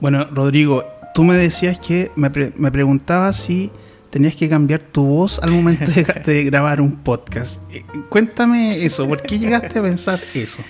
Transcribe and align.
Bueno, 0.00 0.24
Rodrigo, 0.32 0.84
tú 1.14 1.24
me 1.24 1.36
decías 1.36 1.78
que 1.78 2.10
me, 2.16 2.30
me 2.56 2.72
preguntabas 2.72 3.36
si 3.36 3.70
tenías 4.10 4.34
que 4.34 4.48
cambiar 4.48 4.80
tu 4.80 5.04
voz 5.04 5.38
al 5.38 5.50
momento 5.50 5.90
de, 6.26 6.44
grabar 6.44 6.80
un 6.80 6.96
podcast. 6.96 7.60
Eh, 7.72 7.84
cuéntame 8.08 8.84
eso, 8.84 9.06
¿por 9.08 9.22
qué 9.22 9.38
llegaste 9.38 9.78
a 9.78 9.82
pensar 9.82 10.20
eso? 10.34 10.62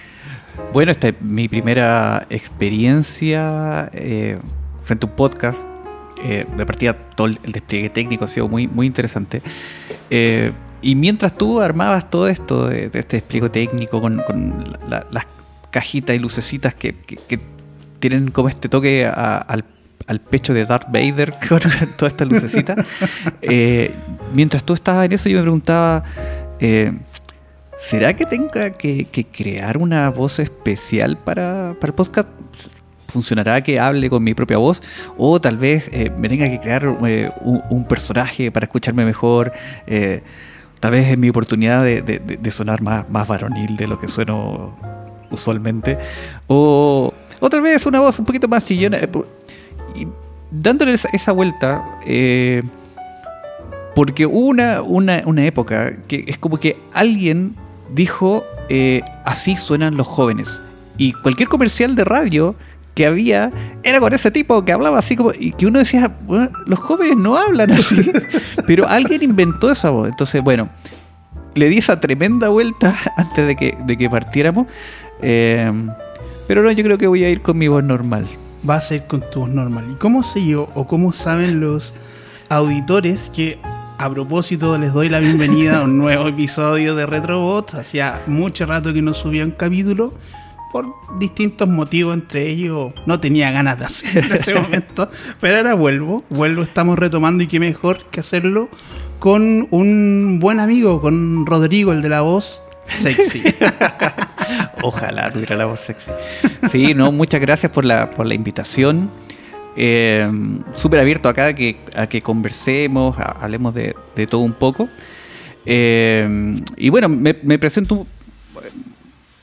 Bueno, 0.72 0.92
esta 0.92 1.08
es 1.08 1.14
mi 1.20 1.48
primera 1.48 2.26
experiencia 2.28 3.90
eh, 3.92 4.36
frente 4.82 5.06
a 5.06 5.10
un 5.10 5.16
podcast. 5.16 5.66
Eh, 6.22 6.44
de 6.54 6.66
partida, 6.66 6.92
todo 6.92 7.28
el, 7.28 7.38
despliegue 7.50 7.88
técnico 7.88 8.26
ha 8.26 8.28
sido 8.28 8.46
muy, 8.46 8.68
muy 8.68 8.86
interesante. 8.86 9.40
y 10.10 10.94
mientras 10.94 11.34
tú 11.34 11.60
armabas 11.60 12.10
todo 12.10 12.28
esto, 12.28 12.66
de, 12.66 12.90
este 12.92 13.16
despliegue 13.16 13.48
técnico 13.48 14.02
con, 14.02 14.22
las 14.88 15.26
cajitas 15.70 16.14
y 16.14 16.18
lucecitas 16.18 16.74
que, 16.74 16.94
tienen 18.00 18.30
como 18.30 18.48
este 18.48 18.68
toque 18.68 19.06
al 19.06 19.64
al 20.10 20.20
pecho 20.20 20.52
de 20.52 20.66
Darth 20.66 20.90
Vader 20.90 21.34
con 21.48 21.60
toda 21.96 22.08
esta 22.08 22.24
lucecita. 22.24 22.74
Eh, 23.42 23.92
mientras 24.34 24.62
tú 24.64 24.74
estabas 24.74 25.06
en 25.06 25.12
eso, 25.12 25.28
yo 25.28 25.38
me 25.38 25.42
preguntaba, 25.42 26.04
eh, 26.58 26.92
¿será 27.78 28.14
que 28.14 28.26
tenga 28.26 28.70
que, 28.70 29.06
crear 29.32 29.78
una 29.78 30.10
voz 30.10 30.38
especial 30.38 31.16
para, 31.16 31.74
el 31.80 31.92
podcast? 31.94 32.28
¿Funcionará 33.08 33.62
que 33.62 33.80
hable 33.80 34.08
con 34.10 34.22
mi 34.22 34.34
propia 34.34 34.58
voz? 34.58 34.82
¿O 35.16 35.40
tal 35.40 35.56
vez 35.56 35.88
eh, 35.92 36.10
me 36.16 36.28
tenga 36.28 36.48
que 36.48 36.60
crear 36.60 36.86
un, 36.86 37.86
personaje 37.88 38.52
para 38.52 38.66
escucharme 38.66 39.04
mejor? 39.04 39.52
tal 40.80 40.92
vez 40.92 41.08
es 41.08 41.18
mi 41.18 41.28
oportunidad 41.28 41.82
de, 41.84 42.50
sonar 42.50 42.82
más, 42.82 43.08
más 43.08 43.26
varonil 43.26 43.76
de 43.76 43.86
lo 43.86 43.98
que 43.98 44.08
sueno 44.08 44.76
usualmente. 45.30 45.98
O, 46.46 47.12
o 47.40 47.50
tal 47.50 47.62
vez 47.62 47.84
una 47.86 48.00
voz 48.00 48.18
un 48.18 48.24
poquito 48.24 48.46
más 48.48 48.64
chillona 48.64 48.98
y 49.94 50.06
dándole 50.50 50.94
esa, 50.94 51.32
vuelta, 51.32 51.84
eh, 52.04 52.62
porque 53.94 54.26
hubo 54.26 54.46
una, 54.46 54.82
una, 54.82 55.46
época 55.46 55.92
que 56.08 56.24
es 56.26 56.38
como 56.38 56.58
que 56.58 56.76
alguien 56.92 57.54
dijo, 57.94 58.44
eh, 58.68 59.02
así 59.24 59.56
suenan 59.56 59.96
los 59.96 60.06
jóvenes. 60.06 60.60
Y 60.96 61.12
cualquier 61.12 61.48
comercial 61.48 61.94
de 61.94 62.04
radio 62.04 62.54
que 62.94 63.06
había 63.06 63.50
era 63.82 64.00
con 64.00 64.12
ese 64.12 64.30
tipo 64.30 64.64
que 64.64 64.72
hablaba 64.72 64.98
así 64.98 65.16
como 65.16 65.32
y 65.32 65.52
que 65.52 65.66
uno 65.66 65.78
decía 65.78 66.12
los 66.66 66.78
jóvenes 66.80 67.16
no 67.16 67.36
hablan 67.36 67.70
así 67.70 68.10
pero 68.66 68.88
alguien 68.88 69.22
inventó 69.22 69.70
esa 69.70 69.90
voz 69.90 70.08
entonces 70.08 70.42
bueno 70.42 70.68
le 71.54 71.68
di 71.68 71.78
esa 71.78 72.00
tremenda 72.00 72.48
vuelta 72.48 72.98
antes 73.16 73.46
de 73.46 73.54
que, 73.54 73.78
de 73.84 73.96
que 73.96 74.10
partiéramos 74.10 74.66
eh, 75.22 75.72
pero 76.50 76.64
no 76.64 76.72
yo 76.72 76.82
creo 76.82 76.98
que 76.98 77.06
voy 77.06 77.22
a 77.22 77.30
ir 77.30 77.42
con 77.42 77.56
mi 77.56 77.68
voz 77.68 77.84
normal 77.84 78.26
va 78.68 78.74
a 78.74 78.80
ser 78.80 79.06
con 79.06 79.22
tu 79.30 79.42
voz 79.42 79.50
normal. 79.50 79.86
¿Y 79.88 79.94
cómo 79.94 80.24
sé 80.24 80.44
yo 80.44 80.68
o 80.74 80.84
cómo 80.88 81.12
saben 81.12 81.60
los 81.60 81.94
auditores 82.48 83.30
que 83.32 83.60
a 83.98 84.10
propósito 84.10 84.76
les 84.76 84.92
doy 84.92 85.08
la 85.08 85.20
bienvenida 85.20 85.78
a 85.78 85.84
un 85.84 85.96
nuevo 85.96 86.26
episodio 86.26 86.96
de 86.96 87.06
Retrobot? 87.06 87.74
Hacía 87.74 88.20
mucho 88.26 88.66
rato 88.66 88.92
que 88.92 89.00
no 89.00 89.14
subía 89.14 89.44
un 89.44 89.52
capítulo 89.52 90.12
por 90.72 90.86
distintos 91.20 91.68
motivos, 91.68 92.14
entre 92.14 92.48
ellos 92.48 92.94
no 93.06 93.20
tenía 93.20 93.52
ganas 93.52 93.78
de 93.78 93.84
hacer 93.84 94.24
en 94.24 94.32
ese 94.32 94.52
momento, 94.60 95.08
pero 95.40 95.58
ahora 95.58 95.74
vuelvo, 95.74 96.24
vuelvo, 96.30 96.64
estamos 96.64 96.98
retomando 96.98 97.44
y 97.44 97.46
qué 97.46 97.60
mejor 97.60 98.06
que 98.06 98.18
hacerlo 98.18 98.68
con 99.20 99.68
un 99.70 100.40
buen 100.40 100.58
amigo, 100.58 101.00
con 101.00 101.46
Rodrigo, 101.46 101.92
el 101.92 102.02
de 102.02 102.08
la 102.08 102.22
voz 102.22 102.60
sexy. 102.90 103.42
Ojalá 104.82 105.30
tuviera 105.30 105.56
la 105.56 105.66
voz 105.66 105.80
sexy. 105.80 106.12
Sí, 106.70 106.94
no, 106.94 107.12
muchas 107.12 107.40
gracias 107.40 107.70
por 107.72 107.84
la, 107.84 108.10
por 108.10 108.26
la 108.26 108.34
invitación. 108.34 109.10
Eh, 109.76 110.28
Súper 110.74 111.00
abierto 111.00 111.28
acá 111.28 111.48
a 111.48 111.54
que, 111.54 111.76
a 111.94 112.06
que 112.06 112.22
conversemos, 112.22 113.16
hablemos 113.18 113.74
de, 113.74 113.94
todo 114.28 114.40
un 114.40 114.52
poco. 114.52 114.88
Eh, 115.66 116.56
y 116.76 116.88
bueno, 116.88 117.08
me, 117.08 117.58
presento, 117.58 118.06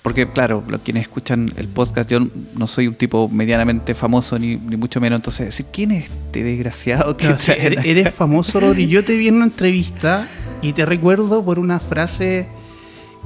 porque 0.01 0.29
claro, 0.29 0.63
los 0.67 0.81
quienes 0.81 1.03
escuchan 1.03 1.53
el 1.57 1.67
podcast, 1.67 2.09
yo 2.09 2.19
no 2.55 2.67
soy 2.67 2.88
un 2.88 2.95
tipo 2.95 3.29
medianamente 3.29 3.95
famoso, 3.95 4.38
ni, 4.38 4.57
mucho 4.57 4.99
menos. 4.99 5.19
Entonces, 5.19 5.47
decir, 5.47 5.67
¿quién 5.72 5.91
es 5.91 6.05
este 6.09 6.43
desgraciado 6.43 7.17
que 7.17 7.35
eres, 7.57 8.13
famoso, 8.16 8.59
Rodri. 8.59 8.88
Yo 8.88 9.03
te 9.03 9.16
vi 9.16 9.29
en 9.29 9.35
una 9.35 9.45
entrevista 9.45 10.27
y 10.61 10.73
te 10.73 10.85
recuerdo 10.85 11.43
por 11.43 11.59
una 11.59 11.79
frase 11.79 12.47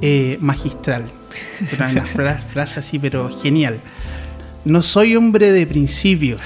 eh, 0.01 0.37
magistral. 0.41 1.11
Una 1.73 2.37
frase 2.37 2.79
así, 2.79 2.99
pero 2.99 3.29
genial. 3.31 3.79
No 4.65 4.81
soy 4.81 5.15
hombre 5.15 5.51
de 5.51 5.65
principios. 5.65 6.41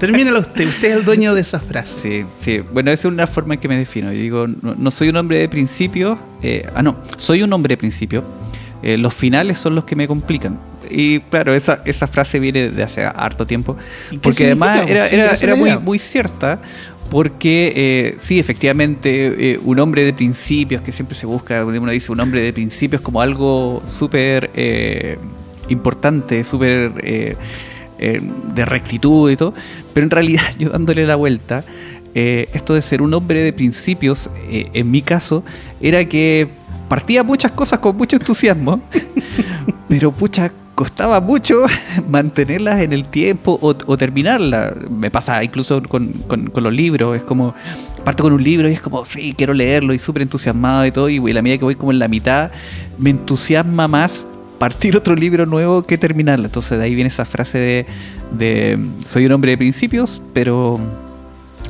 Termínalo 0.00 0.40
usted, 0.40 0.66
usted 0.66 0.90
es 0.90 0.96
el 0.96 1.04
dueño 1.04 1.34
de 1.34 1.40
esa 1.40 1.60
frase. 1.60 1.96
Sí, 2.02 2.26
sí. 2.36 2.60
Bueno, 2.60 2.90
esa 2.90 3.08
es 3.08 3.12
una 3.12 3.26
forma 3.26 3.54
en 3.54 3.60
que 3.60 3.68
me 3.68 3.78
defino. 3.78 4.12
Yo 4.12 4.18
digo, 4.18 4.46
no, 4.46 4.90
soy 4.90 5.08
un 5.08 5.16
hombre 5.16 5.38
de 5.38 5.48
principios. 5.48 6.18
Eh, 6.42 6.66
ah, 6.74 6.82
no, 6.82 6.98
soy 7.16 7.42
un 7.42 7.52
hombre 7.52 7.74
de 7.74 7.76
principios. 7.78 8.24
Eh, 8.82 8.96
los 8.96 9.14
finales 9.14 9.58
son 9.58 9.74
los 9.74 9.84
que 9.84 9.96
me 9.96 10.06
complican. 10.06 10.58
Y 10.90 11.20
claro, 11.20 11.54
esa, 11.54 11.82
esa 11.84 12.06
frase 12.06 12.38
viene 12.38 12.70
de 12.70 12.82
hace 12.82 13.04
harto 13.04 13.46
tiempo. 13.46 13.76
Porque 14.22 14.46
además 14.46 14.88
era, 14.88 15.08
era, 15.08 15.32
era 15.32 15.54
muy, 15.54 15.76
muy 15.78 15.98
cierta 15.98 16.60
porque 17.10 17.72
eh, 17.74 18.14
sí, 18.18 18.38
efectivamente, 18.38 19.52
eh, 19.52 19.60
un 19.64 19.78
hombre 19.78 20.04
de 20.04 20.12
principios, 20.12 20.82
que 20.82 20.92
siempre 20.92 21.16
se 21.16 21.26
busca, 21.26 21.64
uno 21.64 21.90
dice 21.90 22.12
un 22.12 22.20
hombre 22.20 22.42
de 22.42 22.52
principios 22.52 23.00
como 23.00 23.20
algo 23.20 23.82
súper 23.86 24.50
eh, 24.54 25.18
importante, 25.68 26.44
súper 26.44 27.36
de 27.98 28.64
rectitud 28.64 29.30
y 29.30 29.36
todo, 29.36 29.54
pero 29.92 30.04
en 30.04 30.10
realidad 30.10 30.42
yo 30.58 30.70
dándole 30.70 31.06
la 31.06 31.16
vuelta, 31.16 31.64
esto 32.14 32.74
de 32.74 32.82
ser 32.82 33.00
un 33.00 33.14
hombre 33.14 33.42
de 33.42 33.52
principios, 33.52 34.28
en 34.48 34.90
mi 34.90 35.02
caso, 35.02 35.44
era 35.80 36.04
que 36.06 36.48
partía 36.88 37.22
muchas 37.22 37.52
cosas 37.52 37.78
con 37.78 37.96
mucho 37.96 38.16
entusiasmo, 38.16 38.80
pero 39.88 40.10
pucha 40.10 40.50
costaba 40.78 41.20
mucho 41.20 41.64
mantenerlas 42.08 42.80
en 42.82 42.92
el 42.92 43.06
tiempo 43.06 43.58
o, 43.60 43.96
terminarlas. 43.96 44.74
Me 44.88 45.10
pasa 45.10 45.42
incluso 45.42 45.82
con, 45.82 46.14
los 46.54 46.72
libros, 46.72 47.16
es 47.16 47.24
como, 47.24 47.52
parto 48.04 48.22
con 48.22 48.32
un 48.32 48.40
libro 48.44 48.70
y 48.70 48.74
es 48.74 48.80
como, 48.80 49.04
sí, 49.04 49.34
quiero 49.36 49.54
leerlo 49.54 49.92
y 49.92 49.98
súper 49.98 50.22
entusiasmado 50.22 50.86
y 50.86 50.92
todo, 50.92 51.08
y 51.08 51.18
la 51.32 51.42
medida 51.42 51.58
que 51.58 51.64
voy 51.64 51.74
como 51.74 51.90
en 51.90 51.98
la 51.98 52.06
mitad, 52.06 52.52
me 52.96 53.10
entusiasma 53.10 53.88
más 53.88 54.24
partir 54.60 54.96
otro 54.96 55.16
libro 55.16 55.46
nuevo 55.46 55.82
que 55.82 55.98
terminarlo. 55.98 56.44
Entonces 56.46 56.78
de 56.78 56.84
ahí 56.84 56.94
viene 56.94 57.08
esa 57.08 57.24
frase 57.24 57.84
de, 58.30 58.88
soy 59.04 59.26
un 59.26 59.32
hombre 59.32 59.50
de 59.50 59.58
principios, 59.58 60.22
pero 60.32 60.78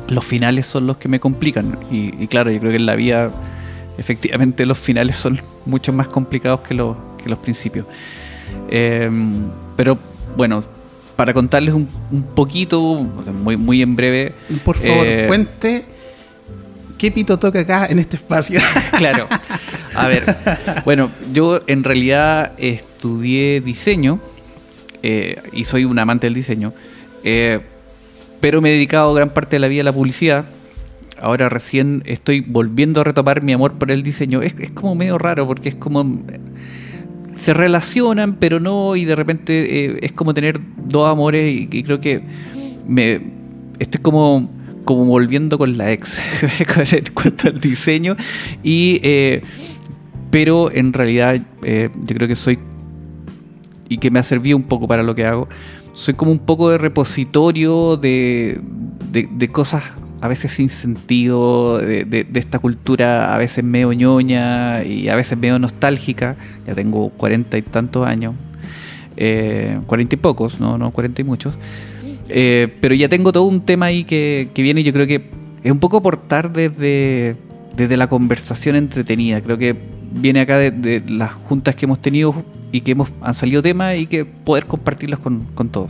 los 0.07 0.23
finales 0.23 0.67
son 0.67 0.85
los 0.85 0.97
que 0.97 1.07
me 1.07 1.19
complican. 1.19 1.79
Y, 1.89 2.27
claro, 2.27 2.51
yo 2.51 2.59
creo 2.59 2.69
que 2.69 2.77
en 2.77 2.85
la 2.85 2.93
vida 2.93 3.31
efectivamente 3.97 4.67
los 4.67 4.77
finales 4.77 5.15
son 5.15 5.41
mucho 5.65 5.93
más 5.93 6.09
complicados 6.09 6.61
que 6.61 6.75
los, 6.75 6.95
que 7.23 7.27
los 7.27 7.39
principios. 7.39 7.87
Em, 8.69 9.49
pero 9.75 9.97
bueno, 10.37 10.63
para 11.15 11.33
contarles 11.33 11.73
un, 11.73 11.87
poquito, 12.35 12.81
muy, 13.43 13.57
muy 13.57 13.81
en 13.81 13.95
breve. 13.95 14.33
Por 14.63 14.77
favor, 14.77 15.05
eh, 15.05 15.25
cuente 15.27 15.85
qué 16.97 17.11
pito 17.11 17.39
toca 17.39 17.61
acá 17.61 17.87
en 17.87 17.97
este 17.97 18.17
espacio. 18.17 18.59
claro. 18.97 19.27
A 19.95 20.07
ver, 20.07 20.37
bueno, 20.85 21.09
yo 21.33 21.61
en 21.65 21.83
realidad 21.83 22.53
estudié 22.57 23.61
diseño 23.61 24.19
eh, 25.01 25.41
y 25.51 25.65
soy 25.65 25.85
un 25.85 25.97
amante 25.97 26.27
del 26.27 26.35
diseño, 26.35 26.73
eh, 27.23 27.61
pero 28.39 28.61
me 28.61 28.69
he 28.69 28.73
dedicado 28.73 29.13
gran 29.13 29.31
parte 29.31 29.55
de 29.55 29.59
la 29.59 29.67
vida 29.67 29.81
a 29.81 29.85
la 29.85 29.93
publicidad. 29.93 30.45
Ahora 31.19 31.49
recién 31.49 32.03
estoy 32.05 32.41
volviendo 32.41 33.01
a 33.01 33.03
retomar 33.03 33.41
mi 33.41 33.51
amor 33.51 33.73
por 33.73 33.91
el 33.91 34.03
diseño. 34.03 34.41
Es, 34.41 34.53
es 34.59 34.71
como 34.71 34.95
medio 34.95 35.17
raro 35.17 35.47
porque 35.47 35.69
es 35.69 35.75
como 35.75 36.21
se 37.39 37.53
relacionan, 37.53 38.35
pero 38.35 38.59
no, 38.59 38.95
y 38.95 39.05
de 39.05 39.15
repente 39.15 39.85
eh, 39.85 39.99
es 40.01 40.11
como 40.11 40.33
tener 40.33 40.59
dos 40.77 41.09
amores 41.09 41.67
y, 41.71 41.83
creo 41.83 42.01
que 42.01 42.21
me 42.87 43.21
estoy 43.79 44.01
como, 44.01 44.49
como 44.83 45.05
volviendo 45.05 45.57
con 45.57 45.77
la 45.77 45.91
ex 45.91 46.17
en 46.91 47.13
cuanto 47.13 47.47
al 47.47 47.59
diseño, 47.59 48.15
y, 48.61 48.99
eh, 49.03 49.41
pero 50.29 50.71
en 50.71 50.91
realidad 50.93 51.41
eh, 51.63 51.89
yo 52.05 52.15
creo 52.15 52.27
que 52.27 52.35
soy, 52.35 52.59
y 53.87 53.97
que 53.97 54.11
me 54.11 54.19
ha 54.19 54.23
servido 54.23 54.57
un 54.57 54.63
poco 54.63 54.87
para 54.87 55.01
lo 55.01 55.15
que 55.15 55.25
hago, 55.25 55.47
soy 55.93 56.13
como 56.13 56.31
un 56.31 56.39
poco 56.39 56.69
de 56.69 56.77
repositorio 56.77 57.97
de, 57.97 58.61
de, 59.11 59.27
de 59.31 59.47
cosas 59.47 59.83
a 60.21 60.27
veces 60.27 60.51
sin 60.51 60.69
sentido, 60.69 61.77
de, 61.77 62.27
esta 62.33 62.59
cultura 62.59 63.33
a 63.33 63.37
veces 63.37 63.63
medio 63.63 63.93
ñoña 63.93 64.83
y 64.83 65.07
a 65.09 65.15
veces 65.15 65.37
medio 65.37 65.59
nostálgica. 65.59 66.35
Ya 66.67 66.75
tengo 66.75 67.09
cuarenta 67.09 67.57
y 67.57 67.61
tantos 67.61 68.05
años, 68.05 68.35
eh, 69.15 69.79
cuarenta 69.85 70.15
y 70.15 70.17
pocos, 70.17 70.59
no, 70.59 70.77
no 70.77 70.91
cuarenta 70.91 71.21
y 71.21 71.25
muchos. 71.25 71.57
Eh, 72.27 72.67
pero 72.81 72.95
ya 72.95 73.09
tengo 73.09 73.31
todo 73.31 73.45
un 73.45 73.61
tema 73.61 73.87
ahí 73.87 74.03
que, 74.03 74.49
viene 74.55 74.81
y 74.81 74.83
yo 74.83 74.93
creo 74.93 75.07
que 75.07 75.29
es 75.63 75.71
un 75.71 75.79
poco 75.79 75.97
aportar 75.97 76.51
desde, 76.51 77.35
desde 77.75 77.97
la 77.97 78.07
conversación 78.07 78.75
entretenida. 78.75 79.41
Creo 79.41 79.57
que 79.57 79.75
viene 80.11 80.41
acá 80.41 80.57
de, 80.57 81.03
las 81.07 81.31
juntas 81.31 81.75
que 81.75 81.85
hemos 81.85 81.99
tenido 81.99 82.43
y 82.71 82.81
que 82.81 82.91
hemos, 82.91 83.09
han 83.21 83.33
salido 83.33 83.61
temas 83.61 83.97
y 83.97 84.05
que 84.05 84.25
poder 84.25 84.65
compartirlos 84.65 85.19
con, 85.19 85.45
con 85.55 85.69
todos. 85.69 85.89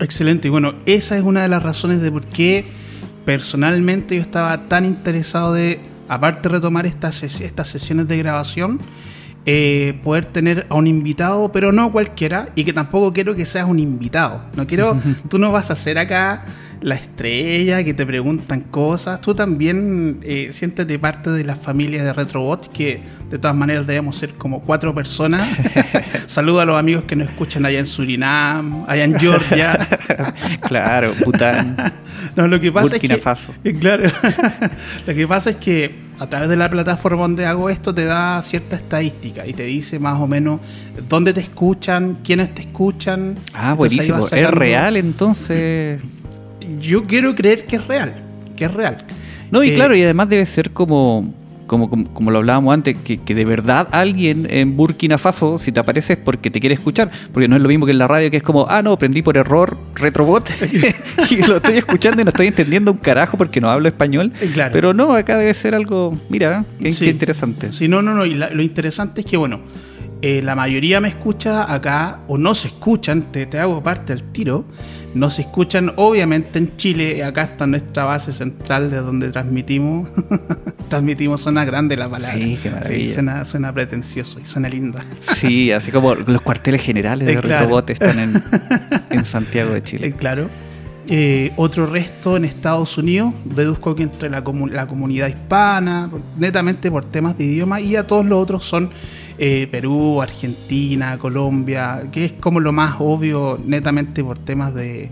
Excelente. 0.00 0.48
Y 0.48 0.50
bueno, 0.50 0.74
esa 0.86 1.16
es 1.16 1.24
una 1.24 1.42
de 1.42 1.48
las 1.48 1.62
razones 1.62 2.00
de 2.02 2.12
por 2.12 2.24
qué 2.26 2.64
personalmente 3.28 4.16
yo 4.16 4.22
estaba 4.22 4.56
tan 4.68 4.86
interesado 4.86 5.52
de, 5.52 5.80
aparte 6.08 6.48
de 6.48 6.54
retomar 6.54 6.86
estas, 6.86 7.22
estas 7.22 7.68
sesiones 7.68 8.08
de 8.08 8.16
grabación, 8.16 8.80
eh, 9.44 10.00
poder 10.02 10.24
tener 10.24 10.66
a 10.70 10.76
un 10.76 10.86
invitado, 10.86 11.52
pero 11.52 11.70
no 11.70 11.92
cualquiera, 11.92 12.48
y 12.54 12.64
que 12.64 12.72
tampoco 12.72 13.12
quiero 13.12 13.34
que 13.34 13.44
seas 13.44 13.68
un 13.68 13.80
invitado. 13.80 14.40
No 14.56 14.66
quiero, 14.66 14.96
tú 15.28 15.38
no 15.38 15.52
vas 15.52 15.70
a 15.70 15.76
ser 15.76 15.98
acá 15.98 16.46
la 16.80 16.94
estrella, 16.94 17.82
que 17.82 17.94
te 17.94 18.06
preguntan 18.06 18.60
cosas. 18.62 19.20
Tú 19.20 19.34
también 19.34 20.20
eh, 20.22 20.48
siéntete 20.52 20.98
parte 20.98 21.30
de 21.30 21.44
la 21.44 21.56
familia 21.56 22.04
de 22.04 22.12
Retrobot, 22.12 22.72
que 22.72 23.00
de 23.30 23.38
todas 23.38 23.56
maneras 23.56 23.86
debemos 23.86 24.16
ser 24.16 24.34
como 24.34 24.60
cuatro 24.60 24.94
personas. 24.94 25.46
Saludo 26.26 26.60
a 26.60 26.64
los 26.64 26.78
amigos 26.78 27.04
que 27.04 27.16
nos 27.16 27.28
escuchan 27.28 27.66
allá 27.66 27.80
en 27.80 27.86
Surinam, 27.86 28.84
allá 28.86 29.04
en 29.04 29.14
Georgia. 29.18 29.78
claro, 30.62 31.12
Bután. 31.24 31.76
no, 32.36 32.46
lo 32.46 32.60
que 32.60 32.70
pasa 32.70 32.90
Burkina 32.90 33.14
es 33.14 33.18
que, 33.18 33.22
Faso. 33.24 33.54
Claro. 33.80 34.04
lo 35.06 35.14
que 35.14 35.26
pasa 35.26 35.50
es 35.50 35.56
que 35.56 36.08
a 36.18 36.26
través 36.28 36.48
de 36.48 36.56
la 36.56 36.68
plataforma 36.68 37.22
donde 37.22 37.46
hago 37.46 37.70
esto 37.70 37.94
te 37.94 38.04
da 38.04 38.42
cierta 38.42 38.76
estadística 38.76 39.46
y 39.46 39.52
te 39.52 39.64
dice 39.64 39.98
más 39.98 40.20
o 40.20 40.26
menos 40.26 40.60
dónde 41.08 41.32
te 41.32 41.40
escuchan, 41.40 42.18
quiénes 42.24 42.54
te 42.54 42.62
escuchan. 42.62 43.36
Ah, 43.54 43.74
buenísimo. 43.74 44.16
vas 44.18 44.26
¿Es 44.26 44.30
sacando- 44.30 44.58
real 44.58 44.96
entonces? 44.96 46.00
Yo 46.80 47.04
quiero 47.04 47.34
creer 47.34 47.64
que 47.66 47.76
es 47.76 47.86
real, 47.86 48.14
que 48.56 48.64
es 48.66 48.72
real. 48.74 49.04
No, 49.50 49.62
y 49.62 49.70
Eh, 49.70 49.74
claro, 49.74 49.94
y 49.96 50.02
además 50.02 50.28
debe 50.28 50.44
ser 50.46 50.70
como, 50.72 51.32
como, 51.66 51.88
como, 51.88 52.04
como 52.12 52.30
lo 52.30 52.38
hablábamos 52.38 52.74
antes, 52.74 52.96
que, 53.02 53.18
que 53.18 53.34
de 53.34 53.44
verdad 53.44 53.88
alguien 53.92 54.46
en 54.50 54.76
Burkina 54.76 55.16
Faso, 55.18 55.58
si 55.58 55.72
te 55.72 55.80
apareces 55.80 56.16
porque 56.18 56.50
te 56.50 56.60
quiere 56.60 56.74
escuchar, 56.74 57.10
porque 57.32 57.48
no 57.48 57.56
es 57.56 57.62
lo 57.62 57.68
mismo 57.68 57.86
que 57.86 57.92
en 57.92 57.98
la 57.98 58.08
radio, 58.08 58.30
que 58.30 58.38
es 58.38 58.42
como, 58.42 58.66
ah, 58.68 58.82
no, 58.82 58.96
prendí 58.98 59.22
por 59.22 59.36
error 59.36 59.78
Retrobot 59.94 60.50
y 61.30 61.36
lo 61.46 61.56
estoy 61.56 61.76
escuchando 61.78 62.20
y 62.22 62.24
no 62.24 62.30
estoy 62.30 62.46
entendiendo 62.48 62.92
un 62.92 62.98
carajo 62.98 63.36
porque 63.38 63.60
no 63.60 63.70
hablo 63.70 63.88
español. 63.88 64.32
Eh, 64.40 64.50
claro. 64.52 64.70
Pero 64.72 64.92
no, 64.94 65.14
acá 65.14 65.36
debe 65.38 65.54
ser 65.54 65.74
algo, 65.74 66.18
mira, 66.28 66.64
qué, 66.80 66.92
Sí. 66.92 67.04
qué 67.06 67.10
interesante. 67.10 67.72
Sí, 67.72 67.88
no, 67.88 68.02
no, 68.02 68.14
no. 68.14 68.26
Y 68.26 68.34
la- 68.34 68.50
lo 68.50 68.62
interesante 68.62 69.20
es 69.22 69.26
que, 69.26 69.36
bueno, 69.36 69.60
eh, 70.20 70.42
la 70.42 70.54
mayoría 70.56 71.00
me 71.00 71.08
escucha 71.08 71.72
acá, 71.72 72.20
o 72.28 72.36
no 72.38 72.54
se 72.54 72.68
escuchan, 72.68 73.30
te, 73.32 73.46
te 73.46 73.58
hago 73.60 73.82
parte 73.82 74.14
del 74.14 74.24
tiro, 74.24 74.64
no 75.18 75.30
se 75.30 75.42
escuchan 75.42 75.92
obviamente 75.96 76.58
en 76.58 76.76
Chile, 76.76 77.22
acá 77.24 77.42
está 77.42 77.66
nuestra 77.66 78.04
base 78.04 78.32
central 78.32 78.90
de 78.90 78.98
donde 78.98 79.30
transmitimos. 79.30 80.08
transmitimos, 80.88 81.40
suena 81.42 81.64
grande 81.64 81.96
la 81.96 82.08
palabra. 82.08 82.36
Sí, 82.38 82.58
qué 82.62 82.70
maravilla. 82.70 83.12
suena, 83.14 83.44
suena 83.44 83.72
pretencioso 83.72 84.40
y 84.40 84.44
suena 84.44 84.68
linda. 84.68 85.04
Sí, 85.36 85.70
así 85.78 85.90
como 85.90 86.14
los 86.14 86.40
cuarteles 86.42 86.82
generales 86.82 87.26
de 87.26 87.34
Eh, 87.34 87.40
claro. 87.40 87.84
Están 87.86 88.18
en, 88.18 88.42
en 89.10 89.24
Santiago 89.24 89.70
de 89.72 89.78
Eh, 89.78 89.82
Chile. 89.82 90.12
claro. 90.12 90.48
Eh, 91.10 91.52
otro 91.56 91.86
resto 91.86 92.36
en 92.36 92.44
Estados 92.44 92.98
Unidos, 92.98 93.32
deduzco 93.44 93.94
que 93.94 94.02
entre 94.02 94.28
la, 94.28 94.44
comu- 94.44 94.70
la 94.70 94.86
comunidad 94.86 95.28
hispana, 95.28 96.10
netamente 96.36 96.90
por 96.90 97.06
temas 97.06 97.36
de 97.38 97.44
idioma, 97.44 97.80
y 97.80 97.96
a 97.96 98.06
todos 98.06 98.26
los 98.26 98.38
otros 98.42 98.64
son 98.66 98.90
eh, 99.38 99.68
Perú, 99.70 100.20
Argentina, 100.20 101.16
Colombia, 101.18 102.08
que 102.10 102.24
es 102.24 102.32
como 102.32 102.60
lo 102.60 102.72
más 102.72 102.96
obvio, 102.98 103.60
netamente 103.64 104.24
por 104.24 104.38
temas 104.38 104.74
de, 104.74 105.10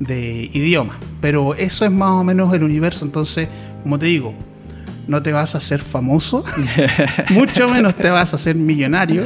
de 0.00 0.50
idioma. 0.52 0.98
Pero 1.20 1.54
eso 1.54 1.84
es 1.84 1.90
más 1.90 2.10
o 2.10 2.24
menos 2.24 2.52
el 2.52 2.64
universo, 2.64 3.04
entonces, 3.04 3.48
como 3.82 3.98
te 3.98 4.06
digo, 4.06 4.34
no 5.06 5.22
te 5.22 5.32
vas 5.32 5.54
a 5.54 5.58
hacer 5.58 5.80
famoso, 5.80 6.44
mucho 7.30 7.68
menos 7.68 7.94
te 7.94 8.10
vas 8.10 8.32
a 8.32 8.36
hacer 8.36 8.56
millonario. 8.56 9.24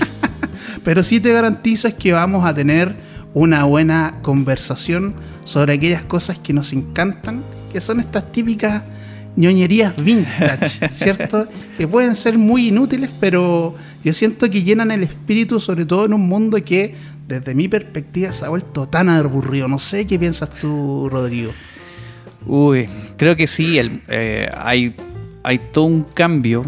Pero 0.84 1.02
sí 1.02 1.20
te 1.20 1.32
garantizo 1.32 1.88
es 1.88 1.94
que 1.94 2.12
vamos 2.12 2.44
a 2.46 2.54
tener 2.54 2.94
una 3.34 3.64
buena 3.64 4.14
conversación 4.22 5.14
sobre 5.44 5.74
aquellas 5.74 6.02
cosas 6.02 6.38
que 6.38 6.52
nos 6.52 6.72
encantan, 6.72 7.42
que 7.72 7.80
son 7.80 8.00
estas 8.00 8.32
típicas 8.32 8.82
ñoñerías 9.36 10.02
vintage, 10.02 10.88
¿cierto? 10.92 11.48
Que 11.78 11.86
pueden 11.88 12.14
ser 12.16 12.36
muy 12.38 12.68
inútiles, 12.68 13.10
pero 13.20 13.74
yo 14.04 14.12
siento 14.12 14.50
que 14.50 14.62
llenan 14.62 14.90
el 14.90 15.02
espíritu, 15.02 15.60
sobre 15.60 15.84
todo 15.86 16.04
en 16.06 16.14
un 16.14 16.28
mundo 16.28 16.62
que, 16.64 16.94
desde 17.28 17.54
mi 17.54 17.68
perspectiva, 17.68 18.32
se 18.32 18.44
ha 18.44 18.48
vuelto 18.48 18.88
tan 18.88 19.08
aburrido. 19.08 19.68
No 19.68 19.78
sé 19.78 20.06
qué 20.06 20.18
piensas 20.18 20.50
tú, 20.60 21.08
Rodrigo. 21.10 21.52
Uy, 22.46 22.88
creo 23.16 23.36
que 23.36 23.46
sí, 23.46 23.78
eh, 24.08 24.48
hay, 24.56 24.94
hay 25.44 25.58
todo 25.58 25.84
un 25.84 26.04
cambio 26.04 26.64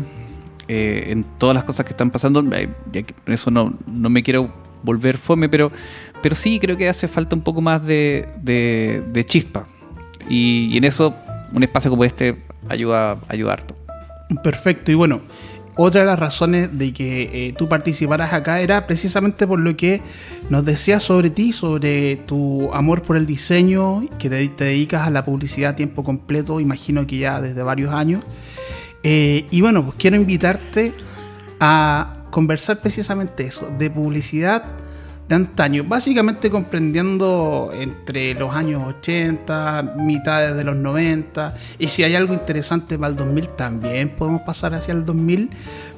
eh, 0.68 1.06
en 1.08 1.24
todas 1.38 1.54
las 1.54 1.64
cosas 1.64 1.84
que 1.84 1.90
están 1.92 2.10
pasando. 2.10 2.44
Eso 3.26 3.50
no, 3.50 3.74
no 3.86 4.08
me 4.10 4.22
quiero 4.22 4.52
volver 4.82 5.16
fome, 5.16 5.48
pero, 5.48 5.72
pero 6.22 6.34
sí 6.34 6.58
creo 6.60 6.76
que 6.76 6.88
hace 6.88 7.08
falta 7.08 7.34
un 7.34 7.42
poco 7.42 7.60
más 7.60 7.84
de, 7.84 8.28
de- 8.42 9.02
de 9.12 9.24
chispa. 9.24 9.66
Y 10.28 10.76
en 10.76 10.84
eso 10.84 11.14
un 11.52 11.62
espacio 11.62 11.90
como 11.90 12.04
este 12.04 12.36
ayuda, 12.68 13.18
ayuda 13.28 13.54
harto. 13.54 13.76
Perfecto, 14.42 14.90
y 14.90 14.94
bueno, 14.94 15.22
otra 15.76 16.02
de 16.02 16.06
las 16.06 16.18
razones 16.18 16.76
de 16.76 16.92
que 16.92 17.48
eh, 17.48 17.54
tú 17.56 17.68
participaras 17.68 18.32
acá 18.32 18.60
era 18.60 18.86
precisamente 18.86 19.46
por 19.46 19.58
lo 19.58 19.74
que 19.76 20.02
nos 20.50 20.64
decías 20.64 21.02
sobre 21.02 21.30
ti, 21.30 21.52
sobre 21.52 22.16
tu 22.16 22.70
amor 22.74 23.00
por 23.00 23.16
el 23.16 23.24
diseño, 23.24 24.06
que 24.18 24.28
te, 24.28 24.64
dedicas 24.64 25.06
a 25.06 25.10
la 25.10 25.24
publicidad 25.24 25.70
a 25.70 25.74
tiempo 25.74 26.04
completo, 26.04 26.60
imagino 26.60 27.06
que 27.06 27.18
ya 27.18 27.40
desde 27.40 27.62
varios 27.62 27.94
años. 27.94 28.22
Eh, 29.02 29.46
y 29.50 29.60
bueno, 29.62 29.82
pues 29.82 29.96
quiero 29.98 30.16
invitarte 30.16 30.92
a 31.58 32.24
conversar 32.30 32.80
precisamente 32.80 33.46
eso, 33.46 33.70
de 33.78 33.88
publicidad 33.88 34.64
de 35.28 35.34
antaño, 35.34 35.84
básicamente 35.84 36.50
comprendiendo 36.50 37.70
entre 37.74 38.34
los 38.34 38.54
años 38.54 38.82
80, 38.98 39.94
mitades 39.98 40.56
de 40.56 40.64
los 40.64 40.76
90, 40.76 41.54
y 41.78 41.88
si 41.88 42.04
hay 42.04 42.14
algo 42.14 42.34
interesante 42.34 42.98
para 42.98 43.10
el 43.10 43.16
2000 43.16 43.48
también 43.50 44.10
podemos 44.10 44.42
pasar 44.42 44.74
hacia 44.74 44.92
el 44.92 45.04
2000, 45.04 45.50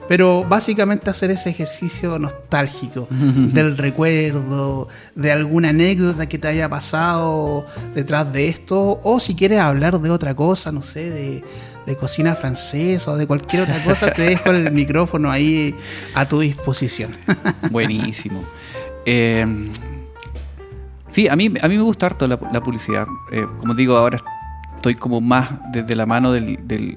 pero 0.08 0.44
básicamente 0.44 1.10
hacer 1.10 1.30
ese 1.30 1.50
ejercicio 1.50 2.18
nostálgico 2.18 3.08
del 3.10 3.76
recuerdo, 3.76 4.88
de 5.14 5.32
alguna 5.32 5.70
anécdota 5.70 6.28
que 6.28 6.38
te 6.38 6.48
haya 6.48 6.68
pasado 6.68 7.66
detrás 7.94 8.30
de 8.32 8.48
esto, 8.48 9.00
o 9.02 9.20
si 9.20 9.34
quieres 9.34 9.60
hablar 9.60 10.00
de 10.00 10.10
otra 10.10 10.34
cosa, 10.34 10.70
no 10.70 10.82
sé, 10.82 11.10
de, 11.10 11.44
de 11.86 11.96
cocina 11.96 12.34
francesa 12.34 13.12
o 13.12 13.16
de 13.16 13.26
cualquier 13.26 13.62
otra 13.62 13.82
cosa, 13.82 14.10
te 14.12 14.22
dejo 14.22 14.50
el 14.50 14.70
micrófono 14.72 15.30
ahí 15.30 15.74
a 16.14 16.28
tu 16.28 16.40
disposición. 16.40 17.16
Buenísimo. 17.70 18.44
Eh, 19.06 19.46
sí, 21.10 21.28
a 21.28 21.36
mí, 21.36 21.52
a 21.60 21.68
mí 21.68 21.76
me 21.76 21.82
gusta 21.82 22.06
harto 22.06 22.26
la, 22.26 22.38
publicidad. 22.38 23.06
Eh, 23.32 23.46
como 23.58 23.74
digo, 23.74 23.96
ahora 23.96 24.22
estoy 24.76 24.94
como 24.94 25.20
más 25.20 25.50
desde 25.72 25.96
la 25.96 26.06
mano 26.06 26.32
del, 26.32 26.58
del- 26.66 26.96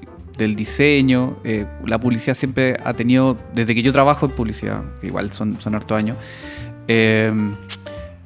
diseño. 0.56 1.36
Eh, 1.42 1.66
la 1.84 1.98
publicidad 1.98 2.36
siempre 2.36 2.76
ha 2.84 2.92
tenido, 2.94 3.36
desde 3.54 3.74
que 3.74 3.82
yo 3.82 3.92
trabajo 3.92 4.26
en 4.26 4.32
publicidad, 4.32 4.82
igual 5.02 5.32
son, 5.32 5.60
son 5.60 5.74
harto 5.74 5.96
años, 5.96 6.16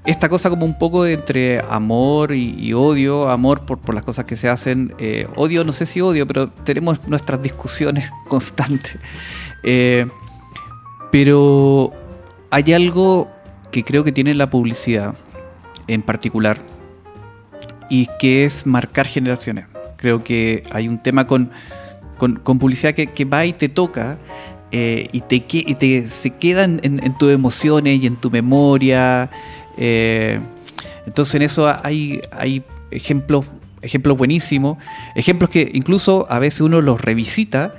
esta 0.05 0.29
cosa 0.29 0.51
como 0.51 0.67
un 0.67 0.79
poco 0.79 1.07
entre 1.07 1.61
amor 1.61 2.33
y, 2.35 2.73
odio, 2.75 3.31
amor 3.31 3.65
por, 3.65 3.79
por 3.79 3.95
las 3.95 4.05
cosas 4.05 4.27
que 4.27 4.37
se 4.37 4.49
hacen, 4.49 4.95
odio, 5.37 5.65
no 5.65 5.73
sé 5.73 5.87
si 5.87 6.03
odio, 6.03 6.27
pero 6.27 6.51
tenemos 6.51 7.09
nuestras 7.09 7.43
discusiones 7.43 8.11
constantes. 8.29 8.99
Pero 11.11 11.93
hay 12.51 12.73
algo 12.75 13.31
que 13.73 13.83
creo 13.83 14.05
que 14.05 14.13
tiene 14.13 14.35
la 14.35 14.49
publicidad 14.51 15.15
en 15.89 16.03
particular 16.03 16.59
y 17.91 18.09
que 18.21 18.45
es 18.45 18.67
marcar 18.67 19.07
generaciones. 19.07 19.67
Creo 19.97 20.23
que 20.23 20.63
hay 20.71 20.89
un 20.89 20.99
tema 21.03 21.27
con, 21.27 21.51
con, 22.19 22.59
publicidad 22.59 22.95
que, 22.95 23.25
va 23.25 23.45
y 23.45 23.53
te 23.53 23.69
toca 23.69 24.19
eh, 24.71 25.09
y, 25.13 25.21
te, 25.23 25.45
y 25.49 25.75
te 25.75 26.09
se 26.09 26.31
quedan 26.31 26.81
en, 26.83 27.03
en 27.03 27.19
tus 27.19 27.33
emociones 27.33 28.01
y 28.01 28.07
en 28.07 28.17
tu 28.17 28.31
memoria. 28.31 29.31
eh, 29.77 30.39
entonces 31.07 31.35
en 31.35 31.43
eso 31.43 31.69
hay, 31.83 32.21
hay 32.31 32.63
ejemplos, 32.91 33.47
ejemplos 33.81 34.17
buenísimos, 34.17 34.79
ejemplos 35.15 35.51
que 35.51 35.71
incluso 35.75 36.27
a 36.31 36.39
veces 36.39 36.61
uno 36.61 36.81
los 36.81 37.01
revisita 37.01 37.75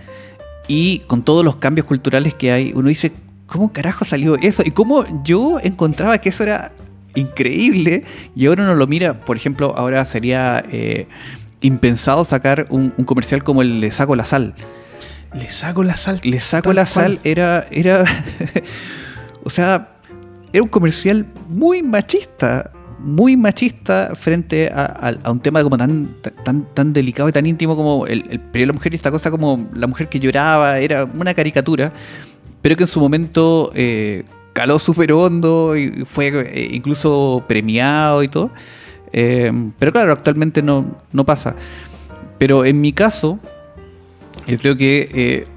y 0.67 1.00
con 1.07 1.23
todos 1.23 1.45
los 1.45 1.57
cambios 1.57 1.88
culturales 1.88 2.33
que 2.33 2.51
hay, 2.51 2.71
uno 2.75 2.89
dice, 2.89 3.12
¿cómo 3.47 3.71
carajo 3.73 4.05
salió 4.05 4.35
eso? 4.35 4.63
Y 4.65 4.71
cómo 4.71 5.05
yo 5.23 5.59
encontraba 5.62 6.17
que 6.17 6.29
eso 6.29 6.43
era 6.43 6.71
increíble 7.15 8.03
y 8.35 8.47
ahora 8.47 8.63
uno 8.63 8.75
lo 8.75 8.88
mira, 8.88 9.19
por 9.25 9.38
ejemplo, 9.38 9.73
ahora 9.77 10.03
sería 10.05 10.63
eh, 10.71 11.07
impensado 11.62 12.25
sacar 12.25 12.65
un, 12.69 12.93
un 12.97 13.05
comercial 13.05 13.43
como 13.43 13.62
el 13.62 13.79
Le 13.79 13.91
saco 13.91 14.15
la 14.15 14.25
sal. 14.25 14.53
Le 15.33 15.50
saco 15.50 15.83
la 15.83 15.97
sal. 15.97 16.19
Le 16.23 16.39
saco 16.39 16.73
la 16.73 16.85
cual. 16.85 17.17
sal 17.17 17.19
era, 17.23 17.65
era, 17.71 18.03
o 19.43 19.50
sea, 19.50 19.89
era 20.51 20.63
un 20.63 20.69
comercial 20.69 21.25
muy 21.50 21.81
machista, 21.83 22.69
muy 23.00 23.35
machista 23.35 24.12
frente 24.15 24.69
a, 24.73 24.85
a- 24.85 25.15
a 25.23 25.31
un 25.31 25.39
tema 25.39 25.62
como 25.63 25.77
tan, 25.77 26.09
tan, 26.43 26.65
tan 26.73 26.93
delicado 26.93 27.29
y 27.29 27.31
tan 27.31 27.45
íntimo 27.45 27.75
como 27.75 28.05
el, 28.07 28.25
el 28.29 28.39
periodo 28.39 28.51
de 28.53 28.65
la 28.67 28.73
mujer 28.73 28.93
y 28.93 28.95
esta 28.95 29.12
cosa 29.12 29.29
como 29.31 29.67
la 29.73 29.88
mujer 29.88 30.07
que 30.09 30.19
lloraba, 30.19 30.77
era 30.79 31.03
una 31.05 31.33
caricatura, 31.33 31.91
pero 32.63 32.75
que 32.77 32.84
en 32.84 32.88
su 32.88 33.00
momento 33.00 33.72
eh, 33.75 34.24
caló 34.53 34.79
súper 34.79 35.12
hondo 35.12 35.75
y 35.77 36.05
fue 36.05 36.27
eh, 36.29 36.70
incluso 36.72 37.43
premiado 37.48 38.24
y 38.24 38.29
todo. 38.29 38.50
Eh, 39.12 39.51
pero 39.77 39.91
claro, 39.91 40.13
actualmente 40.13 40.63
no, 40.63 40.96
no 41.12 41.25
pasa. 41.25 41.55
Pero 42.39 42.63
en 42.65 42.79
mi 42.82 42.93
caso, 42.93 43.38
yo 44.48 44.58
creo 44.58 44.75
que 44.77 45.10
eh, 45.13 45.48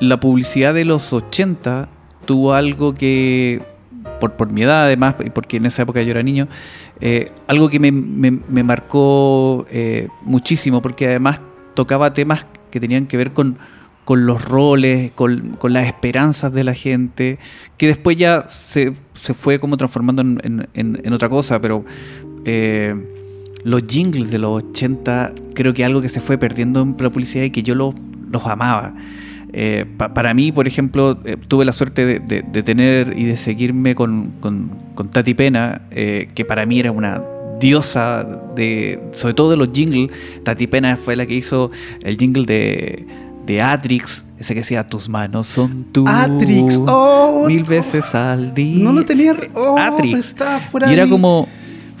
la 0.00 0.18
publicidad 0.18 0.72
de 0.74 0.84
los 0.86 1.12
80 1.12 1.88
tuvo 2.24 2.54
algo 2.54 2.94
que, 2.94 3.60
por, 4.18 4.32
por 4.32 4.50
mi 4.50 4.62
edad 4.62 4.84
además, 4.84 5.16
y 5.24 5.28
porque 5.30 5.58
en 5.58 5.66
esa 5.66 5.82
época 5.82 6.00
yo 6.02 6.10
era 6.10 6.22
niño, 6.22 6.48
algo 7.48 7.68
que 7.68 7.78
me, 7.78 7.92
me- 7.92 8.30
me 8.48 8.62
marcó 8.62 9.66
muchísimo, 10.22 10.80
porque 10.82 11.06
además 11.06 11.40
tocaba 11.74 12.12
temas 12.12 12.46
que 12.70 12.80
tenían 12.80 13.06
que 13.06 13.16
ver 13.16 13.32
con, 13.32 13.58
con 14.04 14.26
los 14.26 14.44
roles, 14.44 15.12
con, 15.14 15.50
con 15.58 15.72
las 15.72 15.86
esperanzas 15.86 16.52
de 16.52 16.64
la 16.64 16.74
gente, 16.74 17.38
que 17.76 17.86
después 17.86 18.16
ya 18.16 18.46
se, 18.48 18.94
se 19.14 19.34
fue 19.34 19.58
como 19.58 19.76
transformando 19.76 20.22
en, 20.22 20.68
en- 20.74 21.12
otra 21.12 21.28
cosa, 21.28 21.60
pero 21.60 21.84
eh, 22.44 22.94
los 23.64 23.82
jingles 23.86 24.30
de 24.30 24.38
los 24.38 24.62
80 24.64 25.32
creo 25.54 25.74
que 25.74 25.84
algo 25.84 26.00
que 26.00 26.08
se 26.08 26.20
fue 26.20 26.38
perdiendo 26.38 26.82
en 26.82 26.96
la 26.98 27.10
publicidad 27.10 27.44
y 27.44 27.50
que 27.50 27.62
yo 27.62 27.74
lo- 27.74 27.94
los 28.30 28.44
amaba. 28.46 28.94
Eh, 29.52 29.84
pa- 29.96 30.14
para 30.14 30.32
mí, 30.32 30.52
por 30.52 30.66
ejemplo, 30.68 31.18
eh, 31.24 31.36
tuve 31.48 31.64
la 31.64 31.72
suerte 31.72 32.06
de, 32.06 32.20
de- 32.20 32.42
de 32.42 32.62
tener 32.62 33.14
y 33.18 33.24
de 33.24 33.36
seguirme 33.36 33.94
con, 33.94 34.32
con- 34.40 34.70
con 34.94 35.10
Tati 35.10 35.34
Pena, 35.34 35.82
eh, 35.90 36.28
que 36.34 36.44
para 36.44 36.66
mí 36.66 36.80
era 36.80 36.90
una 36.92 37.22
diosa 37.60 38.24
de 38.56 38.98
sobre 39.12 39.34
todo 39.34 39.50
de 39.50 39.56
los 39.58 39.70
jingles. 39.72 40.10
Tati 40.44 40.66
Pena 40.66 40.96
fue 40.96 41.14
la 41.16 41.26
que 41.26 41.34
hizo 41.34 41.70
el 42.02 42.16
jingle 42.16 42.46
de, 42.46 43.04
de 43.50 43.62
Atrix, 43.62 44.24
ese 44.38 44.54
que 44.54 44.60
decía 44.60 44.86
tus 44.86 45.08
manos 45.08 45.46
son 45.46 45.84
tú. 45.92 46.04
Atrix, 46.06 46.78
oh, 46.86 47.44
mil 47.46 47.64
veces 47.64 48.14
al 48.14 48.54
día. 48.54 48.84
No 48.84 48.92
lo 48.92 49.04
tenía. 49.04 49.34
Oh, 49.54 49.76
Atrix. 49.78 50.18
Estaba 50.18 50.60
fuera 50.60 50.86
Y 50.86 50.90
de 50.90 50.94
era 50.96 51.04
mi- 51.04 51.10
como 51.10 51.48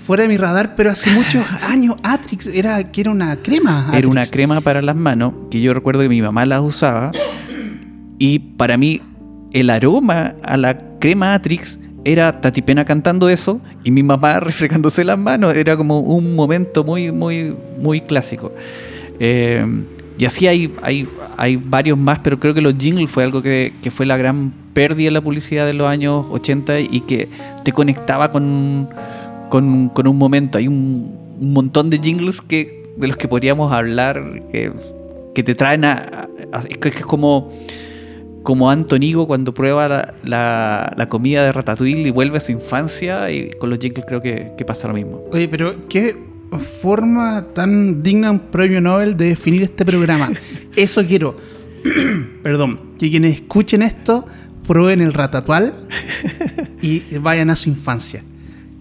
fuera 0.06 0.22
de 0.22 0.28
mi 0.28 0.36
radar, 0.36 0.74
pero 0.76 0.90
hace 0.90 1.10
muchos 1.10 1.44
años 1.68 1.96
Atrix 2.02 2.46
era 2.46 2.90
que 2.90 3.00
era 3.02 3.10
una 3.10 3.36
crema. 3.36 3.90
Era 3.94 4.08
una 4.08 4.26
crema 4.26 4.60
para 4.60 4.80
las 4.82 4.96
manos 4.96 5.34
que 5.50 5.60
yo 5.60 5.74
recuerdo 5.74 6.02
que 6.02 6.08
mi 6.08 6.22
mamá 6.22 6.46
las 6.46 6.60
usaba 6.62 7.12
y 8.18 8.38
para 8.38 8.76
mí 8.76 9.00
el 9.52 9.70
aroma 9.70 10.34
a 10.42 10.56
la 10.56 10.78
crema 10.98 11.34
Atrix 11.34 11.78
era 12.04 12.40
Tati 12.40 12.62
Pena 12.62 12.84
cantando 12.84 13.28
eso 13.28 13.60
y 13.84 13.90
mi 13.90 14.02
mamá 14.02 14.40
refregándose 14.40 15.04
las 15.04 15.18
manos. 15.18 15.54
Era 15.54 15.76
como 15.76 16.00
un 16.00 16.34
momento 16.34 16.84
muy, 16.84 17.12
muy, 17.12 17.54
muy 17.80 18.00
clásico. 18.00 18.52
Eh, 19.18 19.64
y 20.20 20.26
así 20.26 20.46
hay, 20.46 20.70
hay, 20.82 21.08
hay 21.38 21.56
varios 21.56 21.96
más, 21.96 22.18
pero 22.18 22.38
creo 22.38 22.52
que 22.52 22.60
los 22.60 22.74
jingles 22.76 23.10
fue 23.10 23.24
algo 23.24 23.40
que, 23.40 23.72
que 23.82 23.90
fue 23.90 24.04
la 24.04 24.18
gran 24.18 24.52
pérdida 24.74 25.08
en 25.08 25.14
la 25.14 25.22
publicidad 25.22 25.64
de 25.64 25.72
los 25.72 25.88
años 25.88 26.26
80 26.30 26.80
y 26.80 27.00
que 27.08 27.30
te 27.64 27.72
conectaba 27.72 28.30
con, 28.30 28.90
con, 29.48 29.88
con 29.88 30.06
un 30.06 30.18
momento. 30.18 30.58
Hay 30.58 30.68
un, 30.68 31.18
montón 31.40 31.88
de 31.88 31.98
jingles 32.00 32.42
que, 32.42 32.92
de 32.98 33.08
los 33.08 33.16
que 33.16 33.28
podríamos 33.28 33.72
hablar 33.72 34.42
que, 34.52 34.70
que 35.34 35.42
te 35.42 35.54
traen 35.54 35.86
a... 35.86 36.28
es, 36.68 36.76
que 36.76 36.88
es 36.90 37.06
como, 37.06 37.50
como 38.42 38.70
Antonigo 38.70 39.26
cuando 39.26 39.54
prueba 39.54 39.88
la, 40.22 40.92
la- 40.94 41.08
comida 41.08 41.44
de 41.44 41.52
Ratatouille 41.52 42.08
y 42.08 42.10
vuelve 42.10 42.36
a 42.36 42.40
su 42.40 42.52
infancia 42.52 43.30
y 43.30 43.52
con 43.52 43.70
los 43.70 43.78
jingles 43.78 44.04
creo 44.06 44.20
que 44.20 44.64
pasa 44.66 44.86
lo 44.86 44.92
mismo. 44.92 45.22
Oye, 45.32 45.48
pero 45.48 45.76
qué 45.88 46.14
forma 46.58 47.46
tan 47.54 48.02
digna 48.02 48.30
un 48.30 48.38
premio 48.40 48.80
Nobel 48.80 49.16
de 49.16 49.26
definir 49.26 49.62
este 49.62 49.84
programa. 49.84 50.30
Eso 50.76 51.04
quiero. 51.06 51.36
Perdón, 52.42 52.80
que 52.98 53.10
quienes 53.10 53.34
escuchen 53.36 53.82
esto 53.82 54.26
prueben 54.66 55.00
el 55.00 55.12
ratatouille 55.12 55.72
y 56.82 57.00
vayan 57.18 57.50
a 57.50 57.56
su 57.56 57.68
infancia. 57.70 58.22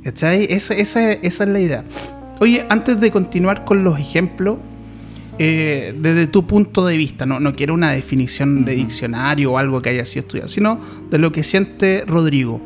¿Cachai? 0.03 0.47
Esa, 0.49 0.73
esa- 0.73 1.11
esa 1.13 1.43
es 1.43 1.49
la 1.49 1.59
idea. 1.59 1.83
Oye, 2.39 2.65
antes 2.69 2.99
de 2.99 3.11
continuar 3.11 3.65
con 3.65 3.83
los 3.83 3.99
ejemplos, 3.99 4.57
eh, 5.37 5.93
desde 6.01 6.27
tu 6.27 6.45
punto 6.47 6.85
de 6.85 6.97
vista, 6.97 7.25
no, 7.25 7.39
no 7.39 7.53
quiero 7.53 7.73
una 7.73 7.91
definición 7.91 8.65
de 8.65 8.75
diccionario 8.75 9.53
o 9.53 9.57
algo 9.57 9.81
que 9.81 9.89
haya 9.89 10.05
sido 10.05 10.21
estudiado, 10.21 10.47
sino 10.49 10.79
de 11.09 11.17
lo 11.17 11.31
que 11.31 11.43
siente 11.43 12.03
Rodrigo. 12.07 12.61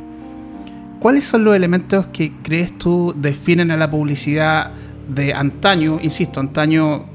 ¿Cuáles 0.99 1.23
son 1.25 1.43
los 1.43 1.55
elementos 1.55 2.07
que 2.13 2.31
crees 2.43 2.77
tú 2.77 3.13
definen 3.17 3.71
a 3.71 3.77
la 3.77 3.89
publicidad 3.91 4.71
de 5.07 5.33
antaño, 5.33 5.99
insisto, 6.01 6.39
antaño, 6.39 7.05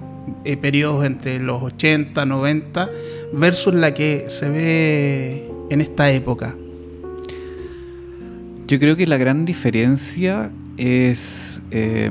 eh, 0.44 0.56
periodos 0.56 1.06
entre 1.06 1.38
los 1.38 1.62
80, 1.62 2.24
90, 2.24 2.90
versus 3.32 3.74
la 3.74 3.94
que 3.94 4.26
se 4.28 4.48
ve 4.48 5.50
en 5.70 5.80
esta 5.80 6.10
época? 6.10 6.54
Yo 8.66 8.78
creo 8.78 8.96
que 8.96 9.06
la 9.06 9.16
gran 9.16 9.44
diferencia 9.46 10.50
es, 10.76 11.60
eh, 11.70 12.10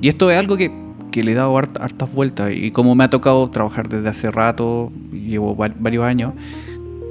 y 0.00 0.08
esto 0.08 0.30
es 0.30 0.38
algo 0.38 0.56
que, 0.56 0.70
que 1.10 1.24
le 1.24 1.32
he 1.32 1.34
dado 1.34 1.56
hart- 1.56 1.78
hartas 1.80 2.12
vueltas, 2.12 2.52
y 2.54 2.70
como 2.70 2.94
me 2.94 3.04
ha 3.04 3.10
tocado 3.10 3.50
trabajar 3.50 3.88
desde 3.88 4.08
hace 4.08 4.30
rato, 4.30 4.92
llevo 5.12 5.56
va- 5.56 5.74
varios 5.76 6.04
años, 6.04 6.34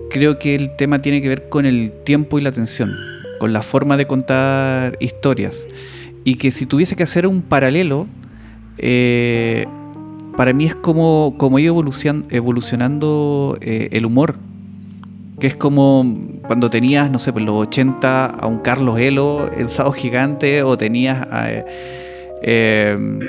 creo 0.09 0.39
que 0.39 0.55
el 0.55 0.75
tema 0.77 0.99
tiene 0.99 1.21
que 1.21 1.27
ver 1.27 1.49
con 1.49 1.65
el 1.65 1.91
tiempo 2.05 2.39
y 2.39 2.41
la 2.41 2.49
atención, 2.49 2.93
con 3.39 3.51
la 3.51 3.61
forma 3.61 3.97
de 3.97 4.07
contar 4.07 4.97
historias, 5.01 5.67
y 6.23 6.35
que 6.35 6.51
si 6.51 6.65
tuviese 6.65 6.95
que 6.95 7.03
hacer 7.03 7.27
un 7.27 7.41
paralelo, 7.41 8.07
eh, 8.77 9.65
para 10.37 10.53
mí 10.53 10.65
es 10.65 10.75
como, 10.75 11.35
como 11.37 11.59
ir 11.59 11.69
evolucion- 11.71 12.25
evolucionando 12.29 13.57
eh, 13.61 13.89
el 13.91 14.05
humor 14.05 14.35
que 15.39 15.47
es 15.47 15.55
como 15.55 16.05
cuando 16.45 16.69
tenías, 16.69 17.11
no 17.11 17.17
sé, 17.17 17.33
por 17.33 17.41
los 17.41 17.55
80 17.67 18.27
a 18.27 18.45
un 18.45 18.59
Carlos 18.59 18.99
Elo 18.99 19.51
en 19.51 19.69
Sábado 19.69 19.93
Gigante 19.93 20.61
o 20.61 20.77
tenías 20.77 21.27
a, 21.31 21.51
eh, 21.51 21.65
eh, 22.43 23.19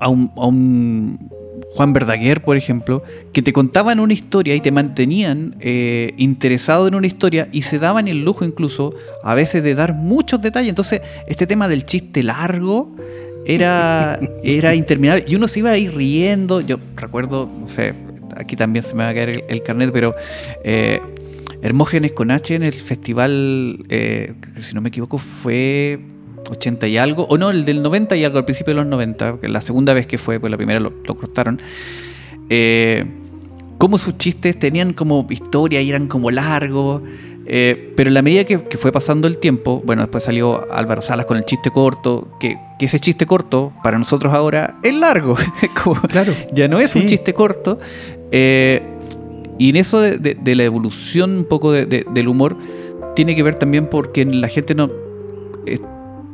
a 0.00 0.08
un, 0.08 0.32
a 0.36 0.46
un 0.46 1.30
Juan 1.74 1.92
Verdaguer, 1.92 2.42
por 2.42 2.56
ejemplo, 2.56 3.02
que 3.32 3.42
te 3.42 3.52
contaban 3.52 4.00
una 4.00 4.12
historia 4.12 4.54
y 4.54 4.60
te 4.60 4.70
mantenían 4.70 5.56
eh, 5.60 6.12
interesado 6.16 6.86
en 6.88 6.94
una 6.94 7.06
historia 7.06 7.48
y 7.52 7.62
se 7.62 7.78
daban 7.78 8.08
el 8.08 8.24
lujo 8.24 8.44
incluso 8.44 8.94
a 9.22 9.34
veces 9.34 9.62
de 9.62 9.74
dar 9.74 9.94
muchos 9.94 10.42
detalles. 10.42 10.68
Entonces, 10.68 11.00
este 11.26 11.46
tema 11.46 11.68
del 11.68 11.84
chiste 11.84 12.22
largo 12.22 12.94
era, 13.46 14.18
era 14.42 14.74
interminable 14.74 15.24
y 15.26 15.34
uno 15.34 15.48
se 15.48 15.60
iba 15.60 15.70
a 15.70 15.78
ir 15.78 15.94
riendo. 15.94 16.60
Yo 16.60 16.76
recuerdo, 16.96 17.48
no 17.58 17.68
sé, 17.68 17.94
aquí 18.36 18.56
también 18.56 18.82
se 18.82 18.94
me 18.94 19.04
va 19.04 19.10
a 19.10 19.14
caer 19.14 19.28
el, 19.30 19.44
el 19.48 19.62
carnet, 19.62 19.90
pero 19.92 20.14
eh, 20.64 21.00
Hermógenes 21.62 22.10
con 22.10 22.32
H 22.32 22.56
en 22.56 22.64
el 22.64 22.72
festival, 22.72 23.84
eh, 23.88 24.34
si 24.58 24.74
no 24.74 24.80
me 24.80 24.88
equivoco, 24.88 25.18
fue 25.18 26.00
80 26.50 26.86
y 26.88 26.98
algo, 26.98 27.24
o 27.28 27.38
no, 27.38 27.50
el 27.50 27.64
del 27.64 27.82
90 27.82 28.16
y 28.16 28.24
algo, 28.24 28.38
al 28.38 28.44
principio 28.44 28.72
de 28.74 28.80
los 28.80 28.86
90, 28.86 29.38
que 29.40 29.48
la 29.48 29.60
segunda 29.60 29.92
vez 29.94 30.06
que 30.06 30.18
fue, 30.18 30.38
pues 30.40 30.50
la 30.50 30.56
primera 30.56 30.80
lo, 30.80 30.92
lo 31.04 31.14
cortaron. 31.14 31.60
Eh, 32.50 33.04
como 33.78 33.98
sus 33.98 34.16
chistes 34.18 34.58
tenían 34.58 34.92
como 34.92 35.26
historia 35.30 35.80
y 35.80 35.88
eran 35.88 36.06
como 36.08 36.30
largos. 36.30 37.02
eh, 37.46 37.92
pero 37.96 38.08
en 38.08 38.14
la 38.14 38.22
medida 38.22 38.44
que, 38.44 38.62
que 38.62 38.78
fue 38.78 38.92
pasando 38.92 39.26
el 39.26 39.38
tiempo, 39.38 39.82
bueno, 39.84 40.02
después 40.02 40.22
salió 40.24 40.70
Álvaro 40.72 41.02
Salas 41.02 41.26
con 41.26 41.36
el 41.36 41.44
chiste 41.44 41.70
corto, 41.70 42.28
que, 42.38 42.56
que 42.78 42.86
ese 42.86 43.00
chiste 43.00 43.26
corto 43.26 43.72
para 43.82 43.98
nosotros 43.98 44.32
ahora 44.32 44.78
es 44.84 44.94
largo. 44.94 45.36
Como- 45.82 46.00
Claro. 46.02 46.32
ya 46.52 46.68
no 46.68 46.78
es 46.78 46.94
un 46.94 47.06
chiste 47.06 47.34
corto. 47.34 47.78
eh, 48.30 48.82
y 49.58 49.70
en 49.70 49.76
eso 49.76 50.00
de, 50.00 50.16
de- 50.18 50.34
de 50.40 50.54
la 50.56 50.64
evolución 50.64 51.30
un 51.38 51.44
poco 51.44 51.72
de- 51.72 51.86
de- 51.86 52.06
del 52.12 52.28
humor, 52.28 52.56
tiene 53.14 53.34
que 53.36 53.42
ver 53.42 53.54
también 53.56 53.86
porque 53.88 54.24
la 54.24 54.48
gente 54.48 54.74
no 54.74 54.90
eh, 55.66 55.78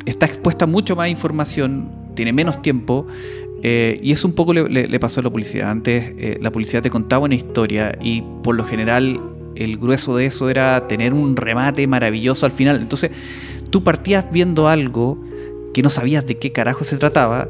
está 0.09 0.27
expuesta 0.27 0.67
mucho 0.67 0.97
más 0.97 1.09
información, 1.09 1.91
tiene 2.15 2.33
menos 2.33 2.62
tiempo. 2.62 3.07
eh, 3.62 3.99
y 4.03 4.12
eso 4.12 4.29
un 4.29 4.35
poco 4.35 4.53
le 4.53 5.00
pasó 5.00 5.21
a 5.21 5.23
la 5.25 5.31
publicidad. 5.31 5.71
Antes 5.71 6.15
eh, 6.17 6.38
la 6.41 6.50
publicidad 6.50 6.83
te 6.83 6.91
contaba 6.91 7.25
una 7.25 7.35
historia 7.35 7.99
y 8.00 8.23
por 8.43 8.55
lo 8.55 8.65
general 8.65 9.21
el 9.57 9.77
grueso 9.79 10.17
de 10.17 10.27
eso 10.27 10.49
era 10.49 10.87
tener 10.87 11.12
un 11.12 11.37
remate 11.37 11.87
maravilloso 11.87 12.47
al 12.47 12.53
final. 12.53 12.81
Entonces 12.81 13.11
tú 13.71 13.83
partías 13.83 14.27
viendo 14.31 14.69
algo 14.69 15.19
que 15.75 15.83
no 15.83 15.91
sabías 15.91 16.25
de 16.27 16.38
qué 16.38 16.53
carajo 16.53 16.85
se 16.85 16.97
trataba 16.97 17.49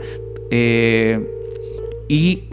eh, 0.50 1.26
y 2.08 2.44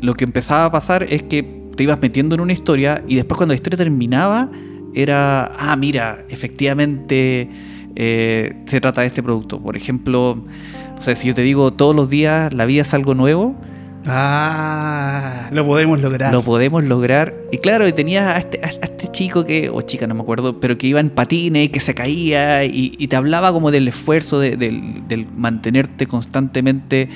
lo 0.00 0.14
que 0.14 0.24
empezaba 0.24 0.66
a 0.66 0.72
pasar 0.72 1.04
es 1.04 1.22
que 1.22 1.42
te 1.76 1.84
ibas 1.84 2.00
metiendo 2.00 2.34
en 2.34 2.40
una 2.40 2.52
historia 2.52 3.04
y 3.06 3.14
después 3.14 3.36
cuando 3.36 3.52
la 3.52 3.56
historia 3.56 3.78
terminaba 3.78 4.50
era, 4.94 5.46
ah, 5.58 5.76
mira, 5.76 6.24
efectivamente 6.28 7.48
eh, 7.96 8.54
se 8.66 8.80
trata 8.80 9.02
de 9.02 9.08
este 9.08 9.22
producto. 9.22 9.60
Por 9.60 9.76
ejemplo, 9.76 10.42
o 10.96 11.00
sea, 11.00 11.14
si 11.14 11.28
yo 11.28 11.34
te 11.34 11.42
digo 11.42 11.72
todos 11.72 11.94
los 11.94 12.08
días 12.08 12.52
la 12.54 12.66
vida 12.66 12.82
es 12.82 12.94
algo 12.94 13.14
nuevo, 13.14 13.54
Ah, 14.10 15.48
lo 15.52 15.66
podemos 15.66 16.00
lograr. 16.00 16.32
lo 16.32 16.42
podemos 16.42 16.82
lograr. 16.84 17.34
Y 17.52 17.58
claro, 17.58 17.86
y 17.86 17.92
tenías 17.92 18.26
a 18.26 18.38
este, 18.38 18.60
a 18.64 18.68
este 18.68 19.10
chico 19.12 19.44
que, 19.44 19.68
o 19.70 19.82
chica, 19.82 20.06
no 20.06 20.14
me 20.14 20.22
acuerdo, 20.22 20.60
pero 20.60 20.78
que 20.78 20.86
iba 20.86 21.00
en 21.00 21.10
patines 21.10 21.66
y 21.66 21.68
que 21.68 21.80
se 21.80 21.94
caía 21.94 22.64
y, 22.64 22.94
y 22.96 23.08
te 23.08 23.16
hablaba 23.16 23.52
como 23.52 23.70
del 23.70 23.86
esfuerzo 23.88 24.40
de, 24.40 24.56
del, 24.56 25.06
del 25.08 25.26
mantenerte 25.36 26.06
constantemente 26.06 27.10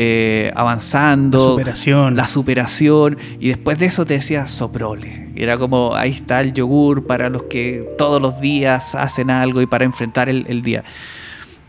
eh, 0.00 0.52
avanzando. 0.54 1.38
La 1.38 1.44
superación. 1.44 2.14
La 2.14 2.26
superación. 2.28 3.18
Y 3.40 3.48
después 3.48 3.80
de 3.80 3.86
eso 3.86 4.06
te 4.06 4.14
decía 4.14 4.46
soprole. 4.46 5.30
Era 5.34 5.58
como, 5.58 5.96
ahí 5.96 6.10
está 6.10 6.40
el 6.40 6.52
yogur 6.52 7.04
para 7.04 7.28
los 7.28 7.42
que 7.44 7.84
todos 7.98 8.22
los 8.22 8.40
días 8.40 8.94
hacen 8.94 9.28
algo 9.28 9.60
y 9.60 9.66
para 9.66 9.84
enfrentar 9.84 10.28
el, 10.28 10.62
día. 10.62 10.84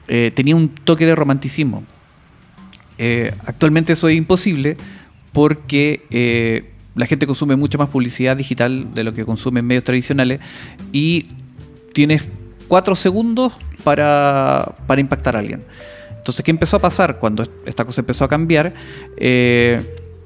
Eh, 0.08 0.32
tenía 0.36 0.56
un 0.56 0.70
toque 0.70 1.08
de 1.08 1.16
romanticismo. 1.16 1.84
Eh, 3.00 3.34
actualmente 3.48 3.94
eso 3.94 4.08
es 4.08 4.16
imposible 4.16 4.78
porque 5.34 6.70
la 6.94 7.08
gente 7.08 7.26
consume 7.26 7.56
mucho 7.56 7.80
más 7.80 7.90
publicidad 7.90 8.38
digital 8.38 8.94
de 8.94 9.04
lo 9.04 9.16
que 9.16 9.26
consume 9.26 9.62
en 9.62 9.66
medios 9.66 9.86
tradicionales 9.86 10.40
y 10.92 11.30
tienes 11.94 12.28
cuatro 12.68 12.96
segundos 12.96 13.54
para, 13.84 14.76
para 14.86 15.02
impactar 15.02 15.36
a 15.36 15.40
alguien. 15.40 15.64
Entonces, 16.30 16.46
¿qué 16.46 16.52
empezó 16.52 16.78
a 16.78 16.80
pasar 16.80 17.18
cuando 17.18 17.44
esta 17.66 17.86
cosa 17.86 18.02
empezó 18.02 18.24
a 18.24 18.28
cambiar? 18.28 18.76
Eh, 19.18 19.82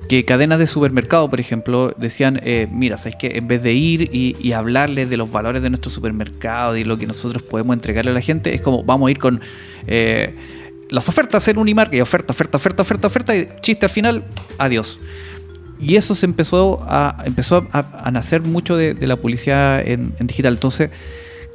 que 0.09 0.25
cadenas 0.25 0.59
de 0.59 0.67
supermercado, 0.67 1.29
por 1.29 1.39
ejemplo, 1.39 1.93
decían, 1.97 2.41
eh, 2.43 2.67
mira, 2.69 2.97
¿sabes 2.97 3.15
que 3.15 3.37
En 3.37 3.47
vez 3.47 3.63
de 3.63 3.71
ir 3.71 4.09
y, 4.11 4.51
hablarles 4.51 5.09
de 5.09 5.15
los 5.15 5.31
valores 5.31 5.61
de 5.61 5.69
nuestro 5.69 5.89
supermercado 5.89 6.75
y 6.75 6.83
lo 6.83 6.97
que 6.97 7.07
nosotros 7.07 7.41
podemos 7.41 7.73
entregarle 7.73 8.11
a 8.11 8.13
la 8.13 8.19
gente, 8.19 8.53
es 8.53 8.61
como 8.61 8.83
vamos 8.83 9.07
a 9.07 9.11
ir 9.11 9.17
con 9.17 9.39
eh, 9.87 10.35
las 10.89 11.07
ofertas 11.07 11.47
en 11.47 11.57
Unimark 11.57 11.93
y 11.93 12.01
oferta, 12.01 12.33
oferta, 12.33 12.57
oferta, 12.57 12.81
oferta, 12.81 13.07
oferta 13.07 13.35
y 13.37 13.47
chiste 13.61 13.85
al 13.85 13.89
final, 13.89 14.25
adiós. 14.57 14.99
Y 15.79 15.95
eso 15.95 16.15
se 16.15 16.25
empezó 16.25 16.81
a, 16.83 17.23
empezó 17.25 17.65
a, 17.71 18.11
nacer 18.11 18.41
mucho 18.41 18.75
de, 18.75 19.07
la 19.07 19.15
publicidad 19.15 19.87
en, 19.87 20.13
en 20.19 20.27
digital. 20.27 20.55
Entonces, 20.55 20.89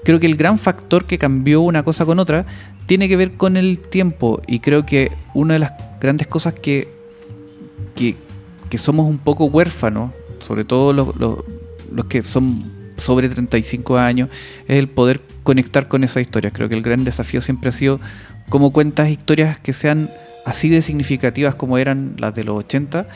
creo 0.08 0.20
que 0.20 0.26
el 0.26 0.36
gran 0.36 0.58
factor 0.58 1.04
que 1.04 1.18
cambió 1.18 1.60
una 1.60 1.82
cosa 1.82 2.06
con 2.06 2.18
otra 2.18 2.46
tiene 2.86 3.10
que 3.10 3.16
ver 3.18 3.32
con 3.32 3.58
el 3.58 3.78
tiempo 3.78 4.40
y 4.46 4.60
creo 4.60 4.86
que 4.86 5.12
una 5.34 5.52
de 5.52 5.58
las 5.58 5.74
grandes 6.00 6.26
cosas 6.26 6.54
que, 6.54 6.88
que, 7.94 8.78
somos 8.78 9.06
un 9.06 9.18
poco 9.18 9.44
huérfanos, 9.44 10.12
sobre 10.40 10.64
todo 10.64 10.94
los, 10.94 11.14
los, 11.14 12.06
que 12.06 12.22
son 12.22 12.72
sobre 12.96 13.28
35 13.28 13.98
años, 13.98 14.30
es 14.66 14.78
el 14.78 14.88
poder 14.88 15.20
conectar 15.42 15.88
con 15.88 16.02
esa 16.04 16.22
historia. 16.22 16.52
Creo 16.52 16.70
que 16.70 16.74
el 16.74 16.82
gran 16.82 17.04
desafío 17.04 17.42
siempre 17.42 17.68
ha 17.68 17.72
sido 17.72 18.00
cómo 18.48 18.72
cuentas 18.72 19.10
historias 19.10 19.58
que 19.58 19.74
sean 19.74 20.08
así 20.46 20.70
de 20.70 20.80
significativas 20.80 21.54
como 21.54 21.76
eran 21.76 22.14
las 22.16 22.34
de 22.34 22.44
los 22.44 22.56
80, 22.60 23.06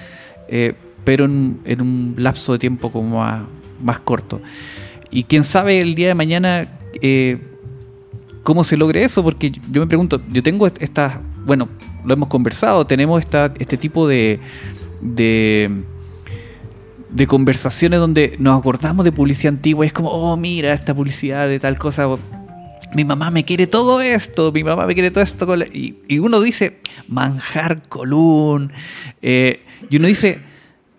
eh, 0.49 0.75
pero 1.05 1.25
en, 1.25 1.59
en, 1.65 1.81
un 1.81 2.17
lapso 2.19 2.53
de 2.53 2.59
tiempo 2.59 2.93
como 2.93 3.21
más, 3.21 3.45
más 3.83 3.99
corto. 3.99 4.43
Y 5.11 5.25
quién 5.25 5.43
sabe 5.43 5.79
el 5.79 5.95
día 5.95 6.09
de 6.09 6.15
mañana 6.15 6.69
eh, 7.03 7.39
cómo 8.43 8.65
se 8.65 8.77
logre 8.77 9.05
eso, 9.05 9.23
porque 9.23 9.51
yo 9.51 9.81
me 9.81 9.87
pregunto, 9.87 10.21
yo 10.31 10.43
tengo 10.43 10.67
estas, 10.67 11.19
bueno, 11.45 11.69
lo 12.05 12.15
hemos 12.15 12.29
conversado, 12.29 12.87
tenemos 12.87 13.21
esta, 13.21 13.53
este 13.59 13.77
tipo 13.77 14.09
de, 14.09 14.41
de, 15.01 15.71
de 17.11 17.27
conversaciones 17.27 18.01
donde 18.01 18.37
nos 18.39 18.59
acordamos 18.59 19.05
de 19.05 19.13
publicidad 19.13 19.55
antigua 19.55 19.85
y 19.85 19.89
es 19.89 19.93
como, 19.93 20.11
oh, 20.11 20.37
mira, 20.37 20.73
esta 20.73 20.95
publicidad 20.95 21.49
de 21.49 21.61
tal 21.61 21.79
cosa, 21.79 22.09
mi 22.95 23.05
mamá 23.05 23.31
me 23.31 23.45
quiere 23.45 23.67
todo 23.67 24.01
esto, 24.01 24.53
mi 24.53 24.65
mamá 24.65 24.87
me 24.87 24.95
quiere 24.95 25.11
todo 25.11 25.25
esto. 25.25 25.55
Y, 25.73 25.97
y 26.09 26.19
uno 26.19 26.41
dice, 26.41 26.79
manjar 27.09 27.83
colún. 27.89 28.73
Eh, 29.23 29.63
y 29.89 29.97
uno 29.97 30.09
dice, 30.09 30.41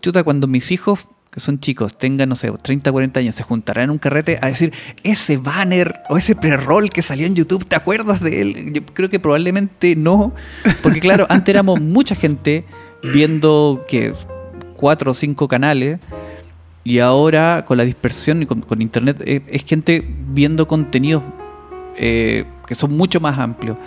chuta, 0.01 0.24
cuando 0.24 0.48
mis 0.48 0.72
hijos 0.72 1.07
que 1.33 1.39
son 1.39 1.59
chicos, 1.59 1.97
tengan, 1.97 2.29
no 2.29 2.35
sé, 2.35 2.51
30, 2.51 2.91
40 2.91 3.19
años, 3.19 3.33
se 3.33 3.41
juntarán 3.41 3.85
en 3.85 3.89
un 3.89 3.97
carrete 3.97 4.37
a 4.39 4.47
decir, 4.47 4.71
ese 5.03 5.37
banner 5.37 6.01
o 6.07 6.17
ese 6.17 6.35
pre-roll 6.35 6.91
que 6.91 7.01
salió 7.01 7.25
en 7.25 7.33
YouTube, 7.33 7.65
¿te 7.65 7.75
acuerdas 7.75 8.21
de 8.21 8.41
él? 8.41 8.71
Yo 8.71 8.85
creo 8.85 9.09
que 9.09 9.19
probablemente 9.19 9.95
no, 9.95 10.31
porque 10.83 10.99
claro, 10.99 11.25
antes 11.29 11.49
éramos 11.49 11.81
mucha 11.81 12.13
gente 12.13 12.65
viendo 13.01 13.83
que 13.87 14.13
cuatro 14.75 15.11
o 15.11 15.13
cinco 15.15 15.47
canales 15.47 15.99
y 16.83 16.99
ahora 16.99 17.65
con 17.65 17.77
la 17.77 17.83
dispersión 17.83 18.43
y 18.43 18.45
con, 18.45 18.81
internet 18.81 19.23
eh, 19.25 19.41
es 19.47 19.65
gente 19.65 20.07
viendo 20.27 20.67
contenidos 20.67 21.23
eh, 21.97 22.45
que 22.67 22.75
son 22.75 22.95
mucho 22.95 23.19
más 23.19 23.39
amplios. 23.39 23.77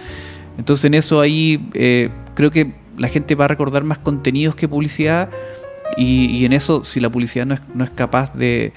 Entonces 0.59 0.87
en 0.87 0.95
eso 0.95 1.21
ahí 1.21 1.69
eh, 1.75 2.11
creo 2.35 2.51
que 2.51 2.73
la 2.99 3.09
gente 3.09 3.37
va 3.37 3.45
a 3.45 3.49
recordar 3.49 3.85
más 3.85 3.99
contenidos 3.99 4.57
que 4.57 4.67
publicidad 4.67 5.31
y, 5.97 6.45
en 6.45 6.53
eso, 6.53 6.85
si 6.85 7.01
la 7.01 7.09
publicidad 7.09 7.47
no 7.47 7.55
es, 7.55 7.61
no 7.75 7.85
es 7.85 7.91
capaz 7.91 8.35
de, 8.35 8.73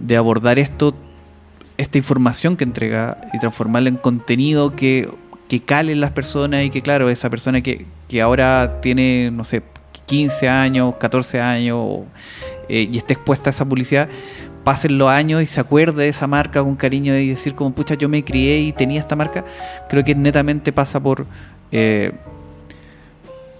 de, 0.00 0.16
abordar 0.16 0.58
esto, 0.58 0.94
esta 1.76 1.98
información 1.98 2.56
que 2.56 2.64
entrega 2.64 3.18
y 3.32 3.38
transformarla 3.38 3.88
en 3.88 3.96
contenido 3.96 4.74
que, 4.74 5.08
que 5.48 5.60
cale 5.60 5.92
en 5.92 6.00
las 6.00 6.10
personas 6.10 6.64
y 6.64 6.70
que, 6.70 6.82
claro, 6.82 7.08
esa 7.08 7.30
persona 7.30 7.60
que, 7.60 7.86
que 8.08 8.20
ahora 8.20 8.80
tiene, 8.80 9.30
no 9.30 9.44
sé, 9.44 9.62
15 10.06 10.48
años, 10.48 10.96
14 10.96 11.40
años 11.40 12.00
eh, 12.68 12.88
y 12.90 12.98
esté 12.98 13.14
expuesta 13.14 13.50
a 13.50 13.52
esa 13.52 13.64
publicidad, 13.64 14.08
pasen 14.64 14.98
los 14.98 15.08
años 15.08 15.42
y 15.42 15.46
se 15.46 15.60
acuerde 15.60 16.04
de 16.04 16.08
esa 16.08 16.26
marca 16.26 16.62
con 16.62 16.74
cariño 16.74 17.16
y 17.16 17.28
decir 17.28 17.54
como, 17.54 17.72
pucha, 17.72 17.94
yo 17.94 18.08
me 18.08 18.24
crié 18.24 18.58
y 18.58 18.72
tenía 18.72 19.00
esta 19.00 19.14
marca, 19.14 19.44
creo 19.88 20.04
que 20.04 20.14
netamente 20.14 20.72
pasa 20.72 21.00
por... 21.00 21.26
Eh, 21.70 22.12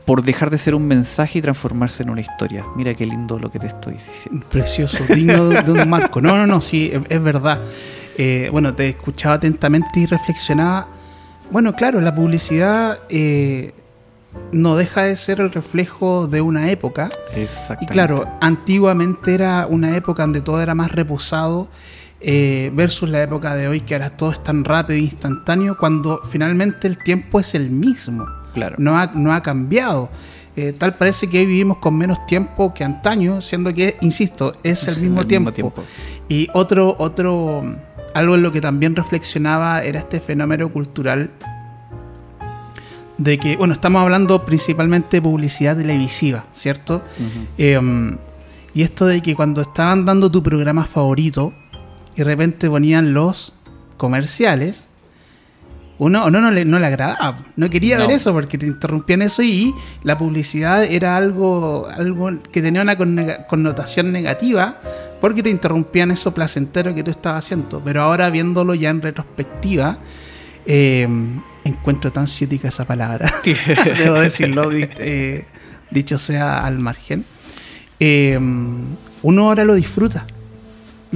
por 0.07 0.23
dejar 0.23 0.51
de 0.51 0.59
ser 0.59 0.75
un 0.75 0.87
mensaje 0.87 1.41
y 1.41 1.43
transformarse 1.43 2.05
en 2.05 2.11
una 2.11 2.21
historia. 2.21 2.65
Mira 2.77 2.95
qué 2.95 3.05
lindo 3.05 3.39
lo 3.39 3.51
que 3.51 3.59
te 3.59 3.67
estoy 3.67 3.95
diciendo. 3.95 4.47
Precioso, 4.49 5.05
digno 5.13 5.49
de 5.49 5.73
un 5.73 5.89
marco. 5.89 6.21
No, 6.21 6.37
no, 6.37 6.47
no, 6.47 6.63
sí, 6.63 6.93
es, 7.09 7.23
verdad. 7.23 7.61
Eh, 8.17 8.49
bueno, 8.53 8.73
te 8.73 8.89
escuchaba 8.89 9.35
atentamente 9.35 10.01
y 10.01 10.07
reflexionaba. 10.07 10.87
Bueno, 11.51 11.75
claro, 11.75 12.01
la 12.01 12.15
publicidad 12.15 13.01
eh, 13.09 13.75
no 14.53 14.77
deja 14.77 15.03
de 15.03 15.17
ser 15.17 15.41
el 15.41 15.51
reflejo 15.51 16.29
de 16.29 16.41
una 16.41 16.71
época. 16.71 17.11
Exactamente. 17.35 17.85
Y 17.85 17.89
claro, 17.89 18.39
antiguamente 18.41 19.35
era 19.35 19.67
una 19.69 19.97
época 19.97 20.23
donde 20.23 20.41
todo 20.41 20.63
era 20.63 20.75
más 20.77 20.93
reposado. 20.93 21.69
Eh, 22.21 22.71
versus 22.73 23.11
la 23.11 23.23
época 23.23 23.55
de 23.55 23.69
hoy 23.69 23.83
que 23.83 23.95
ahora 23.95 24.09
todo 24.09 24.33
es 24.33 24.43
tan 24.43 24.65
rápido 24.65 24.99
e 24.99 25.03
instantáneo 25.03 25.77
cuando 25.77 26.23
finalmente 26.25 26.89
el 26.89 26.97
tiempo 26.97 27.41
es 27.41 27.55
el 27.55 27.71
mismo. 27.71 28.25
No 28.79 28.99
ha, 28.99 29.07
no 29.15 29.33
ha 29.33 29.43
cambiado. 29.43 30.09
Eh, 30.57 30.73
tal 30.77 30.97
parece 30.97 31.29
que 31.29 31.41
hoy 31.41 31.47
vivimos 31.47 31.79
con 31.79 31.97
menos 31.97 32.27
tiempo 32.27 32.73
que 32.73 32.83
antaño, 32.83 33.43
siendo 33.43 33.75
que, 33.75 33.97
insisto, 34.01 34.55
es 34.63 34.89
el 34.89 34.97
mismo, 35.01 35.27
tiempo. 35.27 35.53
tiempo. 35.53 35.85
Y 36.29 36.49
otro, 36.55 36.97
otro, 36.99 37.63
algo 38.15 38.35
en 38.35 38.43
lo 38.43 38.53
que 38.53 38.61
también 38.61 38.97
reflexionaba 38.97 39.83
era 39.85 40.01
este 40.01 40.21
fenómeno 40.21 40.71
cultural 40.71 41.31
de 43.19 43.39
que, 43.39 43.57
bueno, 43.57 43.75
estamos 43.75 44.03
hablando 44.03 44.45
principalmente 44.45 45.19
de 45.19 45.23
publicidad 45.23 45.77
televisiva, 45.77 46.45
¿cierto? 46.53 47.03
Em, 47.57 48.19
y 48.75 48.83
esto 48.83 49.07
de 49.07 49.23
que 49.23 49.35
cuando 49.35 49.63
estaban 49.63 50.05
dando 50.05 50.31
tu 50.31 50.43
programa 50.43 50.85
favorito 50.85 51.53
y 52.15 52.19
de 52.19 52.25
repente 52.25 52.69
ponían 52.69 53.15
los 53.15 53.53
comerciales, 53.97 54.89
uno 55.99 56.31
no, 56.31 56.41
no, 56.41 56.51
le, 56.51 56.65
no 56.65 56.79
le 56.79 56.87
agradaba, 56.87 57.39
no 57.57 57.71
quería 57.71 57.99
ver 57.99 58.11
eso 58.11 58.33
porque 58.33 58.59
te 58.59 58.67
interrumpían 58.67 59.23
eso 59.23 59.43
y 59.43 59.75
la 60.03 60.19
publicidad 60.19 60.85
era 60.85 61.17
algo, 61.17 61.89
algo 61.89 62.31
que 62.53 62.61
tenía 62.61 62.83
una 62.83 62.97
connotación 63.47 64.13
negativa 64.13 64.79
porque 65.21 65.43
te 65.43 65.51
interrumpían 65.51 66.11
eso 66.11 66.35
placentero 66.35 66.95
que 66.95 67.03
tú 67.03 67.11
estabas 67.11 67.45
haciendo. 67.45 67.81
Pero 67.85 68.03
ahora 68.03 68.29
viéndolo 68.31 68.75
ya 68.75 68.91
en 68.91 69.01
retrospectiva, 69.01 69.99
eh, 70.67 71.09
encuentro 71.65 72.13
tan 72.13 72.27
ciútica 72.27 72.69
esa 72.69 72.85
palabra, 72.85 73.33
debo 73.99 74.17
decirlo, 74.17 74.71
eh, 74.73 75.47
dicho 75.91 76.19
sea 76.19 76.65
al 76.65 76.79
margen. 76.79 77.25
Eh, 77.99 78.39
uno 79.23 79.43
ahora 79.49 79.65
lo 79.65 79.75
disfruta, 79.75 80.27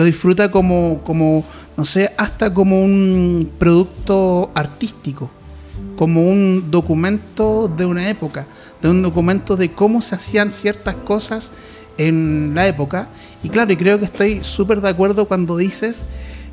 lo 0.01 0.07
disfruta 0.07 0.51
como, 0.51 1.03
como 1.05 1.45
no 1.77 1.85
sé, 1.85 2.11
hasta 2.17 2.55
como 2.55 2.83
un 2.83 3.51
producto 3.59 4.51
artístico, 4.55 5.29
como 5.95 6.27
un 6.27 6.71
documento 6.71 7.71
de 7.77 7.85
una 7.85 8.09
época, 8.09 8.47
de 8.81 8.89
un 8.89 9.03
documento 9.03 9.59
de 9.59 9.73
cómo 9.73 10.01
se 10.01 10.15
hacían 10.15 10.53
ciertas 10.53 10.95
cosas 10.95 11.53
en 11.99 12.53
la 12.55 12.67
época. 12.67 13.11
Y 13.43 13.51
claro, 13.51 13.75
y 13.75 13.77
creo 13.77 13.99
que 13.99 14.07
estoy 14.07 14.43
súper 14.43 14.81
de 14.81 14.89
acuerdo 14.89 15.29
cuando 15.29 15.59
dices 15.59 16.03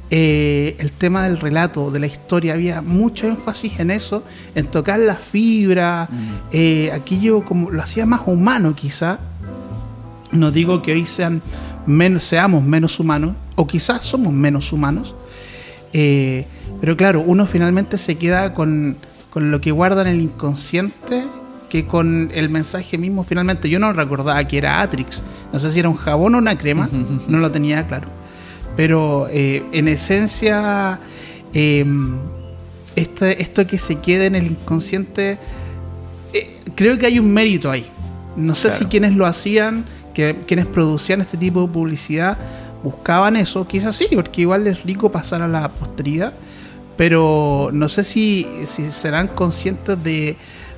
eh, 0.09 0.75
el 0.79 0.91
tema 0.91 1.23
del 1.23 1.39
relato, 1.39 1.89
de 1.89 1.99
la 1.99 2.07
historia. 2.07 2.53
Había 2.53 2.81
mucho 2.81 3.29
énfasis 3.29 3.79
en 3.79 3.91
eso, 3.91 4.23
en 4.55 4.67
tocar 4.67 4.99
la 4.99 5.15
fibra, 5.15 6.09
mm. 6.11 6.17
eh, 6.51 6.91
aquello 6.93 7.45
como 7.45 7.71
lo 7.71 7.81
hacía 7.81 8.05
más 8.05 8.23
humano 8.25 8.75
quizá. 8.75 9.19
No 10.33 10.51
digo 10.51 10.81
que 10.81 10.91
hoy 10.91 11.05
sean 11.05 11.41
menos, 11.87 12.23
seamos 12.23 12.63
menos 12.63 12.99
humanos, 12.99 13.33
o 13.55 13.65
quizás 13.65 14.05
somos 14.05 14.31
menos 14.31 14.71
humanos, 14.71 15.15
eh, 15.93 16.45
pero 16.79 16.95
claro, 16.95 17.21
uno 17.21 17.45
finalmente 17.45 17.97
se 17.97 18.15
queda 18.15 18.53
con, 18.53 18.97
lo 19.33 19.61
que 19.61 19.71
guarda 19.71 20.01
en 20.01 20.07
el 20.07 20.21
inconsciente 20.21 21.23
que 21.69 21.85
con 21.85 22.31
el 22.33 22.49
mensaje 22.49 22.97
mismo 22.97 23.23
finalmente. 23.23 23.69
Yo 23.69 23.77
no 23.77 23.93
recordaba 23.93 24.43
que 24.47 24.57
era 24.57 24.81
Atrix, 24.81 25.21
no 25.51 25.59
sé 25.59 25.69
si 25.69 25.79
era 25.79 25.89
un 25.89 25.95
jabón 25.95 26.35
o 26.35 26.37
una 26.37 26.57
crema, 26.57 26.89
no 27.27 27.37
lo 27.37 27.51
tenía 27.51 27.87
claro. 27.87 28.09
Pero 28.75 29.27
eh, 29.29 29.63
en 29.71 29.87
esencia, 29.87 30.99
em, 31.53 32.17
esto 32.95 33.67
que 33.67 33.77
se 33.77 33.95
queda 33.99 34.25
en 34.25 34.35
el 34.35 34.47
inconsciente 34.47 35.37
eh, 36.33 36.59
creo 36.75 36.97
que 36.97 37.05
hay 37.05 37.19
un 37.19 37.31
mérito 37.31 37.71
ahí. 37.71 37.85
No 38.35 38.53
sé 38.53 38.71
si 38.71 38.85
quienes 38.85 39.15
lo 39.15 39.25
hacían, 39.25 39.85
quienes 40.45 40.65
producían 40.65 41.21
este 41.21 41.37
tipo 41.37 41.61
de 41.61 41.67
publicidad, 41.67 42.37
buscaban 42.83 43.35
eso. 43.35 43.67
Quizás 43.67 43.95
sí, 43.95 44.07
porque 44.13 44.41
igual 44.41 44.67
es 44.67 44.83
rico 44.83 45.11
pasar 45.11 45.41
a 45.41 45.47
la 45.47 45.69
posteridad. 45.69 46.33
Pero 46.95 47.69
no 47.73 47.89
sé 47.89 48.03
si, 48.03 48.47
si 48.63 48.91
serán 48.91 49.27
conscientes 49.27 50.03
de, 50.03 50.35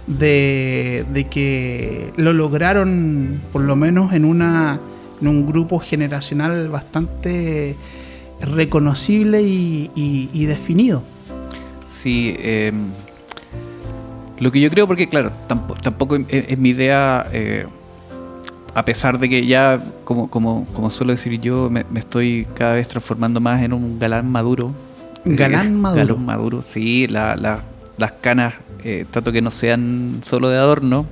de, 0.08 1.28
que 1.30 2.12
lo 2.18 2.34
lograron, 2.34 3.42
por 3.54 3.62
lo 3.62 3.76
menos 3.76 4.14
en 4.14 4.26
una 4.26 4.80
en 5.22 5.28
un 5.28 5.46
grupo 5.46 5.80
generacional 5.80 6.70
bastante 6.70 7.76
reconocible 8.42 9.42
y, 9.42 10.46
definido. 10.46 11.04
Sí, 11.90 12.36
em, 12.40 12.88
lo 14.40 14.52
que 14.52 14.62
yo 14.62 14.70
creo, 14.70 14.88
porque 14.88 15.08
claro, 15.08 15.34
tampoco, 15.48 16.18
es, 16.30 16.58
mi 16.58 16.70
idea, 16.70 17.28
eh, 17.34 17.66
a 18.74 18.86
pesar 18.86 19.20
de 19.20 19.30
que 19.30 19.46
ya, 19.46 19.82
como, 20.04 20.30
como, 20.30 20.66
como 20.74 20.90
suelo 20.90 21.12
decir 21.12 21.40
yo, 21.40 21.70
me, 21.70 21.86
estoy 21.96 22.48
cada 22.56 22.76
vez 22.76 22.88
transformando 22.88 23.40
más 23.40 23.64
en 23.64 23.74
un 23.74 24.00
galán 24.00 24.32
maduro. 24.32 24.74
Galán 25.26 25.68
eh, 25.68 25.72
maduro. 25.72 26.08
Galán 26.08 26.26
maduro, 26.26 26.62
sí, 26.62 27.08
las 27.08 28.12
canas 28.22 28.54
eh, 28.84 29.06
trato 29.10 29.32
que 29.32 29.42
no 29.42 29.52
sean 29.52 30.22
solo 30.24 30.50
de 30.50 30.58
adorno. 30.58 31.06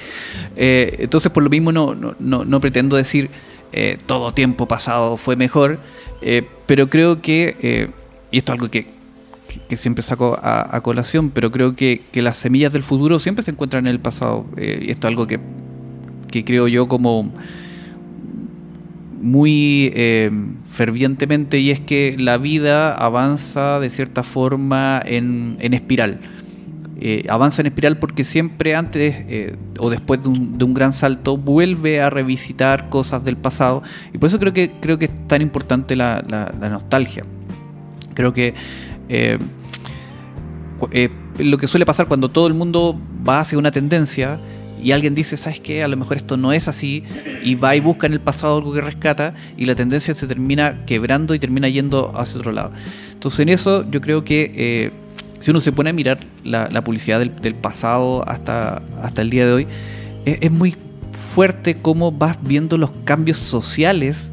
entonces, 0.56 1.32
por 1.32 1.42
lo 1.42 1.50
mismo, 1.50 1.72
no, 1.72 1.94
no, 1.94 2.44
no 2.44 2.60
pretendo 2.60 2.96
decir 2.96 3.30
todo 4.06 4.32
tiempo 4.32 4.66
pasado 4.66 5.16
fue 5.16 5.36
mejor, 5.36 5.78
pero 6.66 6.88
creo 6.88 7.22
que, 7.22 7.90
y 8.30 8.38
esto 8.38 8.52
es 8.52 8.58
algo 8.58 8.70
que, 8.70 9.00
que, 9.68 9.76
siempre 9.76 10.02
saco 10.02 10.38
a, 10.42 10.80
colación, 10.82 11.30
pero 11.30 11.50
creo 11.50 11.74
que, 11.74 12.02
las 12.14 12.36
semillas 12.36 12.72
del 12.72 12.82
futuro 12.82 13.20
siempre 13.20 13.44
se 13.44 13.50
encuentran 13.50 13.86
en 13.86 13.92
el 13.92 14.00
pasado. 14.00 14.46
Eh, 14.56 14.80
y 14.82 14.90
esto 14.90 15.06
es 15.06 15.10
algo 15.10 15.26
que, 15.26 15.40
creo 16.30 16.68
yo 16.68 16.88
como 16.88 17.32
muy 19.20 19.92
eh, 19.94 20.30
fervientemente 20.70 21.58
y 21.58 21.70
es 21.70 21.80
que 21.80 22.16
la 22.18 22.38
vida 22.38 22.94
avanza 22.94 23.80
de 23.80 23.90
cierta 23.90 24.22
forma 24.22 25.02
en, 25.04 25.58
espiral. 25.60 26.20
Eh, 27.02 27.24
avanza 27.28 27.62
en 27.62 27.66
espiral 27.66 27.98
porque 27.98 28.24
siempre 28.24 28.74
antes 28.74 29.56
o 29.78 29.90
después 29.90 30.22
de 30.22 30.28
un, 30.28 30.74
gran 30.74 30.92
salto 30.92 31.36
vuelve 31.36 32.00
a 32.00 32.10
revisitar 32.10 32.88
cosas 32.88 33.24
del 33.24 33.36
pasado 33.36 33.82
y 34.12 34.18
por 34.18 34.28
eso 34.28 34.38
creo 34.38 34.52
que 34.52 34.70
creo 34.80 34.98
que 34.98 35.06
es 35.06 35.28
tan 35.28 35.40
importante 35.40 35.96
la, 35.96 36.22
la 36.28 36.68
nostalgia 36.68 37.24
creo 38.14 38.32
que 38.32 38.54
eh, 39.08 39.38
eh, 40.92 41.10
lo 41.38 41.58
que 41.58 41.66
suele 41.66 41.84
pasar 41.84 42.06
cuando 42.06 42.28
todo 42.28 42.46
el 42.46 42.54
mundo 42.54 42.98
va 43.26 43.40
hacia 43.40 43.58
una 43.58 43.70
tendencia 43.70 44.38
y 44.82 44.92
alguien 44.92 45.14
dice, 45.14 45.36
¿sabes 45.36 45.60
qué? 45.60 45.82
A 45.82 45.88
lo 45.88 45.96
mejor 45.96 46.16
esto 46.16 46.36
no 46.36 46.52
es 46.52 46.68
así, 46.68 47.04
y 47.42 47.54
va 47.54 47.76
y 47.76 47.80
busca 47.80 48.06
en 48.06 48.12
el 48.12 48.20
pasado 48.20 48.58
algo 48.58 48.72
que 48.72 48.80
rescata, 48.80 49.34
y 49.56 49.66
la 49.66 49.74
tendencia 49.74 50.14
se 50.14 50.26
termina 50.26 50.84
quebrando 50.86 51.34
y 51.34 51.38
termina 51.38 51.68
yendo 51.68 52.12
hacia 52.14 52.38
otro 52.38 52.52
lado. 52.52 52.72
Entonces, 53.12 53.40
en 53.40 53.48
eso 53.50 53.88
yo 53.90 54.00
creo 54.00 54.24
que 54.24 54.52
eh, 54.54 54.90
si 55.40 55.50
uno 55.50 55.60
se 55.60 55.72
pone 55.72 55.90
a 55.90 55.92
mirar 55.92 56.20
la, 56.44 56.68
publicidad 56.82 57.20
del, 57.20 57.54
pasado 57.54 58.28
hasta, 58.28 58.82
hasta 59.02 59.22
el 59.22 59.30
día 59.30 59.46
de 59.46 59.52
hoy, 59.52 59.66
es 60.24 60.50
muy 60.50 60.76
fuerte 61.12 61.76
cómo 61.76 62.12
vas 62.12 62.38
viendo 62.42 62.76
los 62.76 62.90
cambios 63.04 63.38
sociales 63.38 64.30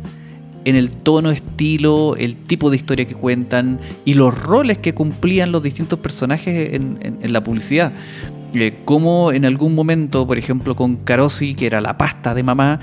en 0.68 0.76
el 0.76 0.90
tono, 0.90 1.32
estilo, 1.32 2.18
el 2.18 2.36
tipo 2.36 2.70
de 2.70 2.76
historia 2.76 3.06
que 3.06 3.16
cuentan 3.16 3.80
y 4.04 4.16
los 4.16 4.38
roles 4.38 4.78
que 4.78 4.94
cumplían 4.94 5.54
los 5.54 5.64
distintos 5.64 6.00
personajes 6.00 6.74
en, 6.74 7.18
la 7.22 7.42
publicidad. 7.42 7.94
Eh, 8.62 8.74
como 8.86 9.32
en 9.32 9.46
algún 9.46 9.76
momento, 9.76 10.26
por 10.26 10.38
ejemplo, 10.38 10.76
con 10.76 10.96
Carosi, 10.98 11.56
que 11.56 11.68
era 11.68 11.82
la 11.82 11.98
pasta 11.98 12.34
de 12.34 12.44
mamá, 12.44 12.80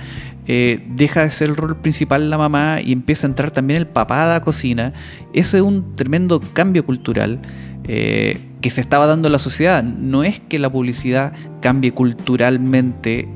eh, 0.46 0.84
deja 0.90 1.22
de 1.22 1.30
ser 1.30 1.48
el 1.48 1.56
rol 1.56 1.76
principal 1.76 2.28
la 2.28 2.38
mamá 2.38 2.80
y 2.84 2.92
empieza 2.92 3.26
a 3.26 3.30
entrar 3.30 3.50
también 3.50 3.80
el 3.80 3.86
papá 3.86 4.24
a 4.24 4.26
la 4.26 4.40
cocina. 4.42 4.92
Eso 5.32 5.56
es 5.56 5.62
un 5.62 5.96
tremendo 5.96 6.40
cambio 6.52 6.84
cultural 6.84 7.40
eh, 7.84 8.38
que 8.60 8.70
se 8.70 8.80
estaba 8.80 9.06
dando 9.06 9.28
en 9.28 9.32
la 9.32 9.38
sociedad. 9.38 9.82
No 9.82 10.22
es 10.22 10.40
que 10.40 10.58
la 10.58 10.70
publicidad 10.70 11.32
cambie 11.60 11.92
culturalmente 11.92 13.28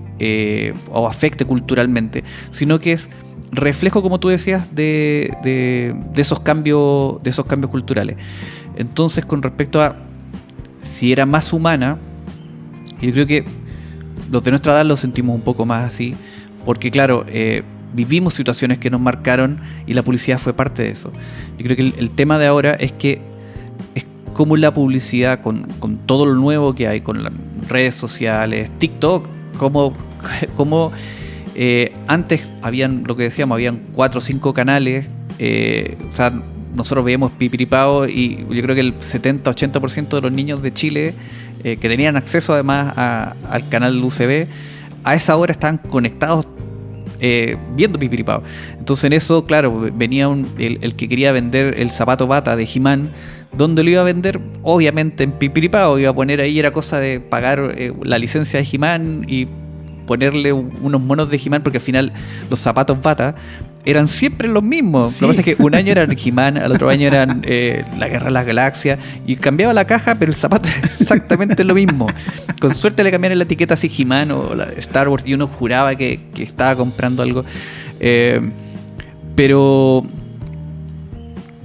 o 0.90 1.06
afecte 1.06 1.44
culturalmente, 1.44 2.24
sino 2.50 2.80
que 2.80 2.92
es 2.92 3.08
reflejo, 3.52 4.02
como 4.02 4.18
tú 4.18 4.28
decías, 4.28 4.74
de, 4.74 5.32
de, 5.44 6.20
esos 6.20 6.40
cambios, 6.40 7.22
de 7.22 7.30
esos 7.30 7.46
cambios 7.46 7.70
culturales. 7.70 8.16
Entonces, 8.76 9.24
con 9.24 9.42
respecto 9.42 9.80
a 9.80 9.96
si 10.82 11.12
era 11.12 11.24
más 11.24 11.52
humana, 11.52 11.98
yo 13.00 13.12
creo 13.12 13.26
que 13.26 13.44
los 14.30 14.44
de 14.44 14.50
nuestra 14.50 14.72
edad 14.72 14.84
lo 14.84 14.96
sentimos 14.96 15.34
un 15.34 15.42
poco 15.42 15.66
más 15.66 15.84
así, 15.86 16.14
porque 16.64 16.90
claro, 16.90 17.24
eh, 17.28 17.62
vivimos 17.94 18.34
situaciones 18.34 18.78
que 18.78 18.90
nos 18.90 19.00
marcaron 19.00 19.60
y 19.86 19.94
la 19.94 20.02
publicidad 20.02 20.38
fue 20.38 20.52
parte 20.52 20.82
de 20.82 20.90
eso. 20.90 21.12
Yo 21.58 21.64
creo 21.64 21.76
que 21.76 21.94
el, 21.98 22.10
tema 22.10 22.38
de 22.38 22.46
ahora 22.46 22.72
es 22.74 22.92
que 22.92 23.20
es 23.94 24.04
como 24.34 24.56
la 24.56 24.74
publicidad, 24.74 25.40
con, 25.40 25.62
con, 25.78 25.98
todo 25.98 26.26
lo 26.26 26.34
nuevo 26.34 26.74
que 26.74 26.88
hay, 26.88 27.00
con 27.00 27.22
las 27.22 27.32
redes 27.68 27.94
sociales, 27.94 28.70
TikTok, 28.78 29.26
como, 29.58 29.94
como 30.56 30.92
eh, 31.54 31.92
antes 32.06 32.46
habían, 32.62 33.04
lo 33.06 33.16
que 33.16 33.24
decíamos, 33.24 33.56
habían 33.56 33.80
cuatro 33.94 34.18
o 34.18 34.20
cinco 34.20 34.54
canales. 34.54 35.06
Eh, 35.38 35.96
o 36.08 36.12
sea, 36.12 36.32
nosotros 36.74 37.04
veíamos 37.04 37.32
Pipiripao 37.32 38.06
y 38.06 38.46
yo 38.50 38.62
creo 38.62 38.74
que 38.74 38.80
el 38.80 38.98
70-80% 39.00 40.08
de 40.08 40.20
los 40.20 40.32
niños 40.32 40.62
de 40.62 40.72
Chile 40.72 41.14
eh, 41.64 41.76
que 41.76 41.88
tenían 41.88 42.16
acceso 42.16 42.54
además 42.54 42.96
al 42.96 43.68
canal 43.68 44.02
UCB, 44.02 44.46
a 45.04 45.14
esa 45.14 45.36
hora 45.36 45.52
estaban 45.52 45.78
conectados 45.78 46.46
viendo 47.74 47.98
Pipiripao. 47.98 48.44
Entonces 48.78 49.04
en 49.04 49.12
eso, 49.12 49.44
claro, 49.44 49.88
venía 49.92 50.28
el, 50.58 50.94
que 50.94 51.08
quería 51.08 51.32
vender 51.32 51.74
el 51.80 51.90
zapato 51.90 52.28
bata 52.28 52.54
de 52.54 52.64
Jimán, 52.64 53.08
donde 53.56 53.82
lo 53.82 53.90
iba 53.90 54.02
a 54.02 54.04
vender, 54.04 54.40
obviamente 54.62 55.24
en 55.24 55.32
Pipiripao, 55.32 55.98
iba 55.98 56.10
a 56.10 56.14
poner 56.14 56.40
ahí, 56.40 56.60
era 56.60 56.70
cosa 56.72 57.00
de 57.00 57.18
pagar 57.18 57.74
la 58.02 58.18
licencia 58.18 58.60
de 58.60 58.64
Jimán 58.64 59.24
y 59.26 59.48
ponerle 60.08 60.54
unos 60.54 61.02
monos 61.02 61.28
de 61.28 61.36
he 61.36 61.60
porque 61.60 61.76
al 61.78 61.82
final 61.82 62.12
los 62.48 62.58
zapatos 62.58 63.00
bata 63.02 63.36
eran 63.90 64.06
siempre 64.06 64.48
los 64.48 64.62
mismos. 64.62 65.20
Lo 65.22 65.28
que 65.28 65.32
pasa 65.32 65.50
es 65.50 65.56
que 65.56 65.62
un 65.62 65.74
año 65.74 65.92
eran 65.92 66.14
He-Man, 66.24 66.58
al 66.58 66.72
otro 66.72 66.90
año 66.90 67.06
eran 67.06 67.40
eh, 67.42 67.84
La 67.98 68.08
Guerra 68.08 68.26
de 68.26 68.32
las 68.32 68.46
Galaxias, 68.46 68.98
y 69.26 69.36
cambiaba 69.36 69.72
la 69.72 69.86
caja, 69.86 70.16
pero 70.16 70.30
el 70.30 70.36
zapato 70.36 70.68
era 70.68 70.80
exactamente 71.00 71.64
lo 71.64 71.74
mismo. 71.74 72.06
Con 72.60 72.74
suerte 72.74 73.02
le 73.02 73.10
cambiaron 73.10 73.38
la 73.38 73.44
etiqueta 73.44 73.74
así 73.74 73.90
He-Man 73.96 74.30
o 74.30 74.54
Star 74.76 75.08
Wars 75.08 75.24
y 75.26 75.32
uno 75.32 75.46
juraba 75.46 75.94
que, 75.94 76.20
estaba 76.36 76.76
comprando 76.76 77.22
algo. 77.22 77.44
Eh, 77.98 78.40
pero. 79.34 80.04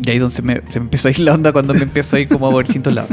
Y 0.05 0.09
ahí 0.09 0.19
donde 0.19 0.36
se 0.36 0.41
me, 0.41 0.62
se 0.67 0.79
empieza 0.79 1.09
a 1.09 1.12
ir 1.12 1.19
la 1.19 1.33
onda 1.33 1.51
cuando 1.51 1.73
me 1.73 1.83
empiezo 1.83 2.15
a 2.15 2.19
ir 2.19 2.29
como 2.29 2.57
a 2.57 2.63
distintos 2.63 2.93
lados. 2.93 3.12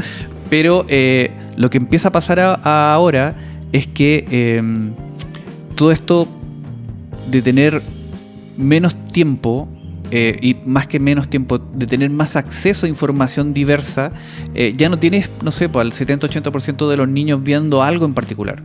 Pero 0.49 0.85
eh, 0.87 1.31
lo 1.57 1.69
que 1.69 1.77
empieza 1.77 2.09
a 2.09 2.11
pasar 2.11 2.39
ahora 2.39 3.35
es 3.71 3.87
que 3.87 4.61
todo 5.75 5.91
esto 5.91 6.27
de 7.29 7.41
tener 7.41 7.81
menos 8.61 8.95
tiempo 9.11 9.67
eh, 10.13 10.37
y 10.41 10.57
más 10.65 10.87
que 10.87 10.99
menos 10.99 11.29
tiempo, 11.29 11.57
de 11.57 11.87
tener 11.87 12.09
más 12.09 12.35
acceso 12.35 12.85
a 12.85 12.89
información 12.89 13.53
diversa, 13.53 14.11
eh, 14.53 14.73
ya 14.75 14.89
no 14.89 14.99
tienes, 14.99 15.31
no 15.41 15.51
sé, 15.51 15.69
pues, 15.69 15.85
al 15.85 15.93
70-80% 15.93 16.89
de 16.89 16.97
los 16.97 17.07
niños 17.07 17.41
viendo 17.43 17.81
algo 17.81 18.05
en 18.05 18.13
particular. 18.13 18.61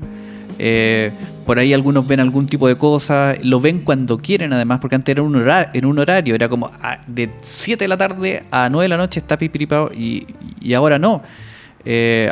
Eh, 0.58 1.12
por 1.44 1.60
ahí 1.60 1.72
algunos 1.72 2.04
ven 2.08 2.18
algún 2.18 2.46
tipo 2.46 2.66
de 2.66 2.76
cosa, 2.76 3.36
lo 3.42 3.60
ven 3.60 3.80
cuando 3.80 4.18
quieren 4.18 4.52
además, 4.52 4.80
porque 4.80 4.96
antes 4.96 5.12
era 5.12 5.22
un 5.22 5.36
horario, 5.36 5.70
en 5.74 5.84
un 5.84 5.98
horario, 6.00 6.34
era 6.34 6.48
como 6.48 6.68
ah, 6.82 7.00
de 7.06 7.30
7 7.42 7.84
de 7.84 7.88
la 7.88 7.96
tarde 7.96 8.42
a 8.50 8.68
9 8.68 8.84
de 8.84 8.88
la 8.88 8.96
noche 8.96 9.20
está 9.20 9.38
pipiripao 9.38 9.92
y, 9.92 10.26
y 10.60 10.74
ahora 10.74 10.98
no. 10.98 11.22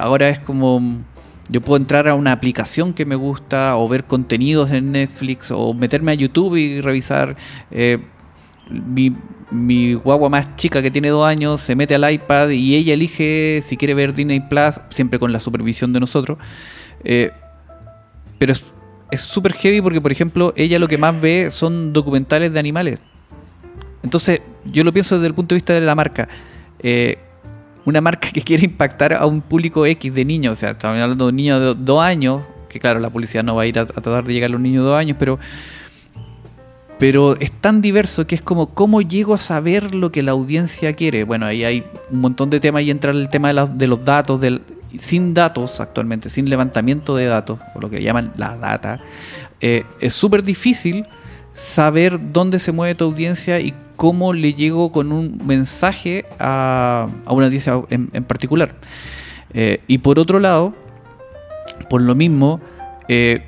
ahora 0.00 0.29
es 0.31 0.40
como 0.40 1.05
yo 1.48 1.61
puedo 1.61 1.76
entrar 1.76 2.09
a 2.09 2.14
una 2.14 2.33
aplicación 2.33 2.94
que 2.94 3.04
me 3.04 3.16
gusta 3.16 3.76
o 3.76 3.88
ver 3.88 4.04
contenidos 4.04 4.70
en 4.70 4.92
Netflix 4.92 5.50
o 5.50 5.74
meterme 5.74 6.12
a 6.12 6.14
YouTube 6.14 6.57
y 6.57 6.80
revisar. 6.80 7.37
Eh, 7.70 7.98
mi, 8.70 9.94
guagua 9.94 10.30
más 10.30 10.57
chica 10.57 10.80
que 10.80 10.90
tiene 10.90 11.11
dos 11.11 11.26
años 11.26 11.61
se 11.61 11.76
mete 11.76 11.94
al 11.94 12.11
iPad 12.11 12.48
y 12.48 12.74
ella 12.76 12.94
elige 12.94 13.61
si 13.62 13.76
quiere 13.76 13.92
ver 13.92 14.14
Disney 14.14 14.40
Plus, 14.40 14.80
siempre 14.88 15.18
con 15.18 15.33
la 15.33 15.40
supervisión 15.40 15.92
de 15.92 16.00
nosotros. 16.00 16.38
Eh, 17.04 17.30
pero 18.38 18.54
es 19.11 19.20
súper 19.20 19.52
heavy 19.52 19.80
porque, 19.80 20.00
por 20.00 20.12
ejemplo, 20.12 20.54
ella 20.57 20.78
lo 20.78 20.88
que 20.88 20.98
más 20.98 21.20
ve 21.20 21.50
son 21.50 21.92
documentales 21.92 22.52
de 22.52 22.59
animales. 22.59 22.98
Entonces, 24.02 24.40
yo 24.64 24.83
lo 24.83 24.92
pienso 24.92 25.16
desde 25.16 25.28
el 25.28 25.35
punto 25.35 25.54
de 25.54 25.57
vista 25.57 25.72
de 25.74 25.80
la 25.83 25.94
marca. 25.94 26.28
Eh, 26.78 27.18
una 27.85 28.01
marca 28.01 28.31
que 28.31 28.42
quiere 28.42 28.64
impactar 28.64 29.12
a 29.12 29.27
un 29.27 29.40
público 29.40 29.85
X 29.87 30.14
de 30.14 30.25
niños. 30.25 30.53
O 30.53 30.57
sea, 30.57 30.70
estamos 30.70 30.99
hablando 30.99 31.27
de 31.27 31.29
un 31.31 31.37
niño 31.37 31.61
de 31.61 31.75
dos 31.79 32.03
años, 32.03 32.42
que 32.68 32.81
claro, 32.81 33.01
la 33.01 33.11
publicidad 33.11 33.44
no 33.44 33.55
va 33.55 33.62
a 33.62 33.66
ir 33.66 33.79
a, 33.79 33.87
tratar 33.87 34.25
de 34.25 34.33
llegar 34.33 34.51
a 34.51 34.53
los 34.53 34.61
niños 34.61 34.85
de 34.85 34.90
dos 34.90 34.99
años, 34.99 35.16
pero, 35.18 35.38
pero 36.99 37.38
es 37.38 37.53
tan 37.53 37.81
diverso 37.81 38.27
que 38.27 38.35
es 38.35 38.42
como, 38.42 38.75
¿cómo 38.75 39.03
llego 39.03 39.35
a 39.35 39.38
saber 39.38 39.94
lo 39.94 40.11
que 40.11 40.23
la 40.23 40.33
audiencia 40.33 40.92
quiere? 40.94 41.25
Bueno, 41.25 41.47
ahí 41.47 41.64
hay 41.64 41.85
un 42.11 42.20
montón 42.20 42.51
de 42.51 42.61
temas 42.61 42.83
y 42.83 42.90
entra 42.90 43.12
el 43.12 43.29
tema 43.29 43.53
de, 43.53 43.87
los 43.87 44.05
datos, 44.05 44.40
del, 44.40 44.62
sin 44.99 45.35
datos 45.35 45.81
actualmente, 45.81 46.31
sin 46.31 46.49
levantamiento 46.49 47.16
de 47.16 47.27
datos, 47.27 47.59
o 47.75 47.81
lo 47.81 47.90
que 47.90 48.03
llaman 48.03 48.33
la 48.37 48.57
data, 48.57 49.01
eh, 49.61 49.85
es 50.01 50.14
súper 50.14 50.42
difícil 50.42 51.07
saber 51.55 52.19
dónde 52.33 52.59
se 52.59 52.73
mueve 52.73 52.95
tu 52.95 53.05
audiencia 53.05 53.61
y 53.61 53.73
cómo 53.97 54.33
le 54.33 54.55
llego 54.55 54.90
con 54.90 55.12
un 55.12 55.40
mensaje 55.45 56.27
a, 56.38 57.09
una 57.29 57.47
audiencia 57.47 57.81
en, 57.90 58.09
particular. 58.25 58.75
Eh, 59.53 59.81
y 59.87 59.99
por 59.99 60.19
otro 60.19 60.40
lado, 60.40 60.75
por 61.88 62.03
lo 62.03 62.14
mismo, 62.14 62.61
eh, 63.09 63.47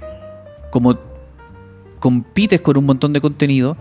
como 0.70 0.98
compites 1.98 2.60
con 2.60 2.76
un 2.76 2.86
montón 2.86 3.12
de 3.12 3.20
contenido, 3.20 3.76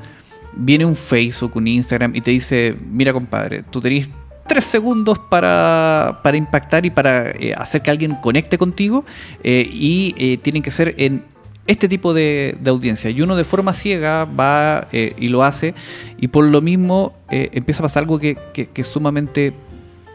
viene 0.54 0.86
un 0.86 0.96
Facebook, 0.96 1.52
un 1.56 1.68
Instagram 1.68 2.16
y 2.16 2.22
te 2.22 2.32
dice, 2.32 2.76
mira 2.90 3.14
compadre, 3.14 3.62
tú 3.62 3.80
tenés 3.80 4.10
tres 4.48 4.66
segundos 4.66 5.20
para, 5.20 6.22
impactar 6.34 6.86
y 6.86 6.90
para 6.90 7.30
eh, 7.32 7.54
hacer 7.56 7.82
que 7.82 7.92
alguien 7.92 8.16
conecte 8.16 8.58
contigo 8.58 9.06
y 9.44 10.38
tienen 10.38 10.64
que 10.64 10.72
ser 10.72 10.96
en 10.98 11.35
este 11.68 11.90
tipo 11.90 12.14
de, 12.14 12.58
audiencia. 12.66 13.10
Y 13.10 13.22
uno 13.22 13.36
de 13.36 13.44
forma 13.44 13.74
ciega 13.74 14.26
va 14.26 14.88
eh, 14.92 15.14
y 15.18 15.28
lo 15.28 15.44
hace, 15.44 15.74
y 16.18 16.28
por 16.28 16.46
lo 16.46 16.62
mismo 16.62 17.14
eh, 17.30 17.50
empieza 17.54 17.82
a 17.82 17.86
pasar 17.86 18.04
algo 18.04 18.20
que, 18.20 18.38
es 18.74 18.88
sumamente, 18.88 19.54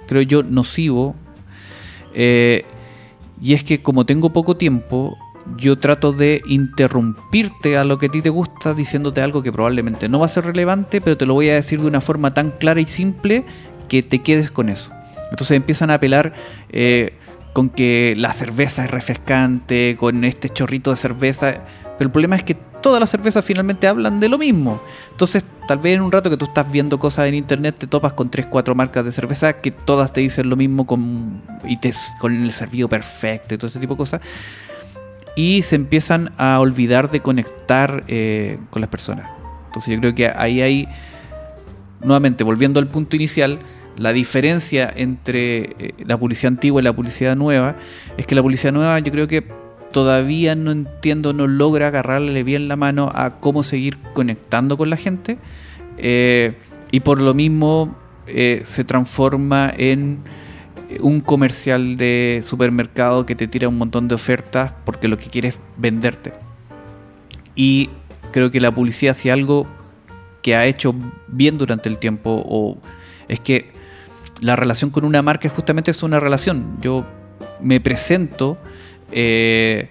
creo 0.07 0.23
yo, 0.23 0.43
nocivo. 0.43 1.15
Eh, 2.15 2.65
y 3.43 3.55
es 3.55 3.65
que 3.65 3.83
como 3.83 4.05
tengo 4.07 4.31
poco 4.31 4.57
tiempo, 4.57 5.17
yo 5.57 5.79
trato 5.79 6.13
de 6.13 6.43
interrumpirte 6.47 7.77
a 7.77 7.85
lo 7.85 7.99
que 7.99 8.07
a 8.07 8.09
ti 8.11 8.23
te 8.23 8.29
gusta 8.29 8.75
diciéndote 8.75 9.23
algo 9.23 9.43
que 9.43 9.51
probablemente 9.51 10.09
no 10.09 10.21
va 10.21 10.27
a 10.27 10.29
ser 10.29 10.45
relevante, 10.45 11.01
pero 11.01 11.17
te 11.17 11.27
lo 11.27 11.35
voy 11.35 11.49
a 11.49 11.55
decir 11.55 11.81
de 11.81 11.87
una 11.87 12.01
forma 12.01 12.33
tan 12.35 12.51
clara 12.51 12.81
y 12.81 12.87
simple 12.87 13.45
que 13.89 14.03
te 14.03 14.21
quedes 14.21 14.51
con 14.51 14.69
eso. 14.69 14.91
Entonces 15.31 15.57
empiezan 15.57 15.91
a 15.91 15.95
apelar 15.95 16.35
con 17.53 17.69
que 17.69 18.15
la 18.17 18.33
cerveza 18.33 18.85
es 18.85 18.91
refrescante, 18.91 19.97
con 19.99 20.25
este 20.25 20.49
chorrito 20.49 20.91
de 20.91 20.97
cerveza. 20.97 21.65
Pero 21.99 22.09
el 22.09 22.11
problema 22.11 22.37
es 22.37 22.45
que 22.45 22.55
todas 22.55 23.01
las 23.01 23.11
cervezas 23.11 23.45
finalmente 23.45 23.87
hablan 23.87 24.21
de 24.21 24.29
lo 24.29 24.39
mismo. 24.39 24.81
Entonces, 25.11 25.45
tal 25.67 25.79
vez 25.79 25.95
en 25.95 26.03
un 26.03 26.13
rato 26.13 26.31
que 26.31 26.37
tú 26.37 26.47
estás 26.47 26.71
viendo 26.71 26.99
cosas 26.99 27.29
en 27.29 27.35
internet, 27.35 27.77
te 27.79 27.87
topas 27.87 28.13
con 28.13 28.31
3, 28.31 28.47
4 28.47 28.75
marcas 28.75 29.05
de 29.05 29.13
cerveza 29.13 29.55
que 29.55 29.71
todas 29.71 30.13
te 30.13 30.21
dicen 30.21 30.49
lo 30.49 30.57
mismo 30.57 30.87
con, 30.87 31.43
y 31.65 31.77
te, 31.79 31.93
con 32.19 32.35
el 32.35 32.53
servido 32.53 32.89
perfecto 32.89 33.55
y 33.55 33.59
todo 33.59 33.69
ese 33.69 33.81
tipo 33.81 33.95
de 33.95 33.99
cosas. 33.99 34.21
Y 35.37 35.63
se 35.63 35.77
empiezan 35.77 36.33
a 36.39 36.59
olvidar 36.61 37.11
de 37.11 37.21
conectar 37.21 38.05
eh, 38.09 38.59
con 38.71 38.81
las 38.81 38.91
personas. 38.91 39.31
Entonces 39.67 39.95
yo 39.95 40.01
creo 40.01 40.15
que 40.15 40.33
ahí 40.35 40.61
hay, 40.61 40.89
nuevamente, 42.01 42.43
volviendo 42.43 42.81
al 42.81 42.89
punto 42.89 43.15
inicial, 43.15 43.61
la 44.01 44.15
diferencia 44.15 44.91
entre 44.97 45.77
eh, 45.79 45.95
la 46.07 46.19
publicidad 46.19 46.55
antigua 46.55 46.81
y 46.81 46.85
la 46.85 46.95
publicidad 46.95 47.37
nueva 47.37 47.77
es 48.17 48.27
que 48.27 48.35
la 48.35 48.43
publicidad 48.43 48.73
nueva 48.73 48.99
yo 48.99 49.13
creo 49.13 49.29
que 49.29 49.45
todavía 49.93 50.55
no 50.55 50.71
entiendo, 50.71 51.35
no 51.35 51.47
logra 51.47 51.89
agarrarle 51.89 52.43
bien 52.43 52.67
la 52.67 52.77
mano 52.77 53.13
a 53.15 53.41
cómo 53.41 53.63
seguir 53.63 53.99
conectando 54.15 54.79
con 54.79 54.89
la 54.89 54.97
gente 54.97 55.37
eh, 55.99 56.55
y 56.91 57.01
por 57.01 57.21
lo 57.21 57.35
mismo 57.35 57.95
eh, 58.27 58.63
se 58.65 58.85
transforma 58.85 59.71
en 59.77 60.21
un 61.01 61.21
comercial 61.21 61.99
de 61.99 62.41
supermercado 62.43 63.27
que 63.27 63.35
te 63.35 63.49
tira 63.49 63.69
un 63.69 63.77
montón 63.77 64.09
de 64.09 64.15
ofertas 64.15 64.73
porque 64.87 65.09
lo 65.09 65.19
que 65.19 65.27
quiere 65.27 65.49
es 65.49 65.59
venderte. 65.77 66.33
Y 67.55 67.91
creo 68.33 68.51
que 68.51 68.61
la 68.61 68.75
publicidad 68.75 69.15
si 69.15 69.29
algo 69.29 69.67
que 70.41 70.57
ha 70.57 70.65
hecho 70.65 70.95
bien 71.29 71.59
durante 71.59 71.91
el 71.91 71.99
tiempo 71.99 72.43
o 72.49 72.79
es 73.29 73.41
que 73.41 73.70
la 74.41 74.57
relación 74.57 74.91
con 74.91 75.05
una 75.05 75.23
marca 75.23 75.49
justamente 75.49 75.91
es 75.91 76.03
una 76.03 76.21
relación. 76.21 76.79
Yo 76.81 77.07
me 77.61 77.81
presento, 77.81 78.59
eh, 79.13 79.91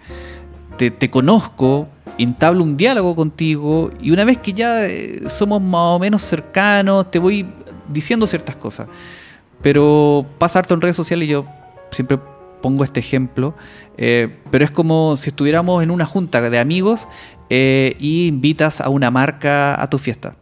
te, 0.78 1.10
conozco, 1.10 1.88
entablo 2.18 2.64
un 2.64 2.78
diálogo 2.78 3.16
contigo 3.16 3.90
y 4.00 4.12
una 4.12 4.26
vez 4.26 4.38
que 4.40 4.54
ya 4.54 4.86
eh, 4.86 5.22
somos 5.30 5.62
más 5.62 5.96
o 5.96 6.00
menos 6.00 6.22
cercanos, 6.24 7.12
te 7.12 7.20
voy 7.20 7.46
diciendo 7.88 8.28
ciertas 8.28 8.56
cosas. 8.56 8.88
Pero 9.62 10.26
pasa 10.38 10.60
harto 10.60 10.74
en 10.74 10.82
redes 10.82 10.96
sociales 10.96 11.28
y 11.28 11.32
yo 11.32 11.46
siempre 11.92 12.18
pongo 12.62 12.84
este 12.84 13.00
ejemplo, 13.00 13.56
eh, 13.98 14.38
pero 14.52 14.66
es 14.66 14.72
como 14.72 15.16
si 15.18 15.30
estuviéramos 15.30 15.84
en 15.84 15.92
una 15.92 16.06
junta 16.06 16.42
de 16.42 16.60
amigos 16.60 17.08
y 17.52 18.28
invitas 18.28 18.80
a 18.80 18.90
una 18.90 19.10
marca 19.10 19.82
a 19.82 19.90
tu 19.90 19.98
fiesta. 19.98 20.36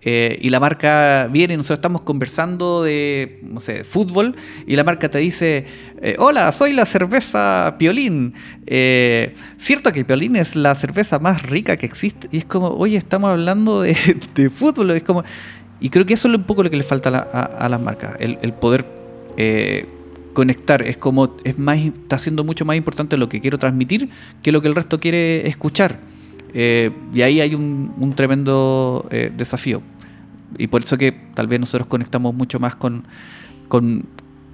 Eh, 0.00 0.38
y 0.40 0.50
la 0.50 0.60
marca 0.60 1.28
viene, 1.30 1.56
nosotros 1.56 1.78
estamos 1.78 2.02
conversando 2.02 2.84
de, 2.84 3.40
no 3.42 3.60
sé, 3.60 3.82
fútbol, 3.82 4.36
y 4.66 4.76
la 4.76 4.84
marca 4.84 5.10
te 5.10 5.18
dice, 5.18 5.66
eh, 6.00 6.14
hola, 6.18 6.52
soy 6.52 6.72
la 6.72 6.86
cerveza 6.86 7.74
Piolín. 7.78 8.34
Eh, 8.66 9.34
cierto 9.56 9.92
que 9.92 10.04
Piolín 10.04 10.36
es 10.36 10.54
la 10.54 10.74
cerveza 10.74 11.18
más 11.18 11.42
rica 11.42 11.76
que 11.76 11.86
existe, 11.86 12.28
y 12.30 12.38
es 12.38 12.44
como, 12.44 12.68
oye, 12.68 12.96
estamos 12.96 13.30
hablando 13.30 13.82
de, 13.82 13.94
fútbol, 14.54 14.92
es 14.92 15.02
como... 15.02 15.24
Y 15.80 15.90
creo 15.90 16.04
que 16.06 16.14
eso 16.14 16.26
es 16.28 16.34
un 16.34 16.42
poco 16.42 16.64
lo 16.64 16.70
que 16.70 16.76
le 16.76 16.82
falta 16.82 17.08
a, 17.08 17.68
las 17.68 17.80
marcas, 17.80 18.16
el, 18.18 18.52
poder 18.52 18.84
conectar, 20.32 20.82
es 20.82 20.96
como, 20.96 21.36
es 21.44 21.56
más, 21.56 21.78
está 21.78 22.18
siendo 22.18 22.42
mucho 22.42 22.64
más 22.64 22.76
importante 22.76 23.16
lo 23.16 23.28
que 23.28 23.40
quiero 23.40 23.58
transmitir 23.58 24.10
que 24.42 24.50
lo 24.50 24.60
que 24.60 24.66
el 24.66 24.74
resto 24.74 24.98
quiere 24.98 25.46
escuchar. 25.46 26.00
Eh, 26.54 26.90
y 27.12 27.22
ahí 27.22 27.40
hay 27.40 27.54
un, 27.54 28.12
tremendo 28.16 29.06
eh, 29.10 29.32
desafío. 29.36 29.82
Y 30.56 30.66
por 30.68 30.82
eso 30.82 30.96
que 30.96 31.12
tal 31.34 31.46
vez 31.46 31.60
nosotros 31.60 31.88
conectamos 31.88 32.34
mucho 32.34 32.58
más 32.58 32.74
con, 32.74 33.04
con 33.68 34.06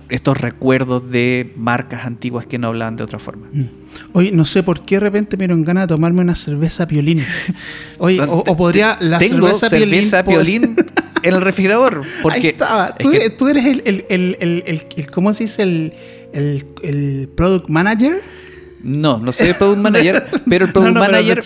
estos 0.09 0.39
recuerdos 0.41 1.11
de 1.11 1.53
marcas 1.57 2.05
antiguas 2.05 2.47
que 2.47 2.59
no 2.59 2.69
hablaban 2.69 2.97
de 2.97 3.05
otra 3.05 3.19
forma. 3.19 3.47
Mm. 3.53 3.65
Oye, 4.13 4.33
no 4.33 4.45
sé 4.45 4.63
por 4.63 4.85
qué 4.85 4.97
de 4.97 5.01
repente 5.01 5.37
me 5.37 5.45
dieron 5.47 5.65
ganas 5.65 5.85
de 5.85 5.95
tomarme 5.95 6.21
una 6.21 6.35
cerveza 6.35 6.87
piolín. 6.87 7.25
Oye, 7.99 8.21
o, 8.21 8.57
podría 8.57 8.97
la 9.01 9.19
Tengo 9.19 9.53
cerveza, 9.55 10.25
piolín, 10.25 10.77
en 11.23 11.35
el 11.35 11.41
refrigerador. 11.41 12.03
Porque 12.23 12.39
Ahí 12.39 12.47
estaba. 12.49 12.95
Tú, 12.97 13.13
eres 13.49 13.65
el, 13.65 13.83
el, 13.87 14.05
el, 14.41 14.65
el, 14.67 15.11
¿cómo 15.11 15.33
se 15.33 15.45
dice? 15.45 15.63
El, 15.63 15.93
el, 16.33 17.29
product 17.35 17.69
manager 17.69 18.23
no, 18.85 19.19
no 19.19 19.33
soy 19.33 19.49
el 19.49 19.55
product 19.55 19.81
manager, 19.81 20.27
pero 20.49 20.67
el 20.67 20.73
product 20.73 20.97
manager 20.97 21.41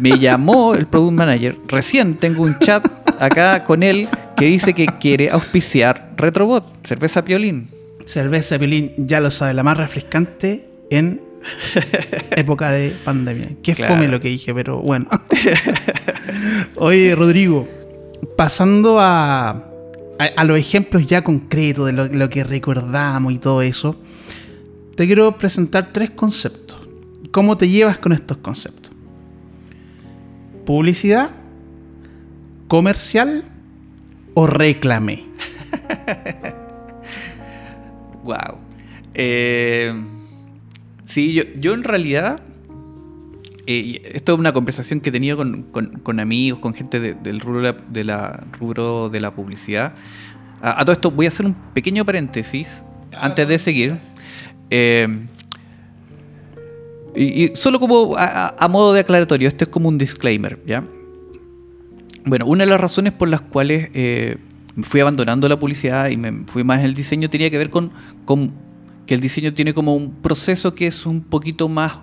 me, 0.00 0.18
llamó, 0.18 0.74
el 0.74 0.86
product 0.86 1.12
manager. 1.12 1.56
Recién 1.66 2.16
tengo 2.16 2.44
un 2.44 2.58
chat 2.60 2.86
acá 3.20 3.64
con 3.64 3.82
él 3.82 4.08
que 4.36 4.46
dice 4.46 4.72
que 4.72 4.86
quiere 5.00 5.30
auspiciar 5.30 6.12
Retrobot, 6.16 6.86
cerveza 6.86 7.24
piolín. 7.24 7.68
Cerveza 8.04 8.56
piolín, 8.56 8.92
ya 8.98 9.20
lo 9.20 9.30
sabe, 9.32 9.52
la 9.52 9.64
más 9.64 9.76
refrescante 9.76 10.64
en 10.90 11.20
época 12.30 12.70
de 12.70 12.94
pandemia. 13.04 13.48
Qué 13.62 13.74
fome 13.74 14.06
lo 14.06 14.20
que 14.20 14.28
dije, 14.28 14.54
pero 14.54 14.80
bueno. 14.80 15.08
Oye, 16.76 17.16
Rodrigo, 17.16 17.68
pasando 18.36 19.00
a, 19.00 19.64
a, 20.18 20.44
los 20.44 20.56
ejemplos 20.56 21.04
ya 21.04 21.22
concretos 21.24 21.86
de 21.86 21.92
lo 21.92 22.30
que 22.30 22.44
recordamos 22.44 23.32
y 23.32 23.38
todo 23.38 23.62
eso 23.62 23.96
te 24.98 25.06
quiero 25.06 25.38
presentar 25.38 25.92
tres 25.92 26.10
conceptos. 26.10 26.76
¿Cómo 27.30 27.56
te 27.56 27.68
llevas 27.68 28.00
con 28.00 28.12
estos 28.12 28.38
conceptos? 28.38 28.90
Publicidad, 30.66 31.30
comercial 32.66 33.44
o 34.34 34.48
reclame. 34.48 35.24
wow. 38.24 38.58
Eh, 39.14 40.04
sí, 41.04 41.40
yo, 41.60 41.74
en 41.74 41.84
realidad 41.84 42.42
eh, 43.68 44.02
esto 44.14 44.32
es 44.32 44.38
una 44.40 44.52
conversación 44.52 45.00
que 45.00 45.10
he 45.10 45.12
tenido 45.12 45.36
con, 45.36 46.18
amigos, 46.18 46.58
con 46.58 46.74
gente 46.74 46.98
del 46.98 47.38
rubro 47.38 47.72
de 47.72 48.02
la, 48.02 48.44
rubro 48.58 49.08
de 49.10 49.20
la 49.20 49.32
publicidad. 49.32 49.94
A, 50.60 50.84
todo 50.84 50.92
esto 50.92 51.12
voy 51.12 51.26
a 51.26 51.28
hacer 51.28 51.46
un 51.46 51.54
pequeño 51.72 52.04
paréntesis 52.04 52.82
antes 53.16 53.46
de 53.46 53.60
seguir. 53.60 54.17
Eh, 54.70 55.26
y, 57.14 57.48
solo 57.54 57.80
como 57.80 58.14
a, 58.16 58.68
modo 58.68 58.92
de 58.92 59.00
aclaratorio, 59.00 59.48
esto 59.48 59.64
es 59.64 59.70
como 59.70 59.88
un 59.88 59.98
disclaimer, 59.98 60.60
¿ya? 60.66 60.84
Bueno, 62.24 62.46
una 62.46 62.64
de 62.64 62.70
las 62.70 62.80
razones 62.80 63.12
por 63.12 63.28
las 63.28 63.40
cuales 63.40 63.90
eh, 63.94 64.36
fui 64.82 65.00
abandonando 65.00 65.48
la 65.48 65.58
publicidad 65.58 66.10
y 66.10 66.16
me 66.16 66.44
fui 66.46 66.62
más 66.62 66.80
en 66.80 66.84
el 66.84 66.94
diseño 66.94 67.30
tenía 67.30 67.50
que 67.50 67.58
ver 67.58 67.70
con, 67.70 67.90
con, 68.24 68.52
que 69.06 69.14
el 69.14 69.20
diseño 69.20 69.54
tiene 69.54 69.72
como 69.72 69.94
un 69.94 70.12
proceso 70.12 70.74
que 70.74 70.86
es 70.86 71.06
un 71.06 71.22
poquito 71.22 71.68
más 71.68 71.98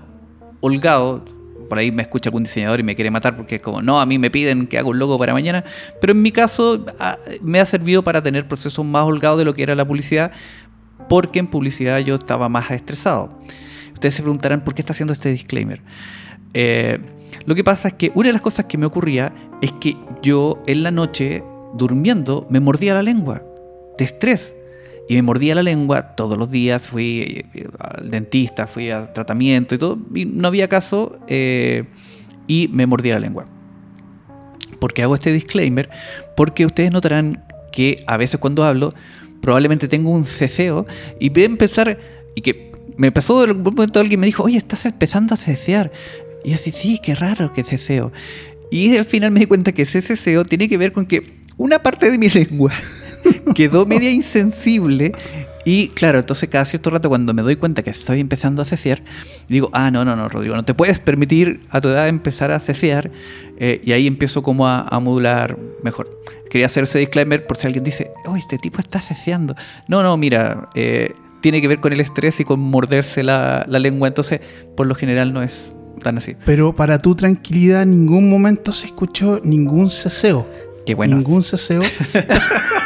holgado. 0.61 1.23
Por 1.69 1.79
ahí 1.79 1.91
me 1.91 2.03
escucha 2.03 2.29
algún 2.29 2.43
diseñador 2.43 2.79
y 2.79 2.83
me 2.83 2.95
quiere 2.95 3.09
matar 3.09 3.35
porque 3.35 3.55
es 3.55 3.61
como, 3.61 3.81
no, 3.81 3.99
a 3.99 4.05
mí 4.05 4.19
me 4.19 4.29
piden 4.29 4.67
que 4.67 4.77
haga 4.77 4.87
un 4.87 4.99
logo 4.99 5.17
para 5.17 5.33
mañana. 5.33 5.63
Pero 6.01 6.13
en 6.13 6.21
mi 6.21 6.31
caso 6.31 6.85
me 7.41 7.59
ha 7.59 7.65
servido 7.65 8.03
para 8.03 8.21
tener 8.21 8.47
procesos 8.47 8.85
más 8.85 9.03
holgados 9.05 9.39
de 9.39 9.45
lo 9.45 9.53
que 9.53 9.63
era 9.63 9.75
la 9.75 9.85
publicidad, 9.85 10.31
porque 11.07 11.39
en 11.39 11.47
publicidad 11.47 11.99
yo 11.99 12.15
estaba 12.15 12.49
más 12.49 12.71
estresado. 12.71 13.37
Ustedes 13.93 14.15
se 14.15 14.21
preguntarán 14.21 14.63
por 14.63 14.73
qué 14.73 14.81
está 14.81 14.93
haciendo 14.93 15.13
este 15.13 15.29
disclaimer. 15.29 15.81
Eh, 16.53 16.99
lo 17.45 17.55
que 17.55 17.63
pasa 17.63 17.89
es 17.89 17.93
que 17.93 18.11
una 18.15 18.29
de 18.29 18.33
las 18.33 18.41
cosas 18.41 18.65
que 18.65 18.77
me 18.77 18.85
ocurría 18.85 19.33
es 19.61 19.71
que 19.73 19.95
yo 20.21 20.63
en 20.67 20.83
la 20.83 20.91
noche, 20.91 21.43
durmiendo, 21.73 22.47
me 22.49 22.59
mordía 22.59 22.93
la 22.93 23.03
lengua 23.03 23.43
de 23.97 24.05
estrés. 24.05 24.55
y 25.07 25.13
me 25.13 25.21
mordía 25.21 25.53
la 25.53 25.61
lengua 25.61 26.15
todos 26.15 26.35
los 26.35 26.49
días, 26.49 26.87
fui 26.87 27.45
eh, 27.53 27.67
al 27.77 28.09
dentista, 28.09 28.65
fui 28.65 28.89
a 28.89 29.13
tratamiento 29.13 29.75
y 29.75 29.77
todo, 29.77 29.99
y 30.15 30.25
no 30.25 30.47
había 30.47 30.67
caso 30.67 31.19
eh, 31.27 31.83
y 32.47 32.69
me 32.73 32.87
mordía 32.87 33.13
la 33.13 33.19
lengua. 33.19 33.45
Porque 34.79 35.03
hago 35.03 35.13
este 35.13 35.31
disclaimer? 35.31 35.89
Porque 36.35 36.65
ustedes 36.65 36.91
notarán 36.91 37.43
que 37.71 38.03
a 38.07 38.17
veces 38.17 38.39
cuando 38.39 38.63
hablo 38.63 38.95
probablemente 39.45 39.87
tengo 39.87 40.09
un 40.09 40.25
ceseo 40.25 40.87
y 41.19 41.29
voy 41.29 41.43
a 41.43 41.45
empezar 41.45 41.99
y 42.33 42.41
que 42.41 42.71
me 42.97 43.11
pasó 43.11 43.45
de 43.45 43.51
un 43.51 43.61
momento 43.61 43.99
alguien 43.99 44.19
me 44.19 44.25
dijo, 44.25 44.41
oye, 44.41 44.57
estás 44.57 44.87
empezando 44.87 45.35
a 45.35 45.37
cesear. 45.37 45.91
Y 46.43 46.49
yo 46.49 46.55
así, 46.55 46.71
sí, 46.71 46.99
qué 47.01 47.13
raro 47.13 47.53
que 47.53 47.63
ceseo. 47.63 48.11
Y 48.71 48.97
al 48.97 49.05
final 49.05 49.29
me 49.29 49.41
di 49.41 49.45
cuenta 49.45 49.71
que 49.71 49.83
ese 49.83 50.01
ceseo 50.01 50.45
tiene 50.45 50.67
que 50.67 50.79
ver 50.79 50.93
con 50.93 51.05
que 51.05 51.31
una 51.57 51.77
parte 51.83 52.09
de 52.09 52.17
mi 52.17 52.27
lengua 52.33 52.73
quedó 53.53 53.85
media 53.85 54.09
insensible. 54.09 55.11
Y 55.65 55.89
claro, 55.89 56.19
entonces 56.19 56.47
cada 56.47 56.63
cierto 56.63 56.91
rato 56.91 57.09
cuando 57.09 57.33
me 57.33 57.41
doy 57.41 57.55
cuenta 57.55 57.81
que 57.81 57.89
estoy 57.89 58.19
empezando 58.19 58.61
a 58.61 58.65
cesear, 58.65 59.01
digo, 59.47 59.71
ah, 59.73 59.89
no, 59.89 60.05
no, 60.05 60.15
no, 60.15 60.29
Rodrigo, 60.29 60.55
no 60.55 60.63
te 60.63 60.75
puedes 60.75 60.99
permitir 60.99 61.61
a 61.71 61.81
tu 61.81 61.89
edad 61.89 62.07
empezar 62.07 62.51
a 62.51 62.59
cesear. 62.59 63.11
Eh, 63.57 63.81
y 63.83 63.93
ahí 63.93 64.05
empiezo 64.05 64.43
como 64.43 64.67
a, 64.67 64.99
modular 64.99 65.57
mejor. 65.83 66.21
Quería 66.49 66.67
hacer 66.67 66.83
ese 66.83 66.99
disclaimer 66.99 67.47
por 67.47 67.57
si 67.57 67.65
alguien 67.65 67.83
dice, 67.83 68.11
oh, 68.27 68.35
este 68.35 68.59
tipo 68.59 68.79
está 68.79 69.01
ceseando. 69.01 69.55
No, 69.87 70.03
no, 70.03 70.15
mira, 70.17 70.69
eh, 70.75 71.13
tiene 71.41 71.61
que 71.61 71.67
ver 71.67 71.79
con 71.79 71.93
el 71.93 71.99
estrés 71.99 72.39
y 72.39 72.43
con 72.45 72.59
morderse 72.59 73.23
la, 73.23 73.65
la 73.67 73.79
lengua, 73.79 74.07
entonces 74.07 74.41
por 74.77 74.85
lo 74.87 74.93
general 74.93 75.33
no 75.33 75.41
es 75.41 75.75
tan 76.03 76.17
así. 76.17 76.35
Pero 76.45 76.75
para 76.75 76.99
tu 76.99 77.15
tranquilidad, 77.15 77.83
en 77.83 77.91
ningún 77.91 78.29
momento 78.29 78.71
se 78.71 78.87
escuchó 78.87 79.39
ningún 79.43 79.89
ceseo. 79.89 80.47
Qué 80.85 80.93
bueno. 80.93 81.15
Ningún 81.15 81.41
ceseo. 81.41 81.81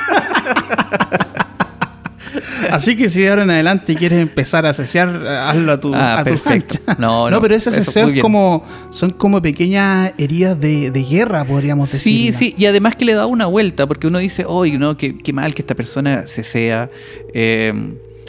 Así 2.71 2.95
que 2.95 3.09
si 3.09 3.21
de 3.21 3.29
ahora 3.29 3.43
en 3.43 3.51
adelante 3.51 3.95
quieres 3.95 4.19
empezar 4.19 4.65
a 4.65 4.73
cesear, 4.73 5.09
hazlo 5.27 5.71
a 5.71 5.79
tu, 5.79 5.93
ah, 5.93 6.19
a 6.19 6.23
perfecto. 6.23 6.79
No, 6.97 7.29
no, 7.29 7.41
pero 7.41 7.55
ese 7.55 7.71
ceseo 7.71 8.09
es 8.09 8.21
como, 8.21 8.63
son 8.89 9.11
como 9.11 9.41
pequeñas 9.41 10.13
heridas 10.17 10.59
de, 10.59 11.05
guerra, 11.09 11.45
podríamos 11.45 11.91
decir. 11.91 12.33
Sí, 12.33 12.33
sí, 12.33 12.55
y 12.57 12.65
además 12.65 12.95
que 12.95 13.05
le 13.05 13.13
da 13.13 13.25
una 13.25 13.45
vuelta, 13.45 13.87
porque 13.87 14.07
uno 14.07 14.19
dice, 14.19 14.45
oye, 14.45 14.77
no, 14.77 14.97
qué, 14.97 15.17
qué 15.17 15.33
mal 15.33 15.53
que 15.53 15.61
esta 15.61 15.75
persona 15.75 16.25
cesea. 16.27 16.89
Eh, 17.33 17.73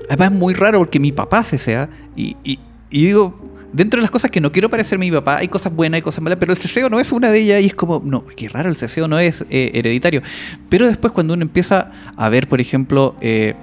además 0.08 0.32
es 0.32 0.38
muy 0.38 0.54
raro 0.54 0.78
porque 0.78 1.00
mi 1.00 1.12
papá 1.12 1.42
cesea, 1.42 1.88
y, 2.16 2.36
y, 2.44 2.58
y 2.90 3.06
digo, 3.06 3.38
dentro 3.72 3.98
de 3.98 4.02
las 4.02 4.10
cosas 4.10 4.30
que 4.30 4.40
no 4.40 4.52
quiero 4.52 4.68
parecer 4.68 4.98
mi 4.98 5.10
papá, 5.10 5.38
hay 5.38 5.48
cosas 5.48 5.74
buenas, 5.74 5.98
hay 5.98 6.02
cosas 6.02 6.22
malas, 6.22 6.38
pero 6.38 6.52
el 6.52 6.58
ceseo 6.58 6.88
no 6.88 7.00
es 7.00 7.12
una 7.12 7.30
de 7.30 7.40
ellas 7.40 7.62
y 7.62 7.66
es 7.66 7.74
como, 7.74 8.02
no, 8.04 8.26
qué 8.26 8.48
raro, 8.48 8.68
el 8.68 8.76
ceseo 8.76 9.08
no 9.08 9.18
es 9.18 9.44
eh, 9.50 9.70
hereditario. 9.74 10.22
Pero 10.68 10.86
después 10.86 11.12
cuando 11.12 11.34
uno 11.34 11.42
empieza 11.42 11.92
a 12.16 12.28
ver, 12.28 12.48
por 12.48 12.60
ejemplo, 12.60 13.14
eh, 13.20 13.54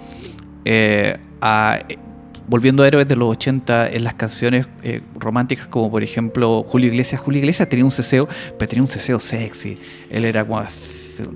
eh, 0.69 1.17
volviendo 2.47 2.84
a 2.84 2.88
héroes 2.88 3.08
de 3.08 3.15
los 3.15 3.30
80 3.30 3.89
en 3.89 4.03
las 4.03 4.15
canciones 4.15 4.67
románticas 5.19 5.67
como 5.67 5.91
por 5.91 6.03
ejemplo 6.03 6.63
Julio 6.63 6.89
Iglesias, 6.89 7.21
Julio 7.21 7.39
Iglesias 7.39 7.69
tenía 7.69 7.86
un 7.86 7.91
ceseo, 7.91 8.27
pero 8.58 8.69
tenía 8.69 8.84
un 8.84 8.88
ceseo 8.88 9.19
sexy, 9.19 9.77
él 10.10 10.25
era 10.25 10.45
como 10.45 10.63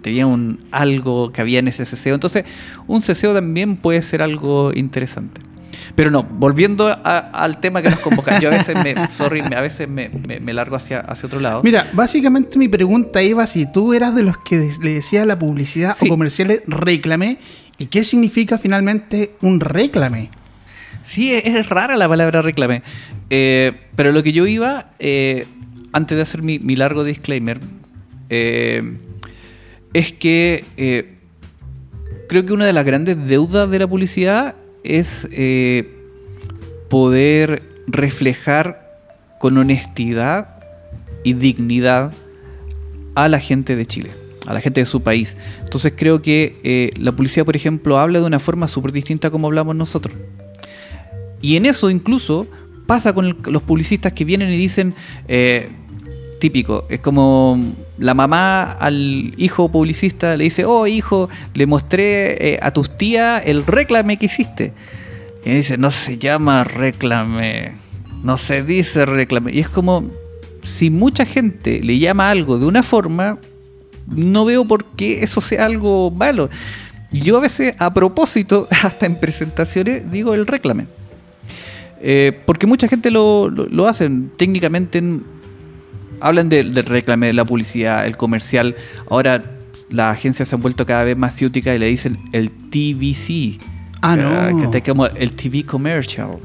tenía 0.01 0.27
un 0.27 0.59
algo 0.71 1.31
que 1.31 1.41
había 1.41 1.59
en 1.59 1.67
ese 1.67 1.85
ceseo, 1.85 2.13
entonces 2.13 2.45
un 2.87 3.01
ceseo 3.01 3.33
también 3.33 3.77
puede 3.77 4.01
ser 4.01 4.21
algo 4.21 4.71
interesante. 4.73 5.50
Pero 5.95 6.11
no, 6.11 6.23
volviendo 6.23 6.95
al 7.03 7.59
tema 7.59 7.81
que 7.81 7.89
nos 7.89 7.99
convoca, 7.99 8.39
yo 8.39 8.49
a 8.49 8.57
veces 8.57 8.75
me, 8.83 8.95
sorry, 9.11 9.41
a 9.41 9.61
veces 9.61 9.87
me, 9.87 10.09
largo 10.53 10.75
hacia, 10.75 10.99
hacia 10.99 11.27
otro 11.27 11.39
lado. 11.39 11.61
Mira, 11.63 11.89
básicamente 11.93 12.57
mi 12.57 12.67
pregunta 12.67 13.21
iba 13.21 13.45
si 13.47 13.71
tú 13.71 13.93
eras 13.93 14.15
de 14.15 14.23
los 14.23 14.37
que 14.37 14.71
le 14.81 14.93
decía 14.93 15.23
a 15.23 15.25
la 15.25 15.37
publicidad 15.37 15.95
o 15.99 16.07
comerciales 16.07 16.61
reclame, 16.67 17.37
¿y 17.77 17.87
qué 17.87 18.03
significa 18.03 18.57
finalmente 18.57 19.35
un 19.41 19.59
reclame? 19.59 20.29
Sí, 21.03 21.33
es, 21.33 21.67
rara 21.67 21.97
la 21.97 22.07
palabra 22.07 22.41
reclame. 22.41 22.83
Eh, 23.29 23.73
pero 23.95 24.11
lo 24.11 24.23
que 24.23 24.33
yo 24.33 24.47
iba, 24.47 24.91
eh, 24.99 25.45
antes 25.93 26.15
de 26.15 26.21
hacer 26.21 26.43
mi, 26.43 26.59
largo 26.59 27.03
disclaimer, 27.03 27.59
eh, 28.29 28.97
es 29.93 30.13
que 30.13 30.63
creo 32.29 32.45
que 32.45 32.53
una 32.53 32.65
de 32.65 32.73
las 32.73 32.85
grandes 32.85 33.17
deudas 33.27 33.69
de 33.69 33.79
la 33.79 33.87
publicidad 33.87 34.55
es 34.83 35.27
eh, 35.31 35.89
poder 36.89 37.63
reflejar 37.87 38.97
con 39.39 39.57
honestidad 39.57 40.49
y 41.23 41.33
dignidad 41.33 42.13
a 43.15 43.27
la 43.27 43.39
gente 43.39 43.75
de 43.75 43.85
Chile, 43.85 44.11
a 44.47 44.53
la 44.53 44.61
gente 44.61 44.81
de 44.81 44.85
su 44.85 45.01
país. 45.01 45.35
Entonces 45.59 45.93
creo 45.95 46.21
que 46.21 46.59
eh, 46.63 46.91
la 46.97 47.11
policía, 47.11 47.45
por 47.45 47.55
ejemplo, 47.55 47.99
habla 47.99 48.19
de 48.19 48.25
una 48.25 48.39
forma 48.39 48.67
súper 48.67 48.91
distinta 48.91 49.29
como 49.29 49.47
hablamos 49.47 49.75
nosotros. 49.75 50.15
Y 51.41 51.55
en 51.55 51.65
eso 51.65 51.89
incluso 51.89 52.47
pasa 52.85 53.13
con 53.13 53.37
los 53.45 53.63
publicistas 53.63 54.13
que 54.13 54.25
vienen 54.25 54.51
y 54.51 54.57
dicen, 54.57 54.93
eh, 55.27 55.69
típico, 56.39 56.85
es 56.89 56.99
como 56.99 57.57
la 58.01 58.15
mamá 58.15 58.63
al 58.63 59.33
hijo 59.37 59.71
publicista 59.71 60.35
le 60.35 60.45
dice, 60.45 60.65
oh 60.65 60.87
hijo, 60.87 61.29
le 61.53 61.67
mostré 61.67 62.53
eh, 62.53 62.59
a 62.59 62.71
tus 62.71 62.97
tías 62.97 63.43
el 63.45 63.63
reclame 63.63 64.17
que 64.17 64.25
hiciste. 64.25 64.73
Y 65.45 65.51
dice, 65.51 65.77
no 65.77 65.91
se 65.91 66.17
llama 66.17 66.63
reclame, 66.63 67.73
no 68.23 68.37
se 68.37 68.63
dice 68.63 69.05
reclame. 69.05 69.51
Y 69.53 69.59
es 69.59 69.69
como, 69.69 70.09
si 70.63 70.89
mucha 70.89 71.25
gente 71.25 71.79
le 71.83 71.99
llama 71.99 72.31
algo 72.31 72.57
de 72.57 72.65
una 72.65 72.81
forma, 72.81 73.37
no 74.07 74.45
veo 74.45 74.65
por 74.65 74.83
qué 74.83 75.23
eso 75.23 75.39
sea 75.39 75.65
algo 75.65 76.09
malo. 76.09 76.49
Yo 77.11 77.37
a 77.37 77.41
veces, 77.41 77.75
a 77.77 77.93
propósito, 77.93 78.67
hasta 78.83 79.05
en 79.05 79.19
presentaciones, 79.19 80.09
digo 80.09 80.33
el 80.33 80.47
reclame. 80.47 80.87
Eh, 82.01 82.41
porque 82.47 82.65
mucha 82.65 82.87
gente 82.87 83.11
lo, 83.11 83.47
lo, 83.47 83.67
lo 83.67 83.87
hace. 83.87 84.09
Técnicamente 84.37 85.03
hablan 86.21 86.49
del 86.49 86.73
reclame, 86.73 87.27
de 87.27 87.33
la 87.33 87.45
publicidad, 87.45 88.05
el 88.05 88.17
comercial. 88.17 88.75
Ahora 89.09 89.43
las 89.89 90.17
agencias 90.17 90.49
se 90.49 90.55
han 90.55 90.61
vuelto 90.61 90.85
cada 90.85 91.03
vez 91.03 91.17
más 91.17 91.35
ciúticas 91.35 91.75
y 91.75 91.79
le 91.79 91.87
dicen 91.87 92.19
el 92.31 92.49
TVC. 92.49 93.59
Ah, 94.01 94.15
no. 94.15 94.71
Que 94.71 94.81
como 94.81 95.05
el 95.07 95.33
TV 95.33 95.65
commercial. 95.65 96.37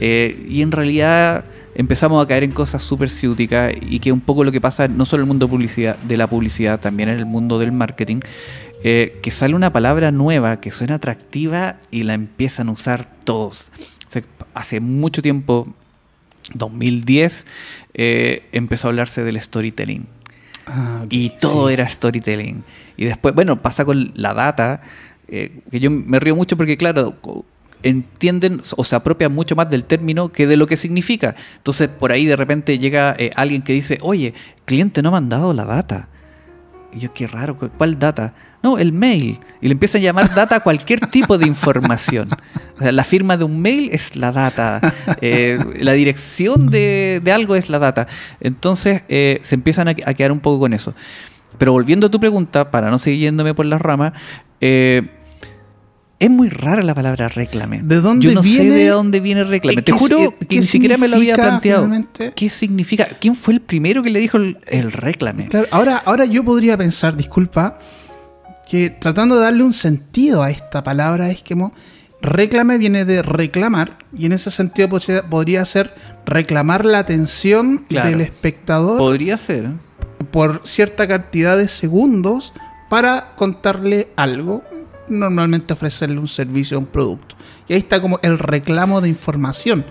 Eh, 0.00 0.46
y 0.48 0.62
en 0.62 0.72
realidad 0.72 1.44
empezamos 1.74 2.24
a 2.24 2.26
caer 2.26 2.42
en 2.42 2.50
cosas 2.50 2.82
súper 2.82 3.10
ciúticas 3.10 3.72
y 3.80 4.00
que 4.00 4.10
un 4.10 4.20
poco 4.20 4.44
lo 4.44 4.50
que 4.50 4.60
pasa 4.60 4.88
no 4.88 5.04
solo 5.04 5.22
en 5.22 5.26
el 5.26 5.28
mundo 5.28 5.46
de, 5.46 5.50
publicidad, 5.50 5.96
de 5.98 6.16
la 6.16 6.26
publicidad, 6.26 6.80
también 6.80 7.10
en 7.10 7.18
el 7.18 7.26
mundo 7.26 7.58
del 7.58 7.72
marketing, 7.72 8.20
eh, 8.82 9.18
que 9.22 9.30
sale 9.30 9.54
una 9.54 9.72
palabra 9.72 10.10
nueva 10.10 10.60
que 10.60 10.70
suena 10.70 10.94
atractiva 10.94 11.76
y 11.90 12.04
la 12.04 12.14
empiezan 12.14 12.68
a 12.68 12.72
usar 12.72 13.10
todos. 13.24 13.70
hace 14.54 14.80
mucho 14.80 15.22
tiempo 15.22 15.68
2010 16.54 17.46
eh, 17.94 18.48
empezó 18.52 18.88
a 18.88 18.90
hablarse 18.90 19.24
del 19.24 19.40
storytelling. 19.40 20.06
Ah, 20.66 21.04
y 21.08 21.30
todo 21.30 21.68
era 21.70 21.88
storytelling. 21.88 22.64
Y 22.96 23.04
después, 23.06 23.34
bueno, 23.34 23.60
pasa 23.62 23.84
con 23.84 24.12
la 24.14 24.34
data, 24.34 24.82
eh, 25.28 25.62
que 25.70 25.80
yo 25.80 25.90
me 25.90 26.20
río 26.20 26.36
mucho 26.36 26.56
porque, 26.56 26.76
claro, 26.76 27.16
entienden 27.82 28.60
o 28.76 28.84
se 28.84 28.96
apropian 28.96 29.32
mucho 29.32 29.56
más 29.56 29.68
del 29.68 29.84
término 29.84 30.30
que 30.30 30.46
de 30.46 30.56
lo 30.56 30.66
que 30.66 30.76
significa. 30.76 31.34
Entonces, 31.56 31.88
por 31.88 32.12
ahí 32.12 32.26
de 32.26 32.36
repente 32.36 32.78
llega 32.78 33.14
eh, 33.18 33.30
alguien 33.36 33.62
que 33.62 33.72
dice, 33.72 33.98
oye, 34.02 34.34
cliente 34.64 35.02
no 35.02 35.10
me 35.10 35.16
han 35.16 35.28
dado 35.28 35.52
la 35.54 35.64
data. 35.64 36.08
Y 36.92 37.00
yo, 37.00 37.12
qué 37.12 37.26
raro, 37.26 37.56
¿cuál 37.56 37.98
data? 37.98 38.34
No, 38.62 38.78
el 38.78 38.92
mail. 38.92 39.40
Y 39.60 39.68
le 39.68 39.72
empiezan 39.72 40.00
a 40.00 40.04
llamar 40.04 40.34
data 40.34 40.56
a 40.56 40.60
cualquier 40.60 41.06
tipo 41.06 41.38
de 41.38 41.46
información. 41.46 42.28
O 42.76 42.78
sea, 42.78 42.92
la 42.92 43.04
firma 43.04 43.36
de 43.36 43.44
un 43.44 43.60
mail 43.60 43.90
es 43.92 44.16
la 44.16 44.32
data. 44.32 44.80
Eh, 45.22 45.58
la 45.80 45.92
dirección 45.92 46.70
de, 46.70 47.22
algo 47.34 47.54
es 47.54 47.68
la 47.68 47.78
data. 47.78 48.06
Entonces 48.40 49.02
eh, 49.08 49.40
se 49.42 49.54
empiezan 49.54 49.88
a, 49.88 49.94
quedar 49.94 50.32
un 50.32 50.40
poco 50.40 50.60
con 50.60 50.72
eso. 50.72 50.94
Pero 51.58 51.72
volviendo 51.72 52.06
a 52.06 52.10
tu 52.10 52.18
pregunta, 52.20 52.70
para 52.70 52.90
no 52.90 52.98
seguir 52.98 53.20
yéndome 53.20 53.52
por 53.52 53.66
las 53.66 53.80
ramas, 53.80 54.14
eh, 54.60 55.08
es 56.20 56.30
muy 56.30 56.50
rara 56.50 56.82
la 56.82 56.94
palabra 56.94 57.28
reclame. 57.28 57.80
¿De 57.82 58.02
dónde 58.02 58.26
Yo 58.26 58.34
no 58.34 58.42
sé 58.42 58.62
de 58.62 58.88
dónde 58.88 59.20
viene 59.20 59.42
reclame. 59.42 59.80
Te 59.80 59.92
juro 59.92 60.34
que 60.38 60.56
ni 60.56 60.62
siquiera 60.62 60.98
me 60.98 61.08
lo 61.08 61.16
había 61.16 61.34
planteado. 61.34 61.88
¿Qué 62.36 62.50
significa? 62.50 63.06
¿Quién 63.18 63.34
fue 63.34 63.54
el 63.54 63.60
primero 63.60 64.02
que 64.02 64.10
le 64.10 64.20
dijo 64.20 64.36
el, 64.36 64.92
reclame? 64.92 65.48
Claro, 65.48 65.66
ahora, 65.70 65.96
ahora 65.96 66.26
yo 66.26 66.44
podría 66.44 66.76
pensar, 66.76 67.16
disculpa, 67.16 67.78
que 68.68 68.90
tratando 68.90 69.36
de 69.36 69.42
darle 69.42 69.62
un 69.62 69.72
sentido 69.72 70.42
a 70.42 70.50
esta 70.50 70.84
palabra 70.84 71.30
esquemo, 71.30 71.72
reclame 72.20 72.76
viene 72.76 73.06
de 73.06 73.22
reclamar 73.22 73.96
y 74.14 74.26
en 74.26 74.32
ese 74.32 74.50
sentido 74.50 74.90
podría 75.30 75.64
ser 75.64 75.94
reclamar 76.26 76.84
la 76.84 76.98
atención 76.98 77.86
del 77.88 78.20
espectador. 78.20 78.98
Podría 78.98 79.38
ser. 79.38 79.70
Por 80.30 80.60
cierta 80.64 81.08
cantidad 81.08 81.56
de 81.56 81.66
segundos 81.66 82.52
para 82.90 83.32
contarle 83.36 84.08
algo 84.16 84.62
normalmente 85.10 85.72
ofrecerle 85.72 86.18
un 86.18 86.28
servicio 86.28 86.76
o 86.76 86.80
un 86.80 86.86
producto. 86.86 87.36
Y 87.68 87.74
ahí 87.74 87.78
está 87.78 88.00
como 88.00 88.18
el 88.22 88.38
reclamo 88.38 89.00
de 89.00 89.08
información. 89.08 89.84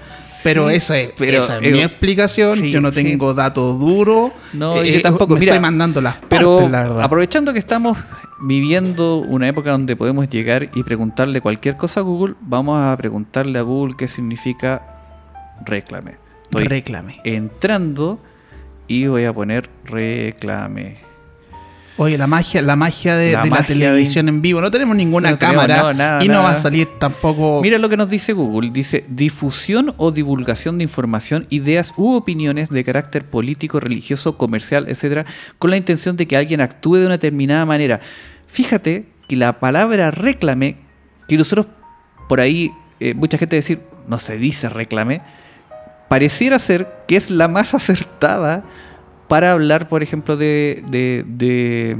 Pero, 0.44 0.70
esa, 0.70 0.98
es, 0.98 1.20
mi 1.62 1.82
explicación. 1.82 2.64
yo 2.64 2.80
no 2.80 2.92
tengo 2.92 3.34
datos 3.34 3.78
duros. 3.78 4.32
No, 4.54 4.78
yo 4.78 4.84
eh, 4.84 5.02
tampoco. 5.02 5.36
Me 5.36 5.42
estoy 5.46 5.60
mandando 5.60 6.02
las 6.02 6.16
pero 6.30 6.70
Aprovechando 7.02 7.52
que 7.52 7.60
estamos 7.60 7.98
viviendo 8.42 9.18
una 9.18 9.48
época 9.50 9.72
donde 9.72 9.96
podemos 9.96 10.30
llegar 10.30 10.70
y 10.74 10.84
preguntarle 10.84 11.42
cualquier 11.42 11.76
cosa 11.76 12.00
a 12.00 12.04
Google, 12.04 12.36
vamos 12.40 12.82
a 12.82 12.96
preguntarle 12.96 13.60
a 13.60 13.64
Google 13.64 13.96
qué 13.98 14.08
significa 14.08 14.82
reclame. 15.66 16.18
Estoy 16.44 16.64
Reclame. 16.64 17.18
entrando 17.26 18.20
y 18.88 19.06
voy 19.08 19.26
a 19.26 19.34
poner 19.34 19.70
reclame. 19.86 21.09
Oye, 22.02 22.18
la 22.18 22.28
magia, 22.28 22.62
la 22.62 22.78
magia 22.78 23.18
de, 23.18 23.34
La 23.34 23.44
de 23.44 23.50
la 23.50 23.58
magia 23.58 23.68
televisión 23.68 24.30
en 24.30 24.42
vivo. 24.42 24.62
No 24.62 24.72
tenemos 24.72 24.96
ninguna 24.96 25.32
No 25.32 25.38
tenemos, 25.38 25.66
cámara 25.66 25.82
no, 25.84 25.94
nada, 25.94 26.24
y 26.24 26.30
no 26.30 26.44
va 26.44 26.52
a 26.52 26.56
salir 26.56 26.88
tampoco. 26.98 27.60
Mira 27.62 27.78
lo 27.78 27.90
que 27.90 27.98
nos 27.98 28.10
dice 28.10 28.32
Google. 28.32 28.70
Dice 28.72 29.04
difusión 29.10 29.94
o 29.98 30.12
divulgación 30.12 30.78
de 30.78 30.86
información, 30.86 31.46
ideas 31.50 31.92
u 31.98 32.14
opiniones 32.14 32.70
de 32.70 32.86
carácter 32.86 33.26
político, 33.26 33.82
religioso, 33.82 34.38
comercial, 34.38 34.86
etcétera, 34.88 35.26
con 35.58 35.72
la 35.72 35.76
intención 35.76 36.16
de 36.16 36.26
que 36.26 36.38
alguien 36.38 36.62
actúe 36.62 36.96
de 36.96 37.06
una 37.08 37.16
determinada 37.16 37.66
manera. 37.66 38.00
Fíjate 38.48 39.08
que 39.28 39.36
la 39.36 39.60
palabra 39.60 40.10
reclame, 40.12 40.78
que 41.28 41.36
nosotros 41.36 41.68
por 42.30 42.40
ahí, 42.40 42.72
eh, 43.02 43.14
mucha 43.14 43.38
gente 43.38 43.58
decir, 43.58 43.82
no 44.08 44.20
se 44.20 44.38
dice 44.38 44.70
reclame, 44.70 45.22
pareciera 46.08 46.60
ser 46.60 46.88
que 47.10 47.18
es 47.18 47.30
la 47.30 47.50
más 47.50 47.74
acertada 47.74 48.64
para 49.30 49.54
hablar, 49.54 49.88
por 49.88 50.04
ejemplo, 50.04 50.36
de, 50.36 50.84
de, 50.90 51.24
de, 51.26 51.96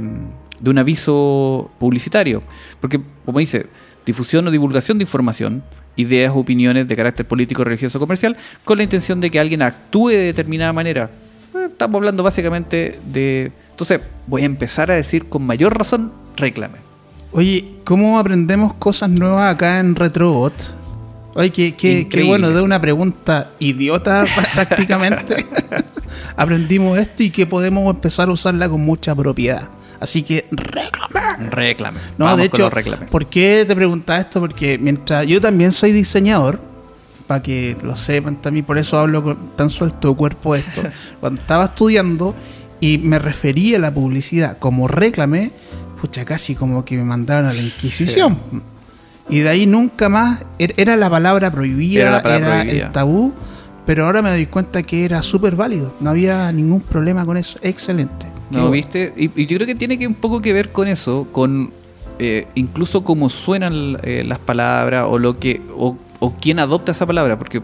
de 0.60 0.70
un 0.70 0.78
aviso 0.78 1.70
publicitario. 1.78 2.42
Porque, 2.80 3.00
como 3.24 3.38
dice, 3.38 3.66
difusión 4.04 4.46
o 4.46 4.50
divulgación 4.50 4.98
de 4.98 5.04
información, 5.04 5.62
ideas 5.96 6.32
o 6.34 6.40
opiniones 6.40 6.88
de 6.88 6.96
carácter 6.96 7.26
político, 7.26 7.64
religioso 7.64 7.98
o 7.98 8.00
comercial, 8.00 8.36
con 8.64 8.76
la 8.78 8.82
intención 8.84 9.20
de 9.20 9.30
que 9.30 9.38
alguien 9.38 9.62
actúe 9.62 10.08
de 10.08 10.24
determinada 10.24 10.72
manera. 10.72 11.10
Eh, 11.54 11.68
Estamos 11.70 11.96
hablando 11.96 12.22
básicamente 12.22 12.98
de... 13.06 13.52
Entonces, 13.70 14.00
voy 14.26 14.42
a 14.42 14.46
empezar 14.46 14.90
a 14.90 14.94
decir 14.94 15.28
con 15.28 15.46
mayor 15.46 15.78
razón, 15.78 16.12
reclame. 16.36 16.78
Oye, 17.32 17.76
¿cómo 17.84 18.18
aprendemos 18.18 18.74
cosas 18.74 19.08
nuevas 19.08 19.54
acá 19.54 19.78
en 19.78 19.94
Retrobot? 19.94 20.52
Oye, 21.34 21.50
qué, 21.50 21.76
qué, 21.76 22.08
qué 22.08 22.24
bueno, 22.24 22.50
de 22.50 22.60
una 22.60 22.80
pregunta 22.80 23.52
idiota 23.60 24.24
prácticamente. 24.54 25.46
Aprendimos 26.36 26.98
esto 26.98 27.22
y 27.22 27.30
que 27.30 27.46
podemos 27.46 27.88
empezar 27.92 28.28
a 28.28 28.32
usarla 28.32 28.68
con 28.68 28.80
mucha 28.80 29.14
propiedad. 29.14 29.68
Así 30.00 30.22
que 30.22 30.46
reclame. 30.50 31.50
Reclame. 31.50 31.98
No, 32.16 32.24
Vamos 32.24 32.38
de 32.38 32.44
hecho. 32.46 32.70
¿por 33.10 33.26
qué 33.26 33.64
te 33.66 33.74
preguntaba 33.76 34.18
esto? 34.20 34.40
Porque 34.40 34.78
mientras 34.78 35.26
yo 35.26 35.40
también 35.40 35.72
soy 35.72 35.92
diseñador, 35.92 36.60
para 37.26 37.42
que 37.42 37.76
lo 37.82 37.94
sepan 37.96 38.36
también, 38.42 38.64
por 38.64 38.78
eso 38.78 38.98
hablo 38.98 39.22
con 39.22 39.36
tan 39.56 39.68
suelto 39.70 40.08
de 40.08 40.14
cuerpo 40.16 40.54
esto. 40.56 40.82
Cuando 41.20 41.40
estaba 41.40 41.66
estudiando 41.66 42.34
y 42.80 42.96
me 42.98 43.18
refería 43.18 43.76
a 43.76 43.80
la 43.80 43.92
publicidad 43.92 44.58
como 44.58 44.88
reclame, 44.88 45.52
pucha, 46.00 46.24
casi 46.24 46.54
como 46.54 46.82
que 46.84 46.96
me 46.96 47.04
mandaron 47.04 47.50
a 47.50 47.52
la 47.52 47.60
Inquisición. 47.60 48.38
Y 49.28 49.40
de 49.40 49.48
ahí 49.50 49.66
nunca 49.66 50.08
más, 50.08 50.40
er- 50.58 50.72
era 50.78 50.96
la 50.96 51.08
palabra 51.10 51.52
prohibida, 51.52 52.00
Era 52.00 52.08
era, 52.08 52.16
la 52.16 52.22
palabra 52.22 52.60
prohibida. 52.62 52.86
el 52.86 52.92
tabú, 52.92 53.32
pero 53.86 54.06
ahora 54.06 54.22
me 54.22 54.30
doy 54.30 54.46
cuenta 54.46 54.82
que 54.82 55.04
era 55.04 55.22
súper 55.22 55.56
válido, 55.56 55.94
no 56.00 56.10
había 56.10 56.50
ningún 56.52 56.80
problema 56.80 57.24
con 57.24 57.36
eso, 57.36 57.58
excelente. 57.62 58.26
¿No 58.50 58.58
bueno. 58.58 58.70
viste? 58.72 59.12
Y, 59.16 59.30
y 59.40 59.46
yo 59.46 59.56
creo 59.56 59.66
que 59.66 59.74
tiene 59.74 59.98
que 59.98 60.06
un 60.06 60.14
poco 60.14 60.40
que 60.40 60.52
ver 60.52 60.70
con 60.70 60.88
eso, 60.88 61.28
con 61.32 61.72
eh, 62.18 62.46
incluso 62.54 63.02
cómo 63.04 63.30
suenan 63.30 63.98
eh, 64.02 64.24
las 64.26 64.38
palabras 64.38 65.06
o 65.08 65.18
lo 65.18 65.38
que 65.38 65.60
o, 65.76 65.96
o 66.18 66.34
quién 66.34 66.58
adopta 66.58 66.92
esa 66.92 67.06
palabra, 67.06 67.38
porque 67.38 67.62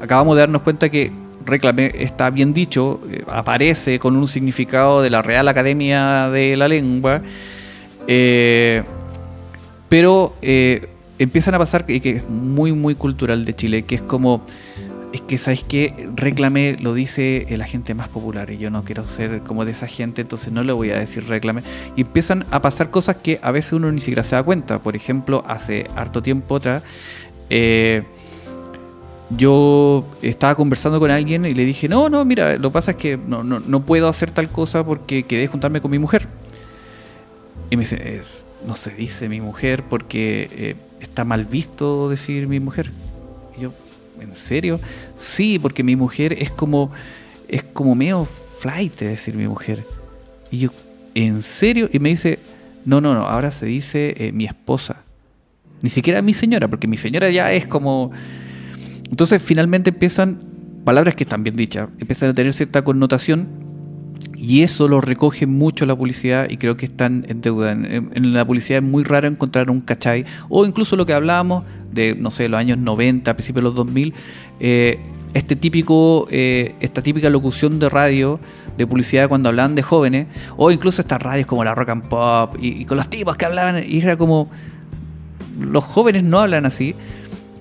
acabamos 0.00 0.36
de 0.36 0.40
darnos 0.40 0.62
cuenta 0.62 0.88
que 0.88 1.12
reclame 1.44 1.92
está 1.94 2.30
bien 2.30 2.52
dicho, 2.52 3.00
eh, 3.10 3.24
aparece 3.28 3.98
con 3.98 4.16
un 4.16 4.28
significado 4.28 5.02
de 5.02 5.10
la 5.10 5.22
Real 5.22 5.48
Academia 5.48 6.30
de 6.30 6.56
la 6.56 6.68
Lengua, 6.68 7.22
eh, 8.06 8.82
pero 9.88 10.34
eh, 10.42 10.88
empiezan 11.18 11.54
a 11.54 11.58
pasar 11.58 11.86
que, 11.86 12.00
que 12.00 12.10
es 12.16 12.28
muy 12.28 12.72
muy 12.72 12.94
cultural 12.94 13.44
de 13.44 13.54
Chile, 13.54 13.82
que 13.82 13.96
es 13.96 14.02
como 14.02 14.42
es 15.14 15.20
que, 15.22 15.38
¿sabes 15.38 15.64
qué? 15.66 16.08
Reclame 16.16 16.76
lo 16.80 16.92
dice 16.92 17.46
la 17.50 17.66
gente 17.66 17.94
más 17.94 18.08
popular 18.08 18.50
y 18.50 18.58
yo 18.58 18.68
no 18.70 18.84
quiero 18.84 19.06
ser 19.06 19.42
como 19.42 19.64
de 19.64 19.70
esa 19.72 19.86
gente, 19.86 20.20
entonces 20.22 20.52
no 20.52 20.62
le 20.64 20.72
voy 20.72 20.90
a 20.90 20.98
decir 20.98 21.26
reclame. 21.28 21.62
Y 21.96 22.02
empiezan 22.02 22.44
a 22.50 22.60
pasar 22.60 22.90
cosas 22.90 23.16
que 23.16 23.38
a 23.40 23.52
veces 23.52 23.72
uno 23.74 23.92
ni 23.92 24.00
siquiera 24.00 24.24
se 24.24 24.34
da 24.34 24.42
cuenta. 24.42 24.80
Por 24.80 24.96
ejemplo, 24.96 25.42
hace 25.46 25.86
harto 25.94 26.20
tiempo 26.20 26.56
atrás, 26.56 26.82
eh, 27.48 28.02
yo 29.30 30.04
estaba 30.20 30.54
conversando 30.54 31.00
con 31.00 31.10
alguien 31.10 31.44
y 31.46 31.52
le 31.52 31.64
dije, 31.64 31.88
no, 31.88 32.08
no, 32.10 32.24
mira, 32.24 32.58
lo 32.58 32.70
que 32.70 32.72
pasa 32.74 32.90
es 32.92 32.96
que 32.98 33.16
no, 33.16 33.42
no, 33.42 33.60
no 33.60 33.80
puedo 33.86 34.08
hacer 34.08 34.30
tal 34.32 34.48
cosa 34.50 34.84
porque 34.84 35.22
quedé 35.22 35.46
juntarme 35.46 35.80
con 35.80 35.90
mi 35.90 35.98
mujer. 35.98 36.26
Y 37.70 37.76
me 37.76 37.82
dice, 37.84 38.16
"Es- 38.16 38.44
no 38.66 38.76
se 38.76 38.90
dice 38.90 39.28
mi 39.28 39.40
mujer 39.40 39.82
porque 39.84 40.48
eh, 40.52 40.76
está 41.00 41.24
mal 41.24 41.44
visto 41.44 42.08
decir 42.08 42.46
mi 42.48 42.60
mujer. 42.60 42.90
Y 43.56 43.62
yo, 43.62 43.72
¿en 44.24 44.34
serio? 44.34 44.80
Sí, 45.16 45.58
porque 45.58 45.82
mi 45.82 45.96
mujer 45.96 46.34
es 46.38 46.50
como, 46.50 46.90
es 47.48 47.62
como 47.62 47.94
medio 47.94 48.26
flight 48.60 48.98
decir 49.00 49.36
mi 49.36 49.46
mujer. 49.46 49.86
Y 50.50 50.58
yo, 50.58 50.70
¿en 51.14 51.42
serio? 51.42 51.88
Y 51.92 51.98
me 51.98 52.08
dice, 52.08 52.38
no, 52.84 53.00
no, 53.00 53.14
no, 53.14 53.26
ahora 53.26 53.50
se 53.50 53.66
dice 53.66 54.14
eh, 54.18 54.32
mi 54.32 54.44
esposa. 54.44 55.02
Ni 55.82 55.90
siquiera 55.90 56.22
mi 56.22 56.34
señora, 56.34 56.68
porque 56.68 56.88
mi 56.88 56.96
señora 56.96 57.30
ya 57.30 57.52
es 57.52 57.66
como... 57.66 58.10
Entonces 59.10 59.42
finalmente 59.42 59.90
empiezan 59.90 60.40
palabras 60.84 61.14
que 61.14 61.24
están 61.24 61.44
bien 61.44 61.56
dichas, 61.56 61.88
empiezan 61.98 62.30
a 62.30 62.34
tener 62.34 62.52
cierta 62.52 62.82
connotación 62.82 63.63
y 64.36 64.62
eso 64.62 64.88
lo 64.88 65.00
recoge 65.00 65.46
mucho 65.46 65.86
la 65.86 65.96
publicidad 65.96 66.48
y 66.48 66.56
creo 66.56 66.76
que 66.76 66.86
están 66.86 67.24
en 67.28 67.40
deuda. 67.40 67.72
En, 67.72 68.32
la 68.32 68.44
publicidad 68.44 68.82
es 68.82 68.88
muy 68.88 69.04
raro 69.04 69.28
encontrar 69.28 69.70
un 69.70 69.80
cachai 69.80 70.24
o 70.48 70.64
incluso 70.64 70.96
lo 70.96 71.06
que 71.06 71.12
hablábamos 71.12 71.64
de, 71.92 72.14
no 72.14 72.30
sé, 72.30 72.48
los 72.48 72.58
años 72.58 72.78
90, 72.78 73.30
a 73.30 73.34
principios 73.34 73.62
de 73.62 73.68
los 73.68 73.74
2000, 73.74 74.14
eh, 74.60 74.98
este 75.34 75.56
típico, 75.56 76.26
eh, 76.30 76.74
esta 76.80 77.02
típica 77.02 77.28
locución 77.30 77.78
de 77.78 77.88
radio 77.88 78.40
de 78.76 78.86
publicidad 78.86 79.28
cuando 79.28 79.48
hablaban 79.48 79.74
de 79.74 79.82
jóvenes 79.82 80.26
o 80.56 80.70
incluso 80.70 81.00
estas 81.00 81.22
radios 81.22 81.46
como 81.46 81.64
la 81.64 81.74
Rock 81.74 81.88
and 81.90 82.08
Pop 82.08 82.56
y, 82.60 82.82
y 82.82 82.84
con 82.84 82.96
los 82.96 83.08
tipos 83.08 83.36
que 83.36 83.44
hablaban 83.44 83.84
y 83.86 83.98
era 83.98 84.16
como 84.16 84.50
los 85.58 85.84
jóvenes 85.84 86.24
no 86.24 86.40
hablan 86.40 86.66
así. 86.66 86.94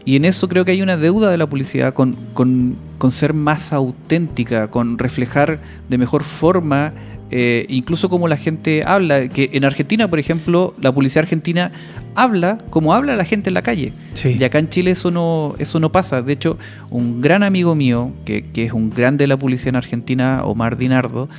Y 0.05 0.15
en 0.17 0.25
eso 0.25 0.49
creo 0.49 0.65
que 0.65 0.71
hay 0.71 0.81
una 0.81 0.97
deuda 0.97 1.31
de 1.31 1.37
la 1.37 1.47
publicidad 1.47 1.93
con, 1.93 2.15
con- 2.33 2.75
con 2.97 3.11
ser 3.11 3.33
más 3.33 3.71
auténtica, 3.71 4.69
con 4.69 4.97
reflejar 4.97 5.59
de 5.89 5.97
mejor 5.97 6.23
forma, 6.23 6.91
eh, 7.31 7.65
incluso 7.69 8.09
como 8.09 8.27
la 8.27 8.35
gente 8.37 8.83
habla. 8.85 9.27
Que 9.29 9.49
en 9.53 9.63
Argentina, 9.65 10.09
por 10.09 10.19
ejemplo, 10.19 10.73
la 10.81 10.91
publicidad 10.91 11.23
argentina 11.23 11.71
habla 12.15 12.59
como 12.69 12.93
habla 12.93 13.15
la 13.15 13.25
gente 13.25 13.49
en 13.49 13.53
la 13.55 13.61
calle. 13.61 13.93
Sí. 14.13 14.37
Y 14.39 14.43
acá 14.43 14.59
en 14.59 14.69
Chile 14.69 14.91
eso 14.91 15.09
no, 15.09 15.55
eso 15.57 15.79
no 15.79 15.91
pasa. 15.91 16.21
De 16.21 16.33
hecho, 16.33 16.57
un 16.89 17.21
gran 17.21 17.41
amigo 17.41 17.73
mío, 17.73 18.11
que, 18.25 18.43
que 18.43 18.65
es 18.65 18.73
un 18.73 18.89
grande 18.89 19.23
de 19.23 19.27
la 19.27 19.37
publicidad 19.37 19.69
en 19.69 19.75
Argentina, 19.77 20.41
Omar 20.43 20.75
Dinardo, 20.77 21.29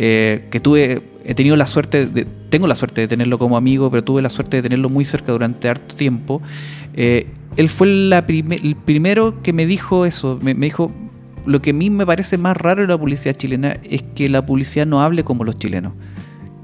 eh, 0.00 0.46
que 0.52 0.60
tuve, 0.60 1.02
he 1.24 1.34
tenido 1.34 1.56
la 1.56 1.66
suerte, 1.66 2.06
tengo 2.50 2.68
la 2.68 2.76
suerte 2.76 3.00
de 3.00 3.08
tenerlo 3.08 3.36
como 3.36 3.56
amigo, 3.56 3.90
pero 3.90 4.04
tuve 4.04 4.22
la 4.22 4.30
suerte 4.30 4.58
de 4.58 4.62
tenerlo 4.62 4.88
muy 4.88 5.04
cerca 5.04 5.32
durante 5.32 5.68
harto 5.68 5.96
tiempo. 5.96 6.40
Eh, 6.94 7.26
él 7.56 7.68
fue 7.68 7.88
el 7.88 8.76
primero 8.84 9.42
que 9.42 9.52
me 9.52 9.66
dijo 9.66 10.06
eso, 10.06 10.38
me, 10.40 10.54
dijo, 10.54 10.92
lo 11.46 11.60
que 11.60 11.70
a 11.70 11.72
mí 11.72 11.90
me 11.90 12.06
parece 12.06 12.38
más 12.38 12.56
raro 12.56 12.82
de 12.82 12.86
la 12.86 12.96
publicidad 12.96 13.34
chilena 13.34 13.76
es 13.82 14.04
que 14.14 14.28
la 14.28 14.46
publicidad 14.46 14.86
no 14.86 15.02
hable 15.02 15.24
como 15.24 15.42
los 15.42 15.58
chilenos. 15.58 15.94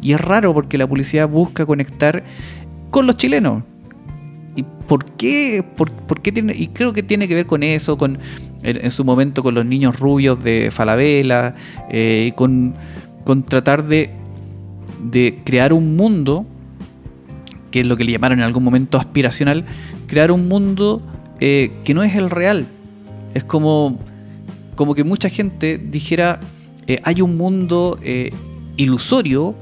Y 0.01 0.13
es 0.13 0.21
raro 0.21 0.55
porque 0.55 0.79
la 0.79 0.87
publicidad 0.87 1.29
busca 1.29 1.67
conectar 1.67 2.23
con 2.91 3.09
los 3.09 3.17
chilenos. 3.17 3.65
¿Y 4.55 4.65
por 4.87 5.07
qué? 5.17 5.65
¿Por, 5.77 5.91
por 5.91 6.23
qué 6.23 6.31
tiene? 6.31 6.55
Y 6.55 6.69
creo 6.69 6.93
que 6.93 7.03
tiene 7.03 7.27
que 7.27 7.35
ver 7.35 7.47
con 7.47 7.65
eso, 7.65 7.99
con 7.99 8.21
en, 8.65 8.91
su 8.91 9.05
momento 9.05 9.43
con 9.43 9.55
los 9.55 9.65
niños 9.65 10.01
rubios 10.01 10.43
de 10.43 10.71
Falabella, 10.73 11.55
eh, 11.91 12.33
con, 12.35 12.75
con 13.25 13.43
tratar 13.43 13.87
de, 13.87 14.11
de 15.03 15.41
crear 15.45 15.73
un 15.73 15.97
mundo, 15.97 16.47
que 17.71 17.81
es 17.81 17.87
lo 17.87 17.97
que 17.97 18.05
le 18.05 18.13
llamaron 18.13 18.39
en 18.39 18.45
algún 18.45 18.63
momento 18.63 18.99
aspiracional, 18.99 19.65
crear 20.07 20.31
un 20.31 20.49
mundo 20.49 21.03
eh, 21.41 21.73
que 21.85 21.95
no 21.95 22.03
es 22.03 22.15
el 22.15 22.31
real. 22.31 22.67
Es 23.35 23.45
como, 23.45 23.99
como 24.77 24.95
que 24.95 25.05
mucha 25.05 25.29
gente 25.29 25.79
dijera, 25.79 26.41
eh, 26.87 27.01
hay 27.03 27.21
un 27.21 27.37
mundo 27.37 27.99
eh, 28.03 28.33
ilusorio 28.77 29.55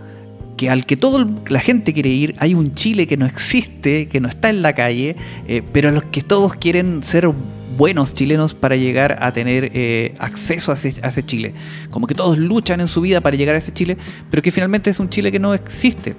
que 0.56 0.68
al 0.68 0.84
que 0.84 0.96
toda 0.96 1.26
la 1.48 1.60
gente 1.60 1.92
quiere 1.92 2.10
ir, 2.10 2.34
hay 2.38 2.54
un 2.54 2.72
Chile 2.72 3.06
que 3.06 3.16
no 3.16 3.26
existe, 3.26 4.08
que 4.08 4.20
no 4.20 4.28
está 4.28 4.50
en 4.50 4.62
la 4.62 4.74
calle, 4.74 5.16
pero 5.72 5.88
a 5.88 5.92
los 5.92 6.04
que 6.04 6.20
todos 6.20 6.54
quieren 6.54 7.02
ser 7.02 7.26
buenos 7.76 8.14
chilenos 8.14 8.54
para 8.54 8.76
llegar 8.76 9.18
a 9.20 9.32
tener 9.32 9.70
eh, 9.74 10.14
acceso 10.18 10.72
a 10.72 10.74
ese, 10.74 11.22
Chile. 11.24 11.54
Como 11.90 12.06
que 12.06 12.14
todos 12.14 12.38
luchan 12.38 12.80
en 12.80 12.88
su 12.88 13.00
vida 13.00 13.20
para 13.20 13.36
llegar 13.36 13.54
a 13.54 13.58
ese 13.58 13.72
Chile, 13.72 13.96
pero 14.30 14.42
que 14.42 14.50
finalmente 14.50 14.90
es 14.90 15.00
un 15.00 15.08
Chile 15.08 15.32
que 15.32 15.38
no 15.38 15.54
existe. 15.54 16.14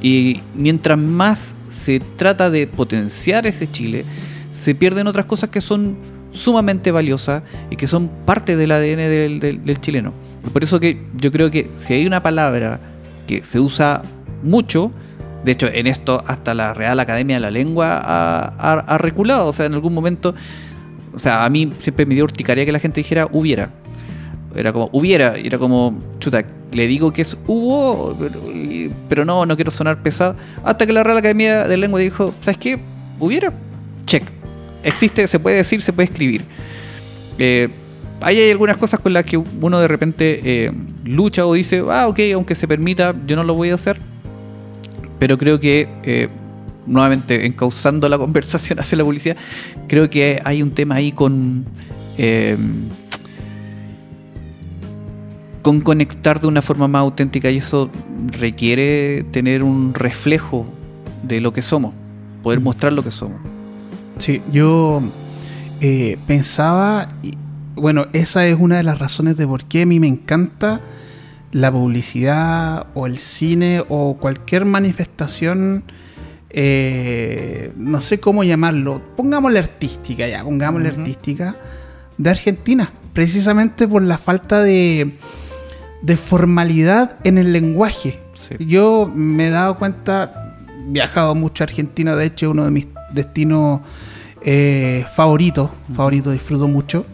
Y 0.00 0.40
mientras 0.54 0.98
más 0.98 1.54
se 1.70 2.00
trata 2.00 2.50
de 2.50 2.66
potenciar 2.66 3.46
ese 3.46 3.70
Chile, 3.70 4.04
se 4.52 4.74
pierden 4.74 5.06
otras 5.06 5.26
cosas 5.26 5.50
que 5.50 5.60
son 5.60 5.96
sumamente 6.32 6.90
valiosas 6.92 7.42
y 7.70 7.76
que 7.76 7.86
son 7.86 8.08
parte 8.24 8.56
del 8.56 8.70
ADN 8.70 9.40
del, 9.40 9.80
chileno. 9.80 10.12
Por 10.52 10.62
eso 10.62 10.78
que 10.78 11.02
yo 11.16 11.32
creo 11.32 11.50
que 11.50 11.70
si 11.78 11.94
hay 11.94 12.06
una 12.06 12.22
palabra 12.22 12.80
que 13.26 13.44
se 13.44 13.60
usa 13.60 14.02
mucho. 14.42 14.92
De 15.44 15.52
hecho, 15.52 15.68
en 15.68 15.86
esto 15.86 16.22
hasta 16.26 16.52
la 16.52 16.74
Real 16.74 16.98
Academia 16.98 17.36
de 17.36 17.40
la 17.40 17.50
Lengua 17.50 17.98
ha 18.02 18.98
reculado. 18.98 19.46
O 19.46 19.52
sea, 19.52 19.66
en 19.66 19.74
algún 19.74 19.94
momento, 19.94 20.34
o 21.18 21.20
sea, 21.20 21.44
a 21.44 21.50
mí 21.50 21.72
siempre 21.80 22.06
me 22.06 22.14
dio 22.14 22.22
urticaria 22.22 22.64
que 22.64 22.70
la 22.70 22.78
gente 22.78 23.00
dijera 23.00 23.26
hubiera. 23.32 23.70
Era 24.54 24.72
como, 24.72 24.88
hubiera, 24.92 25.34
era 25.34 25.58
como, 25.58 25.98
chuta, 26.20 26.44
le 26.70 26.86
digo 26.86 27.12
que 27.12 27.22
es 27.22 27.36
hubo, 27.48 28.16
pero, 29.08 29.24
no, 29.24 29.44
no 29.44 29.56
quiero 29.56 29.72
sonar 29.72 30.00
pesado. 30.00 30.36
Hasta 30.62 30.86
que 30.86 30.92
la 30.92 31.02
Real 31.02 31.18
Academia 31.18 31.66
de 31.66 31.76
Lengua 31.76 31.98
dijo, 31.98 32.32
¿sabes 32.40 32.56
qué? 32.58 32.78
Hubiera, 33.18 33.52
check. 34.06 34.22
Existe, 34.84 35.26
se 35.26 35.40
puede 35.40 35.56
decir, 35.56 35.82
se 35.82 35.92
puede 35.92 36.04
escribir. 36.04 36.44
Eh, 37.36 37.68
ahí 38.20 38.38
hay 38.38 38.52
algunas 38.52 38.76
cosas 38.76 39.00
con 39.00 39.12
las 39.12 39.24
que 39.24 39.38
uno 39.38 39.80
de 39.80 39.88
repente 39.88 40.40
eh, 40.44 40.72
lucha 41.02 41.46
o 41.46 41.54
dice, 41.54 41.82
ah, 41.90 42.06
ok, 42.06 42.20
aunque 42.32 42.54
se 42.54 42.68
permita, 42.68 43.12
yo 43.26 43.34
no 43.34 43.42
lo 43.42 43.54
voy 43.54 43.70
a 43.70 43.74
hacer. 43.74 43.98
Pero 45.18 45.36
creo 45.36 45.58
que, 45.58 45.88
eh, 46.04 46.28
nuevamente, 46.88 47.46
encauzando 47.46 48.08
la 48.08 48.18
conversación 48.18 48.78
hacia 48.80 48.98
la 48.98 49.04
publicidad, 49.04 49.36
creo 49.86 50.10
que 50.10 50.40
hay 50.44 50.62
un 50.62 50.72
tema 50.72 50.96
ahí 50.96 51.12
con... 51.12 51.64
eh, 52.16 52.56
con 55.62 55.80
conectar 55.80 56.40
de 56.40 56.46
una 56.46 56.62
forma 56.62 56.88
más 56.88 57.00
auténtica 57.00 57.50
y 57.50 57.58
eso 57.58 57.90
requiere 58.28 59.24
tener 59.32 59.62
un 59.62 59.92
reflejo 59.92 60.66
de 61.22 61.40
lo 61.40 61.52
que 61.52 61.62
somos, 61.62 61.92
poder 62.42 62.60
mostrar 62.60 62.92
lo 62.92 63.02
que 63.02 63.10
somos. 63.10 63.38
Sí, 64.18 64.40
yo 64.52 65.02
eh, 65.80 66.16
pensaba, 66.26 67.08
y, 67.22 67.32
bueno, 67.74 68.06
esa 68.12 68.46
es 68.46 68.56
una 68.58 68.78
de 68.78 68.82
las 68.82 68.98
razones 68.98 69.36
de 69.36 69.46
por 69.46 69.64
qué 69.64 69.82
a 69.82 69.86
mí 69.86 70.00
me 70.00 70.08
encanta 70.08 70.80
la 71.52 71.72
publicidad 71.72 72.86
o 72.94 73.06
el 73.06 73.18
cine 73.18 73.84
o 73.88 74.16
cualquier 74.18 74.64
manifestación, 74.64 75.84
eh, 76.50 77.72
no 77.76 78.00
sé 78.00 78.20
cómo 78.20 78.42
llamarlo, 78.44 79.02
pongámosle 79.16 79.58
artística 79.58 80.26
ya, 80.28 80.42
pongámosle 80.44 80.90
Ujú. 80.90 81.00
artística, 81.00 81.56
de 82.16 82.30
Argentina, 82.30 82.92
precisamente 83.12 83.86
por 83.86 84.02
la 84.02 84.18
falta 84.18 84.62
de, 84.62 85.14
de 86.02 86.16
formalidad 86.16 87.16
en 87.24 87.38
el 87.38 87.52
lenguaje. 87.52 88.18
Sí. 88.34 88.54
Yo 88.66 89.10
me 89.14 89.48
he 89.48 89.50
dado 89.50 89.78
cuenta, 89.78 90.54
he 90.68 90.90
viajado 90.92 91.34
mucho 91.34 91.64
a 91.64 91.66
Argentina, 91.66 92.16
de 92.16 92.26
hecho, 92.26 92.50
uno 92.50 92.64
de 92.64 92.70
mis 92.70 92.88
destinos 93.12 93.80
eh, 94.42 95.04
favoritos, 95.14 95.70
favoritos, 95.94 96.32
disfruto 96.32 96.66
mucho, 96.68 97.04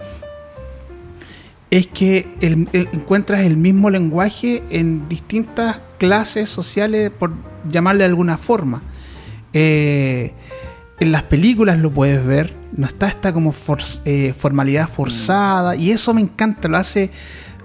es 1.70 1.86
que 1.88 2.28
el- 2.40 2.68
encuentras 2.72 3.40
el 3.40 3.56
mismo 3.56 3.90
lenguaje 3.90 4.62
en 4.70 5.08
distintas 5.08 5.78
clases 5.98 6.48
sociales, 6.48 7.10
por 7.10 7.32
llamarle 7.68 8.00
de 8.04 8.10
alguna 8.10 8.36
forma. 8.36 8.82
Eh, 9.54 10.32
en 11.00 11.10
las 11.12 11.22
películas 11.24 11.78
lo 11.78 11.90
puedes 11.90 12.24
ver, 12.26 12.54
no 12.76 12.86
está 12.86 13.08
esta 13.08 13.32
como 13.32 13.52
for- 13.52 13.78
eh, 14.04 14.32
formalidad 14.36 14.88
forzada, 14.88 15.74
y 15.76 15.90
eso 15.90 16.12
me 16.12 16.20
encanta, 16.20 16.68
lo 16.68 16.76
hace 16.76 17.10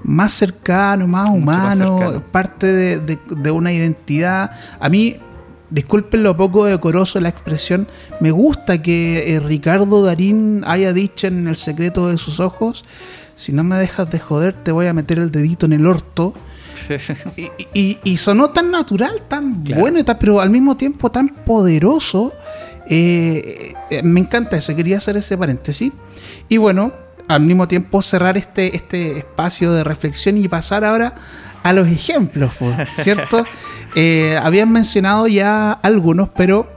más 0.04 0.32
cercano, 0.32 1.08
más 1.08 1.30
Mucho 1.30 1.46
más 1.46 1.56
humano, 1.76 1.98
cercano. 2.00 2.24
parte 2.32 2.68
de, 2.68 3.00
de- 3.00 3.20
de 3.30 3.52
una 3.52 3.72
identidad. 3.74 4.52
A 4.80 4.88
mí, 4.90 5.18
disculpen 5.70 6.24
lo 6.24 6.36
poco 6.38 6.66
decoroso 6.66 7.20
de 7.20 7.24
la 7.24 7.30
expresión, 7.30 7.88
me 8.20 8.32
gusta 8.32 8.82
que 8.82 9.36
eh, 9.36 9.40
Ricardo 9.40 10.04
Darín 10.04 10.64
haya 10.66 10.94
dicho 10.94 11.28
en 11.28 11.48
El 11.48 11.56
secreto 11.58 12.08
de 12.08 12.18
sus 12.18 12.40
ojos, 12.40 12.86
si 13.36 13.52
no 13.52 13.64
me 13.64 13.76
dejas 13.78 14.10
de 14.10 14.20
joder 14.20 14.54
te 14.54 14.72
voy 14.72 14.88
a 14.88 14.94
meter 14.94 15.20
el 15.20 15.32
dedito 15.32 15.66
en 15.66 15.74
el 15.74 15.86
orto. 15.88 16.34
Y, 17.36 17.50
y- 17.74 17.98
y 18.04 18.18
sonó 18.18 18.50
tan 18.50 18.72
natural, 18.72 19.24
tan 19.28 19.64
Claro. 19.64 19.82
bueno, 19.82 20.00
pero 20.20 20.40
al 20.42 20.50
mismo 20.50 20.76
tiempo 20.78 21.12
tan 21.12 21.28
poderoso. 21.30 22.34
Eh, 22.92 23.74
eh, 23.92 24.02
me 24.04 24.20
encanta 24.22 24.58
eso, 24.58 24.76
quería 24.76 24.98
hacer 24.98 25.16
ese 25.18 25.38
paréntesis. 25.38 25.92
Y 26.48 26.58
bueno, 26.58 26.92
al 27.28 27.42
mismo 27.42 27.68
tiempo 27.68 28.02
cerrar 28.02 28.36
este, 28.38 28.76
este 28.76 29.20
espacio 29.20 29.72
de 29.72 29.84
reflexión 29.84 30.38
y 30.38 30.48
pasar 30.48 30.84
ahora 30.84 31.14
a 31.62 31.74
los 31.74 31.88
ejemplos, 31.88 32.52
¿cierto? 33.02 33.46
Eh, 33.96 34.38
habían 34.44 34.72
mencionado 34.72 35.28
ya 35.28 35.72
algunos, 35.72 36.30
pero 36.36 36.72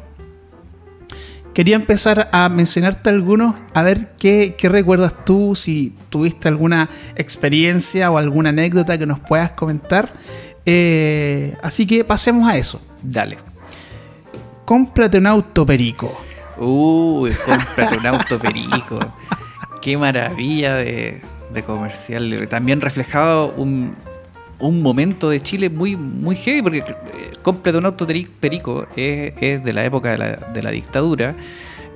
quería 1.55 1.77
empezar 1.77 2.29
a 2.33 2.49
mencionarte 2.49 3.11
algunos, 3.11 3.55
a 3.75 3.83
ver 3.83 4.13
qué, 4.19 4.55
qué 4.57 4.69
recuerdas 4.69 5.25
tú, 5.25 5.55
si 5.55 5.95
tuviste 6.09 6.49
alguna 6.49 6.89
experiencia 7.17 8.11
o 8.11 8.19
alguna 8.19 8.51
anécdota 8.51 8.99
que 8.99 9.07
nos 9.07 9.21
puedas 9.21 9.53
comentar. 9.53 10.13
Eh, 10.65 11.57
así 11.63 11.87
que 11.87 12.05
pasemos 12.05 12.49
a 12.49 12.57
eso. 12.57 12.81
Dale. 13.03 13.39
Cómprate 14.65 15.19
un 15.19 15.27
auto 15.27 15.67
perico. 15.67 16.21
Uy, 16.59 17.33
cómprate 17.45 17.99
un 17.99 18.07
auto 18.07 18.39
perico. 18.39 18.99
Qué 19.81 19.99
maravilla 19.99 20.77
de, 20.77 21.21
de 21.53 21.63
comercial. 21.63 22.47
También 22.49 22.81
reflejaba 22.81 23.47
un, 23.47 23.97
un 24.69 24.81
momento 24.83 25.29
de 25.29 25.41
Chile 25.41 25.69
muy, 25.71 25.97
muy 25.97 26.37
heavy, 26.37 26.63
porque 26.63 26.79
eh, 26.79 26.85
cómprate 27.43 27.79
un 27.79 27.87
auto 27.87 28.07
perico 28.41 28.87
es, 28.97 29.35
es 29.41 29.65
de 29.65 29.73
la 29.73 29.85
época 29.85 30.13
de 30.17 30.63
la, 30.63 30.71
dictadura. 30.71 31.35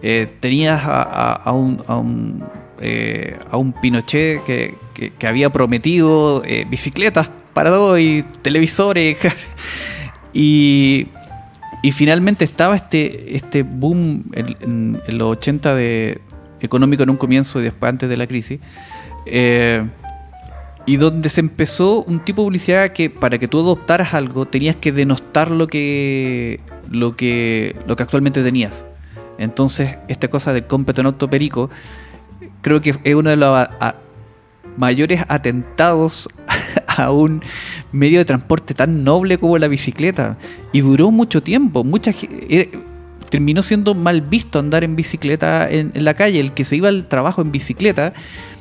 Eh, 0.02 0.26
tenías 0.40 0.82
a, 0.84 1.50
un, 1.52 1.82
a, 1.86 1.96
un, 1.96 2.44
eh, 2.80 3.38
a 3.50 3.56
un 3.56 3.72
Pinochet 3.72 4.42
que, 4.44 4.74
que- 5.18 5.26
había 5.26 5.50
prometido 5.50 6.42
eh, 6.44 6.66
bicicletas 6.68 7.30
para 7.54 7.70
todo 7.70 7.98
y 7.98 8.24
televisores. 8.42 9.16
y, 10.32 11.06
y 11.82 11.92
finalmente 11.92 12.44
estaba 12.44 12.74
este, 12.76 13.36
este 13.36 13.62
boom 13.62 14.24
en, 14.32 15.00
los 15.08 15.28
80 15.36 15.74
de 15.76 16.20
económico 16.60 17.02
en 17.04 17.10
un 17.10 17.16
comienzo 17.16 17.60
y 17.60 17.64
después 17.64 17.88
antes 17.90 18.08
de 18.08 18.16
la 18.16 18.26
crisis. 18.26 18.60
eh, 19.26 19.84
y 20.86 20.96
donde 20.96 21.28
se 21.28 21.40
empezó 21.40 22.04
un 22.04 22.20
tipo 22.20 22.42
de 22.42 22.46
publicidad 22.46 22.92
que 22.92 23.10
para 23.10 23.38
que 23.38 23.48
tú 23.48 23.58
adoptaras 23.58 24.14
algo 24.14 24.46
tenías 24.46 24.76
que 24.76 24.92
denostar 24.92 25.50
lo 25.50 25.66
que 25.66 26.60
lo 26.88 27.16
que 27.16 27.76
lo 27.86 27.96
que 27.96 28.04
actualmente 28.04 28.42
tenías. 28.42 28.84
Entonces, 29.38 29.96
esta 30.08 30.28
cosa 30.28 30.52
del 30.52 30.66
cómprate 30.66 31.00
un 31.00 31.08
auto 31.08 31.28
perico 31.28 31.68
creo 32.62 32.80
que 32.80 32.94
es 33.02 33.14
uno 33.14 33.30
de 33.30 33.36
los 33.36 33.68
mayores 34.76 35.24
atentados 35.28 36.28
a 36.86 37.10
un 37.10 37.42
medio 37.92 38.18
de 38.20 38.24
transporte 38.24 38.72
tan 38.72 39.04
noble 39.04 39.38
como 39.38 39.58
la 39.58 39.68
bicicleta. 39.68 40.38
Y 40.72 40.80
duró 40.80 41.10
mucho 41.10 41.42
tiempo. 41.42 41.84
Mucha 41.84 42.12
eh, 42.22 42.70
terminó 43.28 43.62
siendo 43.62 43.94
mal 43.94 44.20
visto 44.22 44.58
andar 44.58 44.84
en 44.84 44.96
bicicleta 44.96 45.68
en 45.70 45.92
la 45.94 46.14
calle. 46.14 46.40
El 46.40 46.52
que 46.52 46.64
se 46.64 46.76
iba 46.76 46.88
al 46.88 47.08
trabajo 47.08 47.42
en 47.42 47.52
bicicleta, 47.52 48.12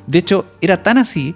de 0.07 0.19
hecho, 0.19 0.45
era 0.61 0.84
tan 0.84 0.97
así 0.97 1.36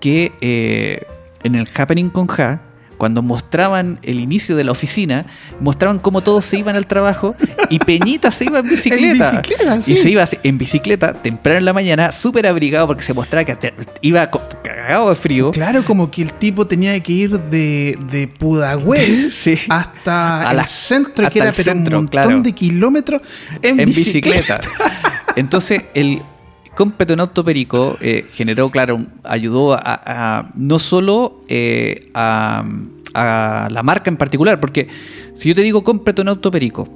que 0.00 0.32
eh, 0.40 1.02
en 1.42 1.54
el 1.54 1.68
Happening 1.74 2.10
con 2.10 2.26
Ja, 2.26 2.60
cuando 2.98 3.20
mostraban 3.20 3.98
el 4.02 4.20
inicio 4.20 4.56
de 4.56 4.64
la 4.64 4.72
oficina, 4.72 5.26
mostraban 5.60 5.98
cómo 5.98 6.22
todos 6.22 6.46
se 6.46 6.56
iban 6.56 6.76
al 6.76 6.86
trabajo 6.86 7.34
y 7.68 7.78
Peñita 7.86 8.30
se 8.30 8.46
iba 8.46 8.60
en 8.60 8.64
bicicleta. 8.70 9.30
En 9.30 9.36
bicicleta, 9.42 9.80
sí. 9.82 9.92
Y 9.92 9.96
se 9.98 10.08
iba 10.10 10.26
en 10.42 10.56
bicicleta 10.56 11.12
temprano 11.12 11.58
en 11.58 11.64
la 11.66 11.72
mañana, 11.74 12.10
súper 12.12 12.46
abrigado 12.46 12.86
porque 12.86 13.02
se 13.02 13.12
mostraba 13.12 13.44
que 13.44 13.74
iba 14.00 14.26
cagado 14.62 15.10
de 15.10 15.14
frío. 15.14 15.50
Claro, 15.50 15.84
como 15.84 16.10
que 16.10 16.22
el 16.22 16.32
tipo 16.32 16.66
tenía 16.66 16.98
que 17.02 17.12
ir 17.12 17.38
de, 17.38 17.98
de 18.10 18.28
Pudahuel 18.28 19.30
Sí. 19.36 19.58
hasta 19.68 20.48
A 20.48 20.50
el 20.52 20.56
la- 20.56 20.64
centro, 20.64 21.26
hasta 21.26 21.30
que 21.30 21.38
era 21.40 21.52
pero 21.52 21.64
centro, 21.72 21.98
un 21.98 22.04
montón 22.04 22.22
claro. 22.22 22.40
de 22.40 22.52
kilómetros 22.52 23.20
en, 23.60 23.78
en 23.78 23.86
bicicleta. 23.86 24.56
bicicleta. 24.58 24.60
Entonces, 25.36 25.82
el 25.92 26.22
cómprate 26.76 27.12
un 27.14 27.20
auto 27.20 27.44
perico 27.44 27.96
eh, 28.00 28.24
generó, 28.32 28.70
claro, 28.70 29.04
ayudó 29.24 29.72
a, 29.74 29.80
a- 29.84 30.50
no 30.54 30.78
solo 30.78 31.42
eh, 31.48 32.10
a, 32.14 32.64
a 33.14 33.68
la 33.70 33.82
marca 33.82 34.10
en 34.10 34.16
particular, 34.16 34.60
porque 34.60 34.86
si 35.34 35.48
yo 35.48 35.54
te 35.54 35.62
digo 35.62 35.82
cómprate 35.82 36.22
un 36.22 36.28
auto 36.28 36.50
perico, 36.50 36.88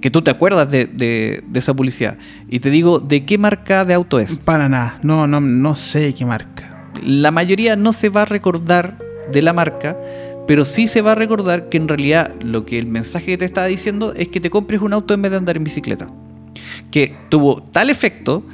que 0.00 0.10
tú 0.10 0.20
te 0.22 0.30
acuerdas 0.30 0.70
de, 0.70 0.86
de- 0.86 1.42
de 1.46 1.58
esa 1.58 1.72
publicidad, 1.74 2.18
y 2.48 2.58
te 2.60 2.68
digo 2.70 2.98
de 2.98 3.24
qué 3.24 3.38
marca 3.38 3.84
de 3.84 3.94
auto 3.94 4.18
es, 4.18 4.38
Para 4.38 4.68
nada, 4.68 4.98
no, 5.02 5.26
no, 5.26 5.40
no 5.40 5.74
sé 5.74 6.12
qué 6.12 6.24
marca. 6.26 6.90
la 7.02 7.30
mayoría 7.30 7.76
no 7.76 7.92
se 7.92 8.08
va 8.10 8.22
a 8.22 8.26
recordar 8.26 8.98
de 9.32 9.40
la 9.42 9.52
marca, 9.52 9.96
pero 10.46 10.64
sí 10.64 10.86
se 10.86 11.00
va 11.00 11.12
a 11.12 11.14
recordar 11.16 11.68
que 11.68 11.76
en 11.76 11.88
realidad 11.88 12.34
lo 12.40 12.64
que 12.66 12.76
el 12.78 12.86
mensaje 12.86 13.26
que 13.26 13.38
te 13.38 13.44
estaba 13.44 13.66
diciendo 13.68 14.12
es 14.16 14.28
que 14.28 14.38
te 14.40 14.50
compres 14.50 14.80
un 14.80 14.92
auto 14.92 15.14
en 15.14 15.22
vez 15.22 15.30
de 15.32 15.38
andar 15.38 15.56
en 15.56 15.64
bicicleta. 15.64 16.06
Que 16.92 17.16
tuvo 17.30 17.62
tal 17.62 17.90
efecto 17.90 18.44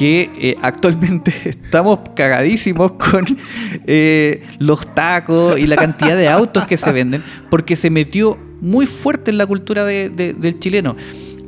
que 0.00 0.30
eh, 0.40 0.56
actualmente 0.62 1.30
estamos 1.44 1.98
cagadísimos 2.16 2.92
con 2.92 3.26
eh, 3.86 4.42
los 4.58 4.94
tacos 4.94 5.58
y 5.60 5.66
la 5.66 5.76
cantidad 5.76 6.16
de 6.16 6.26
autos 6.26 6.66
que 6.66 6.78
se 6.78 6.90
venden, 6.90 7.22
porque 7.50 7.76
se 7.76 7.90
metió 7.90 8.38
muy 8.62 8.86
fuerte 8.86 9.30
en 9.30 9.36
la 9.36 9.44
cultura 9.46 9.84
de- 9.84 10.08
de- 10.08 10.32
del 10.32 10.58
chileno. 10.58 10.96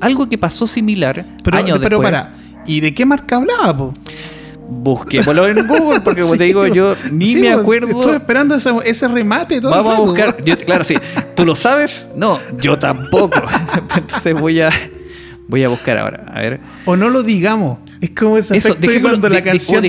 Algo 0.02 0.28
que 0.28 0.36
pasó 0.36 0.66
similar 0.66 1.24
Pero, 1.42 1.56
años 1.56 1.78
pero 1.78 1.96
después. 1.98 2.12
para, 2.12 2.34
¿y 2.66 2.80
de 2.80 2.92
qué 2.92 3.06
marca 3.06 3.36
hablaba, 3.36 3.74
po? 3.74 3.94
Busquémoslo 4.68 5.48
en 5.48 5.66
Google, 5.66 6.00
porque 6.00 6.20
como 6.20 6.32
Sí, 6.34 6.38
te 6.38 6.44
digo, 6.44 6.66
yo 6.66 6.94
ni 7.10 7.32
sí, 7.32 7.40
me 7.40 7.52
acuerdo. 7.52 7.88
Estoy 8.00 8.16
esperando 8.16 8.54
ese, 8.54 8.70
ese 8.84 9.08
remate 9.08 9.62
todo 9.62 9.72
el 9.72 9.78
Vamos 9.82 9.96
a 9.98 10.00
buscar. 10.02 10.44
yo- 10.44 10.58
claro, 10.58 10.84
sí. 10.84 10.96
¿Tú 11.34 11.46
lo 11.46 11.54
sabes? 11.54 12.10
No, 12.16 12.38
yo 12.60 12.78
tampoco. 12.78 13.40
Entonces 13.96 14.34
voy 14.38 14.60
a 14.60 14.68
voy 15.48 15.64
a 15.64 15.68
buscar 15.68 15.96
ahora. 15.96 16.24
A 16.34 16.40
ver. 16.42 16.60
O 16.84 16.96
no 16.96 17.08
lo 17.08 17.22
digamos. 17.22 17.78
Es 18.02 18.10
como 18.10 18.36
ese 18.36 18.56
Eso, 18.56 18.74
de 18.74 18.86
dejémoslo, 18.88 19.16
la 19.28 19.36
de- 19.36 19.42
de- 19.42 19.42
canción. 19.42 19.80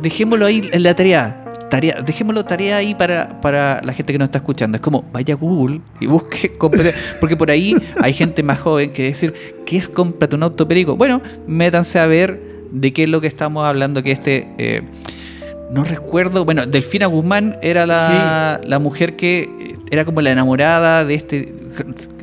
dejémoslo 0.00 0.46
ahí 0.46 0.62
en 0.72 0.82
la 0.82 0.94
tarea. 0.94 1.44
Tarea, 1.68 2.00
dejémoslo 2.00 2.44
tarea 2.46 2.78
ahí 2.78 2.94
para, 2.94 3.40
para 3.42 3.82
la 3.84 3.92
gente 3.92 4.12
que 4.14 4.18
nos 4.18 4.26
está 4.28 4.38
escuchando. 4.38 4.76
Es 4.76 4.80
como, 4.80 5.04
vaya 5.12 5.34
a 5.34 5.36
Google 5.36 5.80
y 6.00 6.06
busque, 6.06 6.52
compre- 6.58 6.94
porque 7.20 7.36
por 7.36 7.50
ahí 7.50 7.74
hay 8.00 8.14
gente 8.14 8.42
más 8.42 8.58
joven 8.60 8.90
que 8.90 9.02
decir, 9.02 9.34
¿qué 9.66 9.76
es 9.76 9.86
cómprate 9.88 10.34
un 10.34 10.44
auto 10.44 10.66
perico? 10.66 10.96
Bueno, 10.96 11.20
métanse 11.46 11.98
a 11.98 12.06
ver 12.06 12.40
de 12.72 12.92
qué 12.94 13.02
es 13.02 13.08
lo 13.10 13.20
que 13.20 13.26
estamos 13.26 13.66
hablando, 13.66 14.02
que 14.02 14.12
este... 14.12 14.48
eh, 14.56 14.82
no 15.70 15.84
recuerdo, 15.84 16.44
bueno, 16.44 16.66
Delfina 16.66 17.06
Guzmán 17.06 17.56
era 17.62 17.84
la, 17.86 18.60
la 18.64 18.78
mujer 18.78 19.16
que 19.16 19.42
eh, 19.60 19.76
era 19.90 20.04
como 20.04 20.20
la 20.22 20.30
enamorada 20.30 21.04
de 21.04 21.14
este, 21.14 21.54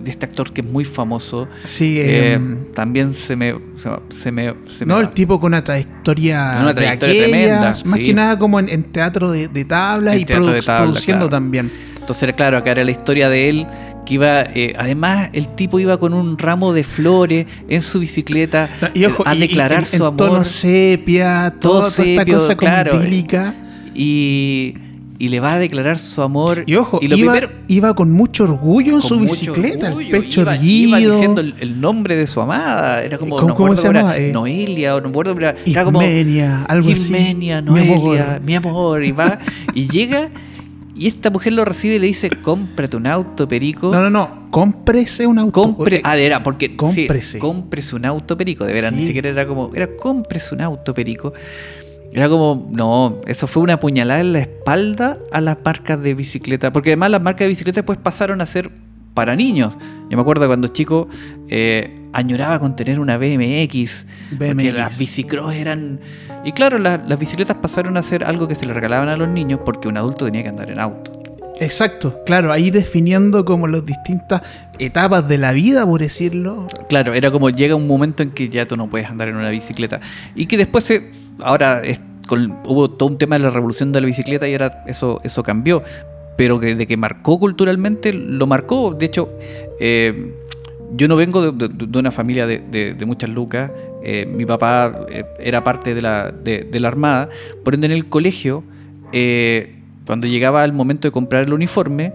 de 0.02 0.10
este 0.10 0.26
actor 0.26 0.52
que 0.52 0.62
es 0.62 0.68
muy 0.68 0.84
famoso. 0.86 1.48
Sí, 1.64 2.00
Eh, 2.00 2.34
em, 2.34 2.66
también 2.74 3.14
se 3.14 3.36
me, 3.36 3.56
se 3.78 4.32
me, 4.32 4.54
se 4.66 4.86
me- 4.86 4.90
no, 4.90 4.96
va. 4.96 5.02
el 5.02 5.10
tipo 5.10 5.40
con 5.40 5.50
una 5.52 5.64
trayectoria, 5.64 6.52
Con 6.56 6.64
una 6.64 6.74
trayectoria 6.76 7.14
aquellas, 7.26 7.30
tremenda, 7.30 7.62
más 7.86 8.00
sí. 8.00 8.04
que 8.04 8.14
nada 8.14 8.38
como 8.40 8.60
en, 8.60 8.70
en 8.70 8.84
teatro 8.84 9.32
de, 9.32 9.48
de 9.48 9.66
tablas 9.66 10.16
y 10.18 10.26
produ- 10.26 10.64
tabla, 10.66 10.84
produciendo 10.84 11.30
claro. 11.30 11.30
también. 11.30 11.72
Entonces, 12.06 12.34
claro, 12.34 12.58
acá 12.58 12.70
era 12.70 12.84
la 12.84 12.92
historia 12.92 13.30
de 13.30 13.50
él 13.50 13.66
que 14.06 14.14
iba, 14.14 14.42
eh, 14.42 14.74
además 14.78 15.30
el 15.34 15.48
tipo 15.48 15.80
iba 15.80 15.98
con 15.98 16.14
un 16.14 16.38
ramo 16.38 16.72
de 16.72 16.84
flores 16.84 17.48
en 17.68 17.82
su 17.82 18.00
bicicleta 18.00 18.70
Y 18.94 19.06
ojo, 19.06 19.24
a 19.26 19.34
y- 19.34 19.38
y 19.40 19.42
declarar 19.42 19.80
en, 19.80 19.86
su 19.88 20.06
amor 20.06 20.18
tono 20.18 20.46
sepia, 20.46 21.56
Todo 21.60 21.80
todo, 21.82 21.92
toda 21.92 22.06
esta 22.08 22.26
cosa 22.26 22.56
como 22.56 22.70
claro. 22.72 23.02
y, 23.96 24.76
y 25.18 25.30
le 25.30 25.40
va 25.40 25.54
a 25.54 25.60
declarar 25.60 25.98
su 25.98 26.22
amor. 26.22 26.64
Y 26.68 26.76
ojo, 26.76 27.00
lo 27.02 27.18
iba, 27.18 27.34
primero- 27.34 27.52
iba 27.68 27.96
con 27.96 28.12
mucho 28.12 28.44
orgullo 28.44 28.96
en 28.96 29.02
su 29.02 29.20
bicicleta, 29.20 29.88
orgullo, 29.88 30.16
el 30.16 30.22
pecho 30.22 30.42
iba, 30.42 30.58
iba 30.58 30.98
diciendo 31.00 31.42
el, 31.42 31.56
el 31.60 31.82
nombre 31.82 32.16
de 32.16 32.28
su 32.28 32.40
amada. 32.42 33.02
Era 33.04 33.18
como, 33.18 33.38
¿Cómo- 33.38 33.48
no 33.48 33.56
cómo 33.56 33.70
recuerdo 33.74 33.82
se 33.82 33.88
era, 33.98 34.18
Eh, 34.18 34.32
Noelia, 34.32 34.96
o 34.96 35.02
no 35.02 35.08
recuerdo, 35.08 35.34
pero 35.36 35.54
era 35.66 35.84
como 35.84 36.02
Ismenia, 36.04 36.64
algo 36.66 36.92
así. 36.92 37.02
Ismenia, 37.02 37.62
Mi 37.64 37.80
amor. 37.80 37.98
Noelia, 37.98 38.40
mi 38.46 38.56
amor, 38.56 39.04
y 39.04 39.12
va, 39.12 39.40
y 39.74 39.88
llega, 39.88 40.30
y 40.96 41.08
esta 41.08 41.30
mujer 41.30 41.54
lo 41.54 41.66
recibe 41.66 41.96
y 41.96 42.00
le 42.00 42.08
dice, 42.08 42.30
cómprate 42.30 42.96
un 42.96 43.06
auto, 43.06 43.48
perico. 43.48 43.92
No, 43.92 44.02
no, 44.02 44.10
no. 44.10 44.50
Cómprese 44.50 45.28
un 45.28 45.38
auto. 45.38 45.52
Compre, 45.52 46.00
ah, 46.06 46.18
era 46.18 46.42
porque 46.42 46.76
cómprese. 46.78 47.34
sí, 47.34 47.40
cómprese 47.40 47.96
un 47.98 48.06
auto 48.06 48.38
perico, 48.38 48.66
de 48.66 48.72
veras, 48.72 48.94
ni 48.94 49.06
siquiera 49.06 49.30
era 49.30 49.46
como, 49.46 49.72
era 49.76 49.96
cómprese 49.98 50.56
un 50.56 50.62
auto 50.62 50.94
perico. 50.94 51.34
Era 52.14 52.30
como, 52.30 52.70
no, 52.72 53.20
eso 53.28 53.46
fue 53.46 53.62
una 53.62 53.78
puñalada 53.78 54.22
en 54.22 54.32
la 54.32 54.40
espalda 54.40 55.20
a 55.34 55.42
las 55.42 55.58
marcas 55.66 56.02
de 56.02 56.14
bicicleta, 56.14 56.72
porque 56.72 56.92
además 56.92 57.12
las 57.12 57.22
marcas 57.22 57.42
de 57.42 57.50
bicicleta 57.50 57.82
después 57.82 58.00
pasaron 58.02 58.40
a 58.40 58.46
ser 58.46 58.72
para 59.16 59.36
niños. 59.36 59.74
Yo 60.10 60.18
me 60.18 60.22
acuerdo 60.22 60.46
cuando 60.46 60.68
chico 60.68 61.08
eh, 61.50 62.02
añoraba 62.14 62.60
con 62.60 62.76
tener 62.76 63.00
una 63.00 63.18
BMX, 63.18 64.06
porque 64.38 64.54
BMX. 64.54 64.74
las 64.76 64.98
bicicross 65.00 65.56
eran... 65.56 66.00
Y 66.44 66.52
claro, 66.52 66.78
la- 66.78 66.98
las 66.98 67.18
bicicletas 67.18 67.58
pasaron 67.60 67.98
a 67.98 68.04
ser 68.04 68.24
algo 68.24 68.48
que 68.48 68.54
se 68.54 68.68
le 68.68 68.74
regalaban 68.74 69.10
a 69.10 69.18
los 69.18 69.28
niños 69.28 69.62
porque 69.66 69.88
un 69.88 69.98
adulto 69.98 70.26
tenía 70.26 70.44
que 70.44 70.50
andar 70.50 70.70
en 70.70 70.80
auto. 70.80 71.12
Exacto, 71.60 72.20
claro, 72.26 72.52
ahí 72.52 72.70
definiendo 72.70 73.46
como 73.46 73.66
las 73.68 73.86
distintas 73.86 74.42
etapas 74.78 75.26
de 75.28 75.38
la 75.38 75.54
vida, 75.54 75.86
por 75.86 76.02
decirlo. 76.02 76.68
Claro, 76.90 77.14
era 77.14 77.32
como 77.32 77.50
llega 77.50 77.76
un 77.76 77.88
momento 77.88 78.22
en 78.24 78.32
que 78.32 78.50
ya 78.50 78.66
tú 78.66 78.76
no 78.76 78.90
puedes 78.90 79.10
andar 79.10 79.30
en 79.30 79.38
una 79.38 79.50
bicicleta. 79.50 80.02
Y 80.36 80.48
que 80.48 80.58
después 80.58 80.84
se. 80.84 81.12
Ahora 81.40 81.82
es 81.84 82.02
con- 82.28 82.58
hubo 82.66 82.92
todo 82.92 83.08
un 83.08 83.18
tema 83.18 83.38
de 83.38 83.46
la 83.46 83.52
revolución 83.52 83.94
de 83.94 84.02
la 84.02 84.08
bicicleta 84.08 84.48
y 84.50 84.52
ahora 84.52 84.84
eso, 84.86 85.22
eso 85.24 85.44
cambió. 85.44 85.82
Pero 86.38 86.60
que 86.60 86.76
de 86.76 86.86
que 86.88 86.98
marcó 86.98 87.40
culturalmente, 87.40 88.12
lo 88.14 88.46
marcó. 88.48 88.94
De 88.94 89.06
hecho, 89.06 89.30
eh, 89.80 90.34
yo 90.96 91.08
no 91.08 91.16
vengo 91.16 91.52
de, 91.52 91.68
de- 91.68 91.86
de 91.88 92.00
una 92.00 92.12
familia 92.12 92.46
de, 92.48 92.60
de- 92.60 92.94
muchas 93.06 93.30
lucas. 93.30 93.72
Eh, 94.04 94.26
mi 94.26 94.46
papá 94.46 95.06
eh, 95.10 95.24
era 95.40 95.64
parte 95.64 95.96
de 95.96 96.02
la, 96.02 96.32
de, 96.32 96.64
la 96.80 96.88
Armada. 96.90 97.30
Por 97.64 97.74
ende, 97.76 97.88
en 97.88 97.94
el 97.94 98.08
colegio, 98.08 98.64
eh, 99.14 99.76
cuando 100.06 100.28
llegaba 100.28 100.64
el 100.66 100.74
momento 100.74 101.08
de 101.08 101.12
comprar 101.12 101.46
el 101.46 101.54
uniforme, 101.54 102.14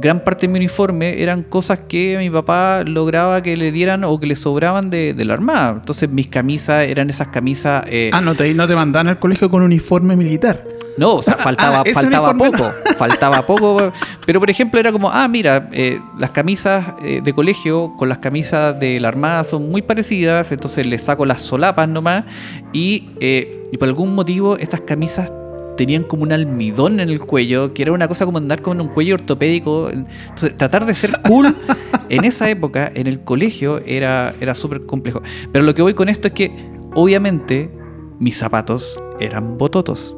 gran 0.00 0.20
parte 0.24 0.46
de 0.46 0.52
mi 0.52 0.58
uniforme 0.58 1.22
eran 1.22 1.42
cosas 1.42 1.80
que 1.88 2.16
mi 2.18 2.30
papá 2.30 2.82
lograba 2.86 3.42
que 3.42 3.56
le 3.56 3.72
dieran 3.72 4.04
o 4.04 4.18
que 4.20 4.26
le 4.26 4.36
sobraban 4.36 4.90
de, 4.90 5.14
de 5.14 5.24
la 5.24 5.34
Armada. 5.34 5.70
Entonces, 5.76 6.08
mis 6.08 6.26
camisas 6.28 6.86
eran 6.88 7.10
esas 7.10 7.28
camisas. 7.28 7.84
eh, 7.88 8.10
Ah, 8.12 8.20
no 8.20 8.34
te, 8.34 8.52
no 8.54 8.66
te 8.68 8.74
mandan 8.74 9.08
al 9.08 9.18
colegio 9.18 9.50
con 9.50 9.62
uniforme 9.62 10.16
militar. 10.16 10.64
no, 10.98 11.14
o 11.16 11.22
sea, 11.22 11.36
faltaba, 11.36 11.80
Ah, 11.80 11.84
faltaba 11.94 12.34
poco, 12.34 12.70
faltaba 12.96 13.46
poco. 13.46 13.92
Pero 14.26 14.38
por 14.40 14.50
ejemplo 14.50 14.78
era 14.78 14.92
como, 14.92 15.10
ah, 15.10 15.26
mira, 15.28 15.68
eh, 15.72 15.98
las 16.18 16.30
camisas 16.30 16.84
eh, 17.02 17.20
de 17.24 17.32
colegio 17.32 17.94
con 17.96 18.08
las 18.08 18.18
camisas 18.18 18.78
de 18.78 19.00
la 19.00 19.08
Armada 19.08 19.44
son 19.44 19.70
muy 19.70 19.82
parecidas, 19.82 20.52
entonces 20.52 20.86
le 20.86 20.98
saco 20.98 21.24
las 21.24 21.40
solapas 21.40 21.88
nomás 21.88 22.24
y, 22.72 23.08
eh, 23.20 23.64
y 23.72 23.78
por 23.78 23.88
algún 23.88 24.14
motivo 24.14 24.56
estas 24.58 24.82
camisas 24.82 25.32
tenían 25.80 26.02
como 26.02 26.24
un 26.24 26.32
almidón 26.32 27.00
en 27.00 27.08
el 27.08 27.20
cuello, 27.20 27.72
que 27.72 27.80
era 27.80 27.92
una 27.92 28.06
cosa 28.06 28.26
como 28.26 28.36
andar 28.36 28.60
con 28.60 28.78
un 28.82 28.88
cuello 28.88 29.14
ortopédico. 29.14 29.88
Entonces, 29.88 30.54
tratar 30.54 30.84
de 30.84 30.94
ser 30.94 31.22
cool 31.26 31.56
en 32.10 32.24
esa 32.26 32.50
época, 32.50 32.92
en 32.94 33.06
el 33.06 33.20
colegio, 33.20 33.78
era, 33.86 34.34
era 34.42 34.54
súper 34.54 34.84
complejo. 34.84 35.22
Pero 35.52 35.64
lo 35.64 35.72
que 35.72 35.80
voy 35.80 35.94
con 35.94 36.10
esto 36.10 36.28
es 36.28 36.34
que, 36.34 36.52
obviamente, 36.94 37.70
mis 38.18 38.36
zapatos 38.36 39.00
eran 39.20 39.56
bototos. 39.56 40.14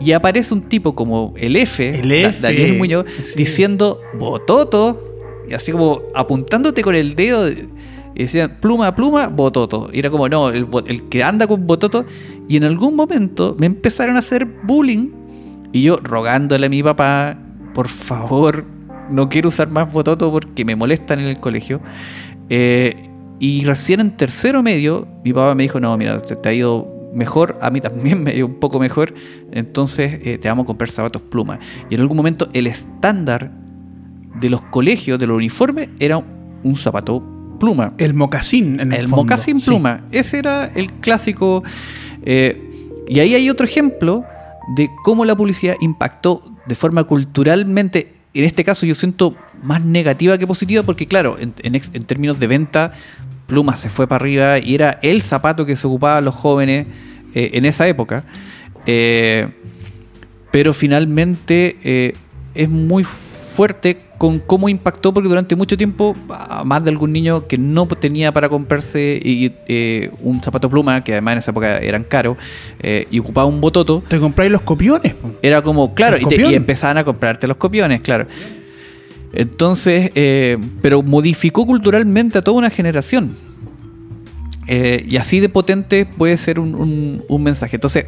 Y 0.00 0.12
aparece 0.12 0.54
un 0.54 0.62
tipo 0.68 0.94
como 0.94 1.34
el 1.36 1.56
F, 1.56 1.98
El 1.98 2.08
Da- 2.08 2.28
F, 2.28 2.40
Daniel 2.40 2.78
Muñoz, 2.78 3.04
sí. 3.20 3.32
diciendo 3.36 3.98
bototo, 4.14 5.00
y 5.50 5.54
así 5.54 5.72
como 5.72 6.02
apuntándote 6.14 6.82
con 6.82 6.94
el 6.94 7.16
dedo. 7.16 7.48
Y 8.14 8.24
decían 8.24 8.58
pluma, 8.60 8.94
pluma, 8.94 9.28
bototo. 9.28 9.88
Era 9.92 10.10
como, 10.10 10.28
no, 10.28 10.50
el, 10.50 10.66
el 10.86 11.08
que 11.08 11.22
anda 11.22 11.46
con 11.46 11.66
bototo. 11.66 12.04
Y 12.48 12.56
en 12.56 12.64
algún 12.64 12.96
momento 12.96 13.56
me 13.58 13.66
empezaron 13.66 14.16
a 14.16 14.20
hacer 14.20 14.46
bullying. 14.64 15.10
Y 15.72 15.82
yo 15.82 15.96
rogándole 15.96 16.66
a 16.66 16.68
mi 16.68 16.82
papá, 16.82 17.38
por 17.74 17.88
favor, 17.88 18.64
no 19.10 19.28
quiero 19.28 19.48
usar 19.48 19.70
más 19.70 19.92
bototo 19.92 20.30
porque 20.30 20.64
me 20.64 20.76
molestan 20.76 21.20
en 21.20 21.26
el 21.26 21.40
colegio. 21.40 21.80
Eh, 22.48 23.08
y 23.38 23.64
recién 23.64 24.00
en 24.00 24.16
tercero 24.16 24.62
medio, 24.62 25.08
mi 25.24 25.32
papá 25.32 25.54
me 25.54 25.64
dijo, 25.64 25.80
no, 25.80 25.96
mira, 25.96 26.20
te, 26.20 26.36
te 26.36 26.48
ha 26.48 26.52
ido 26.52 26.92
mejor, 27.12 27.58
a 27.60 27.70
mí 27.70 27.80
también 27.80 28.22
me 28.22 28.34
ido 28.34 28.46
un 28.46 28.54
poco 28.54 28.78
mejor, 28.78 29.14
entonces 29.50 30.20
eh, 30.24 30.38
te 30.38 30.48
vamos 30.48 30.64
a 30.64 30.66
comprar 30.66 30.90
zapatos 30.90 31.22
pluma. 31.22 31.58
Y 31.90 31.94
en 31.94 32.00
algún 32.00 32.16
momento 32.16 32.48
el 32.52 32.66
estándar 32.66 33.50
de 34.40 34.50
los 34.50 34.62
colegios, 34.62 35.18
de 35.18 35.26
los 35.26 35.36
uniformes, 35.36 35.88
era 35.98 36.18
un 36.62 36.76
zapato 36.76 37.22
pluma. 37.62 37.92
El 37.98 38.12
mocasín, 38.14 38.80
en 38.80 38.92
el, 38.92 38.98
El 39.00 39.08
fondo. 39.08 39.16
mocasín 39.22 39.60
Sí. 39.60 39.66
pluma. 39.70 40.02
Ese 40.10 40.38
era 40.38 40.68
el 40.74 40.92
clásico. 40.94 41.62
eh, 42.24 42.60
y 43.08 43.20
ahí 43.20 43.34
hay 43.34 43.48
otro 43.50 43.64
ejemplo 43.66 44.24
de 44.76 44.88
cómo 45.04 45.24
la 45.24 45.34
publicidad 45.36 45.76
impactó 45.80 46.42
de 46.66 46.74
forma 46.74 47.04
culturalmente, 47.04 48.14
en 48.34 48.44
este 48.44 48.64
caso 48.64 48.84
yo 48.86 48.94
siento 48.94 49.34
más 49.62 49.80
negativa 49.84 50.38
que 50.38 50.46
positiva, 50.46 50.82
porque 50.82 51.06
claro, 51.06 51.36
en, 51.38 51.52
en 51.62 51.74
ex- 51.74 51.90
en 51.94 52.02
términos 52.04 52.38
de 52.40 52.46
venta, 52.48 52.92
Pluma 53.46 53.76
se 53.76 53.90
fue 53.90 54.06
para 54.06 54.22
arriba 54.24 54.58
y 54.58 54.74
era 54.74 54.98
el 55.02 55.20
zapato 55.20 55.66
que 55.66 55.76
se 55.76 55.86
ocupaban 55.86 56.24
los 56.24 56.34
jóvenes 56.34 56.86
eh, 57.34 57.50
en 57.54 57.64
esa 57.64 57.86
época. 57.88 58.24
Eh, 58.86 59.48
pero 60.50 60.72
finalmente 60.72 61.76
eh, 61.84 62.14
es 62.54 62.68
muy 62.68 63.04
fuerte 63.04 63.98
con 64.22 64.38
cómo 64.38 64.68
impactó, 64.68 65.12
porque 65.12 65.28
durante 65.28 65.56
mucho 65.56 65.76
tiempo, 65.76 66.14
más 66.64 66.84
de 66.84 66.90
algún 66.90 67.12
niño 67.12 67.48
que 67.48 67.58
no 67.58 67.88
tenía 67.88 68.30
para 68.30 68.48
comprarse 68.48 69.20
y, 69.20 69.50
eh, 69.66 70.12
un 70.20 70.40
zapato 70.40 70.70
pluma, 70.70 71.02
que 71.02 71.10
además 71.10 71.32
en 71.32 71.38
esa 71.38 71.50
época 71.50 71.78
eran 71.78 72.04
caros, 72.04 72.36
eh, 72.78 73.08
y 73.10 73.18
ocupaba 73.18 73.48
un 73.48 73.60
bototo, 73.60 74.00
Te 74.06 74.20
compráis 74.20 74.52
los 74.52 74.60
copiones. 74.62 75.14
era 75.42 75.60
como, 75.62 75.92
claro, 75.92 76.14
y, 76.18 76.20
te- 76.20 76.24
copión. 76.26 76.52
y 76.52 76.54
empezaban 76.54 76.98
a 76.98 77.04
comprarte 77.04 77.48
los 77.48 77.56
copiones, 77.56 78.00
claro. 78.00 78.28
Entonces, 79.32 80.12
eh, 80.14 80.56
pero 80.80 81.02
modificó 81.02 81.66
culturalmente 81.66 82.38
a 82.38 82.42
toda 82.42 82.58
una 82.58 82.70
generación. 82.70 83.34
Y 84.68 85.16
así 85.16 85.40
de 85.40 85.48
potente 85.48 86.06
puede 86.06 86.36
ser 86.36 86.60
un, 86.60 86.76
un- 86.76 87.24
un 87.28 87.42
mensaje. 87.42 87.74
Entonces, 87.74 88.06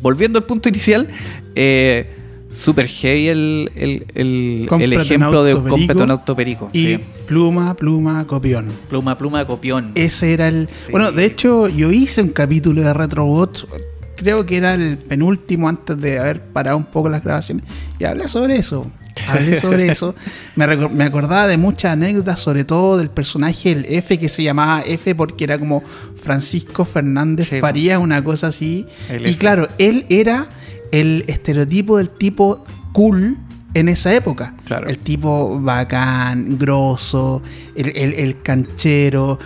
volviendo 0.00 0.38
al 0.38 0.44
punto 0.44 0.68
inicial, 0.68 1.08
eh, 1.56 2.14
super 2.50 2.86
heavy 2.86 3.28
el, 3.28 3.70
el- 3.74 4.06
el- 4.14 4.68
el 4.80 4.92
ejemplo 4.94 5.44
de 5.44 5.52
auto 5.52 6.34
perico. 6.36 6.70
Y 6.72 6.86
sí. 6.86 7.00
pluma, 7.26 7.74
pluma, 7.74 8.26
copión. 8.26 8.68
Pluma, 8.88 9.18
pluma, 9.18 9.46
copión. 9.46 9.92
Ese 9.94 10.32
era 10.32 10.48
el. 10.48 10.68
Sí. 10.86 10.92
Bueno, 10.92 11.12
de 11.12 11.24
hecho, 11.24 11.68
yo 11.68 11.92
hice 11.92 12.22
un 12.22 12.30
capítulo 12.30 12.82
de 12.82 12.92
Retrobot. 12.92 13.68
Creo 14.16 14.44
que 14.46 14.56
era 14.56 14.74
el 14.74 14.98
penúltimo 14.98 15.68
antes 15.68 15.96
de 16.00 16.18
haber 16.18 16.42
parado 16.42 16.76
un 16.76 16.86
poco 16.86 17.08
las 17.08 17.22
grabaciones. 17.22 17.64
Y 18.00 18.04
hablé 18.04 18.26
sobre 18.28 18.56
eso. 18.56 18.90
hablé 19.28 19.60
sobre 19.60 19.88
eso, 19.92 20.14
me, 20.56 20.66
me 20.88 21.04
acordaba 21.04 21.46
de 21.46 21.56
muchas 21.56 21.92
anécdotas, 21.92 22.40
sobre 22.40 22.64
todo 22.64 22.96
del 22.98 23.10
personaje, 23.10 23.70
el 23.72 23.84
F, 23.88 24.18
que 24.18 24.28
se 24.28 24.42
llamaba 24.42 24.82
F 24.82 25.14
porque 25.14 25.44
era 25.44 25.56
como 25.58 25.82
Francisco 26.16 26.84
Fernández 26.84 27.48
Sí, 27.48 27.60
Faría, 27.60 27.98
una 28.00 28.24
cosa 28.24 28.48
así. 28.48 28.86
Y 29.24 29.34
claro, 29.34 29.68
él 29.78 30.04
era 30.08 30.48
el 30.92 31.24
estereotipo 31.26 31.98
del 31.98 32.10
tipo 32.10 32.64
cool 32.92 33.36
en 33.74 33.88
esa 33.88 34.14
época. 34.14 34.54
Claro. 34.64 34.88
El 34.88 34.98
tipo 34.98 35.60
bacán, 35.60 36.58
grosso, 36.58 37.42
el, 37.74 37.88
el- 37.96 38.14
el 38.14 38.42
canchero, 38.42 39.38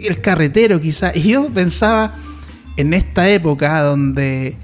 el 0.00 0.20
carretero 0.20 0.80
quizá. 0.80 1.12
Y 1.14 1.22
yo 1.30 1.48
pensaba 1.48 2.14
en 2.76 2.94
esta 2.94 3.28
época 3.28 3.82
donde 3.82 4.56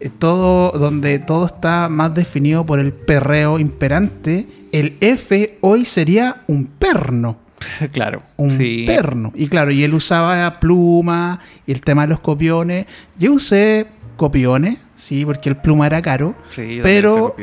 eh, 0.00 0.10
todo, 0.18 0.70
donde 0.78 1.18
todo 1.18 1.46
está 1.46 1.88
más 1.88 2.14
definido 2.14 2.64
por 2.66 2.78
el 2.78 2.92
perreo 2.92 3.58
imperante, 3.58 4.46
el 4.72 4.96
F 5.00 5.58
hoy 5.60 5.84
sería 5.84 6.42
un 6.46 6.66
perno. 6.66 7.38
claro. 7.92 8.22
Un 8.36 8.50
sí. 8.58 8.84
perno. 8.86 9.32
Y 9.34 9.48
claro, 9.48 9.70
y 9.70 9.82
él 9.84 9.94
usaba 9.94 10.58
pluma 10.60 11.40
y 11.66 11.72
el 11.72 11.80
tema 11.80 12.02
de 12.02 12.08
los 12.08 12.20
copiones. 12.20 12.86
Yo 13.18 13.32
usé 13.32 13.86
copiones, 14.16 14.78
sí, 14.96 15.24
porque 15.24 15.48
el 15.48 15.56
pluma 15.56 15.86
era 15.86 16.00
caro. 16.02 16.34
Sí, 16.50 16.80
pero 16.82 17.34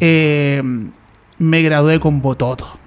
eh, 0.00 0.62
me 1.38 1.62
gradué 1.62 1.98
con 2.00 2.20
bototo. 2.22 2.78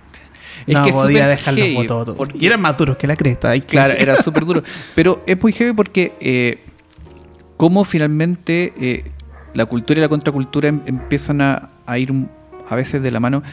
Es 0.68 0.74
no 0.74 0.84
que 0.84 0.91
podía 0.91 1.28
dejar 1.28 1.53
los 1.53 1.74
bototos. 1.76 2.16
porque- 2.16 2.38
Y 2.39 2.45
eran 2.47 2.59
más 2.61 2.76
duros 2.78 2.97
que 2.97 3.05
la 3.07 3.16
cresta. 3.16 3.51
Claro, 3.61 3.93
era 3.99 4.22
súper 4.22 4.45
duro. 4.45 4.63
Pero 4.95 5.22
es 5.28 5.39
muy 5.41 5.51
heavy 5.53 5.74
porque 5.74 6.13
eh, 6.20 6.63
cómo 7.57 7.84
finalmente 7.84 8.74
eh, 8.80 9.11
la 9.53 9.66
cultura 9.68 9.99
y 9.99 10.01
la 10.01 10.09
contracultura 10.09 10.70
em- 10.70 10.82
empiezan 10.86 11.41
a, 11.41 11.70
a 11.86 11.97
ir 11.99 12.11
a 12.68 12.76
veces 12.76 13.01
de 13.01 13.11
la 13.11 13.20
mano. 13.20 13.43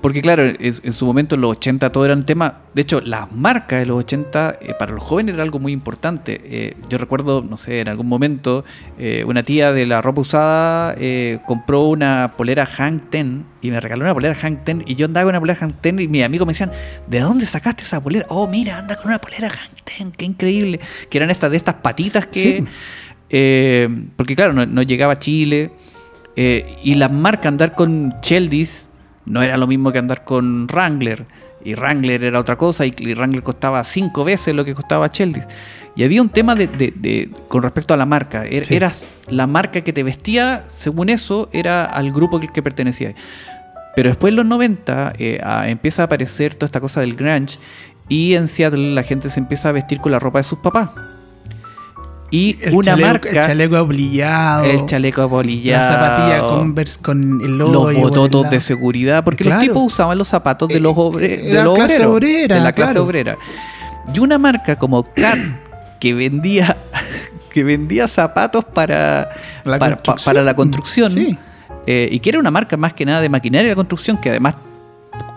Porque 0.00 0.22
claro, 0.22 0.44
es- 0.44 0.80
en 0.84 0.92
su 0.92 1.04
momento 1.06 1.34
en 1.34 1.40
los 1.40 1.50
80 1.52 1.90
todo 1.90 2.04
eran 2.04 2.24
tema. 2.24 2.58
De 2.72 2.82
hecho, 2.82 3.00
las 3.00 3.32
marcas 3.32 3.80
de 3.80 3.86
los 3.86 3.98
80 3.98 4.56
eh, 4.60 4.72
para 4.78 4.92
los 4.92 5.02
jóvenes 5.02 5.34
era 5.34 5.42
algo 5.42 5.58
muy 5.58 5.72
importante. 5.72 6.40
Eh, 6.44 6.76
yo 6.88 6.98
recuerdo, 6.98 7.42
no 7.42 7.56
sé, 7.56 7.80
en 7.80 7.88
algún 7.88 8.06
momento 8.06 8.64
eh, 8.96 9.24
una 9.26 9.42
tía 9.42 9.72
de 9.72 9.86
la 9.86 10.00
ropa 10.00 10.20
usada 10.20 10.94
eh, 10.98 11.40
compró 11.46 11.88
una 11.88 12.34
polera 12.36 12.64
Hank 12.64 13.10
Ten 13.10 13.44
y 13.60 13.72
me 13.72 13.80
regaló 13.80 14.04
una 14.04 14.14
polera 14.14 14.36
Hank 14.36 14.62
Ten 14.62 14.84
y 14.86 14.94
yo 14.94 15.06
andaba 15.06 15.24
con 15.24 15.30
una 15.30 15.40
polera 15.40 15.58
Hank 15.58 15.80
Ten 15.80 15.98
y 15.98 16.06
mis 16.06 16.22
amigos 16.22 16.46
me 16.46 16.52
decían, 16.52 16.70
¿de 17.08 17.18
dónde 17.18 17.44
sacaste 17.46 17.82
esa 17.82 18.00
polera? 18.00 18.26
Oh, 18.28 18.46
mira, 18.46 18.78
anda 18.78 18.94
con 18.94 19.08
una 19.08 19.18
polera 19.18 19.50
Hank 19.50 19.78
Ten, 19.84 20.12
qué 20.12 20.24
increíble. 20.26 20.78
Que 21.10 21.18
eran 21.18 21.30
estas 21.30 21.50
de 21.50 21.56
estas 21.56 21.74
patitas 21.74 22.26
que... 22.28 22.40
Sí. 22.40 22.64
eh, 23.30 23.88
porque 24.16 24.36
claro, 24.36 24.52
no, 24.52 24.64
no 24.64 24.82
llegaba 24.82 25.14
a 25.14 25.18
Chile 25.18 25.72
eh, 26.36 26.76
y 26.84 26.94
las 26.94 27.10
marcas 27.12 27.46
andar 27.46 27.74
con 27.74 28.14
Cheldis 28.20 28.87
no 29.28 29.42
era 29.42 29.56
lo 29.56 29.66
mismo 29.66 29.92
que 29.92 29.98
andar 29.98 30.24
con 30.24 30.66
Wrangler. 30.66 31.26
Y 31.64 31.74
Wrangler 31.74 32.22
era 32.24 32.38
otra 32.38 32.56
cosa 32.56 32.86
y, 32.86 32.94
y 32.98 33.14
Wrangler 33.14 33.42
costaba 33.42 33.82
cinco 33.84 34.24
veces 34.24 34.54
lo 34.54 34.64
que 34.64 34.74
costaba 34.74 35.10
Cheldis. 35.10 35.44
Y 35.96 36.04
había 36.04 36.22
un 36.22 36.28
tema 36.28 36.54
de, 36.54 36.68
de- 36.68 36.92
de- 36.96 37.30
con 37.48 37.62
respecto 37.62 37.92
a 37.92 37.96
la 37.96 38.06
marca. 38.06 38.44
Er- 38.46 38.64
Sí. 38.64 38.76
Eras 38.76 39.06
la 39.28 39.46
marca 39.46 39.80
que 39.80 39.92
te 39.92 40.02
vestía, 40.04 40.64
según 40.68 41.08
eso, 41.08 41.48
era 41.52 41.84
al 41.84 42.12
grupo 42.12 42.38
que, 42.40 42.48
que 42.48 42.62
pertenecía. 42.62 43.14
Pero 43.96 44.10
después 44.10 44.30
en 44.30 44.36
los 44.36 44.46
90 44.46 45.14
eh, 45.18 45.40
a- 45.42 45.68
empieza 45.68 46.02
a 46.02 46.04
aparecer 46.04 46.54
toda 46.54 46.66
esta 46.66 46.80
cosa 46.80 47.00
del 47.00 47.16
grunge 47.16 47.58
y 48.08 48.34
en 48.34 48.46
Seattle 48.46 48.94
la 48.94 49.02
gente 49.02 49.28
se 49.28 49.40
empieza 49.40 49.68
a 49.68 49.72
vestir 49.72 49.98
con 50.00 50.12
la 50.12 50.20
ropa 50.20 50.38
de 50.38 50.44
sus 50.44 50.60
papás. 50.60 50.90
Y 52.30 52.58
El 52.60 52.74
una 52.74 52.92
chaleco- 52.92 53.06
marca, 53.06 53.28
El 53.30 53.34
chaleco 53.46 53.76
abolillado. 53.76 54.64
el 54.64 54.84
chaleco 54.86 55.22
apolillado, 55.22 55.88
La 55.88 55.88
zapatilla 56.18 56.40
Converse 56.48 57.00
con 57.00 57.40
el 57.42 57.56
logo. 57.56 57.90
los 57.90 57.94
bototos 58.02 58.50
de 58.50 58.60
seguridad, 58.60 59.24
porque 59.24 59.44
los 59.44 59.58
tipos 59.60 59.82
usaban 59.92 60.18
los 60.18 60.28
zapatos 60.28 60.68
de 60.68 60.76
Eh, 60.76 60.80
los, 60.80 60.94
obre- 60.94 61.24
eh, 61.40 61.54
de 61.54 61.62
los 61.64 61.74
clase 61.74 61.94
obreros, 61.96 62.12
obrera, 62.14 62.54
de 62.56 62.60
la 62.60 62.72
clase 62.72 62.92
claro. 62.92 63.04
obrera. 63.06 63.38
Y 64.14 64.18
una 64.20 64.36
marca 64.38 64.76
como 64.76 65.04
Cat 65.04 65.38
que 66.00 66.12
vendía 66.14 66.76
que 67.50 67.64
vendía 67.64 68.06
zapatos 68.08 68.62
para 68.64 69.30
La 69.64 69.78
para, 69.78 70.42
la 70.42 70.54
construcción 70.54 71.10
Sí. 71.10 71.36
eh, 71.86 72.08
y 72.12 72.20
que 72.20 72.28
era 72.28 72.38
una 72.38 72.50
marca 72.50 72.76
más 72.76 72.92
que 72.92 73.06
nada 73.06 73.22
de 73.22 73.28
maquinaria 73.30 73.70
de 73.70 73.74
construcción 73.74 74.18
que 74.18 74.28
además 74.30 74.54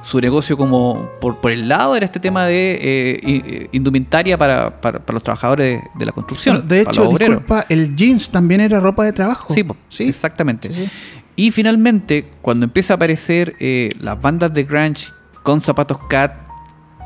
su 0.04 0.20
negocio 0.20 0.58
como 0.58 1.10
por, 1.22 1.38
por 1.38 1.52
el 1.52 1.68
lado 1.70 1.96
era 1.96 2.06
este 2.06 2.20
tema 2.20 2.46
de 2.46 2.80
eh, 2.82 3.20
i- 3.24 3.68
indumentaria 3.78 4.38
para, 4.38 4.82
para, 4.82 5.00
para 5.00 5.14
los 5.14 5.24
trabajadores 5.24 5.82
de, 5.82 5.90
de 6.00 6.06
la 6.06 6.12
construcción. 6.12 6.56
Bueno, 6.58 6.68
de 6.70 6.82
hecho, 6.82 7.08
disculpa, 7.08 7.66
el 7.70 7.96
jeans 7.96 8.30
también 8.30 8.62
era 8.62 8.80
ropa 8.80 9.06
de 9.06 9.14
trabajo. 9.14 9.54
Sí, 9.54 9.64
sí. 9.90 10.04
exactamente. 10.10 10.72
Sí, 10.74 10.86
sí. 10.86 10.92
Y 11.36 11.52
finalmente, 11.52 12.26
cuando 12.42 12.66
empieza 12.66 12.94
a 12.94 12.96
aparecer 12.96 13.56
eh, 13.60 13.90
las 14.00 14.20
bandas 14.22 14.54
de 14.54 14.64
grunge 14.64 15.08
con 15.44 15.62
zapatos 15.62 15.98
cat, 16.10 16.34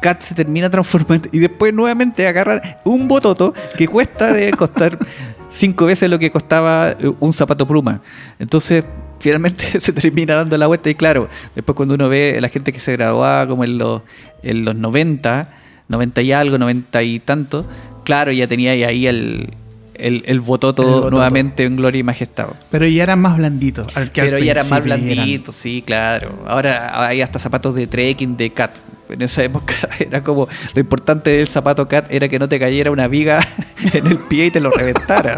cat 0.01 0.21
se 0.21 0.33
termina 0.35 0.69
transformando 0.69 1.29
y 1.31 1.39
después 1.39 1.73
nuevamente 1.73 2.27
agarran 2.27 2.61
un 2.85 3.07
bototo 3.07 3.53
que 3.77 3.87
cuesta 3.87 4.33
de 4.33 4.51
costar 4.51 4.97
cinco 5.49 5.85
veces 5.85 6.09
lo 6.09 6.17
que 6.19 6.31
costaba 6.31 6.91
eh, 6.91 7.11
un 7.19 7.33
zapato 7.33 7.67
pluma. 7.67 8.01
Entonces, 8.39 8.83
finalmente 9.25 9.81
se 9.81 9.91
termina 9.91 10.35
dando 10.35 10.55
la 10.57 10.67
vuelta 10.67 10.89
y 10.89 10.95
claro, 10.95 11.27
después 11.55 11.75
cuando 11.75 11.95
uno 11.95 12.09
ve 12.09 12.35
a 12.37 12.41
la 12.41 12.49
gente 12.49 12.71
que 12.71 12.79
se 12.79 12.91
graduaba 12.93 13.47
como 13.47 13.63
en 13.63 13.77
los, 13.79 14.03
en 14.43 14.63
los 14.65 14.75
90, 14.75 15.49
90 15.87 16.21
y 16.21 16.31
algo, 16.31 16.57
90 16.59 17.01
y 17.03 17.19
tanto, 17.19 17.65
claro, 18.03 18.31
ya 18.31 18.47
tenía 18.47 18.71
ahí 18.73 19.07
el, 19.07 19.49
el, 19.95 20.23
el 20.27 20.39
bototo 20.41 20.83
El 20.83 20.89
bototo. 20.89 21.11
nuevamente 21.11 21.63
en 21.63 21.75
gloria 21.75 21.99
y 21.99 22.03
majestad. 22.03 22.49
Pero 22.69 22.85
ya 22.85 23.01
eran 23.03 23.19
más 23.19 23.37
blanditos. 23.37 23.87
al 23.97 24.11
que 24.11 24.21
al 24.21 24.27
Pero 24.27 24.37
ya 24.39 24.51
eran 24.51 24.69
más 24.69 24.85
eran. 24.85 25.01
blanditos, 25.03 25.55
sí, 25.55 25.81
claro. 25.85 26.43
Ahora 26.45 27.07
hay 27.07 27.21
hasta 27.21 27.39
zapatos 27.39 27.73
de 27.75 27.87
trekking, 27.87 28.37
de 28.37 28.51
cat. 28.51 28.75
En 29.09 29.21
esa 29.21 29.43
época 29.43 29.73
era 29.99 30.23
como 30.23 30.47
lo 30.73 30.79
importante 30.81 31.31
del 31.31 31.47
zapato 31.47 31.87
cat 31.87 32.07
era 32.11 32.27
que 32.29 32.37
no 32.39 32.47
te 32.49 32.59
cayera 32.59 32.91
una 32.91 33.07
viga 33.07 33.39
en 33.93 34.05
el 34.07 34.17
pie 34.17 34.47
y 34.47 34.51
te 34.51 34.59
lo 34.59 34.69
reventara. 34.71 35.37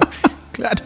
Claro. 0.52 0.84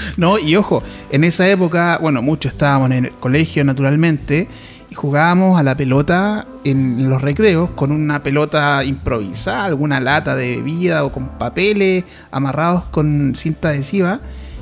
No, 0.16 0.38
y 0.38 0.56
ojo, 0.56 0.82
en 1.10 1.24
esa 1.24 1.48
época, 1.48 1.98
bueno, 2.00 2.22
muchos 2.22 2.52
estábamos 2.52 2.90
en 2.90 3.04
el 3.06 3.12
colegio 3.12 3.64
naturalmente 3.64 4.48
y 4.90 4.94
jugábamos 4.94 5.58
a 5.60 5.62
la 5.62 5.76
pelota 5.76 6.46
en 6.64 7.08
los 7.10 7.20
recreos 7.20 7.70
con 7.70 7.92
una 7.92 8.22
pelota 8.22 8.82
improvisada, 8.84 9.64
alguna 9.64 10.00
lata 10.00 10.34
de 10.34 10.56
bebida 10.56 11.04
o 11.04 11.12
con 11.12 11.28
papeles 11.38 12.04
amarrados 12.30 12.84
con 12.90 13.34
cinta 13.34 13.68
adhesiva 13.68 14.20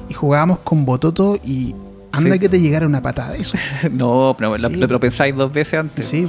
y 0.09 0.14
jugábamos 0.14 0.59
con 0.61 0.84
bototo 0.84 1.39
y 1.45 1.74
anda 2.12 2.32
Sí. 2.34 2.39
que 2.41 2.49
te 2.49 2.61
llegara 2.61 2.87
una 2.87 3.03
patada 3.03 3.32
de 3.32 3.41
eso. 3.43 3.57
No, 3.93 4.34
pero 4.39 4.57
Sí. 4.57 4.62
lo- 4.74 4.87
lo 4.87 5.01
pensáis 5.01 5.34
dos 5.34 5.53
veces 5.53 5.78
antes 5.80 6.07
Sí, 6.07 6.26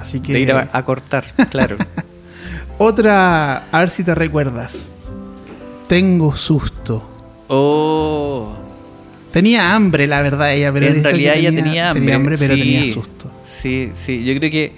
así 0.00 0.20
que 0.20 0.32
de 0.32 0.40
ir 0.40 0.52
a, 0.52 0.68
a 0.72 0.84
cortar, 0.84 1.24
claro. 1.50 1.76
otra, 2.78 3.64
a 3.70 3.78
ver 3.80 3.90
si 3.90 4.04
te 4.04 4.14
recuerdas. 4.14 4.90
Tengo 5.86 6.36
susto. 6.36 7.07
Oh, 7.48 8.54
Tenía 9.32 9.74
hambre, 9.74 10.06
la 10.06 10.22
verdad, 10.22 10.52
ella, 10.54 10.72
pero 10.72 10.86
en 10.86 11.04
realidad 11.04 11.36
ella 11.36 11.50
tenía 11.50 11.90
hambre. 11.90 12.00
Tenía 12.00 12.16
hambre, 12.16 12.36
pero 12.38 12.54
sí. 12.54 12.60
tenía 12.60 12.92
susto. 12.92 13.30
Sí, 13.44 13.90
sí, 13.94 14.24
yo 14.24 14.34
creo 14.38 14.50
que 14.50 14.72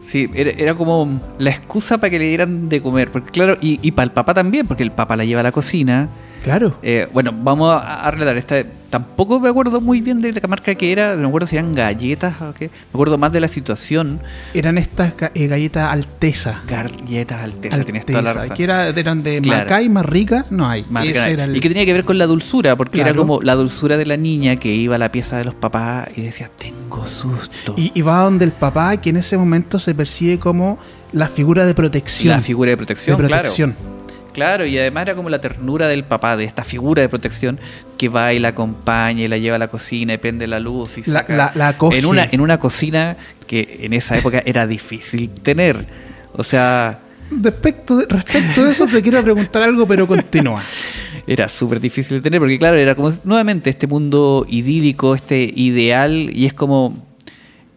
sí, 0.00 0.28
era, 0.34 0.50
era 0.50 0.74
como 0.74 1.20
la 1.38 1.50
excusa 1.50 1.98
para 1.98 2.10
que 2.10 2.18
le 2.18 2.26
dieran 2.26 2.68
de 2.68 2.82
comer. 2.82 3.10
Porque 3.10 3.30
claro, 3.30 3.56
y, 3.60 3.78
y 3.82 3.92
para 3.92 4.04
el 4.04 4.12
papá 4.12 4.34
también, 4.34 4.66
porque 4.66 4.82
el 4.82 4.92
papá 4.92 5.16
la 5.16 5.24
lleva 5.24 5.40
a 5.40 5.44
la 5.44 5.52
cocina. 5.52 6.10
Claro. 6.42 6.78
Eh, 6.82 7.08
bueno, 7.12 7.32
vamos 7.34 7.72
a, 7.72 8.06
a 8.06 8.10
relatar. 8.10 8.36
Esta, 8.36 8.64
tampoco 8.90 9.40
me 9.40 9.48
acuerdo 9.48 9.80
muy 9.80 10.00
bien 10.00 10.20
de 10.20 10.32
la 10.32 10.40
marca 10.48 10.74
que 10.74 10.92
era. 10.92 11.14
No 11.14 11.22
me 11.22 11.28
acuerdo 11.28 11.46
si 11.48 11.56
eran 11.56 11.72
galletas 11.72 12.40
o 12.42 12.52
qué. 12.54 12.68
Me 12.68 12.72
acuerdo 12.92 13.18
más 13.18 13.32
de 13.32 13.40
la 13.40 13.48
situación. 13.48 14.20
Eran 14.54 14.78
estas 14.78 15.12
eh, 15.34 15.46
galletas 15.46 15.92
Alteza. 15.92 16.62
Galletas 16.66 17.42
Alteza, 17.44 17.84
tenías 17.84 18.06
toda 18.06 18.22
la 18.22 18.30
Alteza, 18.30 18.42
razón. 18.44 18.56
que 18.56 18.64
era, 18.64 18.88
eran 18.88 19.22
de 19.22 19.40
Claro. 19.40 19.64
Macay 19.64 19.88
más 19.88 20.06
ricas, 20.06 20.50
no 20.52 20.68
hay. 20.68 20.84
Más 20.90 21.04
Ese 21.04 21.12
grande. 21.14 21.32
era 21.34 21.44
el- 21.44 21.56
Y 21.56 21.60
que 21.60 21.68
tenía 21.68 21.84
que 21.84 21.92
ver 21.92 22.04
con 22.04 22.18
la 22.18 22.26
dulzura, 22.26 22.76
porque 22.76 23.00
era 23.00 23.14
como 23.14 23.40
la 23.42 23.54
dulzura 23.54 23.96
de 23.96 24.06
la 24.06 24.16
niña 24.16 24.56
que 24.56 24.72
iba 24.74 24.96
a 24.96 24.98
la 24.98 25.12
pieza 25.12 25.36
de 25.38 25.44
los 25.44 25.54
papás 25.54 26.08
y 26.16 26.22
decía, 26.22 26.50
tengo 26.58 27.06
susto. 27.06 27.74
y, 27.76 27.92
y 27.94 28.02
va 28.02 28.22
donde 28.22 28.44
el 28.44 28.52
papá, 28.52 28.96
que 28.98 29.10
en 29.10 29.16
ese 29.18 29.36
momento 29.36 29.78
se 29.78 29.94
percibe 29.94 30.38
como 30.38 30.78
la 31.12 31.28
figura 31.28 31.64
de 31.66 31.74
protección. 31.74 32.34
la 32.36 32.40
figura 32.40 32.68
de 32.68 32.72
de 32.72 32.76
protección, 32.78 33.16
protección. 33.16 33.72
claro. 33.72 33.97
Claro, 34.38 34.64
y 34.66 34.78
además 34.78 35.02
era 35.02 35.14
como 35.14 35.28
la 35.30 35.40
ternura 35.40 35.88
del 35.88 36.04
papá, 36.04 36.36
de 36.36 36.44
esta 36.44 36.64
figura 36.64 37.02
de 37.02 37.08
protección 37.08 37.58
que 37.96 38.08
va 38.08 38.32
y 38.32 38.38
la 38.38 38.48
acompaña 38.48 39.24
y 39.24 39.28
la 39.28 39.36
lleva 39.38 39.56
a 39.56 39.58
la 39.58 39.68
cocina 39.68 40.14
y 40.14 40.18
prende 40.18 40.46
la 40.46 40.60
luz 40.60 40.96
y 40.98 41.02
saca. 41.02 41.36
la- 41.36 41.52
la 41.54 41.68
acoge. 41.68 41.98
en 41.98 42.06
una 42.06 42.28
en 42.30 42.40
una 42.40 42.58
cocina 42.58 43.16
que 43.46 43.78
en 43.82 43.92
esa 43.92 44.16
época 44.16 44.42
era 44.46 44.66
difícil 44.66 45.30
tener. 45.30 45.86
O 46.34 46.44
sea, 46.44 47.00
Respecto 47.30 47.96
de, 47.98 48.06
respecto 48.08 48.64
de 48.64 48.70
eso, 48.70 48.86
te 48.86 49.02
quiero 49.02 49.22
preguntar 49.22 49.62
algo, 49.64 49.86
pero 49.86 50.06
continúa. 50.06 50.62
era 51.26 51.46
súper 51.48 51.78
difícil 51.80 52.18
de 52.18 52.20
tener 52.22 52.40
porque 52.40 52.58
claro, 52.58 52.78
era 52.78 52.94
como 52.94 53.12
nuevamente 53.24 53.68
este 53.68 53.86
mundo 53.86 54.46
idílico, 54.48 55.14
este 55.14 55.52
ideal 55.54 56.30
y 56.32 56.46
es 56.46 56.54
como 56.54 57.06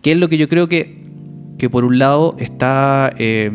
que 0.02 0.12
es 0.14 0.18
lo 0.18 0.30
que 0.30 0.38
yo 0.38 0.48
creo 0.48 0.70
que 0.70 1.02
que 1.58 1.70
por 1.70 1.84
un 1.86 2.00
lado 2.00 2.36
está 2.40 3.12
eh, 3.18 3.52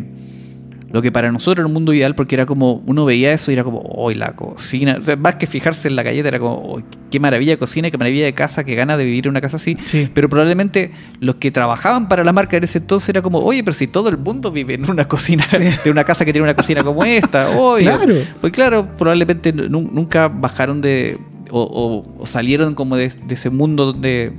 lo 0.97 1.03
que 1.03 1.13
para 1.13 1.31
nosotros 1.31 1.59
era 1.59 1.67
un 1.67 1.75
mundo 1.75 1.93
ideal 1.93 2.15
porque 2.15 2.35
era 2.37 2.47
como, 2.47 2.83
uno 2.87 3.05
veía 3.05 3.31
eso 3.31 3.51
y 3.51 3.55
era 3.55 3.65
como, 3.65 3.81
hoy 3.81 4.15
la 4.15 4.33
cocina, 4.33 4.97
o 4.99 5.03
sea, 5.03 5.15
más 5.17 5.35
que 5.35 5.47
fijarse 5.47 5.89
en 5.89 5.95
la 5.95 6.03
galleta, 6.03 6.29
era 6.29 6.39
como, 6.39 6.55
"Oh, 6.55 6.81
qué 7.11 7.21
maravilla 7.21 7.53
de 7.53 7.59
cocina, 7.59 7.91
qué 7.91 7.99
maravilla 7.99 8.25
de 8.25 8.33
casa, 8.33 8.65
qué 8.65 8.75
gana 8.75 8.97
de 8.97 9.05
vivir 9.05 9.27
en 9.27 9.33
una 9.33 9.43
casa 9.43 9.59
así. 9.59 9.77
Sí. 9.85 10.09
Pero 10.15 10.31
probablemente 10.31 10.93
los 11.21 11.35
que 11.35 11.51
trabajaban 11.51 12.09
para 12.09 12.25
la 12.25 12.33
marca 12.33 12.57
en 12.57 12.65
ese 12.65 12.79
entonces 12.79 13.11
era 13.11 13.21
como, 13.21 13.41
oye, 13.41 13.63
pero 13.63 13.75
si 13.75 13.87
todo 13.89 14.09
el 14.09 14.17
mundo 14.17 14.51
vive 14.51 14.73
en 14.73 14.91
una 14.91 15.07
cocina, 15.07 15.47
de 15.85 15.91
una 15.91 16.03
casa 16.05 16.25
que 16.25 16.33
tiene 16.33 16.45
una 16.45 16.57
cocina 16.57 16.83
como 16.83 17.05
esta, 17.05 17.51
oye. 17.59 17.85
Claro. 17.85 18.15
Pues 18.41 18.53
claro, 18.55 18.89
probablemente 18.97 19.53
nu- 19.53 19.91
nunca 19.93 20.29
bajaron 20.29 20.81
de, 20.81 21.19
o, 21.51 21.61
o- 21.61 22.23
o 22.23 22.25
salieron 22.27 22.75
como 22.75 22.97
de, 22.97 23.09
de 23.11 23.35
ese 23.35 23.51
mundo 23.51 23.85
donde, 23.93 24.33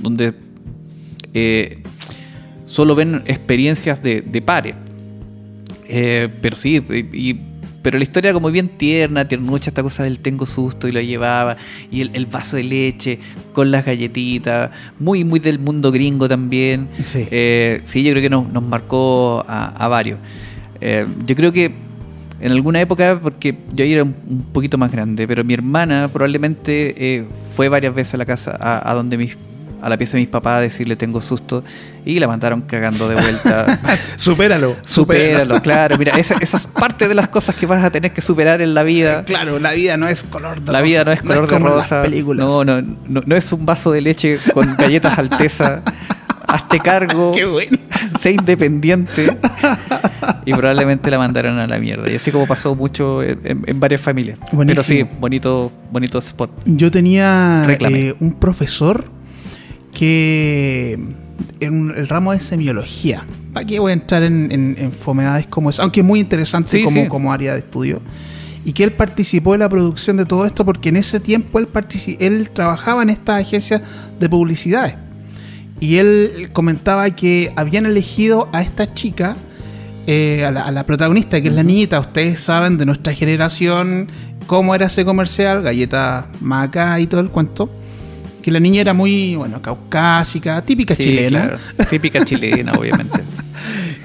donde 0.00 0.34
eh, 1.34 1.82
solo 2.64 2.94
ven 2.94 3.22
experiencias 3.26 4.00
de, 4.02 4.20
de 4.22 4.42
pares. 4.42 4.76
Eh, 5.88 6.28
pero 6.42 6.56
sí, 6.56 6.82
y, 6.90 7.30
y- 7.30 7.40
pero 7.80 7.96
la 7.96 8.02
historia 8.04 8.32
como 8.32 8.50
bien 8.50 8.68
tierna, 8.76 9.26
tiernucha, 9.28 9.70
esta 9.70 9.82
cosa 9.82 10.02
del 10.02 10.18
tengo 10.18 10.44
susto 10.46 10.88
y 10.88 10.92
lo 10.92 11.00
llevaba, 11.00 11.56
y 11.90 12.00
el, 12.02 12.10
el 12.12 12.26
vaso 12.26 12.56
de 12.56 12.64
leche 12.64 13.18
con 13.54 13.70
las 13.70 13.84
galletitas, 13.86 14.70
muy, 14.98 15.24
muy 15.24 15.38
del 15.38 15.58
mundo 15.60 15.90
gringo 15.92 16.28
también. 16.28 16.88
Sí. 17.02 17.26
Eh, 17.30 17.80
sí, 17.84 18.02
yo 18.02 18.10
creo 18.10 18.22
que 18.22 18.28
nos, 18.30 18.52
nos 18.52 18.62
marcó 18.64 19.44
a, 19.48 19.68
a 19.68 19.88
varios. 19.88 20.18
Eh, 20.80 21.06
yo 21.24 21.34
creo 21.36 21.52
que 21.52 21.72
en 22.40 22.52
alguna 22.52 22.80
época, 22.80 23.20
porque 23.22 23.56
yo 23.72 23.84
era 23.84 24.02
un, 24.02 24.14
un 24.28 24.42
poquito 24.52 24.76
más 24.76 24.90
grande, 24.92 25.26
pero 25.26 25.42
mi 25.44 25.54
hermana 25.54 26.10
probablemente 26.12 26.94
eh, 27.16 27.24
fue 27.54 27.68
varias 27.68 27.94
veces 27.94 28.14
a 28.14 28.16
la 28.18 28.26
casa, 28.26 28.56
a, 28.60 28.90
a 28.90 28.94
donde 28.94 29.16
mis, 29.16 29.36
a 29.82 29.88
la 29.88 29.96
pieza 29.96 30.12
de 30.16 30.20
mis 30.20 30.28
papás 30.28 30.58
a 30.58 30.60
decirle 30.60 30.96
tengo 30.96 31.20
susto 31.20 31.62
y 32.04 32.18
la 32.18 32.26
mandaron 32.26 32.62
cagando 32.62 33.08
de 33.08 33.14
vuelta. 33.14 33.78
Supéralo. 34.16 34.76
Supéralo, 34.82 35.60
claro. 35.62 35.96
Mira, 35.98 36.16
esa, 36.18 36.34
esa 36.40 36.56
es 36.56 36.66
parte 36.66 37.06
de 37.08 37.14
las 37.14 37.28
cosas 37.28 37.54
que 37.56 37.66
vas 37.66 37.84
a 37.84 37.90
tener 37.90 38.12
que 38.12 38.20
superar 38.22 38.60
en 38.60 38.74
la 38.74 38.82
vida. 38.82 39.24
Claro, 39.24 39.58
la 39.58 39.72
vida 39.72 39.96
no 39.96 40.08
es 40.08 40.22
color 40.24 40.60
de 40.60 40.72
La 40.72 40.78
rosa. 40.80 40.82
vida 40.82 41.04
no 41.04 41.12
es 41.12 41.20
color 41.22 41.42
de 41.48 41.54
como 41.54 41.68
en 41.68 41.76
las 41.76 41.90
rosa. 41.90 42.02
películas. 42.02 42.46
No, 42.46 42.64
no, 42.64 42.80
no, 42.82 43.22
no 43.24 43.36
es 43.36 43.52
un 43.52 43.66
vaso 43.66 43.92
de 43.92 44.00
leche 44.00 44.38
con 44.52 44.74
galletas 44.76 45.18
Alteza. 45.18 45.82
Hazte 46.46 46.80
cargo. 46.80 47.32
Qué 47.34 47.44
bueno. 47.44 47.76
Sé 48.20 48.30
independiente. 48.32 49.36
Y 50.46 50.52
probablemente 50.54 51.10
la 51.10 51.18
mandaron 51.18 51.58
a 51.58 51.66
la 51.66 51.78
mierda. 51.78 52.10
Y 52.10 52.16
así 52.16 52.30
como 52.30 52.46
pasó 52.46 52.74
mucho 52.74 53.22
en, 53.22 53.38
en- 53.44 53.64
en 53.66 53.80
varias 53.80 54.00
familias. 54.00 54.38
Pero 54.44 54.56
Buenísimo. 54.56 54.82
sí, 54.82 55.04
bonito, 55.20 55.70
bonito 55.92 56.18
spot. 56.18 56.50
Yo 56.64 56.90
tenía 56.90 57.66
eh, 57.68 58.14
un 58.20 58.32
profesor 58.32 59.04
que 59.98 60.96
en 61.58 61.92
el 61.96 62.06
ramo 62.06 62.30
de 62.30 62.38
semiología. 62.38 63.24
¿Para 63.52 63.66
qué 63.66 63.80
voy 63.80 63.90
a 63.90 63.94
entrar 63.94 64.22
en, 64.22 64.52
en, 64.52 64.76
en 64.78 64.92
fomedades 64.92 65.48
como 65.48 65.70
eso? 65.70 65.82
Aunque 65.82 66.00
es 66.00 66.06
muy 66.06 66.20
interesante 66.20 66.70
Sí, 66.70 66.84
como, 66.84 67.02
sí. 67.02 67.08
como 67.08 67.32
área 67.32 67.54
de 67.54 67.58
estudio. 67.58 68.00
Y 68.64 68.74
que 68.74 68.84
él 68.84 68.92
participó 68.92 69.54
en 69.54 69.60
la 69.60 69.68
producción 69.68 70.16
de 70.16 70.24
todo 70.24 70.46
esto 70.46 70.64
porque 70.64 70.90
en 70.90 70.96
ese 70.98 71.18
tiempo 71.18 71.58
él, 71.58 71.68
él 72.20 72.50
trabajaba 72.50 73.02
en 73.02 73.10
estas 73.10 73.42
agencias 73.42 73.82
de 74.20 74.28
publicidades. 74.28 74.94
Y 75.80 75.96
él 75.96 76.50
comentaba 76.52 77.10
que 77.10 77.52
habían 77.56 77.84
elegido 77.84 78.48
a 78.52 78.62
esta 78.62 78.94
chica, 78.94 79.36
eh, 80.06 80.44
a, 80.44 80.52
la, 80.52 80.62
a 80.62 80.70
la 80.70 80.86
protagonista, 80.86 81.40
que 81.40 81.48
es 81.48 81.54
la 81.54 81.64
niñita. 81.64 81.98
Ustedes 81.98 82.38
saben 82.40 82.78
de 82.78 82.86
nuestra 82.86 83.12
generación 83.14 84.08
cómo 84.46 84.76
era 84.76 84.86
ese 84.86 85.04
comercial, 85.04 85.62
galleta 85.62 86.28
maca 86.40 87.00
y 87.00 87.08
todo 87.08 87.20
el 87.20 87.30
cuento. 87.30 87.68
Que 88.42 88.50
la 88.50 88.60
niña 88.60 88.80
era 88.80 88.94
muy, 88.94 89.36
bueno, 89.36 89.60
caucásica, 89.60 90.62
típica 90.62 90.94
Sí, 90.94 91.02
chilena. 91.04 91.40
claro. 91.42 91.58
Típica 91.90 92.24
chilena, 92.24 92.72
obviamente. 92.74 93.20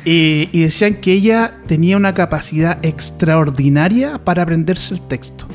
Y, 0.05 0.49
y 0.51 0.63
decían 0.63 0.95
que 0.95 1.13
ella 1.13 1.53
tenía 1.65 1.95
una 1.95 2.13
capacidad 2.13 2.77
extraordinaria 2.83 4.17
para 4.17 4.43
aprenderse 4.43 4.93
el 4.95 5.01
texto. 5.01 5.45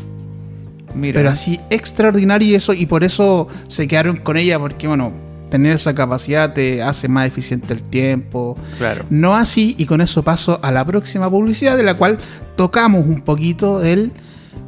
Mira. 0.94 1.18
Pero 1.18 1.28
así 1.30 1.60
extraordinaria 1.68 2.48
y 2.48 2.54
eso, 2.54 2.72
y 2.72 2.86
por 2.86 3.04
eso 3.04 3.48
se 3.68 3.86
quedaron 3.86 4.16
con 4.16 4.38
ella, 4.38 4.58
porque 4.58 4.88
bueno, 4.88 5.12
tener 5.50 5.74
esa 5.74 5.94
capacidad 5.94 6.54
te 6.54 6.82
hace 6.82 7.08
más 7.08 7.26
eficiente 7.26 7.74
el 7.74 7.82
tiempo. 7.82 8.56
Claro. 8.78 9.04
No 9.10 9.36
así, 9.36 9.74
y 9.78 9.84
con 9.84 10.00
eso 10.00 10.22
paso 10.22 10.58
a 10.62 10.72
la 10.72 10.84
próxima 10.84 11.28
publicidad, 11.28 11.76
de 11.76 11.82
la 11.82 11.94
cual 11.94 12.16
tocamos 12.56 13.04
un 13.06 13.20
poquito 13.20 13.82
el 13.84 14.12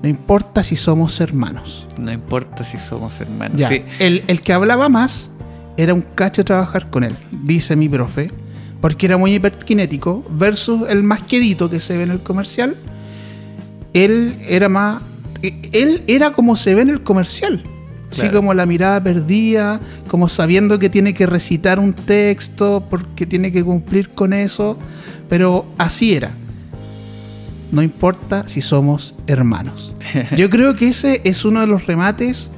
no 0.02 0.08
importa 0.08 0.62
si 0.64 0.76
somos 0.76 1.20
hermanos. 1.20 1.86
No 1.98 2.10
importa 2.12 2.64
si 2.64 2.78
somos 2.78 3.20
hermanos. 3.20 3.58
Ya. 3.58 3.68
Sí. 3.68 3.82
El, 3.98 4.24
el 4.26 4.40
que 4.40 4.52
hablaba 4.52 4.88
más 4.88 5.30
era 5.76 5.92
un 5.94 6.02
cacho 6.14 6.44
trabajar 6.44 6.90
con 6.90 7.04
él, 7.04 7.14
dice 7.42 7.76
mi 7.76 7.88
profe, 7.88 8.30
porque 8.80 9.06
era 9.06 9.16
muy 9.18 9.34
hiperkinético, 9.34 10.24
versus 10.30 10.88
el 10.88 11.02
más 11.02 11.22
quedito 11.22 11.68
que 11.68 11.80
se 11.80 11.96
ve 11.96 12.04
en 12.04 12.10
el 12.12 12.20
comercial. 12.20 12.76
Él 13.92 14.36
era 14.48 14.68
más. 14.68 15.02
e- 15.42 15.68
Él 15.72 16.02
era 16.06 16.32
como 16.32 16.56
se 16.56 16.74
ve 16.74 16.82
en 16.82 16.90
el 16.90 17.02
comercial. 17.02 17.62
Así 18.10 18.22
Claro. 18.22 18.38
como 18.38 18.54
la 18.54 18.66
mirada 18.66 19.00
perdida, 19.02 19.80
como 20.08 20.28
sabiendo 20.28 20.78
que 20.80 20.90
tiene 20.90 21.14
que 21.14 21.26
recitar 21.26 21.78
un 21.78 21.92
texto 21.92 22.84
porque 22.90 23.24
tiene 23.24 23.52
que 23.52 23.62
cumplir 23.62 24.08
con 24.10 24.32
eso. 24.32 24.76
Pero 25.28 25.64
así 25.78 26.14
era. 26.14 26.32
No 27.72 27.82
importa 27.82 28.48
si 28.48 28.60
somos 28.60 29.14
hermanos. 29.26 29.94
Yo 30.36 30.50
creo 30.50 30.74
que 30.74 30.88
ese 30.88 31.20
es 31.24 31.44
uno 31.44 31.60
de 31.60 31.66
los 31.66 31.86
remates 31.86 32.50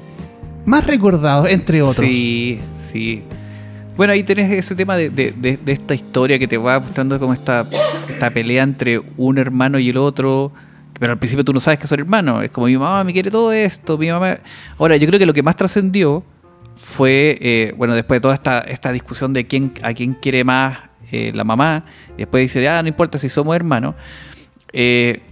más 0.65 0.87
recordados, 0.87 1.51
entre 1.51 1.83
otros. 1.83 2.07
Sí, 2.07 2.61
sí. 2.91 3.23
Bueno, 3.97 4.15
ahí 4.15 4.23
tenés 4.23 4.51
ese 4.51 4.75
tema 4.75 4.97
de, 4.97 5.11
de- 5.11 5.33
de- 5.33 5.59
de 5.59 5.73
esta 5.73 5.95
historia 5.95 6.39
que 6.39 6.49
te 6.49 6.57
va 6.57 6.81
mostrando 6.81 7.19
como 7.21 7.33
esta, 7.35 7.67
esta 8.09 8.31
pelea 8.31 8.63
entre 8.63 9.01
un 9.17 9.37
hermano 9.39 9.79
y 9.79 9.91
el 9.91 9.97
otro. 9.99 10.53
Pero 10.99 11.13
al 11.13 11.19
principio 11.19 11.45
tú 11.45 11.53
no 11.53 11.61
sabes 11.61 11.79
que 11.79 11.87
son 11.87 11.99
hermanos. 12.01 12.43
Es 12.45 12.51
como 12.51 12.67
mi 12.69 12.77
mamá 12.79 13.03
me 13.05 13.13
quiere 13.13 13.31
todo 13.31 13.53
esto, 13.53 13.99
mi 13.99 14.09
mamá. 14.11 14.39
Ahora, 14.79 14.97
yo 14.97 15.07
creo 15.09 15.19
que 15.19 15.27
lo 15.27 15.33
que 15.35 15.43
más 15.43 15.57
trascendió 15.57 16.23
fue, 16.77 17.37
eh, 17.41 17.75
bueno, 17.77 17.95
después 17.95 18.17
de 18.19 18.21
toda 18.23 18.35
esta, 18.35 18.61
esta 18.61 18.93
discusión 18.93 19.33
de 19.33 19.47
quién, 19.47 19.73
a 19.83 19.93
quién 19.95 20.15
quiere 20.15 20.43
más 20.45 20.79
eh, 21.11 21.33
la 21.35 21.45
mamá, 21.45 21.85
y 22.15 22.19
después 22.19 22.43
dice, 22.43 22.67
ah, 22.69 22.81
no 22.83 22.89
importa 22.89 23.19
si 23.19 23.29
somos 23.29 23.55
hermanos. 23.57 23.95
Eh, 24.73 25.23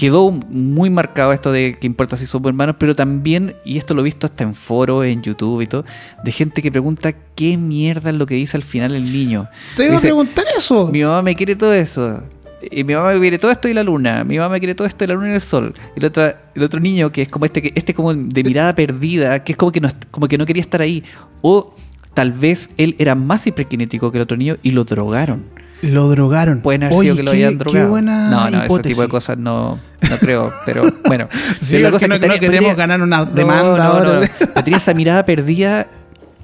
quedó 0.00 0.30
muy 0.30 0.88
marcado 0.88 1.34
esto 1.34 1.52
de 1.52 1.74
que 1.74 1.86
importa 1.86 2.16
si 2.16 2.24
somos 2.24 2.48
hermanos, 2.48 2.76
pero 2.78 2.96
también, 2.96 3.54
y 3.66 3.76
esto 3.76 3.92
lo 3.92 4.00
he 4.00 4.04
visto 4.04 4.26
hasta 4.26 4.44
en 4.44 4.54
foros, 4.54 5.04
en 5.04 5.20
YouTube 5.20 5.60
y 5.60 5.66
todo, 5.66 5.84
de 6.24 6.32
gente 6.32 6.62
que 6.62 6.72
pregunta 6.72 7.12
qué 7.34 7.58
mierda 7.58 8.08
es 8.08 8.16
lo 8.16 8.24
que 8.24 8.34
dice 8.34 8.56
al 8.56 8.62
final 8.62 8.94
el 8.94 9.12
niño. 9.12 9.46
Te 9.76 9.84
iba 9.84 9.98
a 9.98 10.00
preguntar 10.00 10.46
eso. 10.56 10.88
Mi 10.88 11.02
mamá 11.02 11.20
me 11.20 11.36
quiere 11.36 11.54
todo 11.54 11.74
eso. 11.74 12.22
Y 12.70 12.82
mi 12.84 12.94
mamá 12.94 13.12
me 13.12 13.20
quiere 13.20 13.36
todo 13.36 13.50
esto 13.50 13.68
y 13.68 13.74
la 13.74 13.82
luna. 13.82 14.24
Mi 14.24 14.38
mamá 14.38 14.52
me 14.52 14.58
quiere 14.58 14.74
todo 14.74 14.86
esto 14.86 15.04
y 15.04 15.06
la 15.06 15.14
luna 15.14 15.32
y 15.32 15.34
el 15.34 15.40
sol. 15.42 15.74
Y 15.94 15.98
el 15.98 16.06
otro, 16.06 16.32
el 16.54 16.62
otro 16.62 16.80
niño 16.80 17.12
que 17.12 17.20
es 17.20 17.28
como 17.28 17.44
este, 17.44 17.60
que 17.60 17.72
este 17.74 17.92
como 17.92 18.14
de 18.14 18.42
mirada 18.42 18.74
perdida, 18.74 19.44
que 19.44 19.52
es 19.52 19.58
como 19.58 19.70
que 19.70 19.82
no, 19.82 19.90
como 20.10 20.28
que 20.28 20.38
no 20.38 20.46
quería 20.46 20.62
estar 20.62 20.80
ahí. 20.80 21.04
O 21.42 21.74
tal 22.14 22.32
vez 22.32 22.70
él 22.78 22.96
era 22.98 23.14
más 23.14 23.46
hiperkinético 23.46 24.10
que 24.10 24.16
el 24.16 24.22
otro 24.22 24.38
niño 24.38 24.56
y 24.62 24.70
lo 24.70 24.84
drogaron. 24.84 25.44
Lo 25.82 26.08
drogaron. 26.08 26.60
Pueden 26.60 26.84
haber 26.84 26.96
Oye, 26.96 27.06
sido 27.10 27.16
que 27.16 27.22
lo 27.22 27.30
qué- 27.32 27.36
hayan 27.38 27.58
drogado. 27.58 27.84
Qué 27.86 27.90
buena 27.90 28.28
no, 28.30 28.50
no, 28.50 28.56
ese 28.56 28.66
hipótesis. 28.66 28.90
tipo 28.96 29.02
de 29.02 29.08
cosas 29.08 29.38
no, 29.38 29.78
no 30.10 30.16
creo. 30.18 30.52
Pero 30.66 30.84
bueno. 31.06 31.28
Sí, 31.60 31.76
Pero 31.76 31.90
porque 31.92 32.08
no- 32.08 32.18
no 32.18 32.34
queremos 32.40 32.76
ganar 32.76 33.00
una 33.00 33.24
demanda 33.24 33.86
ahora. 33.86 34.20
Pero 34.38 34.64
tiene 34.64 34.78
esa 34.78 34.92
mirada 34.94 35.24
perdida 35.24 35.86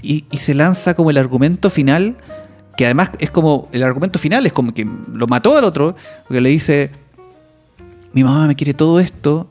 y, 0.03 0.25
y 0.31 0.39
se 0.39 0.55
lanza 0.55 0.95
como 0.95 1.11
el 1.11 1.19
argumento 1.19 1.69
final, 1.71 2.17
que 2.77 2.85
además 2.87 3.11
es 3.19 3.31
como, 3.31 3.69
el 3.73 3.83
argumento 3.83 4.19
final 4.19 4.47
es 4.47 4.53
como 4.53 4.73
que 4.73 4.87
lo 5.13 5.27
mató 5.27 5.57
al 5.57 5.65
otro, 5.65 5.97
porque 6.29 6.41
le 6.41 6.49
dice, 6.49 6.91
mi 8.13 8.25
mamá 8.25 8.47
me 8.47 8.55
quiere 8.57 8.73
todo 8.75 9.01
esto, 9.01 9.49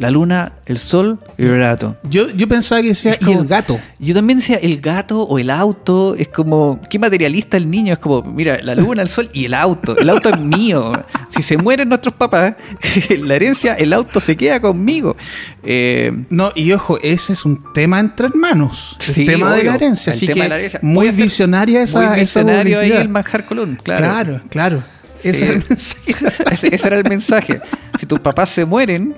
la 0.00 0.10
luna, 0.10 0.54
el 0.66 0.78
sol 0.78 1.18
y 1.38 1.44
el 1.44 1.58
gato. 1.58 1.96
Yo, 2.08 2.28
yo 2.30 2.48
pensaba 2.48 2.80
que 2.80 2.88
decía, 2.88 3.12
Es 3.12 3.18
como- 3.18 3.32
y 3.32 3.34
el 3.36 3.46
gato. 3.46 3.78
Yo 3.98 4.14
también 4.14 4.38
decía, 4.38 4.56
el 4.56 4.80
gato 4.80 5.22
o 5.22 5.38
el 5.38 5.50
auto, 5.50 6.14
es 6.16 6.28
como, 6.28 6.80
qué 6.88 6.98
materialista 6.98 7.56
el 7.58 7.70
niño, 7.70 7.92
es 7.92 7.98
como, 7.98 8.22
mira, 8.22 8.58
la 8.62 8.74
luna, 8.74 9.02
el 9.02 9.10
sol 9.10 9.28
y 9.34 9.44
el 9.44 9.52
auto. 9.54 9.96
El 9.98 10.08
auto 10.08 10.30
es 10.30 10.40
mío. 10.42 10.92
Si 11.28 11.42
se 11.42 11.58
mueren 11.58 11.88
nuestros 11.90 12.14
papás, 12.14 12.54
la 13.22 13.34
herencia, 13.36 13.74
el 13.74 13.92
auto 13.92 14.18
se 14.20 14.36
queda 14.36 14.58
conmigo. 14.60 15.16
Eh, 15.62 16.10
No, 16.30 16.50
y 16.54 16.72
ojo, 16.72 16.98
ese 17.02 17.34
es 17.34 17.44
un 17.44 17.62
tema 17.74 18.00
entre 18.00 18.26
hermanos. 18.28 18.96
Sí, 19.00 19.20
el 19.20 19.26
tema 19.26 19.54
de 19.54 19.64
la 19.64 19.74
herencia. 19.74 20.14
Así 20.14 20.26
que 20.26 20.34
la 20.48 20.56
herencia. 20.58 20.80
muy 20.82 21.10
visionaria 21.10 21.82
esa, 21.82 21.98
muy 21.98 22.06
esa 22.06 22.14
visionario 22.16 22.76
ahí 22.78 22.84
publicidad. 22.84 23.02
el 23.02 23.08
manjar 23.10 23.44
Colón, 23.44 23.78
claro. 23.82 24.00
Claro, 24.00 24.40
claro. 24.48 24.82
Ese 25.22 25.60
Sí. 25.76 25.98
era 26.86 26.96
el 26.96 27.04
mensaje. 27.04 27.60
Si 27.98 28.06
tus 28.06 28.18
papás 28.20 28.48
se 28.48 28.64
mueren, 28.64 29.14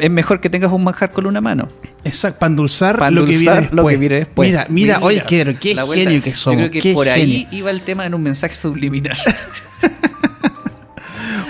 es 0.00 0.10
mejor 0.10 0.40
que 0.40 0.48
tengas 0.50 0.72
un 0.72 0.84
manjar 0.84 1.12
con 1.12 1.26
una 1.26 1.40
mano. 1.40 1.68
Exacto, 2.04 2.38
para 2.38 2.50
endulzar, 2.50 3.12
lo, 3.12 3.24
que 3.24 3.36
viene 3.36 3.68
lo 3.72 3.86
que 3.86 3.96
viene 3.96 4.14
después. 4.16 4.48
Mira, 4.50 4.66
mira, 4.70 4.98
oye, 5.02 5.22
qué, 5.26 5.56
qué 5.60 5.74
genio 5.74 6.22
que 6.22 6.34
somos. 6.34 6.60
Yo 6.62 6.70
creo 6.70 6.82
que 6.82 6.94
por 6.94 7.08
ahí 7.08 7.46
iba 7.50 7.70
el 7.70 7.82
tema 7.82 8.06
en 8.06 8.14
un 8.14 8.22
mensaje 8.22 8.54
subliminal. 8.54 9.16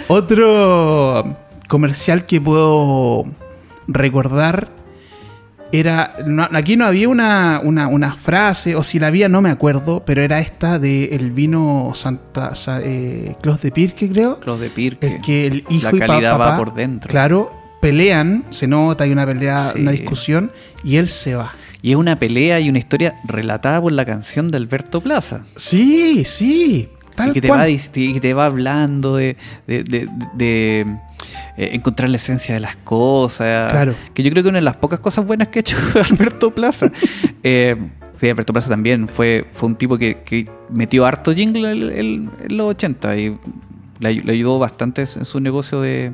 Otro 0.08 1.36
comercial 1.68 2.26
que 2.26 2.40
puedo 2.40 3.24
recordar 3.88 4.68
era. 5.72 6.14
no- 6.24 6.48
aquí 6.52 6.76
no 6.76 6.86
había 6.86 7.08
una, 7.08 7.60
una, 7.62 7.88
una 7.88 8.14
frase, 8.14 8.76
o 8.76 8.82
si 8.82 8.98
la 9.00 9.08
había, 9.08 9.28
no 9.28 9.42
me 9.42 9.50
acuerdo, 9.50 10.04
pero 10.06 10.22
era 10.22 10.38
esta 10.38 10.78
de 10.78 11.06
el 11.06 11.32
vino 11.32 11.90
Santa. 11.94 12.54
Sa- 12.54 12.80
eh, 12.82 13.36
Clos 13.42 13.62
de 13.62 13.72
Pirque, 13.72 14.08
creo. 14.08 14.38
Los 14.46 14.60
de 14.60 14.70
Pirque. 14.70 15.06
El 15.16 15.20
que 15.20 15.46
el 15.48 15.64
hijo 15.68 15.90
La 15.90 15.96
y 15.96 15.98
calidad 15.98 16.38
va 16.38 16.56
por 16.56 16.72
dentro. 16.74 17.10
Claro, 17.10 17.50
pelean, 17.90 18.44
se 18.50 18.66
nota, 18.66 19.04
hay 19.04 19.12
una 19.12 19.24
pelea, 19.26 19.72
Sí. 19.74 19.80
una 19.82 19.90
discusión, 19.92 20.50
y 20.82 20.96
él 20.96 21.08
se 21.08 21.34
va. 21.36 21.52
Y 21.82 21.90
es 21.92 21.96
una 21.96 22.18
pelea 22.18 22.58
y 22.60 22.68
una 22.68 22.78
historia 22.78 23.14
relatada 23.24 23.80
por 23.80 23.92
la 23.92 24.04
canción 24.04 24.50
de 24.50 24.56
Alberto 24.56 25.00
Plaza. 25.00 25.44
Sí, 25.56 26.24
sí. 26.24 26.88
Tal 27.14 27.30
y 27.30 27.32
que 27.34 27.40
te, 27.42 27.48
cual. 27.48 27.60
va, 27.60 27.68
y 27.68 28.20
te 28.20 28.34
va 28.34 28.46
hablando 28.46 29.16
de, 29.16 29.36
de- 29.66 29.84
de- 29.84 30.08
de, 30.34 30.80
eh, 31.56 31.70
encontrar 31.72 32.10
la 32.10 32.16
esencia 32.16 32.54
de 32.54 32.60
las 32.60 32.76
cosas. 32.76 33.70
Claro. 33.72 33.94
Que 34.12 34.22
yo 34.22 34.30
creo 34.30 34.42
que 34.42 34.48
una 34.50 34.58
de 34.58 34.64
las 34.64 34.76
pocas 34.76 35.00
cosas 35.00 35.24
buenas 35.26 35.48
que 35.48 35.58
ha 35.58 35.60
hecho 35.60 35.76
Alberto 36.10 36.50
Plaza. 36.50 36.90
Eh, 37.42 37.76
sí, 38.20 38.28
Alberto 38.28 38.52
Plaza 38.52 38.68
también 38.68 39.06
fue, 39.08 39.46
fue 39.54 39.68
un 39.68 39.76
tipo 39.76 39.96
que, 39.96 40.18
que 40.24 40.48
metió 40.70 41.06
harto 41.06 41.32
jingle 41.32 41.70
en, 41.70 41.82
en- 41.98 42.30
en 42.48 42.56
los 42.56 42.66
80 42.70 43.16
y 43.16 43.38
le 44.00 44.08
ayudó 44.32 44.58
bastante 44.58 45.02
en 45.02 45.24
su 45.24 45.40
negocio 45.40 45.80
de, 45.80 46.12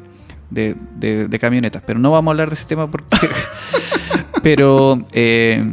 de- 0.53 0.77
de- 0.97 1.29
de 1.29 1.39
camionetas. 1.39 1.83
Pero 1.87 1.99
no 1.99 2.11
vamos 2.11 2.29
a 2.29 2.33
hablar 2.33 2.49
de 2.51 2.55
ese 2.57 2.65
tema 2.65 2.91
porque... 2.91 3.07
pero... 4.43 5.05
eh, 5.13 5.65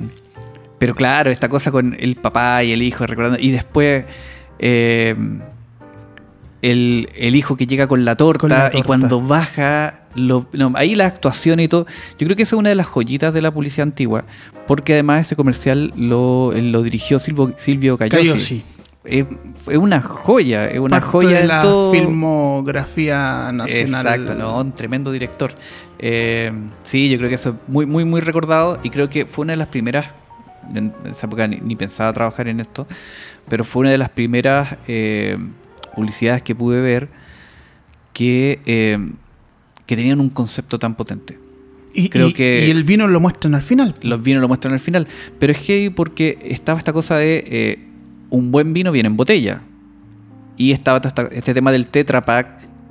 pero 0.77 0.95
claro, 0.95 1.29
esta 1.29 1.49
cosa 1.49 1.71
con 1.71 1.95
el 1.99 2.15
papá 2.15 2.63
y 2.63 2.71
el 2.71 2.81
hijo 2.81 3.05
recordando. 3.05 3.37
Y 3.39 3.51
después 3.51 4.05
eh, 4.59 5.13
el, 6.61 7.09
el 7.15 7.35
hijo 7.35 7.55
que 7.57 7.67
llega 7.67 7.87
con 7.87 8.05
la, 8.05 8.15
torta, 8.15 8.39
Con 8.39 8.49
la 8.49 8.71
y 8.73 8.83
cuando 8.83 9.19
baja, 9.21 10.01
lo- 10.15 10.47
no, 10.53 10.71
ahí 10.75 10.95
la 10.95 11.05
actuación 11.07 11.59
y 11.59 11.67
todo. 11.67 11.85
Yo 12.17 12.25
creo 12.27 12.35
que 12.35 12.43
esa 12.43 12.55
es 12.55 12.59
una 12.59 12.69
de 12.69 12.75
las 12.75 12.87
joyitas 12.87 13.33
de 13.33 13.41
la 13.41 13.51
publicidad 13.51 13.83
antigua. 13.87 14.23
Porque 14.67 14.93
además 14.93 15.25
ese 15.25 15.35
comercial 15.35 15.91
lo, 15.97 16.53
lo 16.53 16.81
dirigió 16.83 17.19
Silvio, 17.19 17.53
Silvio 17.57 17.97
Cayosi. 17.97 18.27
Cayosi. 18.27 18.63
Es, 19.09 19.25
es 19.67 19.77
una 19.77 20.01
joya, 20.01 20.67
es 20.67 20.79
una 20.79 20.97
Parte 20.99 21.07
joya 21.07 21.41
de 21.41 21.47
la 21.47 21.61
todo. 21.61 21.91
filmografía 21.91 23.51
nacional. 23.51 24.05
Exacto, 24.05 24.35
¿no? 24.35 24.59
Un 24.59 24.73
tremendo 24.73 25.11
director. 25.11 25.53
Eh, 25.97 26.51
sí, 26.83 27.09
yo 27.09 27.17
creo 27.17 27.29
que 27.29 27.35
eso 27.35 27.49
es 27.49 27.55
muy, 27.67 27.85
muy, 27.85 28.05
muy 28.05 28.21
recordado 28.21 28.79
y 28.83 28.89
creo 28.89 29.09
que 29.09 29.25
fue 29.25 29.43
una 29.43 29.53
de 29.53 29.57
las 29.57 29.67
primeras, 29.67 30.07
en 30.73 30.93
esa 31.11 31.27
época 31.27 31.47
ni, 31.47 31.57
ni 31.57 31.75
pensaba 31.75 32.13
trabajar 32.13 32.47
en 32.47 32.59
esto, 32.59 32.87
pero 33.47 33.63
fue 33.63 33.81
una 33.81 33.89
de 33.91 33.97
las 33.97 34.09
primeras 34.09 34.77
eh, 34.87 35.37
publicidades 35.95 36.43
que 36.43 36.53
pude 36.55 36.79
ver 36.81 37.09
que, 38.13 38.59
eh, 38.65 38.97
que 39.85 39.95
tenían 39.95 40.19
un 40.19 40.29
concepto 40.29 40.77
tan 40.79 40.95
potente. 40.95 41.37
Y, 41.93 42.09
creo 42.09 42.27
y- 42.27 42.33
que- 42.33 42.65
y 42.67 42.71
el 42.71 42.83
vino 42.83 43.07
lo 43.07 43.19
muestran 43.19 43.55
al 43.55 43.63
final. 43.63 43.95
Los 44.03 44.21
vinos 44.21 44.41
lo 44.41 44.47
muestran 44.47 44.73
al 44.73 44.79
final, 44.79 45.07
pero 45.39 45.51
es 45.51 45.57
que 45.59 45.91
porque 45.93 46.37
estaba 46.43 46.77
esta 46.77 46.93
cosa 46.93 47.17
de 47.17 47.43
eh, 47.47 47.79
un 48.29 48.51
buen 48.51 48.73
vino 48.73 48.91
viene 48.91 49.07
en 49.07 49.17
botella 49.17 49.61
y 50.57 50.71
estaba 50.71 51.01
todo 51.01 51.27
este 51.31 51.53
tema 51.53 51.71
del 51.71 51.87
Tetra 51.87 52.25
Pak 52.25 52.47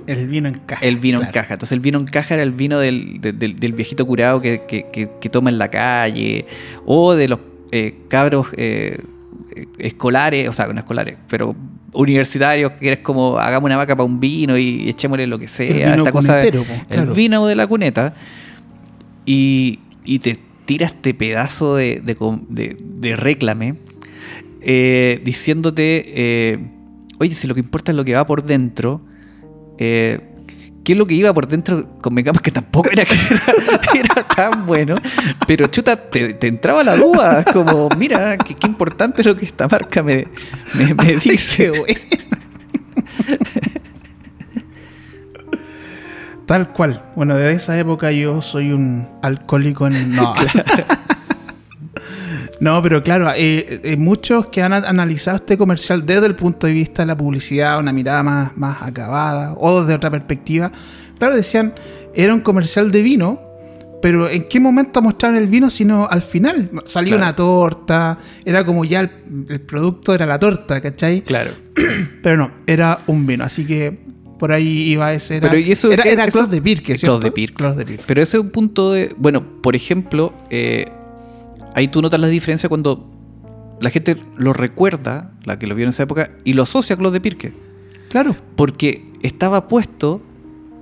El 0.06 0.26
vino 0.28 0.48
en 0.48 0.54
caja. 0.54 0.84
el 0.84 0.96
vino 0.96 1.20
en 1.22 1.30
caja. 1.30 1.54
Entonces 1.54 1.72
el 1.72 1.80
vino 1.80 1.98
en 1.98 2.06
caja 2.06 2.34
era 2.34 2.42
el 2.42 2.52
vino 2.52 2.78
del, 2.78 3.20
de- 3.20 3.32
del- 3.32 3.58
del 3.60 3.72
viejito 3.74 4.06
curado 4.06 4.40
que, 4.40 4.62
que- 4.66 4.86
que- 4.92 5.10
que 5.20 5.28
toma 5.28 5.50
en 5.50 5.58
la 5.58 5.68
calle 5.68 6.46
o 6.86 7.14
de 7.14 7.28
los 7.28 7.40
eh, 7.72 7.94
cabros 8.08 8.46
eh, 8.56 8.98
escolares, 9.78 10.48
o 10.48 10.52
sea, 10.54 10.66
no 10.68 10.78
escolares, 10.78 11.16
pero 11.28 11.54
universitarios 11.92 12.72
que 12.72 12.86
eres 12.88 12.98
como 13.00 13.38
hagamos 13.38 13.66
una 13.68 13.76
vaca 13.76 13.96
para 13.96 14.04
un 14.06 14.20
vino 14.20 14.56
y 14.58 14.88
echémosle 14.88 15.26
lo 15.26 15.38
que 15.38 15.48
sea. 15.48 15.66
El 15.66 15.74
vino 15.90 15.94
esta 15.98 16.12
cosa 16.12 16.40
el 16.90 17.06
vino 17.14 17.46
de 17.46 17.56
la 17.56 17.66
cuneta 17.66 18.14
y, 19.26 19.78
y 20.04 20.18
te 20.20 20.38
tira 20.64 20.86
este 20.86 21.14
pedazo 21.14 21.76
de, 21.76 22.00
de, 22.00 22.16
de- 22.48 22.76
de 22.80 23.16
réclame 23.16 23.74
eh, 24.60 25.20
diciéndote, 25.24 26.04
eh, 26.06 26.58
oye, 27.18 27.34
si 27.34 27.46
lo 27.46 27.54
que 27.54 27.60
importa 27.60 27.92
es 27.92 27.96
lo 27.96 28.04
que 28.04 28.14
va 28.14 28.26
por 28.26 28.44
dentro, 28.44 29.04
eh, 29.78 30.34
¿qué 30.84 30.92
es 30.92 30.98
lo 30.98 31.06
que 31.06 31.14
iba 31.14 31.32
por 31.32 31.46
dentro? 31.48 31.98
Convengamos 32.00 32.42
que 32.42 32.50
tampoco 32.50 32.90
era 32.90 33.04
que 33.04 33.14
era, 33.14 33.42
era 33.94 34.28
tan 34.28 34.66
bueno, 34.66 34.94
pero 35.46 35.66
chuta, 35.68 35.96
te, 35.96 36.34
te 36.34 36.46
entraba 36.46 36.82
la 36.82 36.96
duda, 36.96 37.44
como, 37.44 37.88
mira, 37.98 38.36
qué, 38.38 38.54
qué 38.54 38.66
importante 38.66 39.22
es 39.22 39.26
lo 39.26 39.36
que 39.36 39.44
esta 39.44 39.68
marca 39.68 40.02
me, 40.02 40.26
me, 40.76 40.94
me 40.94 41.16
dice. 41.16 41.70
Bueno. 41.70 42.00
Tal 46.48 46.72
cual. 46.72 47.02
Bueno, 47.14 47.36
de 47.36 47.52
esa 47.52 47.78
época 47.78 48.10
yo 48.10 48.40
soy 48.40 48.72
un 48.72 49.06
alcohólico 49.20 49.86
en... 49.86 50.16
No, 50.16 50.34
no 52.60 52.82
pero 52.82 53.02
claro, 53.02 53.30
eh, 53.36 53.80
eh, 53.84 53.96
muchos 53.96 54.48
que 54.48 54.62
han 54.62 54.72
analizado 54.72 55.36
este 55.36 55.56
comercial 55.56 56.04
desde 56.04 56.26
el 56.26 56.34
punto 56.34 56.66
de 56.66 56.72
vista 56.72 57.02
de 57.02 57.06
la 57.06 57.16
publicidad, 57.16 57.78
una 57.78 57.92
mirada 57.92 58.22
más, 58.22 58.56
más 58.56 58.82
acabada 58.82 59.54
o 59.56 59.80
desde 59.82 59.94
otra 59.94 60.10
perspectiva, 60.10 60.72
claro, 61.18 61.36
decían, 61.36 61.74
era 62.14 62.34
un 62.34 62.40
comercial 62.40 62.90
de 62.90 63.02
vino, 63.02 63.40
pero 64.02 64.28
¿en 64.28 64.48
qué 64.48 64.60
momento 64.60 65.02
mostraron 65.02 65.36
el 65.38 65.46
vino 65.48 65.70
sino 65.70 66.06
al 66.08 66.22
final? 66.22 66.70
Claro. 66.92 67.16
una 67.16 67.34
torta, 67.34 68.18
era 68.44 68.64
como 68.64 68.84
ya 68.84 69.00
el, 69.00 69.10
el 69.48 69.60
producto 69.60 70.14
era 70.14 70.24
la 70.26 70.38
torta, 70.38 70.80
¿cachai? 70.80 71.22
Claro. 71.22 71.50
Pero 72.22 72.36
no, 72.36 72.50
era 72.66 73.00
un 73.08 73.26
vino, 73.26 73.44
así 73.44 73.64
que 73.66 73.98
por 74.38 74.52
ahí 74.52 74.90
iba 74.92 75.12
ese. 75.12 75.36
Era, 75.38 75.50
Pero, 75.50 75.60
¿y 75.60 75.72
eso 75.72 75.90
era, 75.90 76.04
qué- 76.04 76.12
era 76.12 76.24
eso- 76.26 76.46
de 76.46 76.62
Pirque, 76.62 76.96
¿cierto? 76.96 77.18
de 77.18 77.32
Pirque. 77.32 77.64
De 77.64 77.84
Pirque. 77.84 78.04
Pero 78.06 78.22
ese 78.22 78.36
es 78.36 78.42
un 78.44 78.50
punto 78.50 78.92
de. 78.92 79.12
Bueno, 79.16 79.42
por 79.60 79.74
ejemplo, 79.74 80.32
eh, 80.50 80.86
ahí 81.78 81.88
tú 81.88 82.02
notas 82.02 82.20
la 82.20 82.26
diferencia 82.28 82.68
cuando 82.68 83.10
la 83.80 83.90
gente 83.90 84.16
lo 84.36 84.52
recuerda, 84.52 85.32
la 85.44 85.58
que 85.58 85.66
lo 85.66 85.74
vio 85.74 85.84
en 85.84 85.90
esa 85.90 86.02
época, 86.02 86.30
y 86.44 86.52
lo 86.52 86.64
asocia 86.64 86.94
a 86.94 86.98
Claude 86.98 87.14
de 87.16 87.20
Pirque. 87.20 87.52
Claro. 88.10 88.36
Porque 88.56 89.04
estaba 89.22 89.68
puesto 89.68 90.20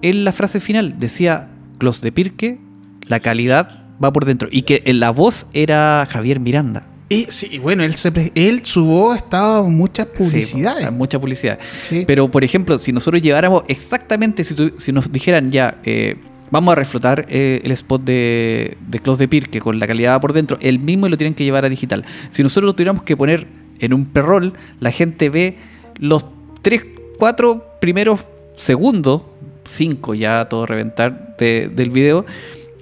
en 0.03 0.25
la 0.25 0.33
frase 0.33 0.61
final. 0.61 0.99
Decía 0.99 1.49
Clos 1.79 2.01
de 2.01 2.13
Pirque, 2.13 2.59
la 3.07 3.21
calidad 3.21 3.85
va 4.03 4.13
por 4.13 4.25
dentro. 4.25 4.49
Y 4.51 4.63
que 4.63 4.83
en 4.87 5.01
la 5.01 5.11
voz 5.11 5.47
era 5.53 6.07
Javier 6.11 6.41
Miranda. 6.41 6.87
Y 7.09 7.27
sí, 7.29 7.59
bueno, 7.59 7.83
él, 7.85 7.95
se 7.95 8.33
él 8.35 8.63
su 8.65 8.85
voz 8.85 9.19
estaba 9.19 9.67
en 9.67 9.75
muchas 9.77 10.07
publicidades. 10.07 10.87
Sí, 10.87 10.91
mucha 10.91 11.21
publicidad. 11.21 11.59
Sí. 11.81 12.05
Pero, 12.07 12.31
por 12.31 12.43
ejemplo, 12.45 12.79
si 12.79 12.93
nosotros 12.93 13.23
lleváramos 13.23 13.63
exactamente, 13.69 14.43
si, 14.45 14.55
tu- 14.55 14.73
si 14.79 14.91
nos 14.93 15.11
dijeran 15.13 15.53
ya, 15.53 15.79
eh, 15.85 16.17
vamos 16.51 16.73
a 16.73 16.75
reflotar 16.77 17.27
eh, 17.29 17.61
el 17.65 17.71
spot 17.73 18.03
de, 18.05 18.77
de 18.89 18.99
Clos 19.01 19.19
de 19.19 19.29
Pirque 19.29 19.61
con 19.61 19.79
la 19.79 19.87
calidad 19.87 20.21
por 20.21 20.33
dentro, 20.33 20.59
el 20.61 20.79
mismo 20.79 21.07
y 21.07 21.11
lo 21.11 21.17
tienen 21.17 21.35
que 21.35 21.45
llevar 21.45 21.65
a 21.65 21.69
digital. 21.69 22.05
Si 22.31 22.43
nosotros 22.43 22.67
lo 22.67 22.75
tuviéramos 22.75 23.03
que 23.03 23.17
poner 23.17 23.47
en 23.79 23.93
un 23.95 24.07
perrol, 24.07 24.55
la 24.81 24.91
gente 24.91 25.29
ve 25.29 25.59
los 25.99 26.25
3, 26.63 26.83
4 27.19 27.65
primeros 27.81 28.21
segundos, 28.57 29.23
5 29.69 30.15
ya 30.15 30.49
todo 30.49 30.67
reventar 30.67 31.37
de- 31.39 31.69
del 31.69 31.91
video, 31.91 32.25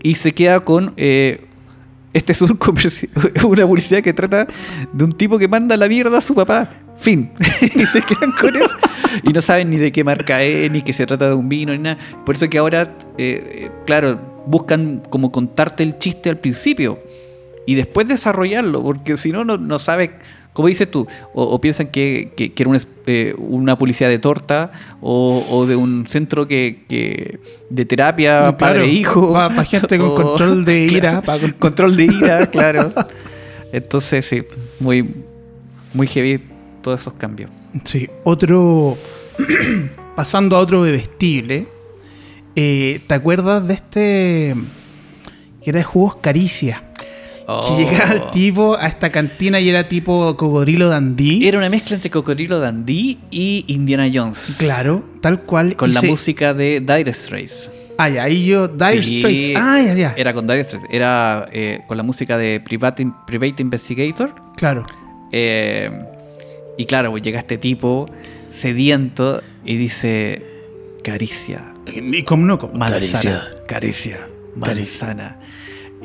y 0.03 0.15
se 0.17 0.33
queda 0.33 0.61
con... 0.61 0.93
eh, 0.97 1.47
este 2.13 2.31
es 2.35 2.43
un 2.43 2.57
una 3.45 3.67
publicidad 3.67 4.01
que 4.03 4.13
trata 4.13 4.47
de 4.93 5.05
un 5.05 5.13
tipo 5.13 5.37
que 5.39 5.49
manda 5.49 5.77
la 5.77 5.89
mierda 5.89 6.19
a 6.19 6.21
su 6.21 6.35
papá. 6.35 6.69
Fin. 6.97 7.31
y 7.61 7.69
se 7.87 8.01
quedan 8.03 8.31
con 8.41 8.55
eso. 8.55 8.71
Y 9.23 9.33
no 9.33 9.41
saben 9.41 9.71
ni 9.71 9.77
de 9.77 9.93
qué 9.93 10.03
marca 10.05 10.43
es, 10.43 10.71
ni 10.71 10.83
que 10.83 10.93
se 10.93 11.07
trata 11.07 11.29
de 11.29 11.35
un 11.35 11.49
vino, 11.49 11.73
ni 11.73 11.79
nada. 11.79 11.99
Por 12.27 12.35
eso 12.35 12.49
que 12.49 12.59
ahora, 12.59 12.97
eh, 13.19 13.67
eh, 13.67 13.71
claro, 13.87 14.19
buscan 14.47 15.03
como 15.11 15.31
contarte 15.33 15.83
el 15.83 15.99
chiste 15.99 16.29
al 16.31 16.39
principio 16.39 16.99
y 17.67 17.75
después 17.77 18.07
desarrollarlo, 18.09 18.83
porque 18.83 19.17
si 19.17 19.33
no, 19.33 19.45
no, 19.45 19.57
no 19.57 19.79
sabes, 19.79 20.11
como 20.53 20.69
dices 20.69 20.91
tú, 20.91 21.07
o, 21.33 21.43
o 21.45 21.61
piensan 21.61 21.87
que, 21.89 22.33
que, 22.37 22.53
que 22.53 22.63
era 22.63 22.71
una, 22.71 22.79
eh, 23.07 23.35
una 23.39 23.77
publicidad 23.79 24.09
de 24.11 24.19
torta 24.19 24.71
o, 25.01 25.45
o 25.51 25.67
de 25.67 25.75
un 25.75 26.07
centro 26.07 26.47
que, 26.47 26.85
que 26.89 27.41
de 27.71 27.85
terapia 27.87 28.39
Claro, 28.43 28.57
padre-hijo. 28.59 29.33
pa- 29.33 29.49
pa 29.49 29.65
gente 29.65 29.99
con 29.99 30.09
O- 30.13 30.15
control 30.15 30.65
de 30.65 30.85
ira, 30.93 31.23
claro, 31.23 31.49
control 31.59 31.97
de 31.97 32.05
ira, 32.05 32.47
claro. 32.51 32.93
Entonces, 33.73 34.27
sí, 34.27 34.43
muy, 34.79 35.09
muy 35.95 36.07
heavy 36.07 36.41
todos 36.83 37.01
esos 37.01 37.15
cambios. 37.15 37.51
Sí, 37.85 38.09
otro. 38.25 38.97
pasando 40.17 40.57
a 40.57 40.61
otro 40.61 40.83
bebestible. 40.83 41.67
eh, 42.55 43.01
¿Te 43.07 43.15
acuerdas 43.15 43.67
de 43.67 43.75
este. 43.75 44.55
que 45.63 45.71
era 45.71 45.79
de 45.79 45.85
jugos 45.85 46.17
Caricia? 46.21 46.83
Oh. 47.47 47.77
Que 47.77 47.85
llegaba 47.85 48.13
el 48.15 48.31
tipo 48.31 48.75
a 48.75 48.87
esta 48.87 49.11
cantina 49.11 49.61
y 49.61 49.69
era 49.69 49.87
tipo 49.87 50.35
cocodrilo 50.37 50.89
dandí. 50.89 51.47
Era 51.47 51.59
una 51.59 51.69
mezcla 51.69 51.95
entre 51.97 52.11
Cocodrilo 52.11 52.59
Dandy 52.59 53.19
y 53.31 53.65
Indiana 53.69 54.09
Jones. 54.13 54.55
Claro, 54.57 55.05
tal 55.21 55.43
cual. 55.43 55.77
Con 55.77 55.91
y 55.91 55.93
la 55.95 56.01
se- 56.01 56.07
música 56.09 56.55
de 56.55 56.81
Dire 56.81 57.13
Straits. 57.13 57.71
Ah, 57.99 58.09
ya, 58.09 58.23
ahí 58.25 58.47
yo. 58.47 58.67
Dire 58.69 59.05
Sí, 59.05 59.19
Straits. 59.21 59.53
Ah, 59.57 59.83
ya, 59.85 59.93
ya. 59.95 60.15
Era 60.17 60.33
con 60.33 60.47
Dire 60.47 60.65
Straits. 60.65 60.87
Era 60.91 61.47
eh, 61.53 61.81
con 61.87 61.97
la 61.99 62.03
música 62.03 62.39
de 62.39 62.61
Private, 62.65 63.11
Private 63.27 63.61
Investigator. 63.63 64.35
Claro. 64.57 64.87
Eh, 65.31 65.91
y 66.77 66.87
claro, 66.87 67.11
pues 67.11 67.23
llega 67.23 67.39
este 67.39 67.59
tipo 67.59 68.07
sediento 68.51 69.43
y 69.65 69.77
dice: 69.77 70.43
Caricia, 71.03 71.75
Y 71.87 72.23
como 72.25 72.47
no, 72.47 72.59
como 72.59 72.75
manzana, 72.75 73.01
Caricia. 73.01 73.49
caricia, 73.67 74.29
manzana. 74.57 75.41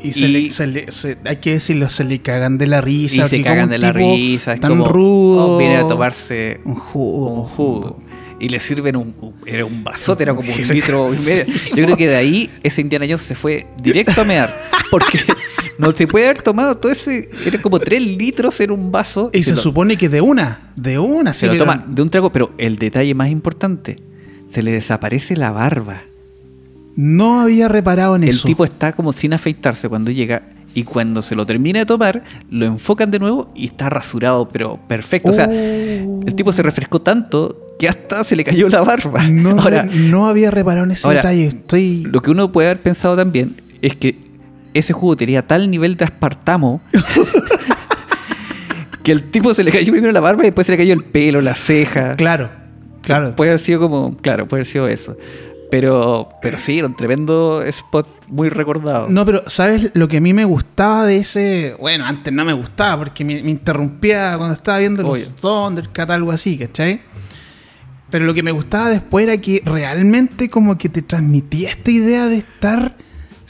Y, 0.01 0.13
se 0.13 0.19
Y- 0.21 0.27
le- 0.29 0.51
se 0.51 0.67
le- 0.67 0.91
se- 0.91 1.17
hay 1.25 1.37
que 1.37 1.51
decirlo, 1.53 1.89
se 1.89 2.03
le 2.05 2.19
cagan 2.21 2.57
de 2.57 2.67
la 2.67 2.79
risa. 2.81 3.25
y 3.25 3.29
se 3.29 3.41
cagan 3.41 3.69
de 3.69 3.77
la 3.79 3.91
risa. 3.91 4.53
Es 4.53 4.61
Tan 4.61 4.71
como, 4.71 4.85
rudo. 4.87 5.55
oh, 5.55 5.57
viene 5.57 5.75
a 5.77 5.85
tomarse 5.87 6.61
un 6.65 6.75
jugo. 6.75 7.33
un 7.33 7.43
jugo. 7.43 7.99
Y 8.41 8.47
le 8.47 8.61
sirven 8.61 8.95
un, 8.95 9.13
un- 9.19 9.35
era 9.45 9.65
un 9.65 9.83
vasote, 9.83 10.23
era 10.23 10.33
como 10.33 10.49
un 10.49 10.67
litro 10.73 11.13
y 11.13 11.17
medio. 11.17 11.45
Yo 11.75 11.83
creo 11.83 11.97
que 11.97 12.07
de 12.07 12.15
ahí 12.15 12.49
ese 12.63 12.79
Indiana 12.79 13.05
Jones 13.05 13.21
se 13.23 13.35
fue 13.35 13.67
directo 13.83 14.21
a 14.21 14.23
mear. 14.23 14.49
Porque 14.89 15.19
no 15.79 15.91
se 15.93 16.05
puede 16.07 16.25
haber 16.25 16.41
tomado 16.41 16.75
todo 16.77 16.91
ese. 16.91 17.27
Era 17.47 17.61
como 17.61 17.79
3 17.79 18.01
litros 18.17 18.59
en 18.59 18.71
un 18.71 18.91
vaso. 18.91 19.29
Y 19.33 19.41
se, 19.43 19.51
lo- 19.51 19.57
supone 19.57 19.97
que 19.97 20.09
de 20.09 20.21
una, 20.21 20.71
de 20.75 20.99
una. 20.99 21.33
se 21.33 21.47
lo 21.47 21.57
toma 21.57 21.83
de 21.87 22.01
un 22.01 22.09
trago. 22.09 22.31
Pero 22.31 22.51
el 22.57 22.75
detalle 22.77 23.15
más 23.15 23.29
importante: 23.29 23.97
se 24.51 24.61
le 24.61 24.71
desaparece 24.71 25.35
la 25.35 25.51
barba. 25.51 26.01
No 26.95 27.39
había 27.41 27.67
reparado 27.67 28.15
en 28.15 28.23
El 28.23 28.29
eso. 28.29 28.47
tipo 28.47 28.65
está 28.65 28.91
como 28.93 29.13
sin 29.13 29.33
afeitarse 29.33 29.87
cuando 29.89 30.11
llega. 30.11 30.43
Y 30.75 30.83
cuando 30.83 31.23
se 31.23 31.33
lo 31.33 31.47
termina 31.47 31.79
de 31.79 31.85
tomar, 31.87 32.23
lo 32.51 32.65
enfocan 32.65 33.09
de 33.09 33.17
nuevo 33.17 33.49
y 33.55 33.65
está 33.65 33.89
rasurado, 33.89 34.47
pero 34.49 34.79
perfecto. 34.87 35.31
O 35.31 35.33
sea, 35.33 35.47
Oh. 35.49 36.21
el 36.27 36.35
tipo 36.35 36.51
se 36.51 36.61
refrescó 36.61 37.01
tanto 37.01 37.75
que 37.79 37.87
hasta 37.89 38.23
se 38.23 38.35
le 38.35 38.43
cayó 38.43 38.69
la 38.69 38.81
barba. 38.81 39.23
No, 39.27 39.51
Ahora, 39.59 39.83
no 39.91 40.27
había 40.27 40.51
reparado 40.51 40.85
en 40.85 40.91
ese 40.91 41.07
ahora, 41.07 41.21
detalle. 41.21 41.47
Estoy. 41.47 42.03
Lo 42.03 42.21
que 42.21 42.29
uno 42.29 42.51
puede 42.51 42.69
haber 42.69 42.83
pensado 42.83 43.15
también 43.15 43.59
es 43.81 43.95
que 43.95 44.19
ese 44.73 44.93
jugo 44.93 45.15
tenía 45.15 45.45
tal 45.45 45.69
nivel 45.69 45.97
de 45.97 46.05
aspartamo 46.05 46.81
que 49.03 49.11
el 49.11 49.31
tipo 49.31 49.53
se 49.53 49.63
le 49.63 49.71
cayó 49.71 49.91
primero 49.91 50.11
la 50.11 50.19
barba 50.19 50.43
y 50.43 50.47
después 50.47 50.67
se 50.67 50.73
le 50.73 50.77
cayó 50.77 50.93
el 50.93 51.03
pelo, 51.03 51.41
la 51.41 51.55
ceja. 51.55 52.15
Claro, 52.15 52.51
claro. 53.01 53.35
Puede 53.35 53.51
haber 53.51 53.59
sido 53.59 53.79
como, 53.79 54.17
claro, 54.17 54.47
puede 54.47 54.61
haber 54.61 54.71
sido 54.71 54.87
eso. 54.87 55.17
Pero, 55.71 56.29
pero 56.41 56.57
sí, 56.57 56.79
era 56.79 56.87
un 56.87 56.95
tremendo 56.95 57.61
spot 57.61 58.07
muy 58.27 58.49
recordado. 58.49 59.07
No, 59.07 59.23
pero 59.23 59.43
¿sabes 59.45 59.91
lo 59.93 60.07
que 60.07 60.17
a 60.17 60.21
mí 60.21 60.33
me 60.33 60.45
gustaba 60.45 61.05
de 61.05 61.17
ese? 61.17 61.75
Bueno, 61.79 62.05
antes 62.05 62.33
no 62.33 62.43
me 62.43 62.53
gustaba 62.53 62.97
porque 62.97 63.23
me, 63.23 63.43
me 63.43 63.51
interrumpía 63.51 64.35
cuando 64.37 64.55
estaba 64.55 64.79
viendo 64.79 65.03
los 65.03 65.11
Obvio. 65.11 65.35
Thundercat, 65.35 66.09
algo 66.09 66.31
así, 66.31 66.57
¿cachai? 66.57 67.01
Pero 68.09 68.25
lo 68.25 68.33
que 68.33 68.41
me 68.41 68.51
gustaba 68.51 68.89
después 68.89 69.27
era 69.27 69.37
que 69.37 69.61
realmente 69.63 70.49
como 70.49 70.77
que 70.77 70.89
te 70.89 71.03
transmitía 71.03 71.69
esta 71.69 71.91
idea 71.91 72.27
de 72.27 72.37
estar 72.37 72.95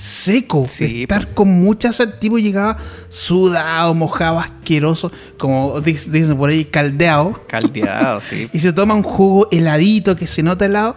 seco, 0.01 0.65
Sí, 0.71 0.85
de 0.87 1.01
estar 1.03 1.33
con 1.33 1.49
mucha 1.49 1.91
sed. 1.91 2.09
El 2.13 2.19
tipo 2.19 2.37
llegaba 2.39 2.77
sudado, 3.09 3.93
mojado, 3.93 4.39
asqueroso, 4.39 5.11
como 5.37 5.81
dic- 5.81 6.05
dicen 6.09 6.37
por 6.37 6.49
ahí, 6.49 6.63
caldeado. 6.65 7.33
Caldeado, 7.47 8.21
sí. 8.21 8.49
y 8.53 8.59
se 8.59 8.71
toma 8.71 8.93
un 8.93 9.03
jugo 9.03 9.47
heladito 9.51 10.15
que 10.15 10.25
se 10.25 10.41
nota 10.41 10.65
helado 10.65 10.95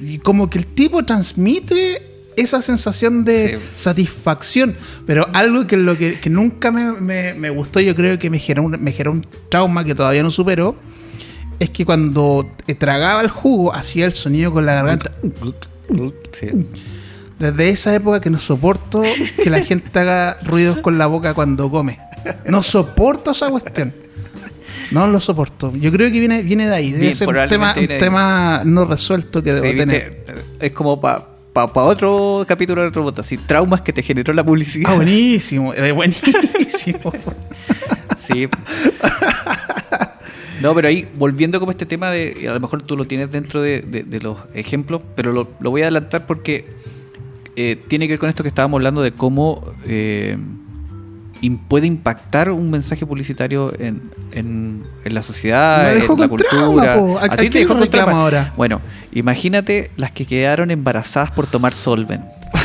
y 0.00 0.18
como 0.18 0.48
que 0.48 0.58
el 0.58 0.66
tipo 0.66 1.04
transmite 1.04 2.02
esa 2.36 2.60
sensación 2.62 3.24
de 3.24 3.58
Sí. 3.58 3.64
satisfacción 3.76 4.76
pero 5.06 5.28
algo 5.34 5.66
que 5.68 5.76
lo 5.76 5.96
que, 5.96 6.18
que 6.18 6.30
nunca 6.30 6.70
me, 6.72 6.92
me- 6.92 7.32
me 7.34 7.48
gustó 7.50 7.78
yo 7.80 7.94
creo 7.94 8.18
que 8.18 8.28
me 8.28 8.38
generó, 8.40 8.64
un, 8.66 8.72
me 8.82 8.90
generó 8.92 9.12
un 9.12 9.26
trauma 9.48 9.84
que 9.84 9.94
todavía 9.94 10.22
no 10.24 10.30
supero 10.32 10.74
es 11.60 11.70
que 11.70 11.84
cuando 11.84 12.50
eh, 12.66 12.74
tragaba 12.74 13.20
el 13.20 13.28
jugo 13.28 13.72
hacía 13.74 14.04
el 14.06 14.12
sonido 14.12 14.52
con 14.52 14.66
la 14.66 14.74
garganta 14.74 15.12
Sí. 16.40 16.48
Desde 17.52 17.68
esa 17.70 17.94
época 17.94 18.20
que 18.20 18.30
no 18.30 18.38
soporto 18.38 19.02
que 19.42 19.50
la 19.50 19.60
gente 19.60 19.98
haga 19.98 20.38
ruidos 20.44 20.78
con 20.78 20.98
la 20.98 21.06
boca 21.06 21.34
cuando 21.34 21.70
come 21.70 21.98
no 22.48 22.62
soporto 22.62 23.30
esa 23.32 23.48
cuestión 23.50 23.92
no 24.90 25.06
lo 25.08 25.18
soporto. 25.18 25.72
Yo 25.74 25.90
creo 25.90 26.12
que 26.12 26.20
viene, 26.20 26.42
viene 26.42 26.68
de 26.68 26.74
ahí. 26.74 26.90
Debe 26.92 27.02
Bien, 27.04 27.14
ser 27.16 27.26
un 27.28 27.48
tema, 27.48 27.74
un 27.76 27.86
tema 27.88 28.62
no 28.64 28.84
resuelto 28.84 29.42
que 29.42 29.52
debo 29.54 29.66
Sí, 29.66 29.76
tener. 29.76 30.10
viste, 30.26 30.34
es 30.66 30.72
como 30.72 31.00
para 31.00 31.24
otro 31.74 32.44
capítulo 32.46 32.82
de 32.82 32.88
otro 32.88 33.02
voto, 33.02 33.22
así, 33.22 33.36
traumas 33.38 33.80
que 33.80 33.92
te 33.92 34.02
generó 34.02 34.32
la 34.34 34.44
publicidad. 34.44 34.92
Ah, 34.92 34.94
buenísimo. 34.94 35.72
eh, 35.74 35.90
buenísimo. 35.92 36.98
Sí. 38.18 38.48
No, 40.62 40.74
pero 40.74 40.88
ahí, 40.88 41.06
volviendo 41.16 41.58
como 41.60 41.72
este 41.72 41.84
tema 41.86 42.10
de, 42.10 42.46
a 42.48 42.54
lo 42.54 42.60
mejor 42.60 42.82
tú 42.82 42.96
lo 42.96 43.04
tienes 43.06 43.30
dentro 43.30 43.60
de, 43.60 43.80
de- 43.80 44.04
de 44.04 44.20
los 44.20 44.38
ejemplos, 44.54 45.02
pero 45.14 45.32
lo, 45.32 45.48
lo 45.60 45.70
voy 45.70 45.82
a 45.82 45.86
adelantar 45.86 46.26
porque 46.26 46.66
eh, 47.56 47.82
tiene 47.88 48.06
que 48.06 48.12
ver 48.14 48.18
con 48.20 48.28
esto 48.28 48.42
que 48.42 48.48
estábamos 48.48 48.78
hablando 48.78 49.02
de 49.02 49.12
cómo 49.12 49.64
eh, 49.86 50.36
puede 51.68 51.86
impactar 51.86 52.50
un 52.50 52.70
mensaje 52.70 53.04
publicitario 53.04 53.72
en, 53.78 54.10
en- 54.32 54.84
en 55.04 55.14
la 55.14 55.22
sociedad, 55.22 55.84
Me 55.84 55.94
dejó 55.94 56.14
en 56.14 56.20
la 56.20 56.28
con 56.28 56.38
cultura. 56.38 56.94
¿A- 56.94 57.34
a 57.34 57.36
ti 57.36 57.50
quién 57.50 57.68
le 57.68 57.74
reclamo 57.74 58.16
ahora? 58.16 58.54
Bueno, 58.56 58.80
imagínate 59.12 59.90
las 59.96 60.12
que 60.12 60.26
quedaron 60.26 60.70
embarazadas 60.70 61.30
por 61.32 61.46
tomar 61.46 61.74
Solven. 61.74 62.24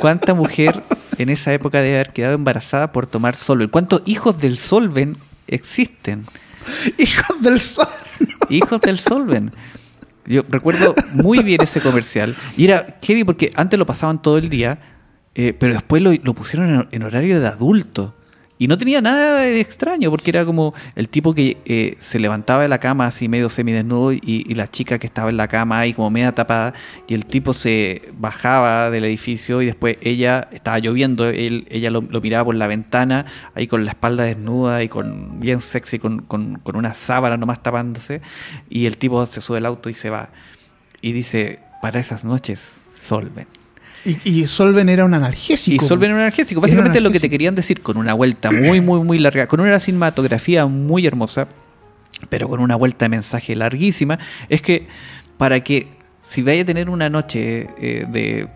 ¿Cuánta 0.00 0.34
mujer 0.34 0.82
en 1.18 1.30
esa 1.30 1.52
época 1.52 1.80
debe 1.80 1.96
haber 1.96 2.12
quedado 2.12 2.34
embarazada 2.34 2.92
por 2.92 3.06
tomar 3.06 3.36
Solven? 3.36 3.68
¿Cuántos 3.68 4.02
hijos 4.06 4.38
del 4.40 4.58
Solven 4.58 5.16
existen? 5.46 6.26
Hijos 6.98 7.40
del 7.42 7.60
sol. 7.60 7.86
Hijos 8.48 8.80
del 8.80 8.98
Solven. 8.98 9.52
Yo 10.26 10.42
recuerdo 10.48 10.94
muy 11.14 11.42
bien 11.42 11.60
ese 11.62 11.80
comercial. 11.80 12.36
Y 12.56 12.64
era 12.64 12.98
heavy 13.02 13.24
porque 13.24 13.52
antes 13.54 13.78
lo 13.78 13.86
pasaban 13.86 14.20
todo 14.22 14.38
el 14.38 14.48
día, 14.48 14.78
eh, 15.34 15.54
pero 15.58 15.74
después 15.74 16.02
lo, 16.02 16.34
pusieron 16.34 16.88
en 16.90 17.02
horario 17.02 17.40
de 17.40 17.46
adulto. 17.46 18.14
Y 18.58 18.68
no 18.68 18.78
tenía 18.78 19.02
nada 19.02 19.40
de 19.40 19.60
extraño, 19.60 20.10
porque 20.10 20.30
era 20.30 20.46
como 20.46 20.72
el 20.94 21.08
tipo 21.08 21.34
que 21.34 21.58
eh, 21.66 21.96
se 22.00 22.18
levantaba 22.18 22.62
de 22.62 22.68
la 22.68 22.78
cama 22.78 23.06
así 23.06 23.28
medio 23.28 23.50
semidesnudo 23.50 24.12
y, 24.12 24.20
y 24.24 24.54
la 24.54 24.70
chica 24.70 24.98
que 24.98 25.06
estaba 25.06 25.28
en 25.28 25.36
la 25.36 25.46
cama 25.46 25.80
ahí 25.80 25.92
como 25.92 26.10
media 26.10 26.34
tapada, 26.34 26.72
y 27.06 27.14
el 27.14 27.26
tipo 27.26 27.52
se 27.52 28.02
bajaba 28.18 28.90
del 28.90 29.04
edificio 29.04 29.60
y 29.60 29.66
después 29.66 29.98
ella, 30.00 30.48
estaba 30.52 30.78
lloviendo, 30.78 31.26
él, 31.26 31.66
ella 31.70 31.90
lo, 31.90 32.02
miraba 32.02 32.46
por 32.46 32.54
la 32.54 32.66
ventana, 32.66 33.26
ahí 33.54 33.66
con 33.66 33.84
la 33.84 33.90
espalda 33.90 34.24
desnuda 34.24 34.82
y 34.82 34.88
con 34.88 35.38
bien 35.38 35.60
sexy, 35.60 35.98
con, 35.98 36.22
con, 36.22 36.58
con 36.60 36.76
una 36.76 36.94
sábana 36.94 37.36
nomás 37.36 37.62
tapándose, 37.62 38.22
y 38.70 38.86
el 38.86 38.96
tipo 38.96 39.26
se 39.26 39.42
sube 39.42 39.58
al 39.58 39.66
auto 39.66 39.90
y 39.90 39.94
se 39.94 40.08
va. 40.08 40.30
Y 41.02 41.12
dice, 41.12 41.60
para 41.82 42.00
esas 42.00 42.24
noches, 42.24 42.60
Solven. 42.98 43.65
Y, 44.06 44.42
y 44.42 44.46
Solven 44.46 44.88
era 44.88 45.04
un 45.04 45.14
analgésico. 45.14 45.84
Y 45.84 45.86
Solven 45.86 46.10
era 46.10 46.14
un 46.14 46.20
analgésico. 46.22 46.60
Básicamente 46.60 47.00
lo 47.00 47.10
que 47.10 47.14
te 47.14 47.26
analgésico. 47.26 47.30
querían 47.30 47.54
decir 47.56 47.82
con 47.82 47.96
una 47.96 48.14
vuelta 48.14 48.52
muy, 48.52 48.80
muy, 48.80 49.00
muy 49.00 49.18
larga, 49.18 49.48
con 49.48 49.60
una 49.60 49.80
cinematografía 49.80 50.66
muy 50.66 51.06
hermosa, 51.06 51.48
pero 52.28 52.48
con 52.48 52.60
una 52.60 52.76
vuelta 52.76 53.06
de 53.06 53.08
mensaje 53.08 53.56
larguísima, 53.56 54.18
es 54.48 54.62
que 54.62 54.86
para 55.36 55.60
que 55.60 55.88
si 56.22 56.42
vaya 56.42 56.62
a 56.62 56.64
tener 56.64 56.88
una 56.88 57.10
noche 57.10 57.68
eh, 57.78 58.06
de, 58.08 58.48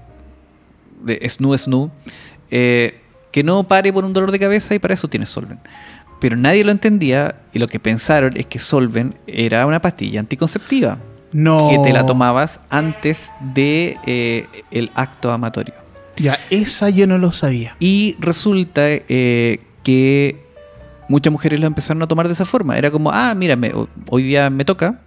de 1.03 1.29
snoo 1.29 1.59
snoo, 1.59 1.91
eh, 2.51 3.01
que 3.33 3.43
no 3.43 3.67
pare 3.67 3.93
por 3.93 4.05
un 4.05 4.13
dolor 4.13 4.31
de 4.33 4.39
cabeza 4.39 4.75
y 4.75 4.79
para 4.79 4.95
eso 4.95 5.09
tienes 5.09 5.29
Solven. 5.29 5.59
Pero 6.21 6.37
nadie 6.37 6.65
lo 6.65 6.71
entendía 6.71 7.37
y 7.53 7.59
lo 7.59 7.67
que 7.67 7.81
pensaron 7.81 8.37
es 8.37 8.47
que 8.47 8.59
Solven 8.59 9.17
era 9.27 9.67
una 9.67 9.81
pastilla 9.81 10.21
anticonceptiva 10.21 10.99
No. 11.33 11.69
que 11.71 11.79
te 11.79 11.93
la 11.93 12.05
tomabas 12.07 12.61
antes 12.71 13.33
de 13.55 13.97
eh, 14.07 14.47
el 14.71 14.91
acto 14.95 15.31
amatorio. 15.33 15.75
Ya, 16.17 16.39
esa 16.51 16.91
yo 16.91 17.07
no 17.07 17.19
lo 17.19 17.33
sabía. 17.33 17.77
Y 17.81 18.17
resulta 18.19 18.83
eh, 18.87 19.61
que 19.83 20.45
muchas 21.09 21.33
mujeres 21.33 21.61
lo 21.61 21.67
empezaron 21.67 22.03
a 22.03 22.07
tomar 22.09 22.27
de 22.27 22.35
esa 22.35 22.45
forma. 22.45 22.77
Era 22.77 22.91
como, 22.91 23.11
ah, 23.13 23.35
mira, 23.35 23.57
me- 23.57 23.73
hoy 24.11 24.23
día 24.25 24.51
me 24.51 24.65
toca, 24.65 25.01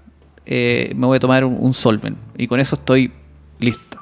eh, 0.45 0.91
me 0.95 1.05
voy 1.05 1.17
a 1.17 1.19
tomar 1.19 1.45
un, 1.45 1.55
un 1.59 1.73
Solven. 1.73 2.15
Y 2.37 2.47
con 2.47 2.59
eso 2.59 2.75
estoy 2.75 3.11
lista. 3.59 3.97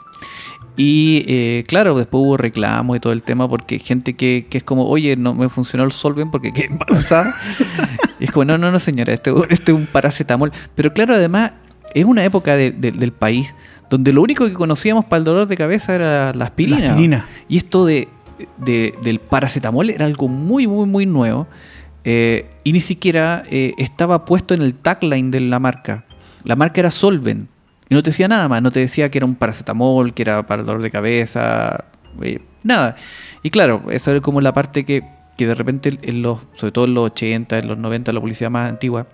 Y 0.77 1.63
claro, 1.63 1.95
después 1.97 2.23
hubo 2.23 2.37
reclamos 2.37 2.95
y 2.95 2.99
todo 2.99 3.11
el 3.13 3.23
tema 3.23 3.47
porque 3.49 3.77
gente 3.77 4.15
que, 4.15 4.47
que 4.49 4.57
es 4.57 4.63
como, 4.63 4.87
oye, 4.87 5.15
no 5.17 5.33
me 5.33 5.49
funcionó 5.49 5.83
el 5.83 5.91
Solven 5.91 6.31
porque 6.31 6.53
quedé 6.53 6.67
embarazada. 6.67 7.31
y 8.19 8.23
es 8.23 8.31
como, 8.31 8.45
no, 8.45 8.57
no, 8.57 8.71
no, 8.71 8.79
señora, 8.79 9.13
este, 9.13 9.31
este 9.49 9.73
es 9.73 9.77
un 9.77 9.85
paracetamol. 9.85 10.51
Pero 10.75 10.93
claro, 10.93 11.13
además, 11.15 11.51
es 11.93 12.05
una 12.05 12.23
época 12.25 12.55
de- 12.55 12.71
de- 12.71 12.91
del 12.91 13.11
país 13.11 13.53
donde 13.89 14.13
lo 14.13 14.21
único 14.21 14.45
que 14.45 14.53
conocíamos 14.53 15.05
para 15.05 15.17
el 15.19 15.23
dolor 15.25 15.47
de 15.47 15.57
cabeza 15.57 15.93
era 15.95 16.33
la 16.33 16.45
aspirina. 16.45 16.79
La 16.79 16.89
aspirina. 16.91 17.25
Y 17.49 17.57
esto 17.57 17.85
de, 17.85 18.07
de- 18.57 18.95
del 19.03 19.19
paracetamol 19.19 19.89
era 19.89 20.05
algo 20.05 20.27
muy, 20.27 20.67
muy, 20.67 20.85
muy 20.87 21.05
nuevo. 21.05 21.47
eh, 22.03 22.49
y 22.63 22.73
ni 22.73 22.79
siquiera 22.81 23.43
eh, 23.51 23.73
estaba 23.77 24.25
puesto 24.25 24.53
en 24.53 24.61
el 24.63 24.73
tagline 24.75 25.29
de 25.29 25.39
la 25.41 25.59
marca. 25.59 26.05
La 26.43 26.55
marca 26.55 26.79
era 26.81 26.89
Solven. 26.89 27.47
Y 27.89 27.93
no 27.93 28.01
te 28.01 28.09
decía 28.11 28.27
nada 28.27 28.47
más. 28.47 28.61
No 28.61 28.71
te 28.71 28.79
decía 28.79 29.11
que 29.11 29.17
era 29.19 29.25
un 29.25 29.35
paracetamol, 29.35 30.13
que 30.13 30.21
era 30.23 30.45
para 30.47 30.61
el 30.61 30.65
dolor 30.65 30.81
de 30.81 30.89
cabeza. 30.89 31.85
eh, 32.21 32.39
nada. 32.63 32.95
Y 33.43 33.49
claro, 33.51 33.83
eso 33.91 34.09
era 34.11 34.21
como 34.21 34.39
la 34.41 34.53
parte 34.53 34.85
que, 34.85 35.03
que 35.37 35.45
de 35.47 35.53
repente, 35.55 35.99
en 36.01 36.21
los, 36.21 36.39
sobre 36.53 36.71
todo 36.71 36.85
en 36.85 36.93
los 36.95 37.05
80, 37.11 37.59
en 37.59 37.67
los 37.67 37.77
90, 37.77 38.13
la 38.13 38.19
publicidad 38.21 38.49
más 38.49 38.69
antigua, 38.69 39.05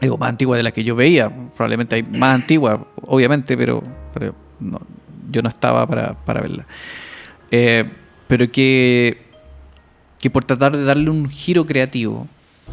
digo, 0.00 0.18
más 0.18 0.30
antigua 0.30 0.56
de 0.56 0.62
la 0.62 0.72
que 0.72 0.84
yo 0.84 0.96
veía, 0.96 1.30
probablemente 1.54 1.96
hay 1.96 2.02
más 2.02 2.34
antigua, 2.34 2.86
obviamente, 3.02 3.56
pero, 3.56 3.82
pero 4.12 4.34
no, 4.58 4.80
yo 5.30 5.42
no 5.42 5.48
estaba 5.48 5.86
para, 5.86 6.14
para 6.24 6.40
verla. 6.40 6.66
Eh, 7.50 7.84
pero 8.26 8.50
que, 8.50 9.22
que 10.18 10.30
por 10.30 10.44
tratar 10.44 10.76
de 10.76 10.84
darle 10.84 11.10
un 11.10 11.28
giro 11.28 11.66
creativo, 11.66 12.26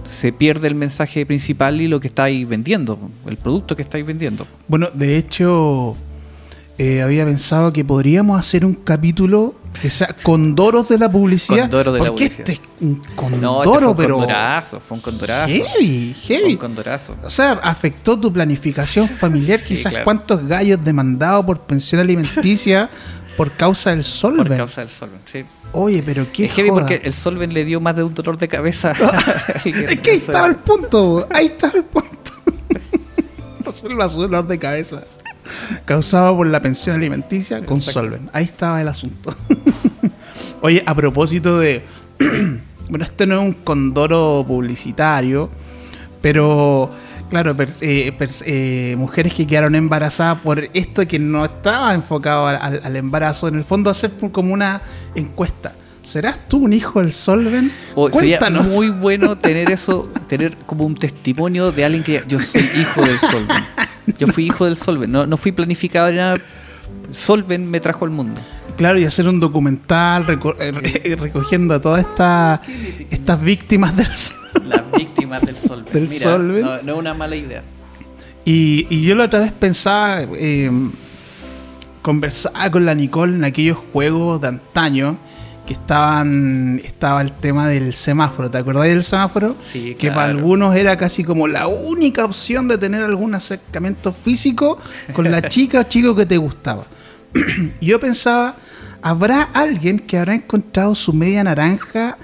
se 0.06 0.32
pierde 0.32 0.68
el 0.68 0.76
mensaje 0.76 1.26
principal 1.26 1.82
y 1.82 1.88
lo 1.88 2.00
que 2.00 2.08
estáis 2.08 2.48
vendiendo, 2.48 2.98
el 3.28 3.38
producto 3.38 3.76
que 3.76 3.82
estáis 3.82 4.06
vendiendo. 4.06 4.48
Bueno, 4.68 4.88
de 4.94 5.18
hecho, 5.18 5.96
eh, 6.78 7.02
había 7.02 7.26
pensado 7.26 7.74
que 7.74 7.84
podríamos 7.84 8.40
hacer 8.40 8.66
un 8.66 8.74
capítulo 8.74 9.56
que 9.82 9.90
sea 9.90 10.16
condoros 10.24 10.90
de 10.90 10.98
la 10.98 11.10
publicidad. 11.10 11.62
Condoro 11.70 11.94
de 11.94 12.00
la 12.00 12.06
porque 12.08 12.26
publicidad. 12.30 12.50
este 12.50 12.52
es 12.54 12.62
un 12.82 12.96
condoro, 13.16 13.42
No, 13.42 13.64
este 13.64 13.80
fue 13.80 13.88
un 13.92 13.96
pero 13.98 14.18
condorazo, 14.18 14.80
fue 14.80 14.96
un 14.98 15.02
condorazo. 15.02 15.48
heavy, 15.54 16.14
Fue 16.26 16.36
heavy. 16.38 16.52
un 16.54 16.58
condorazo. 16.58 17.16
O 17.24 17.30
sea, 17.30 17.54
afectó 17.54 18.20
tu 18.20 18.32
planificación 18.34 19.08
familiar. 19.10 19.60
Sí, 19.60 19.68
Quizás 19.70 19.92
claro. 19.92 20.06
cuántos 20.06 20.46
gallos 20.48 20.80
demandados 20.84 21.46
por 21.46 21.60
pensión 21.62 22.02
alimenticia 22.02 22.90
por 23.38 23.52
causa 23.54 23.92
del 23.92 24.00
Por 24.00 24.06
solven. 24.06 24.58
causa 24.58 24.82
del 24.82 24.90
solven, 24.90 25.20
sí. 25.32 25.46
Oye, 25.72 26.02
pero 26.04 26.26
qué 26.34 26.46
es 26.46 26.52
heavy 26.54 26.70
joda. 26.70 26.82
porque 26.82 27.02
el 27.06 27.14
solven 27.14 27.54
le 27.54 27.64
dio 27.64 27.80
más 27.80 27.96
de 27.96 28.04
un 28.04 28.14
dolor 28.14 28.38
de 28.38 28.48
cabeza. 28.48 28.94
Es 29.64 30.00
que 30.00 30.12
ahí 30.12 30.18
estaba 30.18 30.48
el 30.48 30.56
punto, 30.58 31.28
ahí 31.32 31.46
estaba 31.46 31.74
el 31.78 31.84
punto. 31.86 32.10
Resuelva 33.64 34.10
su 34.10 34.22
dolor 34.22 34.48
de 34.48 34.58
cabeza. 34.58 35.04
Causado 35.86 36.36
por 36.38 36.48
la 36.48 36.62
pensión 36.62 36.96
alimenticia 36.96 37.66
con. 37.66 37.82
Solven. 37.82 38.30
Ahí 38.34 38.46
estaba 38.46 38.82
el 38.82 38.88
asunto. 38.88 39.36
Oye, 40.62 40.84
a 40.86 40.96
propósito 40.96 41.60
de. 41.60 41.84
bueno, 42.90 43.06
esto 43.06 43.26
no 43.26 43.36
es 43.36 43.42
un 43.42 43.54
condoro 43.54 44.44
publicitario, 44.48 45.50
pero. 46.22 46.90
Claro, 47.30 47.56
eh, 47.82 48.18
eh, 48.46 48.96
mujeres 48.98 49.36
que 49.36 49.46
quedaron 49.46 49.76
embarazadas 49.76 50.40
por 50.40 50.68
esto 50.74 51.08
que 51.08 51.20
no 51.20 51.46
estaba 51.46 51.94
enfocado 51.94 52.48
al, 52.48 52.80
al- 52.84 52.96
embarazo, 52.96 53.48
en 53.48 53.54
el 53.54 53.64
fondo 53.64 53.92
hacer 53.92 54.10
como 54.32 54.52
una 54.52 54.82
encuesta. 55.14 55.74
¿Serás 56.02 56.40
tú 56.50 56.58
un 56.58 56.74
hijo 56.74 57.02
del 57.04 57.14
Solven? 57.14 57.72
O 57.94 58.12
sería 58.12 58.40
Cuéntanos. 58.40 58.66
muy 58.74 58.90
bueno 58.90 59.36
tener 59.38 59.70
eso, 59.70 60.10
tener 60.28 60.58
como 60.66 60.88
un 60.88 60.96
testimonio 60.96 61.72
de 61.72 61.86
alguien 61.86 62.04
que 62.04 62.24
yo 62.28 62.40
soy 62.40 62.62
hijo 62.82 63.04
del 63.04 63.20
Solven. 63.20 63.64
Yo 64.18 64.28
fui 64.28 64.46
hijo 64.46 64.66
del 64.66 64.76
Solven, 64.76 65.12
no, 65.12 65.26
no 65.28 65.38
fui 65.38 65.52
planificado 65.52 66.10
ni 66.12 66.18
nada. 66.18 66.38
Solven 67.12 67.70
me 67.70 67.80
trajo 67.80 68.06
al 68.06 68.12
mundo. 68.12 68.40
Claro, 68.78 69.00
y 69.00 69.06
hacer 69.06 69.28
un 69.28 69.40
documental 69.40 70.26
reco- 70.26 70.56
eh, 70.60 70.72
re- 70.72 71.16
recogiendo 71.16 71.74
a 71.76 71.82
todas 71.82 72.02
estas 72.06 72.62
estas 73.10 73.42
víctimas 73.42 73.96
del. 73.96 74.08
Las 74.68 74.92
víctimas 74.98 75.42
del 75.42 75.58
Solven. 75.58 75.94
Del 75.94 76.08
Mira, 76.10 76.24
Solven. 76.24 76.62
No, 76.66 76.82
no 76.82 76.94
es 76.94 77.00
una 77.00 77.14
mala 77.14 77.36
idea. 77.36 77.64
Y, 78.46 78.88
y 78.90 79.04
yo 79.04 79.16
la 79.16 79.26
otra 79.26 79.42
vez 79.42 79.52
pensaba, 79.52 80.22
eh, 80.22 80.72
conversaba 82.02 82.72
con 82.72 82.86
la 82.86 82.96
Nicole 82.96 83.36
en 83.36 83.44
aquellos 83.44 83.78
juegos 83.92 84.42
de 84.42 84.48
antaño 84.48 85.18
que 85.70 85.74
estaban 85.74 86.82
estaba 86.84 87.22
el 87.22 87.32
tema 87.32 87.68
del 87.68 87.94
semáforo. 87.94 88.50
¿Te 88.50 88.58
acordás 88.58 88.88
del 88.88 89.04
semáforo? 89.04 89.56
Sí, 89.62 89.94
Que 89.94 90.10
para 90.10 90.30
algunos 90.30 90.76
era 90.76 90.98
casi 90.98 91.24
como 91.24 91.48
la 91.48 91.68
única 91.68 92.26
opción 92.26 92.68
de 92.68 92.80
tener 92.80 93.04
algún 93.04 93.36
acercamiento 93.36 94.12
físico 94.12 94.80
con 95.14 95.30
la 95.30 95.44
chica 95.48 95.82
o 95.82 95.84
chico 95.84 96.16
que 96.16 96.26
te 96.26 96.38
gustaba. 96.38 96.86
yo 97.82 98.00
pensaba, 98.00 98.56
¿habrá 99.04 99.44
alguien 99.44 100.00
que 100.00 100.18
habrá 100.18 100.34
encontrado 100.34 100.96
su 100.96 101.14
media 101.14 101.44
naranja 101.44 102.18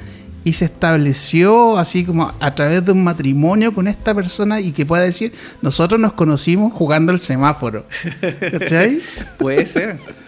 y 0.43 0.53
se 0.53 0.65
estableció 0.65 1.77
así 1.77 2.03
como 2.03 2.33
a 2.39 2.55
través 2.55 2.83
de 2.83 2.93
un 2.93 3.03
matrimonio 3.03 3.71
con 3.75 3.87
esta 3.87 4.15
persona 4.15 4.59
y 4.59 4.71
que 4.71 4.87
pueda 4.87 5.03
decir, 5.03 5.33
nosotros 5.61 6.01
nos 6.01 6.13
conocimos 6.13 6.73
jugando 6.73 7.11
el 7.11 7.19
semáforo? 7.19 7.85
¿Cachai? 8.39 9.01
Puede 9.37 9.67
ser. 9.67 10.24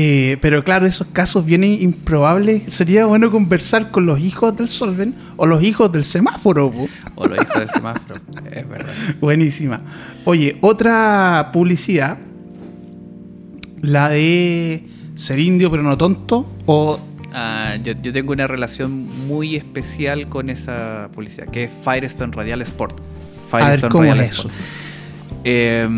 Eh, 0.00 0.36
pero 0.40 0.62
claro, 0.62 0.86
esos 0.86 1.08
casos 1.08 1.44
vienen 1.44 1.72
improbables. 1.72 2.72
Sería 2.72 3.04
bueno 3.04 3.32
conversar 3.32 3.90
con 3.90 4.06
los 4.06 4.20
hijos 4.20 4.56
del 4.56 4.68
Solven 4.68 5.12
o 5.36 5.44
los 5.44 5.60
hijos 5.64 5.90
del 5.90 6.04
semáforo. 6.04 6.70
po. 6.70 6.88
O 7.16 7.26
lo 7.26 7.34
hizo 7.34 7.58
del 7.58 7.68
semáforo. 7.68 8.14
Es 8.48 8.68
verdad. 8.68 8.92
Buenísima. 9.20 9.80
Oye, 10.24 10.56
otra 10.60 11.50
publicidad, 11.52 12.16
la 13.82 14.10
de 14.10 14.86
ser 15.16 15.40
indio 15.40 15.68
pero 15.68 15.82
no 15.82 15.98
tonto, 15.98 16.48
o 16.66 17.00
Ah, 17.34 17.76
yo, 17.82 17.92
yo 18.00 18.12
tengo 18.12 18.32
una 18.32 18.46
relación 18.46 19.06
muy 19.26 19.56
especial 19.56 20.28
con 20.28 20.48
esa 20.48 21.08
publicidad, 21.12 21.48
que 21.48 21.64
es 21.64 21.70
Firestone 21.84 22.32
Radial 22.32 22.62
Sport. 22.62 23.00
a 23.00 23.56
ver 23.58 23.66
Firestone 23.66 23.90
cómo 23.90 24.04
Radial 24.04 24.20
es 24.26 24.30
eso. 24.30 24.48
Sport. 24.48 24.64
Eh, 25.44 25.88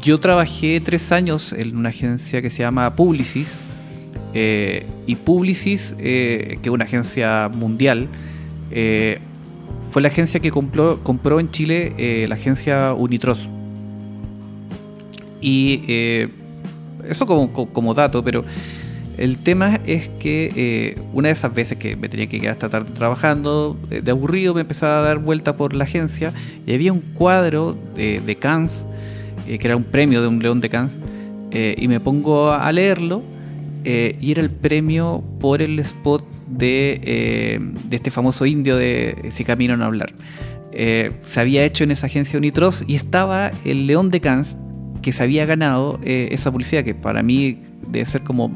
yo 0.00 0.18
trabajé 0.20 0.80
tres 0.80 1.12
años 1.12 1.52
en 1.52 1.76
una 1.76 1.88
agencia 1.90 2.40
que 2.42 2.50
se 2.50 2.62
llama 2.62 2.94
Publicis. 2.94 3.48
eh, 4.34 4.86
y 5.06 5.16
Publicis, 5.16 5.94
eh, 5.98 6.58
que 6.62 6.68
es 6.68 6.72
una 6.72 6.84
agencia 6.84 7.50
mundial, 7.54 8.08
eh, 8.70 9.18
fue 9.90 10.00
la 10.00 10.08
agencia 10.08 10.40
que 10.40 10.50
compró, 10.50 11.00
compró 11.02 11.38
en 11.38 11.50
Chile 11.50 12.26
la 12.28 12.34
agencia 12.36 12.94
Unitros. 12.94 13.46
Y 15.40 15.82
eso 17.06 17.26
como, 17.26 17.52
co- 17.52 17.66
como 17.66 17.92
dato, 17.92 18.24
pero 18.24 18.42
el 19.18 19.36
tema 19.38 19.80
es 19.84 20.08
que 20.08 20.96
una 21.12 21.28
de 21.28 21.32
esas 21.34 21.52
veces 21.52 21.76
que 21.76 21.94
me 21.96 22.08
tenía 22.08 22.26
que 22.26 22.40
quedar 22.40 22.52
hasta 22.52 22.70
tarde 22.70 22.90
trabajando, 22.94 23.76
de 23.90 24.10
aburrido 24.10 24.54
me 24.54 24.62
empezaba 24.62 25.00
a 25.00 25.02
dar 25.02 25.18
vuelta 25.18 25.56
por 25.58 25.74
la 25.74 25.84
agencia 25.84 26.32
y 26.66 26.72
había 26.72 26.92
un 26.92 27.00
cuadro 27.00 27.76
de, 27.94 28.20
de 28.24 28.36
Cannes, 28.36 28.86
eh, 29.46 29.58
que 29.58 29.66
era 29.66 29.76
un 29.76 29.84
premio 29.84 30.22
de 30.22 30.28
un 30.28 30.38
león 30.40 30.60
de 30.60 30.68
Cannes, 30.68 30.96
eh, 31.50 31.74
y 31.78 31.88
me 31.88 32.00
pongo 32.00 32.50
a 32.52 32.70
leerlo 32.72 33.22
eh, 33.84 34.16
y 34.20 34.30
era 34.32 34.40
el 34.42 34.50
premio 34.50 35.22
por 35.40 35.60
el 35.60 35.78
spot 35.80 36.24
de, 36.48 37.00
eh, 37.02 37.58
de 37.60 37.96
este 37.96 38.10
famoso 38.10 38.46
indio 38.46 38.76
de 38.76 39.28
Si 39.30 39.44
Camino 39.44 39.76
no 39.76 39.84
hablar. 39.84 40.12
Eh, 40.72 41.12
se 41.22 41.40
había 41.40 41.64
hecho 41.64 41.84
en 41.84 41.90
esa 41.90 42.06
agencia 42.06 42.38
Unitros 42.38 42.84
y 42.86 42.94
estaba 42.94 43.50
el 43.64 43.86
león 43.86 44.08
de 44.10 44.20
Cannes 44.20 44.56
que 45.02 45.12
se 45.12 45.22
había 45.22 45.44
ganado 45.46 45.98
eh, 46.04 46.28
esa 46.30 46.50
publicidad, 46.50 46.84
que 46.84 46.94
para 46.94 47.22
mí 47.22 47.58
debe 47.88 48.04
ser 48.06 48.22
como 48.22 48.50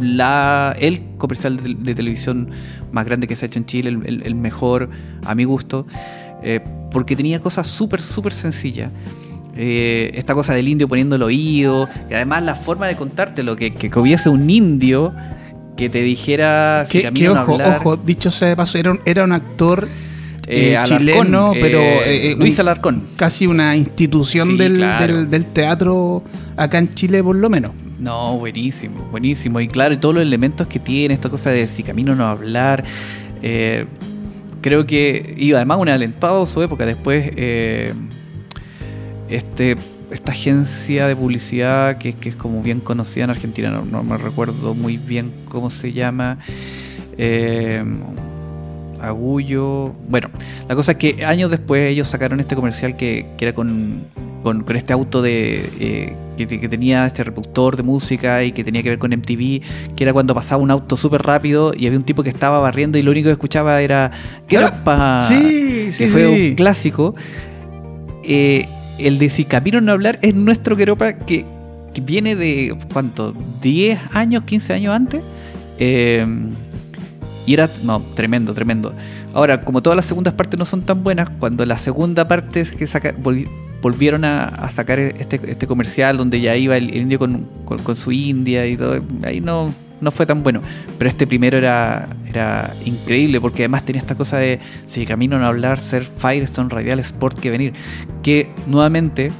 la, 0.00 0.74
el 0.78 1.02
comercial 1.18 1.58
de, 1.62 1.74
de 1.74 1.94
televisión 1.94 2.50
más 2.90 3.04
grande 3.04 3.26
que 3.28 3.36
se 3.36 3.44
ha 3.44 3.48
hecho 3.48 3.58
en 3.58 3.66
Chile, 3.66 3.90
el, 3.90 4.06
el- 4.06 4.22
el 4.24 4.34
mejor 4.34 4.88
a 5.24 5.34
mi 5.34 5.44
gusto, 5.44 5.86
eh, 6.42 6.60
porque 6.90 7.14
tenía 7.14 7.40
cosas 7.40 7.66
súper, 7.66 8.00
súper 8.00 8.32
sencillas. 8.32 8.90
Eh, 9.56 10.10
esta 10.14 10.34
cosa 10.34 10.54
del 10.54 10.68
indio 10.68 10.86
poniendo 10.88 11.16
el 11.16 11.22
oído, 11.22 11.88
y 12.10 12.14
además 12.14 12.42
la 12.44 12.54
forma 12.54 12.86
de 12.86 12.96
contártelo, 12.96 13.56
que, 13.56 13.72
que 13.72 13.98
hubiese 13.98 14.28
un 14.28 14.48
indio 14.48 15.12
que 15.76 15.88
te 15.88 16.02
dijera 16.02 16.84
si 16.88 16.98
Que, 16.98 17.04
camino 17.04 17.32
que 17.34 17.40
ojo, 17.40 17.52
hablar. 17.54 17.78
ojo, 17.80 17.96
dicho 17.96 18.30
sea 18.30 18.48
de 18.48 18.56
paso, 18.56 18.78
era 18.78 18.92
un, 18.92 19.00
era 19.04 19.24
un 19.24 19.32
actor 19.32 19.88
Eh, 20.46 20.70
eh, 20.72 20.76
Alarcón, 20.76 20.98
chileno, 20.98 21.52
eh, 21.54 21.58
pero 21.60 21.80
eh, 21.80 22.34
Luis 22.38 22.58
Alarcón. 22.58 23.04
casi 23.16 23.46
una 23.46 23.76
institución 23.76 24.48
Sí, 24.48 24.56
del, 24.56 24.76
claro. 24.76 25.16
del, 25.18 25.30
del 25.30 25.46
teatro 25.46 26.22
acá 26.56 26.78
en 26.78 26.92
Chile, 26.94 27.22
por 27.22 27.36
lo 27.36 27.48
menos. 27.48 27.72
No, 27.98 28.38
buenísimo, 28.38 29.06
buenísimo. 29.10 29.60
Y 29.60 29.68
claro, 29.68 29.94
y 29.94 29.98
todos 29.98 30.14
los 30.14 30.22
elementos 30.22 30.66
que 30.66 30.78
tiene, 30.80 31.14
esta 31.14 31.28
cosa 31.28 31.50
de 31.50 31.66
si 31.68 31.82
camino 31.82 32.14
no 32.16 32.26
hablar. 32.26 32.82
eh, 33.42 33.86
creo 34.60 34.86
que. 34.86 35.34
Y 35.38 35.52
además 35.52 35.78
un 35.78 35.88
alentado 35.88 36.46
su 36.46 36.62
época. 36.62 36.84
Después, 36.86 37.30
este, 39.30 39.76
esta 40.10 40.32
agencia 40.32 41.06
de 41.06 41.16
publicidad 41.16 41.98
que, 41.98 42.12
que 42.14 42.30
es 42.30 42.34
como 42.36 42.62
bien 42.62 42.80
conocida 42.80 43.24
en 43.24 43.30
Argentina, 43.30 43.70
no, 43.70 43.84
no 43.84 44.02
me 44.02 44.18
recuerdo 44.18 44.74
muy 44.74 44.96
bien 44.96 45.32
cómo 45.48 45.70
se 45.70 45.92
llama. 45.92 46.38
eh, 47.18 47.82
Agullo. 49.00 49.94
Bueno, 50.08 50.28
la 50.68 50.74
cosa 50.74 50.92
es 50.92 50.98
que 50.98 51.24
años 51.24 51.50
después 51.50 51.90
ellos 51.90 52.06
sacaron 52.06 52.38
este 52.38 52.54
comercial 52.54 52.96
que, 52.98 53.26
que 53.38 53.46
era 53.46 53.54
con, 53.54 54.02
con, 54.42 54.62
con 54.62 54.76
este 54.76 54.92
auto 54.92 55.22
de 55.22 55.70
eh, 55.80 56.14
que, 56.36 56.46
que 56.60 56.68
tenía 56.68 57.06
este 57.06 57.24
reproductor 57.24 57.78
de 57.78 57.82
música 57.82 58.44
y 58.44 58.52
que 58.52 58.62
tenía 58.62 58.82
que 58.82 58.90
ver 58.90 58.98
con 58.98 59.10
MTV, 59.12 59.62
que 59.96 60.04
era 60.04 60.12
cuando 60.12 60.34
pasaba 60.34 60.62
un 60.62 60.70
auto 60.70 60.98
súper 60.98 61.22
rápido 61.22 61.72
y 61.74 61.86
había 61.86 61.98
un 61.98 62.04
tipo 62.04 62.22
que 62.22 62.28
estaba 62.28 62.58
barriendo 62.58 62.98
y 62.98 63.02
lo 63.02 63.10
único 63.10 63.28
que 63.28 63.32
escuchaba 63.32 63.80
era 63.80 64.10
¡Queropa! 64.46 65.22
Sí, 65.22 65.90
sí, 65.92 66.04
que 66.04 66.10
fue 66.10 66.26
sí. 66.26 66.48
un 66.50 66.54
clásico. 66.56 67.14
Eh, 68.22 68.68
el 69.06 69.18
de 69.18 69.30
Si 69.30 69.44
Camino 69.44 69.80
no 69.80 69.92
hablar 69.92 70.18
es 70.22 70.34
nuestro 70.34 70.76
Queropa 70.76 71.12
que, 71.14 71.44
que 71.94 72.00
viene 72.00 72.36
de, 72.36 72.76
¿cuánto? 72.92 73.34
¿10 73.62 73.98
años, 74.12 74.44
15 74.44 74.72
años 74.74 74.94
antes? 74.94 75.20
Eh, 75.78 76.26
y 77.46 77.54
era, 77.54 77.68
no, 77.82 78.00
tremendo, 78.14 78.52
tremendo. 78.54 78.92
Ahora, 79.32 79.60
como 79.62 79.82
todas 79.82 79.96
las 79.96 80.06
segundas 80.06 80.34
partes 80.34 80.58
no 80.58 80.64
son 80.64 80.82
tan 80.82 81.02
buenas, 81.02 81.30
cuando 81.38 81.64
la 81.64 81.76
segunda 81.78 82.28
parte 82.28 82.60
es 82.60 82.70
que 82.72 82.86
saca, 82.86 83.14
volvi- 83.16 83.48
volvieron 83.82 84.24
a, 84.24 84.68
sacar 84.70 84.98
este, 84.98 85.40
este 85.50 85.66
comercial 85.66 86.16
donde 86.16 86.40
ya 86.40 86.54
iba 86.56 86.76
el, 86.76 86.90
el 86.90 86.96
indio 87.02 87.18
con, 87.18 87.46
con- 87.64 87.78
con 87.78 87.96
su 87.96 88.12
india 88.12 88.66
y 88.66 88.76
todo, 88.76 89.00
ahí 89.24 89.40
no, 89.40 89.72
no 90.00 90.10
fue 90.10 90.26
tan 90.26 90.42
bueno. 90.42 90.60
Pero 90.98 91.08
este 91.08 91.26
primero 91.26 91.58
era, 91.58 92.08
era 92.28 92.74
increíble 92.84 93.40
porque 93.40 93.62
además 93.62 93.84
tenía 93.84 94.00
esta 94.00 94.14
cosa 94.14 94.38
de 94.38 94.60
si 94.86 95.06
camino 95.06 95.36
a 95.36 95.46
hablar, 95.46 95.78
ser 95.78 96.02
Firestone 96.04 96.68
Radial 96.70 96.98
Sport 97.00 97.38
que 97.38 97.50
venir. 97.50 97.72
Que 98.22 98.48
nuevamente, 98.66 99.30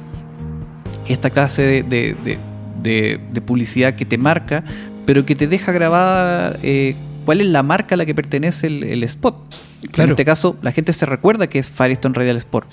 esta 1.07 1.29
clase 1.29 1.61
de, 1.61 1.83
de- 1.83 2.15
de- 2.23 2.37
de- 2.81 3.19
de 3.31 3.41
publicidad 3.41 3.93
que 3.93 4.05
te 4.05 4.17
marca, 4.17 4.63
pero 5.05 5.25
que 5.25 5.35
te 5.35 5.47
deja 5.47 5.71
grabada 5.71 6.57
eh, 6.63 6.95
cuál 7.25 7.41
es 7.41 7.47
la 7.47 7.63
marca 7.63 7.95
a 7.95 7.97
la 7.97 8.05
que 8.05 8.15
pertenece 8.15 8.67
el, 8.67 8.83
el 8.83 9.03
spot. 9.03 9.35
En 9.97 10.09
este 10.09 10.25
caso, 10.25 10.57
la 10.61 10.71
gente 10.71 10.93
se 10.93 11.05
recuerda 11.05 11.47
que 11.47 11.59
es 11.59 11.67
Firestone 11.69 12.13
Radial 12.15 12.37
Sport. 12.37 12.71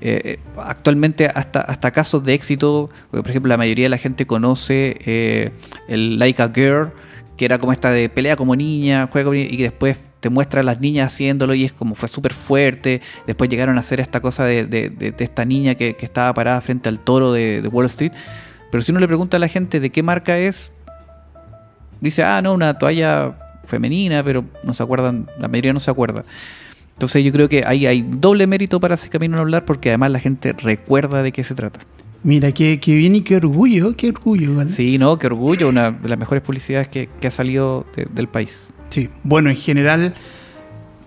eh, 0.00 0.38
actualmente 0.56 1.26
hasta, 1.26 1.60
hasta 1.60 1.90
casos 1.90 2.22
de 2.24 2.32
éxito, 2.34 2.88
por 3.10 3.28
ejemplo, 3.28 3.48
la 3.48 3.56
mayoría 3.56 3.84
de 3.86 3.90
la 3.90 3.98
gente 3.98 4.26
conoce 4.26 4.96
eh, 5.04 5.50
el 5.88 6.18
Like 6.18 6.40
a 6.42 6.50
Girl, 6.54 6.90
que 7.38 7.44
era 7.44 7.58
como 7.58 7.72
esta 7.72 7.90
de 7.90 8.08
pelea 8.10 8.36
como 8.36 8.54
niña, 8.56 9.08
juega 9.10 9.34
y 9.34 9.56
que 9.56 9.62
después 9.62 9.96
te 10.20 10.28
muestra 10.28 10.60
a 10.60 10.64
las 10.64 10.80
niñas 10.80 11.12
haciéndolo 11.12 11.54
y 11.54 11.64
es 11.64 11.72
como 11.72 11.94
fue 11.94 12.08
súper 12.08 12.34
fuerte. 12.34 13.00
Después 13.26 13.48
llegaron 13.48 13.76
a 13.76 13.80
hacer 13.80 14.00
esta 14.00 14.20
cosa 14.20 14.44
de, 14.44 14.66
de, 14.66 15.14
esta 15.18 15.44
niña 15.44 15.76
que, 15.76 15.96
estaba 16.00 16.34
parada 16.34 16.60
frente 16.60 16.88
al 16.88 17.00
toro 17.00 17.32
de, 17.32 17.66
Wall 17.72 17.86
Street. 17.86 18.12
Pero 18.70 18.82
si 18.82 18.90
uno 18.90 19.00
le 19.00 19.06
pregunta 19.06 19.36
a 19.36 19.40
la 19.40 19.48
gente 19.48 19.80
de 19.80 19.90
qué 19.90 20.02
marca 20.02 20.36
es, 20.36 20.72
dice, 22.00 22.24
ah, 22.24 22.42
no, 22.42 22.52
una 22.52 22.76
toalla 22.76 23.34
femenina, 23.64 24.22
pero 24.24 24.44
no 24.64 24.74
se 24.74 24.82
acuerdan, 24.82 25.30
la 25.38 25.48
mayoría 25.48 25.72
no 25.72 25.80
se 25.80 25.90
acuerda. 25.90 26.24
Entonces 26.94 27.22
yo 27.22 27.30
creo 27.30 27.48
que 27.48 27.62
ahí 27.64 27.86
hay 27.86 28.02
doble 28.02 28.48
mérito 28.48 28.80
para 28.80 28.96
ese 28.96 29.08
camino 29.08 29.38
a 29.38 29.40
hablar 29.40 29.64
porque 29.64 29.90
además 29.90 30.10
la 30.10 30.18
gente 30.18 30.52
recuerda 30.52 31.22
de 31.22 31.30
qué 31.30 31.44
se 31.44 31.54
trata. 31.54 31.78
Mira, 32.22 32.52
qué, 32.52 32.80
qué 32.80 32.94
bien 32.94 33.14
y 33.14 33.20
qué 33.22 33.36
orgullo, 33.36 33.96
qué 33.96 34.08
orgullo, 34.08 34.54
¿vale? 34.54 34.70
Sí, 34.70 34.98
no, 34.98 35.18
qué 35.18 35.28
orgullo, 35.28 35.68
una 35.68 35.92
de 35.92 36.08
las 36.08 36.18
mejores 36.18 36.42
publicidades 36.42 36.88
que, 36.88 37.08
ha 37.22 37.30
salido 37.30 37.86
del 38.12 38.28
país. 38.28 38.68
Sí, 38.88 39.08
bueno, 39.22 39.50
en 39.50 39.56
general 39.56 40.14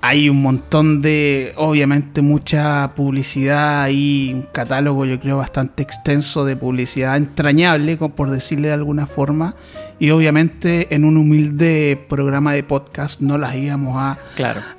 hay 0.01 0.29
un 0.29 0.41
montón 0.41 1.01
de, 1.01 1.53
obviamente, 1.57 2.21
mucha 2.21 2.93
publicidad 2.95 3.87
y 3.89 4.33
un 4.33 4.47
catálogo, 4.51 5.05
yo 5.05 5.19
creo, 5.19 5.37
bastante 5.37 5.83
extenso 5.83 6.43
de 6.43 6.55
publicidad 6.55 7.17
entrañable, 7.17 7.97
por 7.97 8.31
decirle 8.31 8.69
de 8.69 8.73
alguna 8.73 9.05
forma. 9.05 9.55
Y 9.99 10.09
obviamente 10.09 10.93
en 10.95 11.05
un 11.05 11.17
humilde 11.17 12.03
programa 12.09 12.53
de 12.53 12.63
podcast 12.63 13.21
no 13.21 13.37
las 13.37 13.55
íbamos 13.55 14.01
a, 14.01 14.17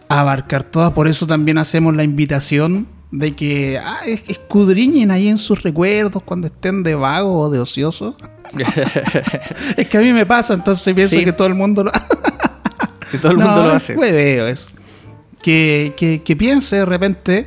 abarcar 0.09 0.65
todas. 0.65 0.93
Por 0.93 1.07
eso 1.07 1.27
también 1.27 1.59
hacemos 1.59 1.95
la 1.95 2.03
invitación 2.03 2.89
de 3.13 3.37
que 3.37 3.79
ah, 3.79 4.01
escudriñen 4.27 5.13
ahí 5.13 5.29
en 5.29 5.39
sus 5.39 5.63
recuerdos 5.63 6.23
cuando 6.25 6.49
estén 6.49 6.83
de 6.83 6.97
vago 6.97 7.39
o 7.39 7.51
de 7.51 7.61
ocioso. 7.61 8.17
es 9.77 9.89
que 9.89 9.99
a 9.99 10.01
mí 10.01 10.13
me 10.13 10.27
pasa, 10.27 10.55
entonces 10.55 10.95
pienso 10.95 11.17
que 11.19 11.33
todo 11.33 11.47
el 11.47 11.55
mundo 11.55 11.85
lo, 11.85 11.93
que 13.11 13.19
todo 13.19 13.33
el 13.33 13.39
mundo 13.39 13.63
lo 13.63 13.71
hace. 13.71 14.51
eso 14.51 14.69
que, 15.43 16.37
piense 16.39 16.77
de 16.77 16.85
repente 16.85 17.47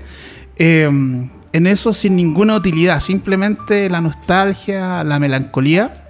em, 0.57 1.29
en 1.53 1.67
eso 1.67 1.93
sin 1.93 2.15
ninguna 2.15 2.55
utilidad, 2.55 2.99
simplemente 2.99 3.89
la 3.89 4.01
nostalgia, 4.01 5.03
la 5.03 5.19
melancolía. 5.19 6.01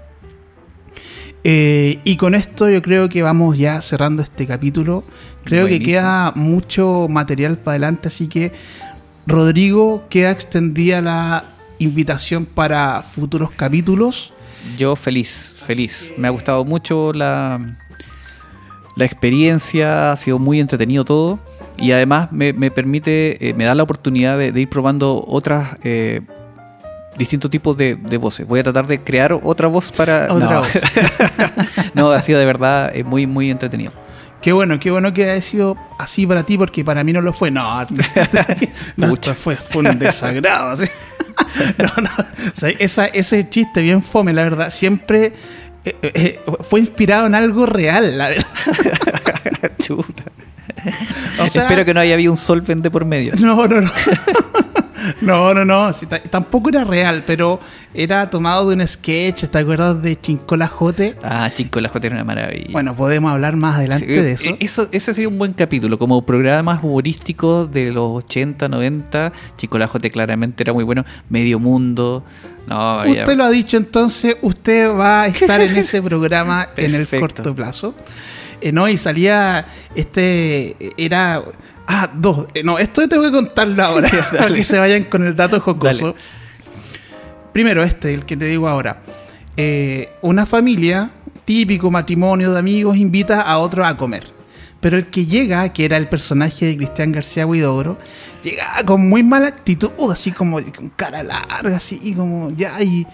Eh, 1.47 1.99
y 2.03 2.17
con 2.17 2.33
esto 2.33 2.67
yo 2.69 2.81
creo 2.81 3.07
que 3.07 3.21
vamos 3.21 3.55
ya 3.57 3.79
cerrando 3.79 4.23
este 4.23 4.47
capítulo. 4.47 5.03
Creo 5.43 5.67
que 5.67 5.79
queda 5.79 6.31
mucho 6.33 7.05
material 7.07 7.59
para 7.59 7.73
adelante, 7.73 8.07
así 8.07 8.27
que 8.27 8.51
Rodrigo, 9.27 10.03
queda 10.09 10.31
extendida 10.31 11.01
la 11.01 11.45
invitación 11.79 12.45
para 12.45 13.01
futuros 13.01 13.51
capítulos. 13.51 14.33
Yo 14.77 14.95
feliz, 14.95 15.55
feliz. 15.65 16.13
Me 16.17 16.27
ha 16.27 16.31
gustado 16.31 16.63
mucho 16.63 17.11
la, 17.13 17.77
la 18.95 19.05
experiencia, 19.05 20.11
ha 20.11 20.17
sido 20.17 20.39
muy 20.39 20.59
entretenido 20.59 21.03
todo 21.05 21.39
y 21.77 21.91
además 21.91 22.31
me, 22.31 22.53
permite, 22.71 23.49
eh, 23.49 23.53
me 23.53 23.65
da 23.65 23.75
la 23.75 23.83
oportunidad 23.83 24.37
de, 24.37 24.59
ir 24.59 24.69
probando 24.69 25.23
otras 25.27 25.77
eh, 25.83 26.21
distintos 27.17 27.51
tipos 27.51 27.75
de, 27.77 27.95
voces. 28.17 28.47
Voy 28.47 28.59
a 28.59 28.63
tratar 28.63 28.87
de 28.87 29.01
crear 29.01 29.33
otra 29.33 29.67
voz 29.67 29.91
para... 29.91 30.27
Otra 30.31 30.53
no. 30.53 30.61
voz. 30.61 30.71
no, 31.93 32.11
ha 32.11 32.19
sido 32.19 32.39
de 32.39 32.45
verdad 32.45 32.95
eh, 32.95 33.03
muy, 33.03 33.27
muy 33.27 33.51
entretenido. 33.51 33.91
Qué 34.41 34.53
bueno, 34.53 34.79
qué 34.79 34.91
bueno 34.91 35.13
que 35.13 35.29
haya 35.29 35.41
sido 35.41 35.77
así 35.97 36.27
para 36.27 36.43
ti, 36.43 36.57
porque 36.57 36.83
para 36.85 37.03
mí 37.03 37.13
no 37.13 37.21
lo 37.21 37.33
fue. 37.33 37.51
No, 37.51 37.83
no 38.97 39.15
fue, 39.35 39.55
fue 39.55 39.89
un 39.89 39.99
desagrado. 39.99 40.83
No, 41.77 41.91
no. 42.01 42.09
esa, 42.79 43.07
ese 43.07 43.49
chiste 43.49 43.81
bien 43.81 44.01
fome, 44.01 44.33
la 44.33 44.43
verdad, 44.43 44.69
siempre 44.69 45.33
fue 46.61 46.79
inspirado 46.79 47.27
en 47.27 47.35
algo 47.35 47.65
real, 47.65 48.17
la 48.17 48.29
verdad. 48.29 48.45
Chuta. 49.79 50.23
Espero 51.43 51.85
que 51.85 51.93
no 51.93 51.99
haya 51.99 52.13
habido 52.13 52.31
un 52.31 52.37
solvente 52.37 52.89
por 52.91 53.05
medio. 53.05 53.33
No, 53.39 53.67
no, 53.67 53.81
no. 53.81 53.91
No, 55.21 55.53
no, 55.53 55.65
no. 55.65 55.91
tampoco 56.29 56.69
era 56.69 56.83
real, 56.83 57.23
pero 57.25 57.59
era 57.93 58.29
tomado 58.29 58.69
de 58.69 58.75
un 58.75 58.87
sketch. 58.87 59.45
¿Te 59.45 59.57
acuerdas 59.57 60.01
de 60.01 60.19
Chincolajote? 60.19 61.15
Ah, 61.23 61.49
Chincolajote 61.53 62.07
era 62.07 62.15
una 62.15 62.23
maravilla. 62.23 62.69
Bueno, 62.71 62.95
podemos 62.95 63.31
hablar 63.31 63.55
más 63.55 63.75
adelante 63.75 64.05
de 64.05 64.31
eso. 64.33 64.49
Eh, 64.49 64.57
eso. 64.59 64.87
Ese 64.91 65.13
sería 65.13 65.29
un 65.29 65.37
buen 65.37 65.53
capítulo. 65.53 65.97
Como 65.97 66.21
programa 66.25 66.73
más 66.73 66.83
humorístico 66.83 67.65
de 67.65 67.91
los 67.91 68.23
80, 68.23 68.67
90. 68.67 69.33
Chincolajote 69.57 70.09
claramente 70.11 70.63
era 70.63 70.73
muy 70.73 70.83
bueno. 70.83 71.05
Medio 71.29 71.59
Mundo. 71.59 72.23
No, 72.67 73.03
usted 73.07 73.35
lo 73.37 73.43
ha 73.43 73.51
dicho, 73.51 73.77
entonces 73.77 74.37
usted 74.41 74.89
va 74.89 75.23
a 75.23 75.27
estar 75.27 75.61
en 75.61 75.75
ese 75.75 76.01
programa 76.01 76.69
en 76.75 76.95
el 76.95 77.07
corto 77.07 77.53
plazo. 77.53 77.93
Eh, 78.61 78.71
no, 78.71 78.87
y 78.87 78.97
salía 78.97 79.65
este, 79.93 80.75
era, 80.97 81.43
ah, 81.87 82.09
dos, 82.13 82.47
eh, 82.53 82.63
no, 82.63 82.77
esto 82.77 83.07
tengo 83.07 83.23
que 83.23 83.31
contarlo 83.31 83.83
ahora, 83.83 84.09
para 84.31 84.53
que 84.53 84.63
se 84.63 84.77
vayan 84.77 85.05
con 85.05 85.25
el 85.25 85.35
dato 85.35 85.59
jocoso. 85.59 86.15
Primero 87.51 87.83
este, 87.83 88.13
el 88.13 88.25
que 88.25 88.35
te 88.35 88.45
digo 88.45 88.67
ahora. 88.67 89.01
Eh, 89.57 90.09
una 90.21 90.45
familia, 90.45 91.11
típico 91.45 91.89
matrimonio 91.89 92.51
de 92.51 92.59
amigos, 92.59 92.97
invita 92.97 93.41
a 93.41 93.59
otro 93.59 93.85
a 93.85 93.95
comer. 93.95 94.25
Pero 94.81 94.97
el 94.97 95.07
que 95.07 95.25
llega, 95.25 95.69
que 95.69 95.85
era 95.85 95.97
el 95.97 96.09
personaje 96.09 96.65
de 96.65 96.77
Cristian 96.77 97.11
García 97.11 97.47
Huidobro, 97.47 97.97
llega 98.43 98.83
con 98.85 99.07
muy 99.07 99.23
mala 99.23 99.47
actitud, 99.47 100.11
así 100.11 100.31
como 100.31 100.61
con 100.61 100.89
cara 100.89 101.23
larga, 101.23 101.77
así 101.77 102.13
como 102.13 102.51
ya, 102.51 102.81
y 102.83 103.07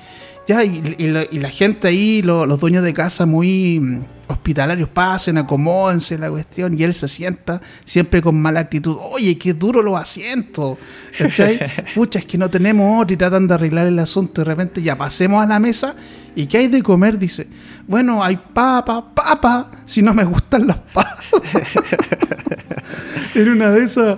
ya, 0.51 0.63
y, 0.63 1.39
la, 1.39 1.49
gente 1.49 1.87
ahí, 1.87 2.21
los 2.21 2.59
dueños 2.59 2.83
de 2.83 2.93
casa 2.93 3.25
muy 3.25 3.79
mm, 3.79 4.01
hospitalarios, 4.27 4.89
pasen, 4.89 5.37
acomódense 5.37 6.17
la 6.17 6.29
cuestión, 6.29 6.77
y 6.77 6.83
él 6.83 6.93
se 6.93 7.07
sienta 7.07 7.61
siempre 7.85 8.21
con 8.21 8.39
mala 8.41 8.59
actitud. 8.59 8.97
Oye, 8.99 9.37
qué 9.37 9.53
duro 9.53 9.81
los 9.81 9.99
asientos. 9.99 10.77
¿Cachai? 11.17 11.59
Pucha, 11.95 12.19
es 12.19 12.25
que 12.25 12.37
no 12.37 12.49
tenemos 12.49 13.01
otro 13.01 13.13
y 13.13 13.17
tratan 13.17 13.47
de 13.47 13.53
arreglar 13.53 13.87
el 13.87 13.99
asunto. 13.99 14.41
De 14.41 14.45
repente 14.45 14.81
ya 14.81 14.97
pasemos 14.97 15.43
a 15.43 15.47
la 15.47 15.59
mesa 15.59 15.95
y 16.35 16.47
¿qué 16.47 16.57
hay 16.57 16.67
de 16.67 16.83
comer? 16.83 17.17
Dice, 17.17 17.47
bueno, 17.87 18.23
hay 18.23 18.37
papa, 18.37 19.13
papa, 19.13 19.71
si 19.85 20.01
no 20.01 20.13
me 20.13 20.23
gustan 20.23 20.67
las 20.67 20.79
papas. 20.79 21.31
en 23.35 23.49
una 23.49 23.69
de 23.71 23.83
esas, 23.83 24.17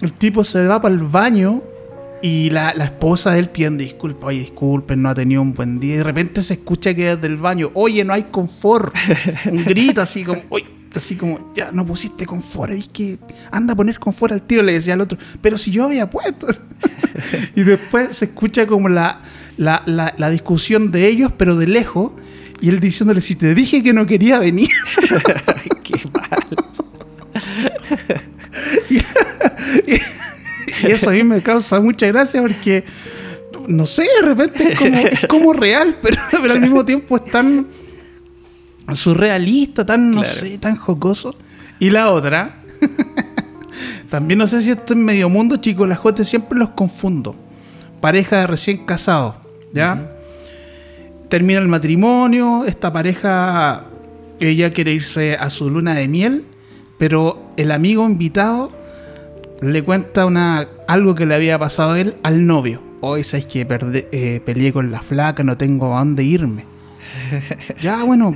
el 0.00 0.12
tipo 0.14 0.44
se 0.44 0.66
va 0.66 0.80
para 0.80 0.94
el 0.94 1.02
baño 1.02 1.62
y 2.20 2.50
la, 2.50 2.70
esposa 2.70 3.32
de 3.32 3.40
él 3.40 3.48
pide 3.48 3.70
disculpas, 3.70 4.24
oye, 4.24 4.40
disculpen, 4.40 5.02
no 5.02 5.10
ha 5.10 5.14
tenido 5.14 5.42
un 5.42 5.54
buen 5.54 5.78
día. 5.78 5.94
Y 5.94 5.96
de 5.98 6.04
repente 6.04 6.42
se 6.42 6.54
escucha 6.54 6.94
que 6.94 7.16
desde 7.16 7.26
el 7.26 7.36
baño, 7.36 7.70
oye, 7.74 8.04
no 8.04 8.12
hay 8.12 8.24
confort. 8.24 8.94
Un 9.50 9.64
grito 9.64 10.02
así 10.02 10.24
como, 10.24 10.42
oye, 10.48 10.66
así 10.94 11.16
como, 11.16 11.52
ya 11.54 11.70
no 11.70 11.86
pusiste 11.86 12.26
confort, 12.26 12.72
¿viste 12.72 12.92
que 12.92 13.18
anda 13.50 13.74
a 13.74 13.76
poner 13.76 13.98
confort 13.98 14.32
al 14.32 14.42
tiro? 14.42 14.62
Le 14.62 14.72
decía 14.72 14.94
al 14.94 15.00
otro, 15.00 15.18
pero 15.40 15.58
si 15.58 15.70
yo 15.70 15.84
había 15.84 16.10
puesto. 16.10 16.46
y 17.54 17.62
después 17.62 18.16
se 18.16 18.26
escucha 18.26 18.66
como 18.66 18.88
la, 18.88 19.22
la, 19.56 19.82
la, 19.86 20.30
discusión 20.30 20.90
de 20.90 21.06
ellos, 21.06 21.32
pero 21.36 21.56
de 21.56 21.66
lejos. 21.66 22.12
Y 22.60 22.70
él 22.70 22.80
diciéndole, 22.80 23.20
si 23.20 23.36
te 23.36 23.54
dije 23.54 23.84
que 23.84 23.92
no 23.92 24.06
quería 24.06 24.40
venir. 24.40 24.68
Qué 25.84 26.00
mal. 26.12 26.44
y 28.90 28.98
eso 30.84 31.10
a 31.10 31.12
mí 31.12 31.22
me 31.22 31.42
causa 31.42 31.80
mucha 31.80 32.06
gracia 32.06 32.40
porque, 32.40 32.84
no 33.66 33.86
sé, 33.86 34.06
de 34.20 34.26
repente 34.26 34.72
es 35.12 35.26
como, 35.26 35.52
real, 35.52 35.98
pero, 36.02 36.16
pero 36.30 36.54
al 36.54 36.60
mismo 36.60 36.84
tiempo 36.84 37.16
es 37.16 37.24
tan 37.26 37.66
surrealista, 38.92 39.84
tan, 39.84 40.10
no 40.10 40.24
sé, 40.24 40.58
tan 40.58 40.76
jocoso. 40.76 41.34
Y 41.78 41.90
la 41.90 42.10
otra, 42.10 42.60
también 44.10 44.38
no 44.38 44.46
sé 44.46 44.62
si 44.62 44.70
esto 44.70 44.94
es 44.94 44.98
medio 44.98 45.28
mundo, 45.28 45.56
chicos, 45.56 45.88
las 45.88 45.98
jotes 45.98 46.28
siempre 46.28 46.58
los 46.58 46.70
confundo. 46.70 47.36
Pareja 48.00 48.38
de 48.38 48.46
recién 48.46 48.84
casados, 48.86 49.36
¿ya? 49.72 50.12
Termina 51.28 51.60
el 51.60 51.68
matrimonio, 51.68 52.64
esta 52.64 52.92
pareja, 52.92 53.84
ella 54.40 54.72
quiere 54.72 54.92
irse 54.92 55.34
a 55.34 55.50
su 55.50 55.68
luna 55.68 55.94
de 55.94 56.08
miel, 56.08 56.44
pero 56.96 57.52
el 57.56 57.70
amigo 57.70 58.06
invitado 58.06 58.77
le 59.60 59.82
cuenta 59.82 60.26
una, 60.26 60.68
algo 60.86 61.14
que 61.14 61.26
le 61.26 61.34
había 61.34 61.58
pasado 61.58 61.92
a 61.92 62.00
él 62.00 62.16
al 62.22 62.46
novio. 62.46 62.82
Hoy 63.00 63.24
sabes 63.24 63.46
que 63.46 63.66
eh, 64.12 64.40
peleé 64.44 64.72
con 64.72 64.90
la 64.90 65.02
flaca, 65.02 65.44
no 65.44 65.56
tengo 65.56 65.96
a 65.96 66.00
dónde 66.00 66.24
irme. 66.24 66.64
ya, 67.80 68.02
bueno, 68.02 68.34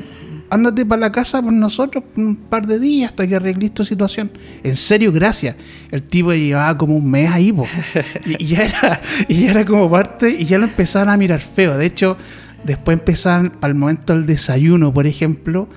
ándate 0.51 0.87
para 0.87 1.01
la 1.01 1.13
casa 1.13 1.43
con 1.43 1.59
nosotros 1.59 2.05
un 2.17 2.37
par 2.37 2.67
de 2.67 2.79
días 2.79 3.11
hasta 3.11 3.27
que 3.27 3.37
arregles 3.37 3.73
tu 3.73 3.85
situación. 3.85 4.31
En 4.63 4.77
serio, 4.77 5.13
gracias. 5.13 5.57
El 5.91 6.03
tipo 6.03 6.33
llevaba 6.33 6.77
como 6.77 6.97
un 6.97 7.11
mes 7.11 7.31
ahí, 7.31 7.53
Y, 8.39 8.47
ya 8.47 8.65
era, 8.65 9.01
y 9.29 9.43
ya 9.43 9.51
era 9.51 9.65
como 9.65 9.91
parte, 9.91 10.31
y 10.31 10.45
ya 10.45 10.59
lo 10.59 10.65
empezaban 10.65 11.09
a 11.09 11.17
mirar 11.17 11.41
feo. 11.41 11.77
De 11.77 11.87
hecho, 11.87 12.17
después 12.65 12.99
empezaban, 12.99 13.53
el 13.63 13.75
momento 13.75 14.13
del 14.13 14.27
desayuno, 14.27 14.93
por 14.93 15.07
ejemplo, 15.07 15.69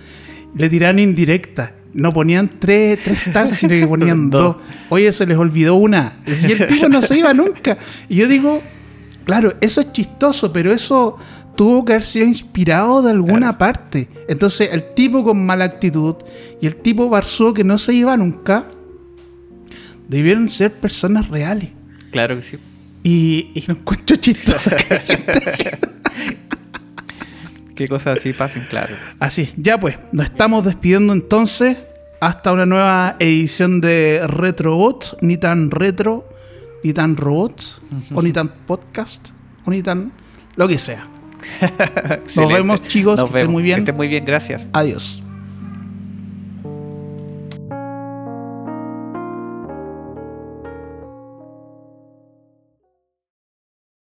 le 0.55 0.69
tiraron 0.69 0.99
indirecta 0.99 1.73
no 1.95 2.11
ponían 2.11 2.59
tres, 2.59 2.99
tres 3.03 3.19
tazas, 3.31 3.57
sino 3.57 3.71
que 3.71 3.87
ponían 3.87 4.29
dos. 4.29 4.57
Oye, 4.89 5.11
se 5.11 5.25
les 5.25 5.37
olvidó 5.37 5.75
una. 5.75 6.17
Y 6.27 6.51
el 6.51 6.67
tipo 6.67 6.89
no 6.89 7.01
se 7.01 7.17
iba 7.17 7.33
nunca. 7.33 7.77
Y 8.09 8.17
yo 8.17 8.27
digo, 8.27 8.61
claro, 9.23 9.53
eso 9.61 9.79
es 9.79 9.91
chistoso, 9.93 10.51
pero 10.51 10.73
eso 10.73 11.17
tuvo 11.55 11.85
que 11.85 11.93
haber 11.93 12.05
sido 12.05 12.25
inspirado 12.25 13.01
de 13.01 13.11
alguna 13.11 13.57
parte. 13.57 14.09
Entonces, 14.27 14.69
el 14.73 14.93
tipo 14.93 15.23
con 15.23 15.45
mala 15.45 15.63
actitud 15.63 16.15
y 16.61 16.67
el 16.67 16.75
tipo 16.75 17.09
barzudo 17.09 17.53
que 17.53 17.63
no 17.63 17.77
se 17.77 17.93
iba 17.93 18.17
nunca, 18.17 18.67
debieron 20.09 20.49
ser 20.49 20.73
personas 20.73 21.29
reales. 21.29 21.69
Claro 22.11 22.35
que 22.35 22.41
sí. 22.41 22.57
Y, 23.03 23.51
y 23.53 23.63
no 23.67 23.75
encuentro 23.75 24.17
chistoso 24.17 24.71
que 27.75 27.87
cosas 27.87 28.19
así 28.19 28.33
pasen, 28.33 28.63
claro. 28.69 28.95
Así, 29.19 29.53
ya 29.57 29.79
pues, 29.79 29.97
nos 30.11 30.25
estamos 30.25 30.65
despidiendo 30.65 31.13
entonces 31.13 31.77
hasta 32.21 32.51
una 32.53 32.65
nueva 32.65 33.17
edición 33.19 33.81
de 33.81 34.21
Retrobot, 34.25 35.17
ni 35.21 35.37
tan 35.37 35.69
retro, 35.69 36.27
ni 36.83 36.93
tan 36.93 37.17
robots, 37.17 37.81
o 38.13 38.21
ni 38.21 38.31
tan 38.31 38.49
podcast, 38.49 39.29
o 39.65 39.71
ni 39.71 39.81
tan 39.81 40.11
lo 40.55 40.67
que 40.67 40.77
sea. 40.77 41.07
Excelente. 41.61 42.53
vemos, 42.53 42.81
chicos, 42.83 43.17
Nos 43.17 43.25
que 43.25 43.29
estén 43.29 43.41
vemos. 43.41 43.51
muy 43.53 43.63
bien. 43.63 43.75
Que 43.77 43.81
estén 43.81 43.95
muy 43.95 44.07
bien, 44.07 44.25
gracias. 44.25 44.67
Adiós. 44.73 45.21